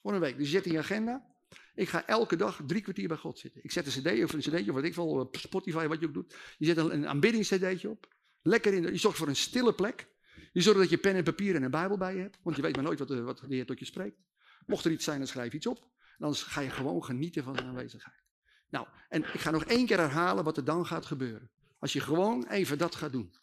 Voor 0.02 0.14
een 0.14 0.20
week. 0.20 0.36
Dus 0.36 0.46
je 0.46 0.52
zet 0.52 0.66
in 0.66 0.72
je 0.72 0.78
agenda. 0.78 1.26
Ik 1.74 1.88
ga 1.88 2.06
elke 2.06 2.36
dag 2.36 2.60
drie 2.66 2.82
kwartier 2.82 3.08
bij 3.08 3.16
God 3.16 3.38
zitten. 3.38 3.64
Ik 3.64 3.70
zet 3.70 3.86
een 3.86 4.02
cd 4.02 4.24
of 4.24 4.32
een 4.32 4.40
cd'tje 4.40 4.68
of 4.68 4.74
wat 4.74 4.84
ik 4.84 4.94
wil, 4.94 5.28
Spotify, 5.32 5.86
wat 5.86 6.00
je 6.00 6.06
ook 6.06 6.14
doet. 6.14 6.34
Je 6.58 6.66
zet 6.66 6.76
een 6.76 7.06
aanbiddingscd'tje 7.06 7.90
op. 7.90 8.16
Lekker 8.42 8.74
in 8.74 8.82
de, 8.82 8.92
je 8.92 8.98
zorgt 8.98 9.18
voor 9.18 9.28
een 9.28 9.36
stille 9.36 9.74
plek. 9.74 10.08
Je 10.52 10.60
zorgt 10.60 10.80
dat 10.80 10.90
je 10.90 10.98
pen 10.98 11.14
en 11.14 11.24
papier 11.24 11.54
en 11.54 11.62
een 11.62 11.70
Bijbel 11.70 11.96
bij 11.96 12.14
je 12.14 12.20
hebt. 12.20 12.38
Want 12.42 12.56
je 12.56 12.62
weet 12.62 12.74
maar 12.74 12.84
nooit 12.84 12.98
wat 12.98 13.08
de, 13.08 13.22
wat 13.22 13.38
de 13.38 13.54
Heer 13.54 13.66
tot 13.66 13.78
je 13.78 13.84
spreekt. 13.84 14.18
Mocht 14.66 14.84
er 14.84 14.90
iets 14.90 15.04
zijn, 15.04 15.18
dan 15.18 15.26
schrijf 15.26 15.52
iets 15.52 15.66
op. 15.66 15.90
Dan 16.18 16.34
ga 16.34 16.60
je 16.60 16.70
gewoon 16.70 17.04
genieten 17.04 17.44
van 17.44 17.54
zijn 17.54 17.66
aanwezigheid. 17.66 18.22
Nou, 18.70 18.86
en 19.08 19.22
ik 19.22 19.40
ga 19.40 19.50
nog 19.50 19.64
één 19.64 19.86
keer 19.86 19.98
herhalen 19.98 20.44
wat 20.44 20.56
er 20.56 20.64
dan 20.64 20.86
gaat 20.86 21.06
gebeuren. 21.06 21.50
Als 21.78 21.92
je 21.92 22.00
gewoon 22.00 22.46
even 22.46 22.78
dat 22.78 22.94
gaat 22.94 23.12
doen. 23.12 23.34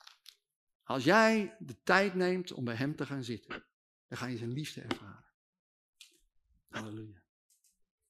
Als 0.83 1.03
jij 1.03 1.55
de 1.59 1.81
tijd 1.83 2.13
neemt 2.13 2.51
om 2.51 2.63
bij 2.63 2.75
hem 2.75 2.95
te 2.95 3.05
gaan 3.05 3.23
zitten, 3.23 3.63
dan 4.07 4.17
ga 4.17 4.25
je 4.25 4.37
zijn 4.37 4.51
liefde 4.51 4.81
ervaren. 4.81 5.25
Halleluja. 6.69 7.23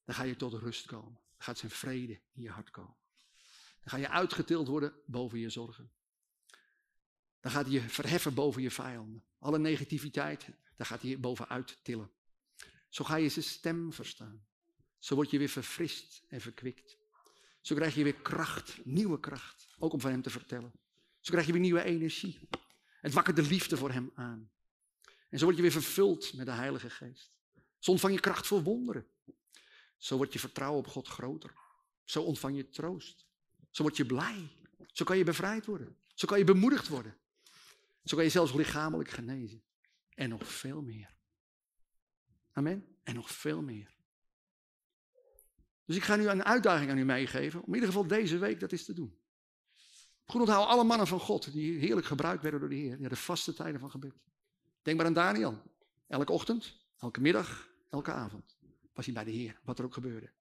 Dan 0.05 0.15
ga 0.15 0.23
je 0.23 0.36
tot 0.36 0.53
rust 0.53 0.86
komen. 0.86 1.13
Dan 1.13 1.45
gaat 1.45 1.57
zijn 1.57 1.71
vrede 1.71 2.21
in 2.33 2.41
je 2.41 2.49
hart 2.49 2.69
komen. 2.69 2.95
Dan 3.79 3.89
ga 3.89 3.97
je 3.97 4.09
uitgetild 4.09 4.67
worden 4.67 4.93
boven 5.05 5.39
je 5.39 5.49
zorgen. 5.49 5.91
Dan 7.45 7.53
gaat 7.53 7.65
hij 7.65 7.73
je 7.73 7.81
verheffen 7.81 8.33
boven 8.33 8.61
je 8.61 8.71
vijanden. 8.71 9.23
Alle 9.39 9.59
negativiteit, 9.59 10.47
daar 10.75 10.87
gaat 10.87 11.01
hij 11.01 11.09
je 11.09 11.17
bovenuit 11.17 11.77
tillen. 11.83 12.11
Zo 12.89 13.03
ga 13.03 13.15
je 13.15 13.29
zijn 13.29 13.45
stem 13.45 13.93
verstaan. 13.93 14.45
Zo 14.99 15.15
word 15.15 15.29
je 15.29 15.37
weer 15.37 15.49
verfrist 15.49 16.23
en 16.27 16.41
verkwikt. 16.41 16.97
Zo 17.61 17.75
krijg 17.75 17.95
je 17.95 18.03
weer 18.03 18.15
kracht, 18.15 18.85
nieuwe 18.85 19.19
kracht, 19.19 19.67
ook 19.77 19.93
om 19.93 19.99
van 19.99 20.11
hem 20.11 20.21
te 20.21 20.29
vertellen. 20.29 20.71
Zo 21.19 21.31
krijg 21.31 21.45
je 21.45 21.51
weer 21.51 21.61
nieuwe 21.61 21.83
energie. 21.83 22.39
Het 23.01 23.13
wakkert 23.13 23.35
de 23.35 23.41
liefde 23.41 23.77
voor 23.77 23.91
hem 23.91 24.11
aan. 24.15 24.51
En 25.29 25.39
zo 25.39 25.45
word 25.45 25.55
je 25.55 25.61
weer 25.61 25.71
vervuld 25.71 26.33
met 26.33 26.45
de 26.45 26.51
Heilige 26.51 26.89
Geest. 26.89 27.31
Zo 27.79 27.91
ontvang 27.91 28.13
je 28.13 28.19
kracht 28.19 28.47
voor 28.47 28.63
wonderen. 28.63 29.07
Zo 29.97 30.17
wordt 30.17 30.33
je 30.33 30.39
vertrouwen 30.39 30.79
op 30.79 30.87
God 30.87 31.07
groter. 31.07 31.53
Zo 32.03 32.21
ontvang 32.21 32.55
je 32.55 32.69
troost. 32.69 33.25
Zo 33.69 33.83
word 33.83 33.97
je 33.97 34.05
blij. 34.05 34.49
Zo 34.91 35.05
kan 35.05 35.17
je 35.17 35.23
bevrijd 35.23 35.65
worden. 35.65 35.97
Zo 36.13 36.27
kan 36.27 36.37
je 36.37 36.43
bemoedigd 36.43 36.87
worden. 36.87 37.17
Zo 38.06 38.16
kan 38.16 38.26
je 38.26 38.32
zelfs 38.32 38.53
lichamelijk 38.53 39.10
genezen. 39.10 39.64
En 40.10 40.30
nog 40.30 40.47
veel 40.47 40.82
meer. 40.82 41.16
Amen. 42.51 42.97
En 43.03 43.16
nog 43.16 43.32
veel 43.32 43.62
meer. 43.62 43.95
Dus 45.86 45.95
ik 45.95 46.03
ga 46.03 46.16
nu 46.16 46.28
een 46.28 46.43
uitdaging 46.43 46.91
aan 46.91 46.97
u 46.97 47.06
meegeven. 47.06 47.60
Om 47.60 47.68
in 47.68 47.74
ieder 47.74 47.89
geval 47.89 48.08
deze 48.08 48.38
week 48.38 48.60
dat 48.60 48.72
is 48.72 48.86
te 48.86 48.93
doen. 48.93 49.18
Goed 50.26 50.41
onthouden, 50.41 50.70
alle 50.70 50.84
mannen 50.84 51.08
van 51.08 51.20
God 51.20 51.51
die 51.51 51.80
heerlijk 51.80 52.08
gebruikt 52.08 52.41
werden 52.41 52.60
door 52.60 52.70
de 52.70 52.76
Heer. 52.76 52.91
Die 52.91 52.99
hadden 52.99 53.18
vaste 53.18 53.53
tijden 53.53 53.80
van 53.80 53.91
gebed. 53.91 54.14
Denk 54.82 54.97
maar 54.97 55.06
aan 55.06 55.14
Daniel. 55.14 55.62
Elke 56.08 56.32
ochtend, 56.32 56.78
elke 56.97 57.22
middag, 57.22 57.70
elke 57.89 58.12
avond 58.12 58.58
was 58.93 59.06
hij 59.06 59.14
bij 59.14 59.24
de 59.24 59.32
Heer, 59.32 59.60
wat 59.64 59.80
er 59.80 59.86
ook 59.86 59.93
gebeurde. 59.93 60.32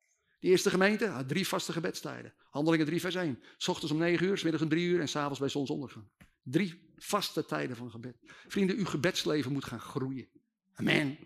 De 0.40 0.48
eerste 0.48 0.70
gemeente 0.70 1.06
had 1.06 1.28
drie 1.28 1.48
vaste 1.48 1.72
gebedstijden. 1.72 2.34
Handelingen 2.50 2.86
3 2.86 3.00
vers 3.00 3.14
1. 3.14 3.42
S 3.56 3.68
ochtends 3.68 3.92
om 3.92 3.98
9 3.98 4.26
uur, 4.26 4.38
s 4.38 4.42
middags 4.42 4.64
om 4.64 4.70
3 4.70 4.86
uur 4.86 5.00
en 5.00 5.08
s'avonds 5.08 5.38
bij 5.38 5.48
zonsondergang. 5.48 6.06
Drie 6.44 6.92
vaste 6.96 7.44
tijden 7.44 7.76
van 7.76 7.90
gebed. 7.90 8.16
Vrienden, 8.46 8.76
uw 8.76 8.84
gebedsleven 8.84 9.52
moet 9.52 9.64
gaan 9.64 9.80
groeien. 9.80 10.28
Amen. 10.74 11.18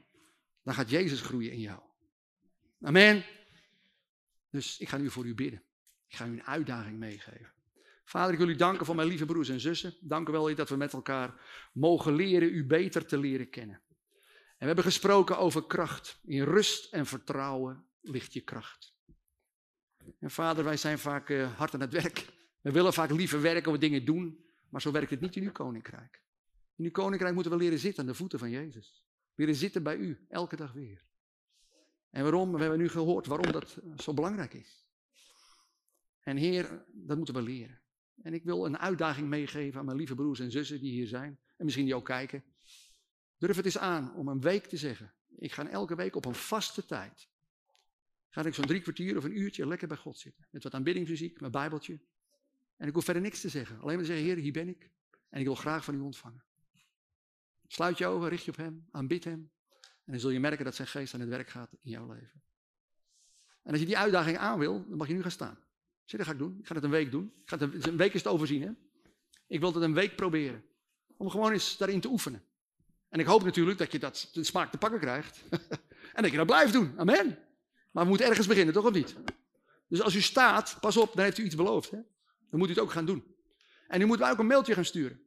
Dan 0.62 0.74
gaat 0.74 0.90
Jezus 0.90 1.20
groeien 1.20 1.52
in 1.52 1.60
jou. 1.60 1.80
Amen. 2.80 3.24
Dus 4.50 4.78
ik 4.78 4.88
ga 4.88 4.96
nu 4.96 5.10
voor 5.10 5.26
u 5.26 5.34
bidden. 5.34 5.62
Ik 6.08 6.16
ga 6.16 6.26
u 6.26 6.30
een 6.30 6.44
uitdaging 6.44 6.98
meegeven. 6.98 7.52
Vader, 8.04 8.32
ik 8.32 8.38
wil 8.38 8.48
u 8.48 8.56
danken 8.56 8.86
voor 8.86 8.94
mijn 8.94 9.08
lieve 9.08 9.26
broers 9.26 9.48
en 9.48 9.60
zussen. 9.60 9.94
Dank 10.00 10.28
u 10.28 10.32
wel 10.32 10.54
dat 10.54 10.68
we 10.68 10.76
met 10.76 10.92
elkaar 10.92 11.40
mogen 11.72 12.14
leren 12.14 12.54
u 12.54 12.66
beter 12.66 13.06
te 13.06 13.18
leren 13.18 13.50
kennen. 13.50 13.82
En 14.58 14.58
we 14.58 14.66
hebben 14.66 14.84
gesproken 14.84 15.38
over 15.38 15.66
kracht. 15.66 16.20
In 16.24 16.42
rust 16.42 16.92
en 16.92 17.06
vertrouwen 17.06 17.84
ligt 18.00 18.32
je 18.32 18.40
kracht. 18.40 18.94
En 20.18 20.30
vader, 20.30 20.64
wij 20.64 20.76
zijn 20.76 20.98
vaak 20.98 21.28
uh, 21.28 21.56
hard 21.56 21.74
aan 21.74 21.80
het 21.80 21.92
werk. 21.92 22.26
We 22.60 22.70
willen 22.70 22.92
vaak 22.92 23.10
liever 23.10 23.40
werken 23.40 23.72
of 23.72 23.78
dingen 23.78 24.04
doen. 24.04 24.44
Maar 24.68 24.80
zo 24.80 24.92
werkt 24.92 25.10
het 25.10 25.20
niet 25.20 25.36
in 25.36 25.42
uw 25.42 25.52
koninkrijk. 25.52 26.22
In 26.76 26.84
uw 26.84 26.90
koninkrijk 26.90 27.34
moeten 27.34 27.52
we 27.52 27.58
leren 27.58 27.78
zitten 27.78 28.00
aan 28.00 28.08
de 28.08 28.14
voeten 28.14 28.38
van 28.38 28.50
Jezus. 28.50 29.02
Weer 29.34 29.54
zitten 29.54 29.82
bij 29.82 29.96
u, 29.96 30.26
elke 30.28 30.56
dag 30.56 30.72
weer. 30.72 31.06
En 32.10 32.22
waarom? 32.22 32.52
We 32.52 32.60
hebben 32.60 32.78
nu 32.78 32.88
gehoord 32.88 33.26
waarom 33.26 33.52
dat 33.52 33.78
zo 33.96 34.14
belangrijk 34.14 34.54
is. 34.54 34.86
En 36.20 36.36
Heer, 36.36 36.84
dat 36.92 37.16
moeten 37.16 37.34
we 37.34 37.42
leren. 37.42 37.80
En 38.22 38.34
ik 38.34 38.44
wil 38.44 38.66
een 38.66 38.78
uitdaging 38.78 39.28
meegeven 39.28 39.78
aan 39.78 39.84
mijn 39.84 39.96
lieve 39.96 40.14
broers 40.14 40.40
en 40.40 40.50
zussen 40.50 40.80
die 40.80 40.92
hier 40.92 41.06
zijn. 41.06 41.38
En 41.56 41.64
misschien 41.64 41.84
die 41.84 41.94
ook 41.94 42.04
kijken. 42.04 42.44
Durf 43.38 43.56
het 43.56 43.64
eens 43.64 43.78
aan 43.78 44.14
om 44.14 44.28
een 44.28 44.40
week 44.40 44.66
te 44.66 44.76
zeggen. 44.76 45.12
Ik 45.36 45.52
ga 45.52 45.68
elke 45.68 45.94
week 45.94 46.16
op 46.16 46.24
een 46.24 46.34
vaste 46.34 46.84
tijd. 46.84 47.28
Ga 48.28 48.44
ik 48.44 48.54
zo'n 48.54 48.66
drie 48.66 48.80
kwartier 48.80 49.16
of 49.16 49.24
een 49.24 49.38
uurtje 49.38 49.66
lekker 49.66 49.88
bij 49.88 49.96
God 49.96 50.18
zitten. 50.18 50.46
Met 50.50 50.62
wat 50.62 50.74
aanbiddingsmuziek, 50.74 51.40
mijn 51.40 51.52
bijbeltje. 51.52 52.00
En 52.78 52.88
ik 52.88 52.94
hoef 52.94 53.04
verder 53.04 53.22
niks 53.22 53.40
te 53.40 53.48
zeggen. 53.48 53.80
Alleen 53.80 53.96
maar 53.96 54.04
te 54.04 54.10
zeggen, 54.10 54.26
Heer, 54.26 54.36
hier 54.36 54.52
ben 54.52 54.68
ik. 54.68 54.90
En 55.28 55.38
ik 55.40 55.46
wil 55.46 55.54
graag 55.54 55.84
van 55.84 55.94
u 55.94 56.00
ontvangen. 56.00 56.42
Sluit 57.66 57.98
je 57.98 58.06
ogen, 58.06 58.28
richt 58.28 58.44
je 58.44 58.50
op 58.50 58.56
hem, 58.56 58.86
aanbid 58.90 59.24
hem. 59.24 59.50
En 59.80 60.12
dan 60.12 60.20
zul 60.20 60.30
je 60.30 60.40
merken 60.40 60.64
dat 60.64 60.74
zijn 60.74 60.88
geest 60.88 61.14
aan 61.14 61.20
het 61.20 61.28
werk 61.28 61.48
gaat 61.48 61.72
in 61.82 61.90
jouw 61.90 62.06
leven. 62.06 62.42
En 63.62 63.70
als 63.70 63.80
je 63.80 63.86
die 63.86 63.98
uitdaging 63.98 64.38
aan 64.38 64.58
wil, 64.58 64.84
dan 64.88 64.98
mag 64.98 65.08
je 65.08 65.14
nu 65.14 65.22
gaan 65.22 65.30
staan. 65.30 65.58
Zeg, 66.04 66.18
dat 66.18 66.28
ga 66.28 66.32
ik 66.32 66.38
doen. 66.38 66.56
Ik 66.60 66.66
ga 66.66 66.74
het 66.74 66.84
een 66.84 66.90
week 66.90 67.10
doen. 67.10 67.32
Ik 67.42 67.48
ga 67.48 67.58
het 67.58 67.86
een, 67.86 67.96
week 67.96 68.14
is 68.14 68.22
te 68.22 68.28
overzien. 68.28 68.62
Hè? 68.62 68.70
Ik 69.46 69.60
wil 69.60 69.72
het 69.72 69.82
een 69.82 69.94
week 69.94 70.16
proberen. 70.16 70.64
Om 71.16 71.30
gewoon 71.30 71.52
eens 71.52 71.76
daarin 71.76 72.00
te 72.00 72.08
oefenen. 72.08 72.42
En 73.08 73.20
ik 73.20 73.26
hoop 73.26 73.44
natuurlijk 73.44 73.78
dat 73.78 73.92
je 73.92 73.98
dat 73.98 74.28
de 74.32 74.44
smaak 74.44 74.70
te 74.70 74.78
pakken 74.78 75.00
krijgt. 75.00 75.42
en 76.16 76.22
dat 76.22 76.30
je 76.30 76.36
dat 76.36 76.46
blijft 76.46 76.72
doen. 76.72 76.92
Amen. 76.96 77.38
Maar 77.92 78.02
we 78.02 78.08
moeten 78.08 78.26
ergens 78.26 78.46
beginnen, 78.46 78.74
toch 78.74 78.86
of 78.86 78.92
niet? 78.92 79.16
Dus 79.88 80.02
als 80.02 80.14
u 80.14 80.20
staat, 80.20 80.76
pas 80.80 80.96
op, 80.96 81.14
dan 81.14 81.24
heeft 81.24 81.38
u 81.38 81.44
iets 81.44 81.54
beloofd. 81.54 81.90
Hè? 81.90 81.98
Dan 82.50 82.58
moet 82.58 82.68
u 82.68 82.70
het 82.70 82.80
ook 82.80 82.90
gaan 82.90 83.04
doen. 83.04 83.24
En 83.88 84.00
u 84.00 84.04
moet 84.04 84.18
mij 84.18 84.30
ook 84.30 84.38
een 84.38 84.46
mailtje 84.46 84.74
gaan 84.74 84.84
sturen. 84.84 85.20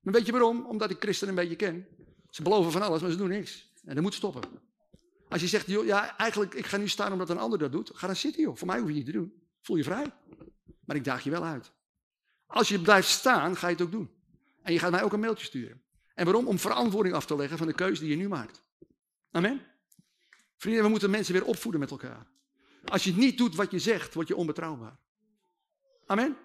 Maar 0.00 0.14
weet 0.14 0.26
je 0.26 0.32
waarom? 0.32 0.66
Omdat 0.66 0.90
ik 0.90 1.00
christenen 1.00 1.34
een 1.34 1.40
beetje 1.40 1.56
ken. 1.56 1.86
Ze 2.30 2.42
beloven 2.42 2.72
van 2.72 2.82
alles, 2.82 3.00
maar 3.00 3.10
ze 3.10 3.16
doen 3.16 3.28
niks. 3.28 3.72
En 3.84 3.94
dat 3.94 4.02
moet 4.02 4.14
stoppen. 4.14 4.42
Als 5.28 5.40
je 5.40 5.46
zegt, 5.46 5.66
joh, 5.66 5.84
ja, 5.84 6.16
eigenlijk, 6.16 6.54
ik 6.54 6.66
ga 6.66 6.76
nu 6.76 6.88
staan 6.88 7.12
omdat 7.12 7.30
een 7.30 7.38
ander 7.38 7.58
dat 7.58 7.72
doet. 7.72 7.90
Ga 7.94 8.06
dan 8.06 8.16
zitten, 8.16 8.42
joh. 8.42 8.56
Voor 8.56 8.66
mij 8.66 8.78
hoef 8.78 8.88
je 8.88 8.94
niet 8.94 9.06
te 9.06 9.12
doen. 9.12 9.42
Voel 9.60 9.76
je 9.76 9.84
vrij. 9.84 10.12
Maar 10.84 10.96
ik 10.96 11.04
daag 11.04 11.24
je 11.24 11.30
wel 11.30 11.44
uit. 11.44 11.72
Als 12.46 12.68
je 12.68 12.80
blijft 12.80 13.08
staan, 13.08 13.56
ga 13.56 13.66
je 13.66 13.72
het 13.72 13.82
ook 13.82 13.90
doen. 13.90 14.10
En 14.62 14.72
je 14.72 14.78
gaat 14.78 14.90
mij 14.90 15.02
ook 15.02 15.12
een 15.12 15.20
mailtje 15.20 15.46
sturen. 15.46 15.82
En 16.14 16.24
waarom? 16.24 16.46
Om 16.46 16.58
verantwoording 16.58 17.14
af 17.14 17.26
te 17.26 17.36
leggen 17.36 17.58
van 17.58 17.66
de 17.66 17.72
keuze 17.72 18.00
die 18.00 18.10
je 18.10 18.16
nu 18.16 18.28
maakt. 18.28 18.62
Amen. 19.30 19.60
Vrienden, 20.56 20.82
we 20.82 20.88
moeten 20.88 21.10
mensen 21.10 21.32
weer 21.32 21.44
opvoeden 21.44 21.80
met 21.80 21.90
elkaar. 21.90 22.26
Als 22.84 23.04
je 23.04 23.14
niet 23.14 23.38
doet 23.38 23.54
wat 23.54 23.70
je 23.70 23.78
zegt, 23.78 24.14
word 24.14 24.28
je 24.28 24.36
onbetrouwbaar. 24.36 24.98
Amen. 26.06 26.36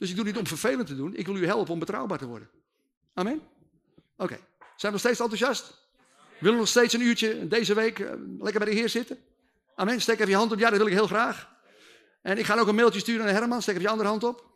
Dus 0.00 0.10
ik 0.10 0.16
doe 0.16 0.24
niet 0.24 0.36
om 0.36 0.46
vervelend 0.46 0.86
te 0.86 0.96
doen. 0.96 1.16
Ik 1.16 1.26
wil 1.26 1.36
u 1.36 1.46
helpen 1.46 1.72
om 1.72 1.78
betrouwbaar 1.78 2.18
te 2.18 2.26
worden. 2.26 2.48
Amen. 3.14 3.40
Oké. 4.16 4.38
Zijn 4.58 4.76
we 4.76 4.90
nog 4.90 5.00
steeds 5.00 5.20
enthousiast? 5.20 5.88
Willen 6.38 6.54
we 6.54 6.60
nog 6.60 6.68
steeds 6.68 6.94
een 6.94 7.00
uurtje 7.00 7.48
deze 7.48 7.74
week 7.74 7.98
eh, 7.98 8.12
lekker 8.38 8.64
bij 8.64 8.70
de 8.70 8.76
Heer 8.76 8.88
zitten? 8.88 9.18
Amen. 9.74 10.00
Steek 10.00 10.18
even 10.18 10.30
je 10.30 10.36
hand 10.36 10.52
op. 10.52 10.58
Ja, 10.58 10.68
dat 10.68 10.78
wil 10.78 10.86
ik 10.86 10.92
heel 10.92 11.06
graag. 11.06 11.48
En 12.22 12.38
ik 12.38 12.44
ga 12.44 12.58
ook 12.58 12.68
een 12.68 12.74
mailtje 12.74 13.00
sturen 13.00 13.24
naar 13.24 13.34
Herman. 13.34 13.62
Steek 13.62 13.74
even 13.74 13.86
je 13.86 13.92
andere 13.92 14.08
hand 14.08 14.24
op. 14.24 14.48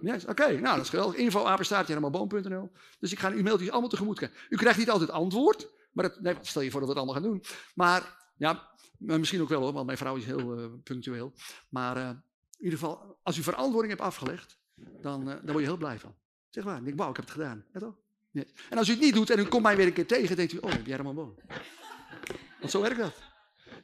Yes, 0.00 0.24
Oké, 0.24 0.52
nou 0.52 0.76
dat 0.76 0.84
is 0.84 0.88
geweldig. 0.88 1.16
Info 1.16 1.44
apenstaartje. 1.44 2.70
Dus 2.98 3.12
ik 3.12 3.18
ga 3.18 3.30
uw 3.30 3.42
mailtjes 3.42 3.70
allemaal 3.70 3.88
tegemoet 3.88 4.16
krijgen. 4.16 4.38
U 4.48 4.56
krijgt 4.56 4.78
niet 4.78 4.90
altijd 4.90 5.10
antwoord. 5.10 5.68
Maar 5.92 6.08
dat, 6.08 6.20
nee, 6.20 6.36
stel 6.40 6.62
je 6.62 6.70
voor 6.70 6.80
dat 6.80 6.88
we 6.88 6.94
het 6.94 7.04
allemaal 7.04 7.22
gaan 7.22 7.32
doen. 7.32 7.44
Maar 7.74 8.16
ja, 8.36 8.68
misschien 8.98 9.40
ook 9.40 9.48
wel 9.48 9.60
hoor, 9.60 9.72
want 9.72 9.86
mijn 9.86 9.98
vrouw 9.98 10.16
is 10.16 10.24
heel 10.24 10.58
uh, 10.58 10.66
punctueel. 10.82 11.32
Maar 11.68 11.96
uh, 11.96 12.10
in 12.64 12.70
ieder 12.70 12.78
geval, 12.78 13.18
als 13.22 13.36
u 13.36 13.42
verantwoording 13.42 13.92
hebt 13.92 14.04
afgelegd, 14.04 14.58
dan, 15.00 15.20
uh, 15.20 15.34
dan 15.34 15.46
word 15.46 15.58
je 15.58 15.64
heel 15.64 15.76
blij 15.76 15.98
van. 15.98 16.14
Zeg 16.50 16.64
maar, 16.64 16.86
ik, 16.86 16.96
wauw, 16.96 17.10
ik 17.10 17.16
heb 17.16 17.24
het 17.24 17.34
gedaan. 17.34 17.64
En 18.70 18.78
als 18.78 18.88
u 18.88 18.92
het 18.92 19.00
niet 19.00 19.14
doet 19.14 19.30
en 19.30 19.38
u 19.38 19.44
komt 19.44 19.62
mij 19.62 19.76
weer 19.76 19.86
een 19.86 19.92
keer 19.92 20.06
tegen, 20.06 20.36
denkt 20.36 20.52
u, 20.52 20.58
oh, 20.58 20.70
heb 20.70 20.86
jij 20.86 20.94
Herman 20.94 21.14
Boom. 21.14 21.34
Want 22.60 22.70
zo 22.70 22.80
werkt 22.80 22.98
dat. 22.98 23.22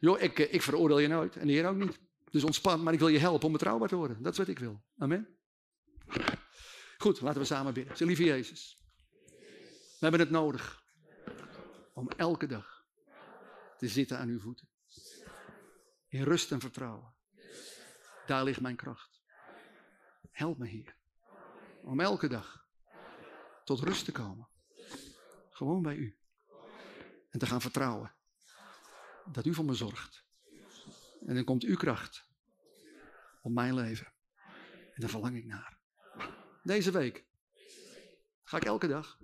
Joh, 0.00 0.20
ik, 0.20 0.38
ik 0.38 0.62
veroordeel 0.62 0.98
je 0.98 1.08
nooit 1.08 1.36
en 1.36 1.46
de 1.46 1.52
Heer 1.52 1.68
ook 1.68 1.76
niet. 1.76 1.98
Dus 2.30 2.44
ontspan, 2.44 2.82
maar 2.82 2.92
ik 2.92 2.98
wil 2.98 3.08
je 3.08 3.18
helpen 3.18 3.46
om 3.46 3.52
betrouwbaar 3.52 3.88
te 3.88 3.96
worden. 3.96 4.22
Dat 4.22 4.32
is 4.32 4.38
wat 4.38 4.48
ik 4.48 4.58
wil. 4.58 4.82
Amen. 4.98 5.28
Goed, 6.98 7.20
laten 7.20 7.40
we 7.40 7.46
samen 7.46 7.74
bidden. 7.74 7.96
Zeg, 7.96 8.06
lieve 8.06 8.24
Jezus, 8.24 8.78
we 9.98 9.98
hebben 9.98 10.20
het 10.20 10.30
nodig 10.30 10.82
om 11.94 12.08
elke 12.16 12.46
dag 12.46 12.84
te 13.78 13.88
zitten 13.88 14.18
aan 14.18 14.28
uw 14.28 14.40
voeten. 14.40 14.68
In 16.08 16.22
rust 16.22 16.52
en 16.52 16.60
vertrouwen. 16.60 17.18
Daar 18.30 18.44
ligt 18.44 18.60
mijn 18.60 18.76
kracht. 18.76 19.22
Help 20.30 20.58
me, 20.58 20.66
Heer. 20.66 20.96
Om 21.82 22.00
elke 22.00 22.28
dag 22.28 22.66
tot 23.64 23.80
rust 23.80 24.04
te 24.04 24.12
komen. 24.12 24.48
Gewoon 25.50 25.82
bij 25.82 25.94
u. 25.94 26.18
En 27.30 27.38
te 27.38 27.46
gaan 27.46 27.60
vertrouwen 27.60 28.14
dat 29.32 29.46
u 29.46 29.54
voor 29.54 29.64
me 29.64 29.74
zorgt. 29.74 30.24
En 31.26 31.34
dan 31.34 31.44
komt 31.44 31.62
uw 31.62 31.76
kracht 31.76 32.26
op 33.42 33.52
mijn 33.52 33.74
leven. 33.74 34.12
En 34.94 35.00
daar 35.00 35.10
verlang 35.10 35.36
ik 35.36 35.44
naar. 35.44 35.78
Deze 36.62 36.90
week 36.90 37.26
ga 38.42 38.56
ik 38.56 38.64
elke 38.64 38.86
dag 38.86 39.18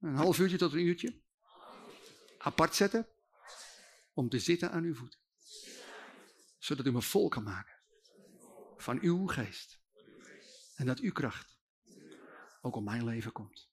een 0.00 0.16
half 0.16 0.38
uurtje 0.38 0.58
tot 0.58 0.72
een 0.72 0.86
uurtje 0.86 1.20
apart 2.38 2.74
zetten 2.74 3.08
om 4.12 4.28
te 4.28 4.38
zitten 4.38 4.70
aan 4.70 4.84
uw 4.84 4.94
voeten. 4.94 5.22
Zodat 6.64 6.86
u 6.86 6.92
me 6.92 7.02
vol 7.02 7.28
kan 7.28 7.42
maken 7.42 7.74
van 8.76 8.98
uw 9.00 9.26
geest. 9.26 9.80
En 10.74 10.86
dat 10.86 10.98
uw 10.98 11.12
kracht 11.12 11.58
ook 12.60 12.76
op 12.76 12.84
mijn 12.84 13.04
leven 13.04 13.32
komt. 13.32 13.70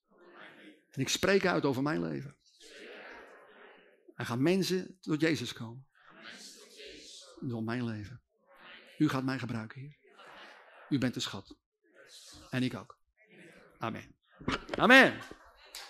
En 0.90 1.00
ik 1.00 1.08
spreek 1.08 1.46
uit 1.46 1.64
over 1.64 1.82
mijn 1.82 2.02
leven. 2.02 2.36
Er 4.14 4.26
gaan 4.26 4.42
mensen 4.42 4.98
tot 5.00 5.20
Jezus 5.20 5.52
komen. 5.52 5.86
Door 7.40 7.62
mijn 7.62 7.84
leven. 7.84 8.22
U 8.98 9.08
gaat 9.08 9.24
mij 9.24 9.38
gebruiken, 9.38 9.80
Heer. 9.80 9.98
U 10.88 10.98
bent 10.98 11.14
de 11.14 11.20
schat. 11.20 11.56
En 12.50 12.62
ik 12.62 12.74
ook. 12.74 12.98
Amen. 13.78 14.16
Amen. 14.76 15.20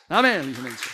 Amen, 0.09 0.45
lieve 0.45 0.63
mensen. 0.63 0.91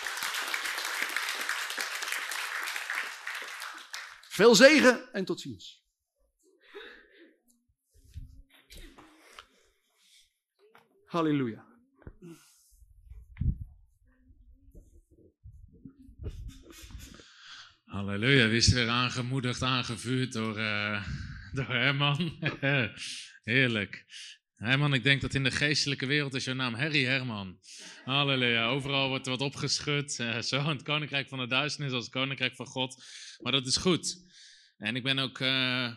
Veel 4.28 4.54
zegen 4.54 5.12
en 5.12 5.24
tot 5.24 5.40
ziens. 5.40 5.86
Halleluja. 11.08 11.64
Halleluja, 17.84 18.46
is 18.46 18.72
weer 18.72 18.88
aangemoedigd, 18.88 19.62
aangevuurd 19.62 20.32
door, 20.32 20.58
uh, 20.58 21.06
door 21.52 21.66
Herman. 21.66 22.38
Heerlijk. 23.42 24.04
Herman, 24.54 24.94
ik 24.94 25.02
denk 25.02 25.20
dat 25.20 25.34
in 25.34 25.44
de 25.44 25.50
geestelijke 25.50 26.06
wereld 26.06 26.34
is 26.34 26.44
jouw 26.44 26.54
naam 26.54 26.74
Harry 26.74 27.04
Herman. 27.04 27.58
Halleluja, 28.04 28.66
overal 28.66 29.08
wordt 29.08 29.26
er 29.26 29.32
wat 29.32 29.40
opgeschud. 29.40 30.18
Uh, 30.18 30.40
zo 30.40 30.62
het 30.62 30.82
koninkrijk 30.82 31.28
van 31.28 31.38
de 31.38 31.46
duisternis 31.46 31.92
als 31.92 32.04
het 32.04 32.12
koninkrijk 32.12 32.56
van 32.56 32.66
God. 32.66 33.04
Maar 33.42 33.52
dat 33.52 33.66
is 33.66 33.76
goed. 33.76 34.16
En 34.78 34.96
ik 34.96 35.02
ben 35.02 35.18
ook, 35.18 35.38
uh, 35.38 35.94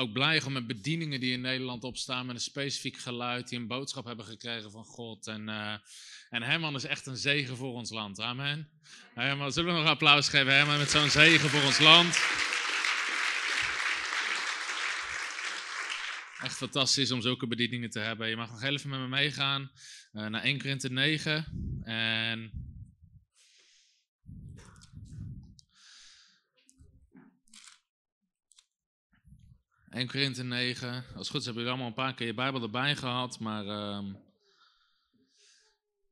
ook 0.00 0.12
blij 0.12 0.42
om 0.42 0.52
met 0.52 0.66
bedieningen 0.66 1.20
die 1.20 1.32
in 1.32 1.40
Nederland 1.40 1.84
opstaan 1.84 2.26
met 2.26 2.34
een 2.34 2.40
specifiek 2.40 2.96
geluid, 2.96 3.48
die 3.48 3.58
een 3.58 3.66
boodschap 3.66 4.04
hebben 4.04 4.24
gekregen 4.24 4.70
van 4.70 4.84
God. 4.84 5.26
En, 5.26 5.48
uh, 5.48 5.72
en 6.30 6.42
Herman 6.42 6.74
is 6.74 6.84
echt 6.84 7.06
een 7.06 7.16
zegen 7.16 7.56
voor 7.56 7.72
ons 7.72 7.90
land. 7.90 8.20
Amen. 8.20 8.68
Herman, 9.14 9.52
zullen 9.52 9.70
we 9.70 9.76
nog 9.76 9.84
een 9.84 9.92
applaus 9.92 10.28
geven, 10.28 10.54
Herman, 10.54 10.78
met 10.78 10.90
zo'n 10.90 11.10
zegen 11.10 11.48
voor 11.48 11.62
ons 11.62 11.78
land? 11.78 12.14
Echt 16.42 16.56
fantastisch 16.56 17.10
om 17.10 17.20
zulke 17.20 17.46
bedieningen 17.46 17.90
te 17.90 17.98
hebben. 17.98 18.28
Je 18.28 18.36
mag 18.36 18.50
nog 18.50 18.62
even 18.62 18.90
met 18.90 19.00
me 19.00 19.08
meegaan 19.08 19.70
uh, 20.12 20.26
naar 20.26 20.42
1 20.42 20.58
Korinthe 20.58 20.90
9. 20.90 21.46
En 21.84 22.50
...1 29.90 30.06
Korinthe 30.06 30.42
9. 30.42 31.04
Als 31.16 31.28
goed 31.28 31.40
is 31.40 31.44
hebben 31.44 31.62
jullie 31.62 31.68
allemaal 31.68 31.86
een 31.86 32.04
paar 32.04 32.14
keer 32.14 32.26
je 32.26 32.34
Bijbel 32.34 32.62
erbij 32.62 32.96
gehad. 32.96 33.38
Maar 33.38 33.66
um, 33.96 34.16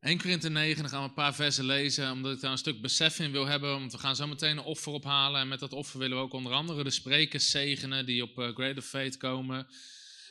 1 0.00 0.18
Korinthe 0.18 0.50
9, 0.50 0.82
dan 0.82 0.90
gaan 0.90 1.02
we 1.02 1.08
een 1.08 1.14
paar 1.14 1.34
versen 1.34 1.64
lezen, 1.64 2.12
omdat 2.12 2.32
ik 2.32 2.40
daar 2.40 2.50
een 2.50 2.58
stuk 2.58 2.80
besef 2.80 3.18
in 3.18 3.32
wil 3.32 3.46
hebben. 3.46 3.70
Want 3.70 3.92
we 3.92 3.98
gaan 3.98 4.16
zo 4.16 4.26
meteen 4.26 4.50
een 4.50 4.64
offer 4.64 4.92
ophalen. 4.92 5.40
En 5.40 5.48
met 5.48 5.60
dat 5.60 5.72
offer 5.72 5.98
willen 5.98 6.16
we 6.16 6.22
ook 6.22 6.32
onder 6.32 6.52
andere 6.52 6.84
de 6.84 6.90
sprekers 6.90 7.50
zegenen 7.50 8.06
die 8.06 8.22
op 8.22 8.38
uh, 8.38 8.54
Greater 8.54 8.82
Faith 8.82 9.16
komen. 9.16 9.66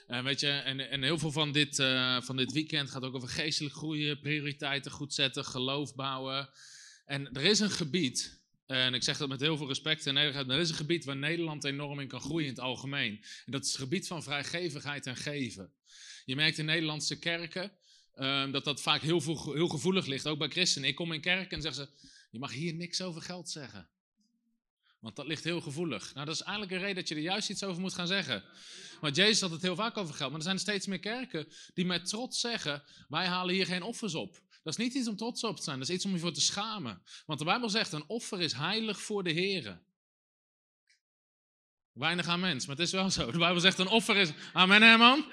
Weet 0.08 0.40
je, 0.40 0.50
en, 0.50 0.90
en 0.90 1.04
heel 1.04 1.18
veel 1.18 1.32
van 1.32 1.52
dit, 1.52 1.80
uh, 1.80 2.22
van 2.22 2.36
dit 2.36 2.52
weekend 2.52 2.92
gaat 2.92 3.04
ook 3.04 3.16
over 3.16 3.30
geestelijk 3.30 3.76
groeien, 3.76 4.20
prioriteiten 4.20 4.92
goed 4.92 5.14
zetten, 5.14 5.46
geloof 5.46 5.96
bouwen. 5.96 6.50
En 7.06 7.34
er 7.34 7.44
is 7.44 7.60
een 7.60 7.70
gebied, 7.70 8.37
en 8.68 8.94
ik 8.94 9.04
zeg 9.04 9.18
dat 9.18 9.30
met 9.30 9.40
heel 9.40 9.58
veel 9.58 9.68
respect 9.68 10.06
en 10.06 10.14
nederigheid, 10.14 10.50
er 10.50 10.60
is 10.60 10.70
een 10.70 10.76
gebied 10.76 11.06
waar 11.06 11.18
Nederland 11.18 11.64
enorm 11.64 12.00
in 12.00 12.08
kan 12.08 12.22
groeien 12.22 12.46
in 12.46 12.54
het 12.54 12.60
algemeen. 12.60 13.24
En 13.46 13.52
dat 13.52 13.66
is 13.66 13.72
het 13.72 13.80
gebied 13.80 14.08
van 14.08 14.24
vrijgevigheid 14.24 15.06
en 15.06 15.16
geven. 15.16 15.74
Je 16.26 16.36
merkt 16.36 16.58
in 16.58 16.66
Nederlandse 16.66 17.20
kerken 17.20 17.72
uh, 18.16 18.52
dat 18.52 18.64
dat 18.64 18.82
vaak 18.82 19.02
heel, 19.02 19.22
heel 19.54 19.68
gevoelig 19.68 20.06
ligt, 20.06 20.28
ook 20.28 20.38
bij 20.38 20.50
christenen. 20.50 20.90
Ik 20.90 20.96
kom 20.96 21.12
in 21.12 21.22
kerk 21.22 21.52
en 21.52 21.62
zeggen 21.62 21.86
ze, 21.86 22.08
je 22.32 22.40
mag 22.40 22.52
hier 22.52 22.74
niks 22.74 23.02
over 23.02 23.22
geld 23.22 23.50
zeggen. 23.50 23.90
Want 25.00 25.16
dat 25.16 25.28
ligt 25.28 25.44
heel 25.44 25.62
gevoelig. 25.62 26.14
Nou, 26.14 26.26
dat 26.26 26.36
is 26.36 26.42
eigenlijk 26.42 26.72
een 26.72 26.80
reden 26.80 26.96
dat 26.96 27.08
je 27.08 27.16
er 27.16 27.22
juist 27.22 27.50
iets 27.50 27.64
over 27.64 27.82
moet 27.82 27.94
gaan 27.94 28.08
zeggen. 28.08 28.44
Want 29.02 29.16
Jezus 29.16 29.42
had 29.42 29.52
het 29.52 29.62
heel 29.62 29.76
vaak 29.76 29.98
over 29.98 30.14
geld. 30.14 30.30
Maar 30.30 30.40
er 30.40 30.46
zijn 30.46 30.60
steeds 30.60 30.88
meer 30.88 31.00
kerken 31.00 31.48
die 31.74 31.86
met 31.86 32.06
trots 32.06 32.40
zeggen: 32.40 32.84
Wij 33.08 33.26
halen 33.26 33.56
hier 33.56 33.66
geen 33.66 33.82
offers 33.82 34.16
op. 34.16 34.42
Dat 34.68 34.78
is 34.78 34.86
niet 34.86 34.94
iets 34.94 35.08
om 35.08 35.16
trots 35.16 35.44
op 35.44 35.56
te 35.56 35.64
zijn, 35.64 35.80
dat 35.80 35.90
is 35.90 35.96
iets 35.96 36.06
om 36.06 36.12
je 36.12 36.20
voor 36.20 36.32
te 36.32 36.42
schamen. 36.42 37.02
Want 37.26 37.40
de 37.40 37.46
Bijbel 37.46 37.70
zegt: 37.70 37.92
Een 37.92 38.04
offer 38.08 38.42
is 38.42 38.54
heilig 38.54 39.02
voor 39.02 39.24
de 39.24 39.32
Heer. 39.32 39.82
Weinig 41.94 42.28
aan 42.28 42.40
mens, 42.40 42.66
maar 42.66 42.76
het 42.76 42.86
is 42.86 42.92
wel 42.92 43.10
zo. 43.10 43.32
De 43.32 43.38
Bijbel 43.38 43.60
zegt: 43.60 43.80
Een 43.80 43.88
offer 43.88 44.16
is. 44.16 44.32
Amen? 44.54 45.26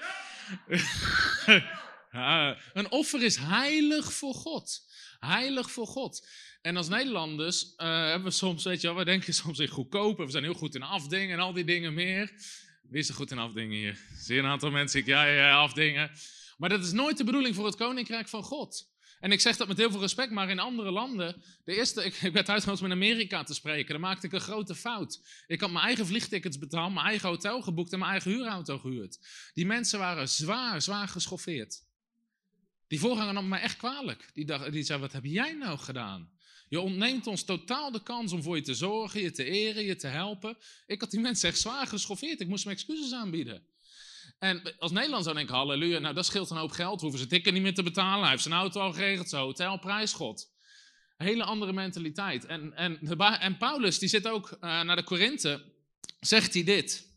Ja, 2.11 2.57
een 2.73 2.91
offer 2.91 3.23
is 3.23 3.35
heilig 3.35 4.13
voor 4.13 4.33
God. 4.33 4.81
Heilig 5.19 5.71
voor 5.71 5.87
God. 5.87 6.27
En 6.61 6.77
als 6.77 6.87
Nederlanders 6.87 7.75
eh, 7.75 7.87
hebben 7.87 8.23
we 8.23 8.31
soms, 8.31 8.63
weet 8.63 8.81
je 8.81 8.87
wel, 8.87 8.95
we 8.95 9.05
denken 9.05 9.33
soms 9.33 9.59
in 9.59 9.67
goedkoper. 9.67 10.25
We 10.25 10.31
zijn 10.31 10.43
heel 10.43 10.53
goed 10.53 10.75
in 10.75 10.83
afdingen 10.83 11.37
en 11.37 11.43
al 11.43 11.53
die 11.53 11.65
dingen 11.65 11.93
meer. 11.93 12.31
Wie 12.81 12.99
is 12.99 13.09
er 13.09 13.15
goed 13.15 13.31
in 13.31 13.39
afdingen 13.39 13.77
hier? 13.77 13.99
Zie 14.17 14.39
een 14.39 14.45
aantal 14.45 14.71
mensen? 14.71 14.99
Ik, 14.99 15.05
ja, 15.05 15.25
ja, 15.25 15.55
afdingen. 15.55 16.11
Maar 16.57 16.69
dat 16.69 16.83
is 16.83 16.91
nooit 16.91 17.17
de 17.17 17.23
bedoeling 17.23 17.55
voor 17.55 17.65
het 17.65 17.75
koninkrijk 17.75 18.29
van 18.29 18.43
God. 18.43 18.93
En 19.25 19.31
ik 19.31 19.41
zeg 19.41 19.57
dat 19.57 19.67
met 19.67 19.77
heel 19.77 19.91
veel 19.91 19.99
respect, 19.99 20.31
maar 20.31 20.49
in 20.49 20.59
andere 20.59 20.91
landen. 20.91 21.43
De 21.63 21.75
eerste, 21.75 22.03
ik, 22.03 22.15
ik 22.21 22.33
werd 22.33 22.49
uitgenodigd 22.49 22.85
om 22.85 22.91
in 22.91 22.97
Amerika 22.97 23.43
te 23.43 23.53
spreken. 23.53 23.91
Dan 23.91 24.01
maakte 24.01 24.25
ik 24.25 24.33
een 24.33 24.39
grote 24.39 24.75
fout. 24.75 25.21
Ik 25.47 25.61
had 25.61 25.71
mijn 25.71 25.85
eigen 25.85 26.05
vliegtickets 26.05 26.57
betaald, 26.57 26.93
mijn 26.93 27.05
eigen 27.05 27.29
hotel 27.29 27.61
geboekt 27.61 27.93
en 27.93 27.99
mijn 27.99 28.11
eigen 28.11 28.31
huurauto 28.31 28.79
gehuurd. 28.79 29.19
Die 29.53 29.65
mensen 29.65 29.99
waren 29.99 30.29
zwaar, 30.29 30.81
zwaar 30.81 31.07
geschoffeerd. 31.07 31.83
Die 32.87 32.99
voorganger 32.99 33.33
nam 33.33 33.47
me 33.47 33.57
echt 33.57 33.77
kwalijk. 33.77 34.29
Die, 34.33 34.45
dacht, 34.45 34.71
die 34.71 34.83
zei: 34.83 34.99
Wat 34.99 35.11
heb 35.11 35.25
jij 35.25 35.53
nou 35.53 35.77
gedaan? 35.77 36.31
Je 36.69 36.79
ontneemt 36.79 37.27
ons 37.27 37.43
totaal 37.43 37.91
de 37.91 38.03
kans 38.03 38.31
om 38.31 38.43
voor 38.43 38.55
je 38.55 38.61
te 38.61 38.73
zorgen, 38.73 39.21
je 39.21 39.31
te 39.31 39.43
eren, 39.43 39.83
je 39.83 39.95
te 39.95 40.07
helpen. 40.07 40.57
Ik 40.85 41.01
had 41.01 41.11
die 41.11 41.19
mensen 41.19 41.49
echt 41.49 41.59
zwaar 41.59 41.87
geschoffeerd. 41.87 42.39
Ik 42.39 42.47
moest 42.47 42.65
me 42.65 42.71
excuses 42.71 43.13
aanbieden. 43.13 43.67
En 44.39 44.75
als 44.79 44.91
Nederland 44.91 45.23
zou 45.23 45.35
denken, 45.35 45.55
halleluja, 45.55 45.99
nou 45.99 46.13
dat 46.13 46.25
scheelt 46.25 46.49
een 46.49 46.57
hoop 46.57 46.71
geld. 46.71 47.01
Hoeven 47.01 47.19
ze 47.19 47.27
tikken 47.27 47.53
niet 47.53 47.61
meer 47.61 47.73
te 47.73 47.83
betalen. 47.83 48.21
Hij 48.21 48.29
heeft 48.29 48.43
zijn 48.43 48.55
auto 48.55 48.81
al 48.81 48.93
geregeld, 48.93 49.29
zijn 49.29 49.41
hotel, 49.41 49.79
prijsgod. 49.79 50.53
Hele 51.17 51.43
andere 51.43 51.73
mentaliteit. 51.73 52.45
En, 52.45 52.73
en, 52.73 53.17
en 53.39 53.57
Paulus, 53.57 53.99
die 53.99 54.09
zit 54.09 54.27
ook 54.27 54.51
uh, 54.51 54.81
naar 54.81 54.95
de 54.95 55.03
Korinthe, 55.03 55.63
zegt 56.19 56.53
hij 56.53 56.63
dit. 56.63 57.13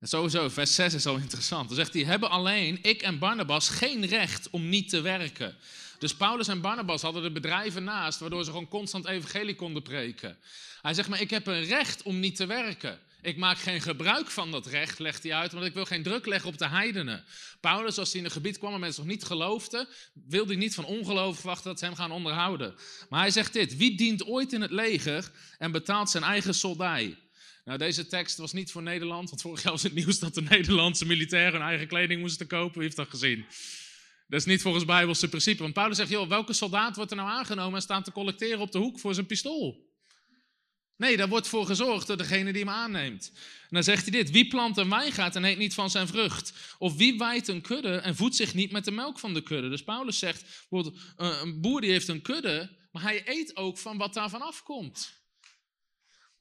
Sowieso, 0.00 0.48
vers 0.48 0.74
6 0.74 0.94
is 0.94 1.06
al 1.06 1.16
interessant. 1.26 1.68
Dan 1.68 1.76
zegt 1.76 1.94
hij, 1.94 2.02
hebben 2.02 2.30
alleen 2.30 2.78
ik 2.82 3.02
en 3.02 3.18
Barnabas 3.18 3.68
geen 3.68 4.06
recht 4.06 4.50
om 4.50 4.68
niet 4.68 4.88
te 4.88 5.00
werken. 5.00 5.56
Dus 5.98 6.16
Paulus 6.16 6.48
en 6.48 6.60
Barnabas 6.60 7.02
hadden 7.02 7.22
de 7.22 7.32
bedrijven 7.32 7.84
naast, 7.84 8.18
waardoor 8.18 8.44
ze 8.44 8.50
gewoon 8.50 8.68
constant 8.68 9.06
evangelie 9.06 9.54
konden 9.54 9.82
preken. 9.82 10.38
Hij 10.82 10.94
zegt, 10.94 11.08
maar 11.08 11.20
ik 11.20 11.30
heb 11.30 11.46
een 11.46 11.64
recht 11.64 12.02
om 12.02 12.20
niet 12.20 12.36
te 12.36 12.46
werken. 12.46 13.00
Ik 13.24 13.36
maak 13.36 13.58
geen 13.58 13.80
gebruik 13.80 14.30
van 14.30 14.50
dat 14.50 14.66
recht, 14.66 14.98
legt 14.98 15.22
hij 15.22 15.34
uit, 15.34 15.52
want 15.52 15.64
ik 15.64 15.74
wil 15.74 15.84
geen 15.84 16.02
druk 16.02 16.26
leggen 16.26 16.50
op 16.50 16.58
de 16.58 16.68
heidenen. 16.68 17.24
Paulus, 17.60 17.98
als 17.98 18.10
hij 18.10 18.20
in 18.20 18.26
een 18.26 18.32
gebied 18.32 18.58
kwam 18.58 18.70
waar 18.70 18.80
mensen 18.80 19.02
nog 19.02 19.12
niet 19.12 19.24
geloofden, 19.24 19.88
wilde 20.26 20.52
hij 20.52 20.62
niet 20.62 20.74
van 20.74 20.84
ongeloof 20.84 21.42
wachten 21.42 21.70
dat 21.70 21.78
ze 21.78 21.84
hem 21.84 21.94
gaan 21.94 22.10
onderhouden. 22.10 22.74
Maar 23.08 23.20
hij 23.20 23.30
zegt 23.30 23.52
dit, 23.52 23.76
wie 23.76 23.96
dient 23.96 24.26
ooit 24.26 24.52
in 24.52 24.60
het 24.60 24.70
leger 24.70 25.30
en 25.58 25.72
betaalt 25.72 26.10
zijn 26.10 26.22
eigen 26.22 26.54
soldij? 26.54 27.18
Nou, 27.64 27.78
deze 27.78 28.06
tekst 28.06 28.36
was 28.36 28.52
niet 28.52 28.72
voor 28.72 28.82
Nederland, 28.82 29.30
want 29.30 29.42
vorig 29.42 29.62
jaar 29.62 29.72
was 29.72 29.82
het 29.82 29.94
nieuws 29.94 30.18
dat 30.18 30.34
de 30.34 30.42
Nederlandse 30.42 31.06
militairen 31.06 31.52
hun 31.52 31.68
eigen 31.68 31.86
kleding 31.86 32.20
moesten 32.20 32.46
kopen. 32.46 32.74
Wie 32.74 32.82
heeft 32.82 32.96
dat 32.96 33.10
gezien? 33.10 33.46
Dat 34.28 34.40
is 34.40 34.46
niet 34.46 34.62
volgens 34.62 34.84
Bijbelse 34.84 35.28
principe. 35.28 35.62
Want 35.62 35.74
Paulus 35.74 35.96
zegt, 35.96 36.26
welke 36.28 36.52
soldaat 36.52 36.96
wordt 36.96 37.10
er 37.10 37.16
nou 37.16 37.28
aangenomen 37.28 37.74
en 37.74 37.82
staat 37.82 38.04
te 38.04 38.12
collecteren 38.12 38.60
op 38.60 38.72
de 38.72 38.78
hoek 38.78 38.98
voor 38.98 39.14
zijn 39.14 39.26
pistool? 39.26 39.83
Nee, 40.96 41.16
daar 41.16 41.28
wordt 41.28 41.48
voor 41.48 41.66
gezorgd 41.66 42.06
door 42.06 42.16
degene 42.16 42.52
die 42.52 42.64
hem 42.64 42.74
aanneemt. 42.74 43.30
En 43.34 43.68
dan 43.70 43.82
zegt 43.82 44.02
hij 44.02 44.10
dit: 44.10 44.30
Wie 44.30 44.48
plant 44.48 44.76
een 44.76 44.90
wijngaard 44.90 45.36
en 45.36 45.44
eet 45.44 45.58
niet 45.58 45.74
van 45.74 45.90
zijn 45.90 46.06
vrucht? 46.06 46.52
Of 46.78 46.96
wie 46.96 47.18
wijdt 47.18 47.48
een 47.48 47.60
kudde 47.60 47.96
en 47.96 48.16
voedt 48.16 48.36
zich 48.36 48.54
niet 48.54 48.72
met 48.72 48.84
de 48.84 48.90
melk 48.90 49.18
van 49.18 49.34
de 49.34 49.42
kudde? 49.42 49.68
Dus 49.68 49.84
Paulus 49.84 50.18
zegt: 50.18 50.66
eh, 50.70 50.86
Een 51.16 51.60
boer 51.60 51.80
die 51.80 51.90
heeft 51.90 52.08
een 52.08 52.22
kudde, 52.22 52.76
maar 52.92 53.02
hij 53.02 53.22
eet 53.24 53.56
ook 53.56 53.78
van 53.78 53.96
wat 53.96 54.14
daarvan 54.14 54.42
afkomt. 54.42 55.22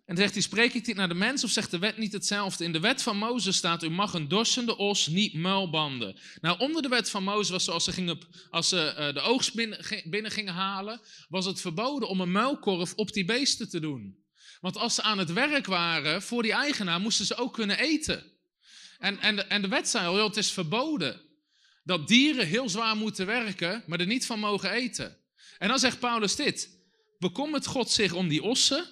En 0.05 0.15
dan 0.15 0.23
zegt 0.23 0.33
hij, 0.33 0.43
spreek 0.43 0.73
ik 0.73 0.85
dit 0.85 0.95
naar 0.95 1.07
de 1.07 1.13
mens 1.13 1.43
of 1.43 1.49
zegt 1.49 1.71
de 1.71 1.79
wet 1.79 1.97
niet 1.97 2.13
hetzelfde? 2.13 2.63
In 2.63 2.71
de 2.71 2.79
wet 2.79 3.01
van 3.01 3.17
Mozes 3.17 3.55
staat, 3.55 3.83
u 3.83 3.89
mag 3.89 4.13
een 4.13 4.27
dorsende 4.27 4.77
os 4.77 5.07
niet 5.07 5.33
muilbanden. 5.33 6.19
Nou, 6.41 6.59
onder 6.59 6.81
de 6.81 6.87
wet 6.87 7.09
van 7.09 7.23
Mozes 7.23 7.49
was 7.49 7.63
zoals 7.63 7.83
ze 7.83 7.91
gingen, 7.91 8.17
als 8.49 8.69
ze 8.69 8.95
uh, 8.99 9.13
de 9.13 9.19
oogst 9.19 9.53
binnen, 9.53 10.03
binnen, 10.05 10.31
gingen 10.31 10.53
halen, 10.53 11.01
was 11.29 11.45
het 11.45 11.61
verboden 11.61 12.09
om 12.09 12.21
een 12.21 12.31
muilkorf 12.31 12.93
op 12.95 13.13
die 13.13 13.25
beesten 13.25 13.69
te 13.69 13.79
doen. 13.79 14.22
Want 14.63 14.77
als 14.77 14.95
ze 14.95 15.01
aan 15.01 15.17
het 15.17 15.33
werk 15.33 15.65
waren 15.65 16.21
voor 16.21 16.43
die 16.43 16.51
eigenaar, 16.51 16.99
moesten 16.99 17.25
ze 17.25 17.35
ook 17.35 17.53
kunnen 17.53 17.79
eten. 17.79 18.23
En, 18.99 19.19
en, 19.19 19.49
en 19.49 19.61
de 19.61 19.67
wet 19.67 19.89
zei 19.89 20.07
al, 20.07 20.23
het 20.23 20.37
is 20.37 20.51
verboden 20.51 21.21
dat 21.83 22.07
dieren 22.07 22.47
heel 22.47 22.69
zwaar 22.69 22.95
moeten 22.95 23.25
werken, 23.25 23.83
maar 23.87 23.99
er 23.99 24.05
niet 24.05 24.25
van 24.25 24.39
mogen 24.39 24.71
eten. 24.71 25.17
En 25.57 25.67
dan 25.67 25.79
zegt 25.79 25.99
Paulus 25.99 26.35
dit, 26.35 26.69
bekommert 27.19 27.65
God 27.65 27.91
zich 27.91 28.13
om 28.13 28.27
die 28.27 28.43
ossen 28.43 28.87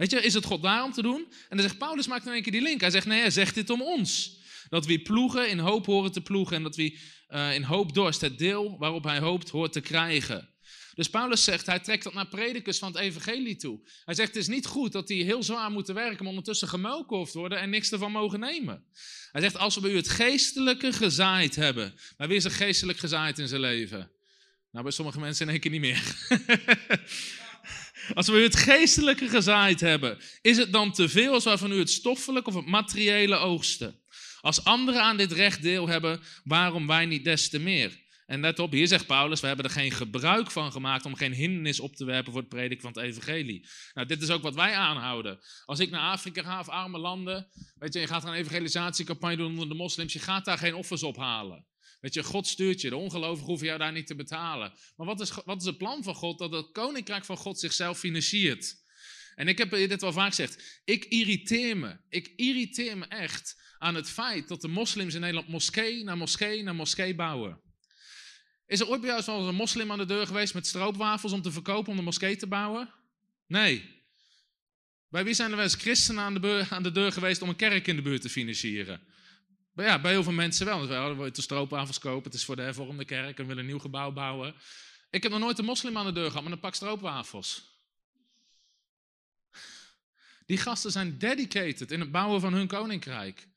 Weet 0.00 0.10
je, 0.10 0.22
is 0.22 0.34
het 0.34 0.44
God 0.44 0.62
daar 0.62 0.84
om 0.84 0.92
te 0.92 1.02
doen? 1.02 1.26
En 1.48 1.56
dan 1.56 1.60
zegt 1.60 1.78
Paulus, 1.78 2.06
maakt 2.06 2.26
in 2.26 2.32
één 2.32 2.42
keer 2.42 2.52
die 2.52 2.62
link. 2.62 2.80
Hij 2.80 2.90
zegt, 2.90 3.06
nee, 3.06 3.20
hij 3.20 3.30
zegt 3.30 3.54
dit 3.54 3.70
om 3.70 3.82
ons. 3.82 4.38
Dat 4.68 4.86
we 4.86 5.02
ploegen 5.02 5.48
in 5.48 5.58
hoop 5.58 5.86
horen 5.86 6.12
te 6.12 6.20
ploegen 6.20 6.56
en 6.56 6.62
dat 6.62 6.76
we 6.76 6.98
uh, 7.28 7.54
in 7.54 7.62
hoop 7.62 7.94
dorst 7.94 8.20
het 8.20 8.38
deel 8.38 8.78
waarop 8.78 9.04
hij 9.04 9.18
hoopt 9.18 9.48
hoort 9.48 9.72
te 9.72 9.80
krijgen. 9.80 10.48
Dus 10.94 11.10
Paulus 11.10 11.44
zegt, 11.44 11.66
hij 11.66 11.78
trekt 11.78 12.04
dat 12.04 12.14
naar 12.14 12.28
predikers 12.28 12.78
van 12.78 12.92
het 12.92 13.00
evangelie 13.00 13.56
toe. 13.56 13.80
Hij 14.04 14.14
zegt, 14.14 14.28
het 14.28 14.36
is 14.36 14.48
niet 14.48 14.66
goed 14.66 14.92
dat 14.92 15.06
die 15.06 15.24
heel 15.24 15.42
zwaar 15.42 15.70
moeten 15.70 15.94
werken, 15.94 16.18
maar 16.18 16.28
ondertussen 16.28 16.68
gemuilkoofd 16.68 17.34
worden 17.34 17.58
en 17.58 17.70
niks 17.70 17.92
ervan 17.92 18.12
mogen 18.12 18.40
nemen. 18.40 18.84
Hij 19.32 19.40
zegt, 19.40 19.56
als 19.56 19.74
we 19.74 19.80
bij 19.80 19.90
u 19.90 19.96
het 19.96 20.08
geestelijke 20.08 20.92
gezaaid 20.92 21.56
hebben. 21.56 21.94
Maar 22.16 22.28
wie 22.28 22.36
is 22.36 22.44
er 22.44 22.50
geestelijk 22.50 22.98
gezaaid 22.98 23.38
in 23.38 23.48
zijn 23.48 23.60
leven? 23.60 24.10
Nou, 24.70 24.84
bij 24.84 24.92
sommige 24.92 25.20
mensen 25.20 25.46
in 25.46 25.52
één 25.52 25.60
keer 25.60 25.70
niet 25.70 25.80
meer. 25.80 26.02
Als 28.14 28.28
we 28.28 28.38
het 28.38 28.56
geestelijke 28.56 29.28
gezaaid 29.28 29.80
hebben, 29.80 30.18
is 30.40 30.56
het 30.56 30.72
dan 30.72 30.92
te 30.92 31.08
veel 31.08 31.32
als 31.32 31.44
wij 31.44 31.58
van 31.58 31.72
u 31.72 31.78
het 31.78 31.90
stoffelijke 31.90 32.48
of 32.48 32.54
het 32.54 32.66
materiële 32.66 33.36
oogsten? 33.36 34.00
Als 34.40 34.64
anderen 34.64 35.02
aan 35.02 35.16
dit 35.16 35.32
recht 35.32 35.62
deel 35.62 35.88
hebben, 35.88 36.20
waarom 36.44 36.86
wij 36.86 37.06
niet 37.06 37.24
des 37.24 37.48
te 37.48 37.58
meer? 37.58 37.98
En 38.30 38.40
let 38.40 38.58
op, 38.58 38.72
hier 38.72 38.86
zegt 38.86 39.06
Paulus, 39.06 39.40
we 39.40 39.46
hebben 39.46 39.64
er 39.64 39.70
geen 39.70 39.90
gebruik 39.90 40.50
van 40.50 40.72
gemaakt 40.72 41.04
om 41.04 41.14
geen 41.14 41.32
hindernis 41.32 41.80
op 41.80 41.96
te 41.96 42.04
werpen 42.04 42.32
voor 42.32 42.40
het 42.40 42.50
prediken 42.50 42.80
van 42.80 42.92
het 42.92 43.10
evangelie. 43.10 43.68
Nou, 43.92 44.06
dit 44.06 44.22
is 44.22 44.30
ook 44.30 44.42
wat 44.42 44.54
wij 44.54 44.74
aanhouden. 44.74 45.38
Als 45.64 45.78
ik 45.78 45.90
naar 45.90 46.10
Afrika 46.10 46.42
ga 46.42 46.60
of 46.60 46.68
arme 46.68 46.98
landen, 46.98 47.48
weet 47.74 47.92
je, 47.92 48.00
je 48.00 48.06
gaat 48.06 48.24
een 48.24 48.32
evangelisatiecampagne 48.32 49.36
doen 49.36 49.50
onder 49.50 49.68
de 49.68 49.74
moslims, 49.74 50.12
je 50.12 50.18
gaat 50.18 50.44
daar 50.44 50.58
geen 50.58 50.74
offers 50.74 51.02
ophalen. 51.02 51.66
Weet 52.00 52.14
je, 52.14 52.22
God 52.22 52.46
stuurt 52.46 52.80
je. 52.80 52.88
De 52.88 52.96
ongelovigen 52.96 53.46
hoeven 53.46 53.66
jou 53.66 53.78
daar 53.78 53.92
niet 53.92 54.06
te 54.06 54.14
betalen. 54.14 54.72
Maar 54.96 55.06
wat 55.06 55.20
is, 55.20 55.32
wat 55.44 55.60
is 55.60 55.66
het 55.66 55.78
plan 55.78 56.02
van 56.02 56.14
God? 56.14 56.38
Dat 56.38 56.52
het 56.52 56.72
koninkrijk 56.72 57.24
van 57.24 57.36
God 57.36 57.58
zichzelf 57.58 57.98
financiert. 57.98 58.74
En 59.34 59.48
ik 59.48 59.58
heb 59.58 59.70
dit 59.70 60.00
wel 60.00 60.12
vaak 60.12 60.28
gezegd. 60.28 60.80
Ik 60.84 61.04
irriteer 61.04 61.76
me. 61.76 61.96
Ik 62.08 62.32
irriteer 62.36 62.98
me 62.98 63.06
echt 63.06 63.74
aan 63.78 63.94
het 63.94 64.10
feit 64.10 64.48
dat 64.48 64.60
de 64.60 64.68
moslims 64.68 65.14
in 65.14 65.20
Nederland 65.20 65.48
moskee 65.48 66.04
na 66.04 66.14
moskee 66.14 66.62
na 66.62 66.72
moskee 66.72 67.14
bouwen. 67.14 67.68
Is 68.70 68.80
er 68.80 68.88
ooit 68.88 69.00
bij 69.00 69.10
jou 69.10 69.22
zoals 69.22 69.46
een 69.46 69.54
moslim 69.54 69.92
aan 69.92 69.98
de 69.98 70.04
deur 70.04 70.26
geweest 70.26 70.54
met 70.54 70.66
stroopwafels 70.66 71.32
om 71.32 71.42
te 71.42 71.52
verkopen 71.52 71.90
om 71.90 71.96
de 71.96 72.02
moskee 72.02 72.36
te 72.36 72.46
bouwen? 72.46 72.90
Nee. 73.46 74.02
Bij 75.08 75.24
wie 75.24 75.34
zijn 75.34 75.50
er 75.50 75.56
wel 75.56 75.64
eens 75.64 75.74
christenen 75.74 76.22
aan 76.70 76.82
de, 76.82 76.92
deur 76.92 77.12
geweest 77.12 77.42
om 77.42 77.48
een 77.48 77.56
kerk 77.56 77.86
in 77.86 77.96
de 77.96 78.02
buurt 78.02 78.22
te 78.22 78.28
financieren? 78.28 79.00
Maar 79.72 79.84
ja, 79.86 80.00
bij 80.00 80.10
heel 80.10 80.22
veel 80.22 80.32
mensen 80.32 80.66
wel. 80.66 80.80
We 80.80 80.86
willen 80.86 81.34
de 81.34 81.42
stroopwafels 81.42 81.98
kopen, 81.98 82.24
het 82.24 82.34
is 82.34 82.44
voor 82.44 82.56
de 82.56 82.62
hervormde 82.62 83.04
kerk 83.04 83.38
en 83.38 83.46
willen 83.46 83.62
een 83.62 83.66
nieuw 83.66 83.78
gebouw 83.78 84.12
bouwen. 84.12 84.54
Ik 85.10 85.22
heb 85.22 85.32
nog 85.32 85.40
nooit 85.40 85.58
een 85.58 85.64
moslim 85.64 85.96
aan 85.96 86.06
de 86.06 86.12
deur 86.12 86.28
gehad 86.28 86.42
met 86.42 86.52
een 86.52 86.60
pak 86.60 86.74
stroopwafels. 86.74 87.78
Die 90.46 90.58
gasten 90.58 90.90
zijn 90.90 91.18
dedicated 91.18 91.90
in 91.90 92.00
het 92.00 92.10
bouwen 92.10 92.40
van 92.40 92.52
hun 92.52 92.66
koninkrijk. 92.66 93.48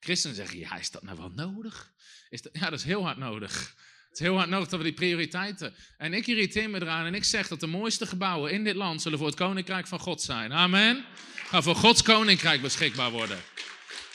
Christenen 0.00 0.36
zeggen, 0.36 0.58
ja, 0.58 0.78
is 0.78 0.90
dat 0.90 1.02
nou 1.02 1.16
wel 1.18 1.30
nodig? 1.30 1.92
Is 2.28 2.42
dat, 2.42 2.52
ja, 2.54 2.70
dat 2.70 2.78
is 2.78 2.84
heel 2.84 3.04
hard 3.04 3.16
nodig. 3.16 3.74
Het 4.12 4.20
is 4.20 4.26
heel 4.26 4.36
hard 4.36 4.48
nodig 4.48 4.68
dat 4.68 4.78
we 4.78 4.84
die 4.84 4.94
prioriteiten. 4.94 5.74
En 5.98 6.12
ik 6.14 6.26
irriteer 6.26 6.70
me 6.70 6.80
eraan 6.80 7.06
en 7.06 7.14
ik 7.14 7.24
zeg 7.24 7.48
dat 7.48 7.60
de 7.60 7.66
mooiste 7.66 8.06
gebouwen 8.06 8.52
in 8.52 8.64
dit 8.64 8.74
land 8.74 9.02
zullen 9.02 9.18
voor 9.18 9.26
het 9.26 9.36
koninkrijk 9.36 9.86
van 9.86 9.98
God 9.98 10.22
zijn. 10.22 10.52
Amen. 10.52 11.04
Gaan 11.34 11.62
voor 11.62 11.74
Gods 11.74 12.02
koninkrijk 12.02 12.62
beschikbaar 12.62 13.10
worden. 13.10 13.38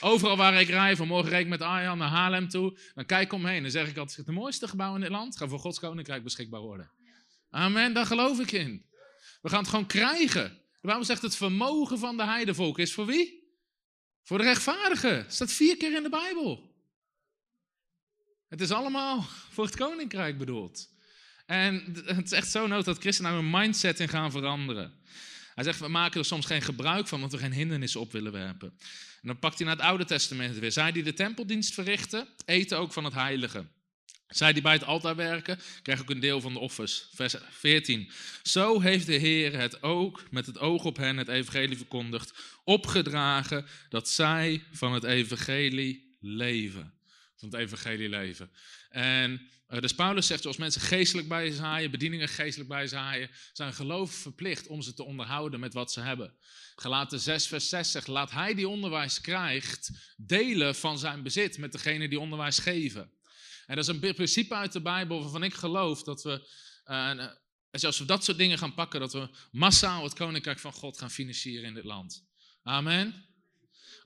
Overal 0.00 0.36
waar 0.36 0.60
ik 0.60 0.68
rij, 0.68 0.96
vanmorgen 0.96 1.30
reed 1.30 1.40
ik 1.40 1.48
met 1.48 1.62
Arjan 1.62 1.98
naar 1.98 2.08
Haarlem 2.08 2.48
toe, 2.48 2.78
dan 2.94 3.06
kijk 3.06 3.32
omheen 3.32 3.64
en 3.64 3.70
zeg 3.70 3.88
ik 3.88 3.96
altijd, 3.96 4.26
de 4.26 4.32
mooiste 4.32 4.68
gebouw 4.68 4.94
in 4.94 5.00
dit 5.00 5.10
land 5.10 5.36
gaat 5.36 5.48
voor 5.48 5.58
Gods 5.58 5.78
koninkrijk 5.78 6.22
beschikbaar 6.22 6.60
worden. 6.60 6.90
Amen, 7.50 7.92
daar 7.92 8.06
geloof 8.06 8.40
ik 8.40 8.52
in. 8.52 8.86
We 9.40 9.48
gaan 9.48 9.60
het 9.60 9.68
gewoon 9.68 9.86
krijgen. 9.86 10.62
Bijbel 10.80 11.04
zegt 11.04 11.22
het 11.22 11.36
vermogen 11.36 11.98
van 11.98 12.16
de 12.16 12.24
heidevolk 12.24 12.78
is 12.78 12.92
voor 12.92 13.06
wie? 13.06 13.52
Voor 14.22 14.38
de 14.38 14.44
rechtvaardigen. 14.44 15.22
Dat 15.22 15.34
staat 15.34 15.52
vier 15.52 15.76
keer 15.76 15.96
in 15.96 16.02
de 16.02 16.08
Bijbel. 16.08 16.76
Het 18.48 18.60
is 18.60 18.70
allemaal 18.70 19.26
voor 19.50 19.64
het 19.64 19.76
koninkrijk 19.76 20.38
bedoeld. 20.38 20.88
En 21.46 21.94
het 22.04 22.24
is 22.24 22.32
echt 22.32 22.50
zo 22.50 22.66
nood 22.66 22.84
dat 22.84 22.98
christenen 22.98 23.32
daar 23.32 23.40
hun 23.40 23.50
mindset 23.50 24.00
in 24.00 24.08
gaan 24.08 24.30
veranderen. 24.30 24.92
Hij 25.54 25.64
zegt, 25.64 25.80
we 25.80 25.88
maken 25.88 26.20
er 26.20 26.26
soms 26.26 26.46
geen 26.46 26.62
gebruik 26.62 27.06
van, 27.06 27.18
omdat 27.22 27.32
we 27.32 27.46
geen 27.46 27.52
hindernissen 27.52 28.00
op 28.00 28.12
willen 28.12 28.32
werpen. 28.32 28.68
En 29.22 29.28
dan 29.28 29.38
pakt 29.38 29.58
hij 29.58 29.66
naar 29.66 29.76
het 29.76 29.84
Oude 29.84 30.04
Testament 30.04 30.58
weer. 30.58 30.72
Zij 30.72 30.92
die 30.92 31.02
de 31.02 31.14
tempeldienst 31.14 31.74
verrichten, 31.74 32.28
eten 32.44 32.78
ook 32.78 32.92
van 32.92 33.04
het 33.04 33.14
heilige. 33.14 33.66
Zij 34.28 34.52
die 34.52 34.62
bij 34.62 34.72
het 34.72 34.84
altaar 34.84 35.16
werken, 35.16 35.58
krijgen 35.82 36.04
ook 36.04 36.10
een 36.10 36.20
deel 36.20 36.40
van 36.40 36.52
de 36.52 36.58
offers. 36.58 37.08
Vers 37.14 37.34
14. 37.50 38.10
Zo 38.42 38.80
heeft 38.80 39.06
de 39.06 39.14
Heer 39.14 39.58
het 39.58 39.82
ook 39.82 40.22
met 40.30 40.46
het 40.46 40.58
oog 40.58 40.84
op 40.84 40.96
hen, 40.96 41.16
het 41.16 41.28
evangelie 41.28 41.76
verkondigd, 41.76 42.32
opgedragen 42.64 43.66
dat 43.88 44.08
zij 44.08 44.62
van 44.72 44.92
het 44.92 45.04
evangelie 45.04 46.16
leven. 46.20 46.97
Van 47.38 47.48
het 47.48 47.58
evangelie 47.60 48.08
leven. 48.08 48.50
En 48.88 49.50
uh, 49.68 49.80
dus 49.80 49.94
Paulus 49.94 50.26
zegt, 50.26 50.46
als 50.46 50.56
mensen 50.56 50.80
geestelijk 50.80 51.28
bijzaaien, 51.28 51.90
bedieningen 51.90 52.28
geestelijk 52.28 52.68
bijzaaien, 52.68 53.30
zijn 53.52 53.74
geloof 53.74 54.12
verplicht 54.12 54.66
om 54.66 54.82
ze 54.82 54.94
te 54.94 55.04
onderhouden 55.04 55.60
met 55.60 55.72
wat 55.72 55.92
ze 55.92 56.00
hebben. 56.00 56.36
Gelaten 56.74 57.20
6 57.20 57.46
vers 57.46 57.68
6 57.68 57.90
zegt, 57.90 58.06
laat 58.06 58.30
hij 58.30 58.54
die 58.54 58.68
onderwijs 58.68 59.20
krijgt, 59.20 59.90
delen 60.16 60.74
van 60.74 60.98
zijn 60.98 61.22
bezit 61.22 61.58
met 61.58 61.72
degene 61.72 62.08
die 62.08 62.20
onderwijs 62.20 62.58
geven. 62.58 63.12
En 63.66 63.76
dat 63.76 63.88
is 63.88 63.94
een 63.94 64.14
principe 64.14 64.54
uit 64.54 64.72
de 64.72 64.82
Bijbel 64.82 65.20
waarvan 65.20 65.42
ik 65.42 65.54
geloof 65.54 66.02
dat 66.02 66.22
we, 66.22 66.50
uh, 66.84 67.26
als 67.84 67.98
we 67.98 68.04
dat 68.04 68.24
soort 68.24 68.38
dingen 68.38 68.58
gaan 68.58 68.74
pakken, 68.74 69.00
dat 69.00 69.12
we 69.12 69.28
massaal 69.50 70.04
het 70.04 70.14
koninkrijk 70.14 70.58
van 70.58 70.72
God 70.72 70.98
gaan 70.98 71.10
financieren 71.10 71.68
in 71.68 71.74
dit 71.74 71.84
land. 71.84 72.26
Amen. 72.62 73.27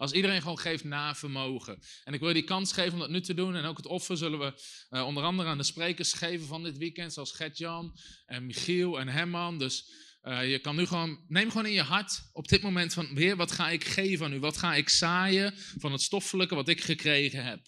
Als 0.03 0.13
iedereen 0.13 0.41
gewoon 0.41 0.59
geeft 0.59 0.85
na 0.85 1.15
vermogen. 1.15 1.83
En 2.05 2.15
ik 2.15 2.21
wil 2.21 2.29
je 2.29 2.35
die 2.35 2.45
kans 2.45 2.73
geven 2.73 2.93
om 2.93 2.99
dat 2.99 3.11
nu 3.11 3.21
te 3.21 3.35
doen. 3.35 3.55
En 3.55 3.65
ook 3.65 3.77
het 3.77 3.87
offer 3.87 4.17
zullen 4.17 4.39
we 4.39 4.63
uh, 4.91 5.07
onder 5.07 5.23
andere 5.23 5.49
aan 5.49 5.59
de 5.59 5.65
sprekers 5.65 6.13
geven 6.13 6.47
van 6.47 6.63
dit 6.63 6.79
weekend. 6.79 7.13
Zoals 7.13 7.33
Gert-Jan 7.33 7.99
en 8.27 8.47
Michiel 8.47 9.01
en 9.01 9.09
Herman. 9.09 9.59
Dus 9.59 9.93
uh, 10.23 10.51
je 10.51 10.59
kan 10.59 10.77
nu 10.77 10.87
gewoon, 10.87 11.25
neem 11.29 11.51
gewoon 11.51 11.67
in 11.67 11.73
je 11.73 11.83
hart 11.83 12.31
op 12.33 12.49
dit 12.49 12.63
moment 12.63 12.93
van, 12.93 13.15
weer, 13.15 13.37
wat 13.37 13.53
ga 13.53 13.71
ik 13.71 13.85
geven 13.85 14.27
aan 14.27 14.33
u? 14.33 14.39
Wat 14.39 14.57
ga 14.57 14.75
ik 14.75 14.89
zaaien 14.89 15.55
van 15.57 15.93
het 15.93 16.03
stoffelijke 16.03 16.55
wat 16.55 16.69
ik 16.69 16.81
gekregen 16.81 17.45
heb? 17.45 17.61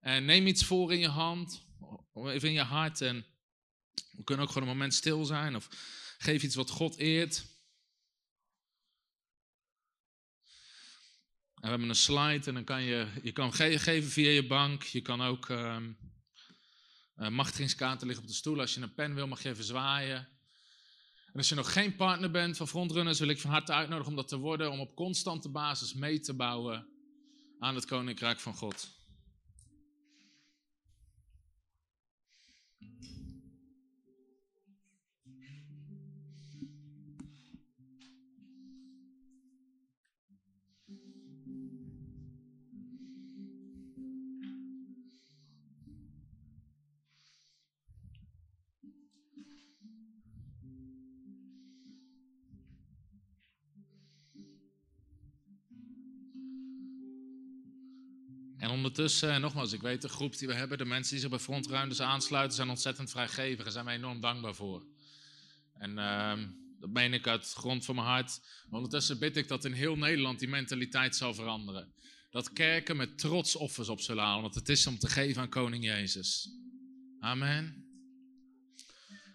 En 0.00 0.24
neem 0.24 0.46
iets 0.46 0.64
voor 0.64 0.92
in 0.92 0.98
je 0.98 1.08
hand, 1.08 1.66
even 2.14 2.48
in 2.48 2.54
je 2.54 2.62
hart. 2.62 3.00
En 3.00 3.26
we 4.10 4.24
kunnen 4.24 4.44
ook 4.44 4.52
gewoon 4.52 4.68
een 4.68 4.74
moment 4.74 4.94
stil 4.94 5.24
zijn. 5.24 5.56
Of 5.56 5.68
geef 6.18 6.42
iets 6.42 6.54
wat 6.54 6.70
God 6.70 6.98
eert. 6.98 7.51
En 11.62 11.68
we 11.68 11.74
hebben 11.74 11.88
een 11.88 11.94
slide 11.94 12.46
en 12.46 12.54
dan 12.54 12.64
kan 12.64 12.82
je, 12.82 13.06
je 13.22 13.32
kan 13.32 13.52
ge 13.52 13.78
geven 13.78 14.10
via 14.10 14.30
je 14.30 14.46
bank. 14.46 14.82
Je 14.82 15.00
kan 15.00 15.22
ook, 15.22 15.48
um, 15.48 15.96
machtigingskaarten 17.14 18.06
liggen 18.06 18.24
op 18.24 18.30
de 18.30 18.36
stoel. 18.36 18.60
Als 18.60 18.74
je 18.74 18.80
een 18.80 18.94
pen 18.94 19.14
wil, 19.14 19.26
mag 19.26 19.42
je 19.42 19.48
even 19.48 19.64
zwaaien. 19.64 20.28
En 21.26 21.38
als 21.38 21.48
je 21.48 21.54
nog 21.54 21.72
geen 21.72 21.96
partner 21.96 22.30
bent 22.30 22.56
van 22.56 22.68
Frontrunners, 22.68 23.18
wil 23.18 23.28
ik 23.28 23.40
van 23.40 23.50
harte 23.50 23.72
uitnodigen 23.72 24.10
om 24.10 24.16
dat 24.16 24.28
te 24.28 24.36
worden. 24.36 24.70
Om 24.70 24.80
op 24.80 24.94
constante 24.94 25.48
basis 25.48 25.94
mee 25.94 26.20
te 26.20 26.34
bouwen 26.34 26.86
aan 27.58 27.74
het 27.74 27.86
Koninkrijk 27.86 28.40
van 28.40 28.54
God. 28.54 28.88
En 58.82 58.88
ondertussen, 58.88 59.40
nogmaals, 59.40 59.72
ik 59.72 59.80
weet 59.80 60.02
de 60.02 60.08
groep 60.08 60.38
die 60.38 60.48
we 60.48 60.54
hebben, 60.54 60.78
de 60.78 60.84
mensen 60.84 61.10
die 61.10 61.20
zich 61.20 61.30
bij 61.30 61.38
frontruimtes 61.38 62.00
aansluiten, 62.00 62.56
zijn 62.56 62.68
ontzettend 62.68 63.10
vrijgevig. 63.10 63.62
Daar 63.62 63.72
zijn 63.72 63.84
we 63.84 63.90
enorm 63.90 64.20
dankbaar 64.20 64.54
voor. 64.54 64.86
En 65.74 65.90
uh, 65.90 66.38
dat 66.80 66.90
meen 66.90 67.12
ik 67.12 67.26
uit 67.26 67.52
grond 67.52 67.84
van 67.84 67.94
mijn 67.94 68.06
hart. 68.06 68.40
Ondertussen 68.70 69.18
bid 69.18 69.36
ik 69.36 69.48
dat 69.48 69.64
in 69.64 69.72
heel 69.72 69.96
Nederland 69.96 70.38
die 70.38 70.48
mentaliteit 70.48 71.16
zal 71.16 71.34
veranderen. 71.34 71.92
Dat 72.30 72.52
kerken 72.52 72.96
met 72.96 73.18
trots 73.18 73.56
offers 73.56 73.88
op 73.88 74.00
zullen 74.00 74.24
halen, 74.24 74.42
want 74.42 74.54
het 74.54 74.68
is 74.68 74.86
om 74.86 74.98
te 74.98 75.08
geven 75.08 75.42
aan 75.42 75.48
koning 75.48 75.84
Jezus. 75.84 76.48
Amen. 77.20 77.86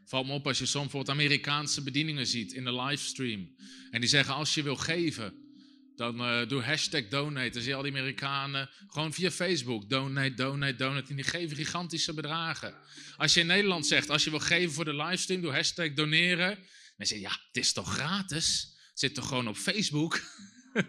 Valt 0.05 0.27
me 0.27 0.33
op 0.33 0.47
als 0.47 0.59
je 0.59 0.65
soms 0.65 0.83
bijvoorbeeld 0.83 1.17
Amerikaanse 1.17 1.83
bedieningen 1.83 2.27
ziet 2.27 2.53
in 2.53 2.63
de 2.63 2.73
livestream. 2.73 3.55
En 3.91 3.99
die 3.99 4.09
zeggen 4.09 4.33
als 4.33 4.53
je 4.53 4.63
wil 4.63 4.75
geven, 4.75 5.46
dan 5.97 6.21
uh, 6.21 6.47
doe 6.47 6.61
hashtag 6.61 7.07
donate. 7.07 7.49
Dan 7.49 7.61
zie 7.61 7.69
je 7.69 7.75
al 7.75 7.81
die 7.81 7.91
Amerikanen 7.91 8.69
gewoon 8.87 9.13
via 9.13 9.31
Facebook 9.31 9.89
donate, 9.89 10.33
donate, 10.33 10.75
donate. 10.75 11.09
En 11.09 11.15
die 11.15 11.25
geven 11.25 11.55
gigantische 11.55 12.13
bedragen. 12.13 12.75
Als 13.17 13.33
je 13.33 13.39
in 13.39 13.47
Nederland 13.47 13.87
zegt, 13.87 14.09
als 14.09 14.23
je 14.23 14.29
wil 14.29 14.39
geven 14.39 14.73
voor 14.73 14.85
de 14.85 14.95
livestream, 14.95 15.41
doe 15.41 15.51
hashtag 15.51 15.93
doneren. 15.93 16.55
Dan 16.97 17.07
zeg 17.07 17.17
je, 17.17 17.23
ja, 17.23 17.39
het 17.47 17.57
is 17.57 17.73
toch 17.73 17.93
gratis? 17.93 18.75
Het 18.89 18.99
zit 18.99 19.13
toch 19.15 19.27
gewoon 19.27 19.47
op 19.47 19.55
Facebook? 19.55 20.21
dat 20.73 20.85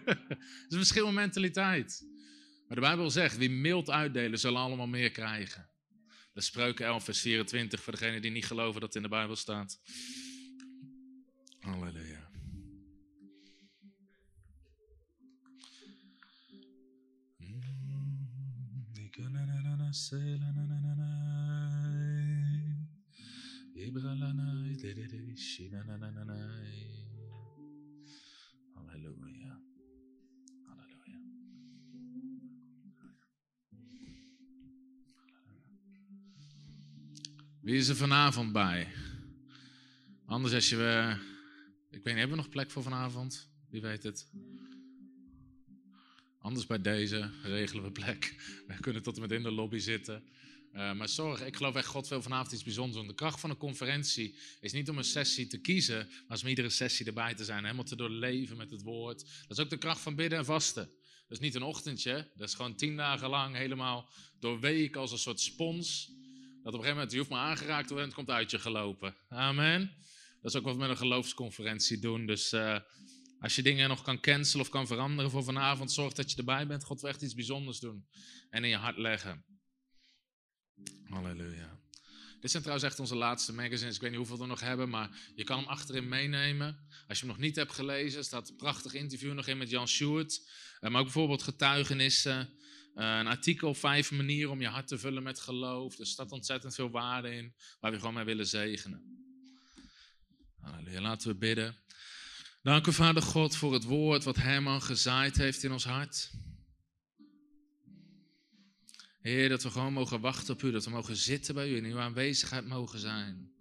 is 0.69 0.69
een 0.69 0.79
verschil 0.79 1.13
mentaliteit. 1.13 2.07
Maar 2.67 2.77
de 2.77 2.83
Bijbel 2.83 3.11
zegt, 3.11 3.37
wie 3.37 3.51
mild 3.51 3.91
uitdelen, 3.91 4.39
zullen 4.39 4.61
allemaal 4.61 4.87
meer 4.87 5.11
krijgen. 5.11 5.71
Is 6.35 6.47
Spreuken 6.47 6.87
11 6.87 7.05
vers 7.05 7.21
24 7.21 7.83
voor 7.83 7.93
degenen 7.93 8.23
die 8.23 8.31
niet 8.31 8.47
geloven 8.47 8.81
dat 8.81 8.95
het 8.95 8.97
in 8.97 9.03
de 9.03 9.09
Bijbel 9.09 9.37
staat. 9.37 9.81
Halleluja. 11.61 12.08
Halleluja. 28.75 29.61
Halleluja. 30.63 31.21
Wie 37.61 37.77
is 37.77 37.89
er 37.89 37.97
vanavond 37.97 38.53
bij? 38.53 38.89
Anders 40.25 40.55
als 40.55 40.69
je... 40.69 40.77
Uh, 40.77 41.11
ik 41.91 42.05
weet 42.05 42.05
niet, 42.05 42.15
hebben 42.15 42.37
we 42.37 42.43
nog 42.43 42.49
plek 42.49 42.71
voor 42.71 42.83
vanavond? 42.83 43.51
Wie 43.69 43.81
weet 43.81 44.03
het? 44.03 44.31
Anders 46.49 46.67
bij 46.67 46.81
deze 46.81 47.31
regelen 47.43 47.85
we 47.85 47.91
plek. 47.91 48.35
We 48.67 48.81
kunnen 48.81 49.03
tot 49.03 49.15
en 49.15 49.21
met 49.21 49.31
in 49.33 49.43
de 49.43 49.51
lobby 49.51 49.79
zitten. 49.79 50.23
Uh, 50.73 50.93
maar 50.93 51.09
zorg, 51.09 51.45
ik 51.45 51.57
geloof 51.57 51.75
echt, 51.75 51.87
God 51.87 52.09
wil 52.09 52.23
vanavond 52.23 52.53
iets 52.53 52.63
bijzonders 52.63 52.97
doen. 52.97 53.07
De 53.07 53.15
kracht 53.15 53.41
van 53.41 53.51
een 53.51 53.57
conferentie 53.57 54.37
is 54.61 54.73
niet 54.73 54.89
om 54.89 54.99
een 54.99 55.05
sessie 55.05 55.47
te 55.47 55.59
kiezen, 55.59 56.09
maar 56.27 56.37
is 56.37 56.43
om 56.43 56.49
iedere 56.49 56.69
sessie 56.69 57.07
erbij 57.07 57.35
te 57.35 57.45
zijn. 57.45 57.63
Helemaal 57.65 57.85
te 57.85 57.97
doorleven 57.97 58.57
met 58.57 58.71
het 58.71 58.83
woord. 58.83 59.19
Dat 59.49 59.59
is 59.59 59.65
ook 59.65 59.71
de 59.71 59.79
kracht 59.79 60.01
van 60.01 60.15
bidden 60.15 60.39
en 60.39 60.45
vasten. 60.45 60.85
Dat 61.29 61.39
is 61.39 61.39
niet 61.39 61.55
een 61.55 61.63
ochtendje, 61.63 62.31
dat 62.35 62.49
is 62.49 62.55
gewoon 62.55 62.75
tien 62.77 62.97
dagen 62.97 63.29
lang 63.29 63.57
helemaal 63.57 64.11
doorweken 64.39 65.01
als 65.01 65.13
een 65.13 65.19
soort 65.19 65.41
spons. 65.41 66.07
Dat 66.07 66.17
op 66.57 66.65
een 66.67 66.73
gegeven 66.73 66.95
moment, 66.95 67.13
je 67.13 67.19
hoeft 67.19 67.31
maar 67.31 67.49
aangeraakt 67.49 67.89
te 67.89 67.95
worden 67.95 68.11
en 68.11 68.17
het 68.17 68.27
komt 68.27 68.37
uit 68.39 68.51
je 68.51 68.59
gelopen. 68.59 69.17
Amen. 69.29 69.93
Dat 70.43 70.53
is 70.53 70.59
ook 70.59 70.65
wat 70.65 70.75
we 70.75 70.81
met 70.81 70.91
een 70.91 70.97
geloofsconferentie 70.97 71.99
doen. 71.99 72.27
Dus 72.27 72.53
uh, 72.53 72.79
als 73.41 73.57
je 73.57 73.63
dingen 73.63 73.89
nog 73.89 74.03
kan 74.03 74.21
cancelen 74.21 74.65
of 74.65 74.71
kan 74.71 74.87
veranderen 74.87 75.31
voor 75.31 75.45
vanavond, 75.45 75.93
zorg 75.93 76.13
dat 76.13 76.31
je 76.31 76.37
erbij 76.37 76.67
bent. 76.67 76.85
God 76.85 77.01
wil 77.01 77.11
echt 77.11 77.23
iets 77.23 77.35
bijzonders 77.35 77.79
doen 77.79 78.09
en 78.51 78.65
in 78.65 78.71
je 78.71 78.77
hart 78.77 78.97
leggen. 78.97 79.45
Halleluja. 81.05 81.79
Dit 82.41 82.51
zijn 82.51 82.63
trouwens 82.63 82.89
echt 82.91 83.01
onze 83.01 83.15
laatste 83.15 83.53
magazines. 83.53 83.95
Ik 83.95 84.01
weet 84.01 84.11
niet 84.11 84.19
hoeveel 84.19 84.39
we 84.39 84.47
nog 84.47 84.61
hebben, 84.61 84.89
maar 84.89 85.33
je 85.35 85.45
kan 85.45 85.59
hem 85.59 85.69
achterin 85.69 86.09
meenemen. 86.09 86.87
Als 87.09 87.19
je 87.19 87.25
hem 87.25 87.35
nog 87.35 87.45
niet 87.45 87.57
hebt 87.57 87.73
gelezen, 87.73 88.25
staat 88.25 88.49
een 88.49 88.57
prachtig 88.57 88.95
interview 88.95 89.33
nog 89.33 89.47
in 89.47 89.59
met 89.59 89.71
Jan 89.71 89.89
Sjoerd. 89.89 90.41
Uh, 90.81 90.91
maar 90.91 90.99
ook 90.99 91.07
bijvoorbeeld 91.07 91.43
getuigenissen. 91.43 92.51
Uh, 92.95 93.19
een 93.19 93.27
artikel, 93.27 93.75
vijf 93.75 94.11
manieren 94.11 94.51
om 94.51 94.61
je 94.61 94.67
hart 94.67 94.89
te 94.89 94.99
vullen 94.99 95.23
met 95.23 95.41
geloof. 95.41 95.99
Er 95.99 96.07
staat 96.07 96.33
ontzettend 96.33 96.75
veel 96.75 96.91
waarde 96.91 97.31
in, 97.31 97.55
waar 97.81 97.91
we 97.93 97.99
gewoon 97.99 98.15
mee 98.15 98.25
willen 98.25 98.47
zegenen. 98.47 99.03
Halleluja, 100.61 101.01
laten 101.01 101.29
we 101.29 101.37
bidden. 101.37 101.77
Dank 102.69 102.87
u, 102.87 102.93
Vader 102.93 103.23
God, 103.23 103.57
voor 103.57 103.73
het 103.73 103.85
woord 103.85 104.25
wat 104.25 104.37
Herman 104.37 104.83
gezaaid 104.83 105.37
heeft 105.37 105.63
in 105.63 105.73
ons 105.73 105.85
hart. 105.85 106.31
Heer, 109.21 109.49
dat 109.49 109.63
we 109.63 109.71
gewoon 109.71 109.93
mogen 109.93 110.21
wachten 110.21 110.55
op 110.55 110.63
u, 110.63 110.71
dat 110.71 110.85
we 110.85 110.91
mogen 110.91 111.17
zitten 111.17 111.55
bij 111.55 111.71
u 111.71 111.77
en 111.77 111.85
in 111.85 111.91
uw 111.91 111.99
aanwezigheid 111.99 112.67
mogen 112.67 112.99
zijn. 112.99 113.53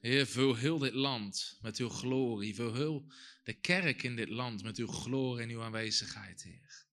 Heer, 0.00 0.26
vul 0.26 0.54
heel 0.54 0.78
dit 0.78 0.94
land 0.94 1.58
met 1.62 1.78
uw 1.78 1.88
glorie. 1.88 2.54
Vul 2.54 2.74
heel 2.74 3.12
de 3.44 3.52
kerk 3.52 4.02
in 4.02 4.16
dit 4.16 4.28
land 4.28 4.62
met 4.62 4.76
uw 4.76 4.86
glorie 4.86 5.42
en 5.42 5.50
uw 5.50 5.62
aanwezigheid, 5.62 6.42
Heer. 6.42 6.86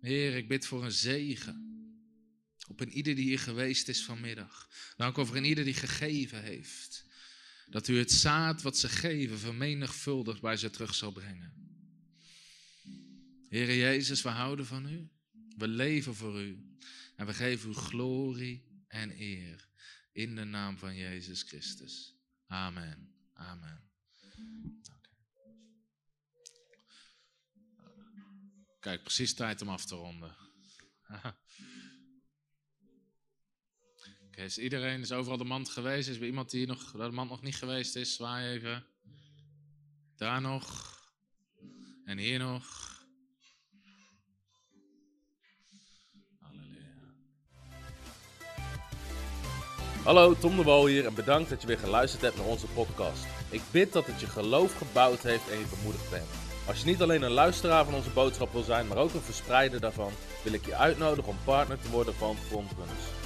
Heer, 0.00 0.36
ik 0.36 0.48
bid 0.48 0.66
voor 0.66 0.84
een 0.84 0.92
zegen 0.92 1.74
Op 2.68 2.80
een 2.80 2.92
ieder 2.92 3.14
die 3.14 3.24
hier 3.24 3.38
geweest 3.38 3.88
is 3.88 4.04
vanmiddag. 4.04 4.68
Dank 4.96 5.18
over 5.18 5.36
een 5.36 5.44
ieder 5.44 5.64
die 5.64 5.74
gegeven 5.74 6.42
heeft. 6.42 7.05
Dat 7.66 7.88
u 7.88 7.98
het 7.98 8.12
zaad 8.12 8.62
wat 8.62 8.78
ze 8.78 8.88
geven 8.88 9.38
vermenigvuldigd 9.38 10.40
bij 10.40 10.56
ze 10.56 10.70
terug 10.70 10.94
zal 10.94 11.12
brengen. 11.12 11.54
Heere 13.48 13.76
Jezus, 13.76 14.22
we 14.22 14.28
houden 14.28 14.66
van 14.66 14.86
u. 14.86 15.10
We 15.56 15.68
leven 15.68 16.14
voor 16.14 16.40
u. 16.40 16.76
En 17.16 17.26
we 17.26 17.34
geven 17.34 17.70
u 17.70 17.74
glorie 17.74 18.84
en 18.88 19.20
eer. 19.20 19.68
In 20.12 20.34
de 20.34 20.44
naam 20.44 20.78
van 20.78 20.96
Jezus 20.96 21.42
Christus. 21.42 22.14
Amen. 22.46 23.14
Amen. 23.32 23.84
Kijk, 28.80 29.02
precies 29.02 29.34
tijd 29.34 29.62
om 29.62 29.68
af 29.68 29.84
te 29.84 29.94
ronden. 29.94 30.36
is 34.44 34.58
iedereen, 34.58 35.00
is 35.00 35.12
overal 35.12 35.36
de 35.36 35.44
mand 35.44 35.68
geweest? 35.68 36.08
Is 36.08 36.16
er 36.16 36.26
iemand 36.26 36.50
die 36.50 36.66
nog, 36.66 36.90
de 36.90 37.10
mand 37.10 37.30
nog 37.30 37.42
niet 37.42 37.56
geweest 37.56 37.96
is? 37.96 38.14
Zwaai 38.14 38.54
even. 38.54 38.84
Daar 40.16 40.40
nog. 40.40 40.94
En 42.04 42.18
hier 42.18 42.38
nog. 42.38 42.94
Hallo, 50.04 50.34
Tom 50.34 50.56
de 50.56 50.62
Wol 50.62 50.86
hier 50.86 51.06
en 51.06 51.14
bedankt 51.14 51.50
dat 51.50 51.60
je 51.60 51.66
weer 51.66 51.78
geluisterd 51.78 52.22
hebt 52.22 52.36
naar 52.36 52.46
onze 52.46 52.66
podcast. 52.66 53.24
Ik 53.50 53.62
bid 53.70 53.92
dat 53.92 54.06
het 54.06 54.20
je 54.20 54.26
geloof 54.26 54.76
gebouwd 54.76 55.22
heeft 55.22 55.50
en 55.50 55.58
je 55.58 55.66
bemoedigd 55.76 56.10
bent. 56.10 56.28
Als 56.66 56.80
je 56.80 56.86
niet 56.86 57.02
alleen 57.02 57.22
een 57.22 57.30
luisteraar 57.30 57.84
van 57.84 57.94
onze 57.94 58.10
boodschap 58.10 58.52
wil 58.52 58.62
zijn, 58.62 58.86
maar 58.86 58.96
ook 58.96 59.14
een 59.14 59.20
verspreider 59.20 59.80
daarvan, 59.80 60.12
wil 60.44 60.52
ik 60.52 60.66
je 60.66 60.76
uitnodigen 60.76 61.30
om 61.30 61.38
partner 61.44 61.80
te 61.80 61.90
worden 61.90 62.14
van 62.14 62.36
Frontrunners. 62.36 63.25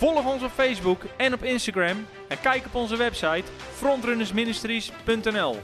Volg 0.00 0.24
ons 0.24 0.42
op 0.42 0.50
Facebook 0.50 1.02
en 1.16 1.32
op 1.32 1.42
Instagram 1.42 2.06
en 2.28 2.40
kijk 2.40 2.66
op 2.66 2.74
onze 2.74 2.96
website 2.96 3.44
frontrunnersministries.nl. 3.74 5.56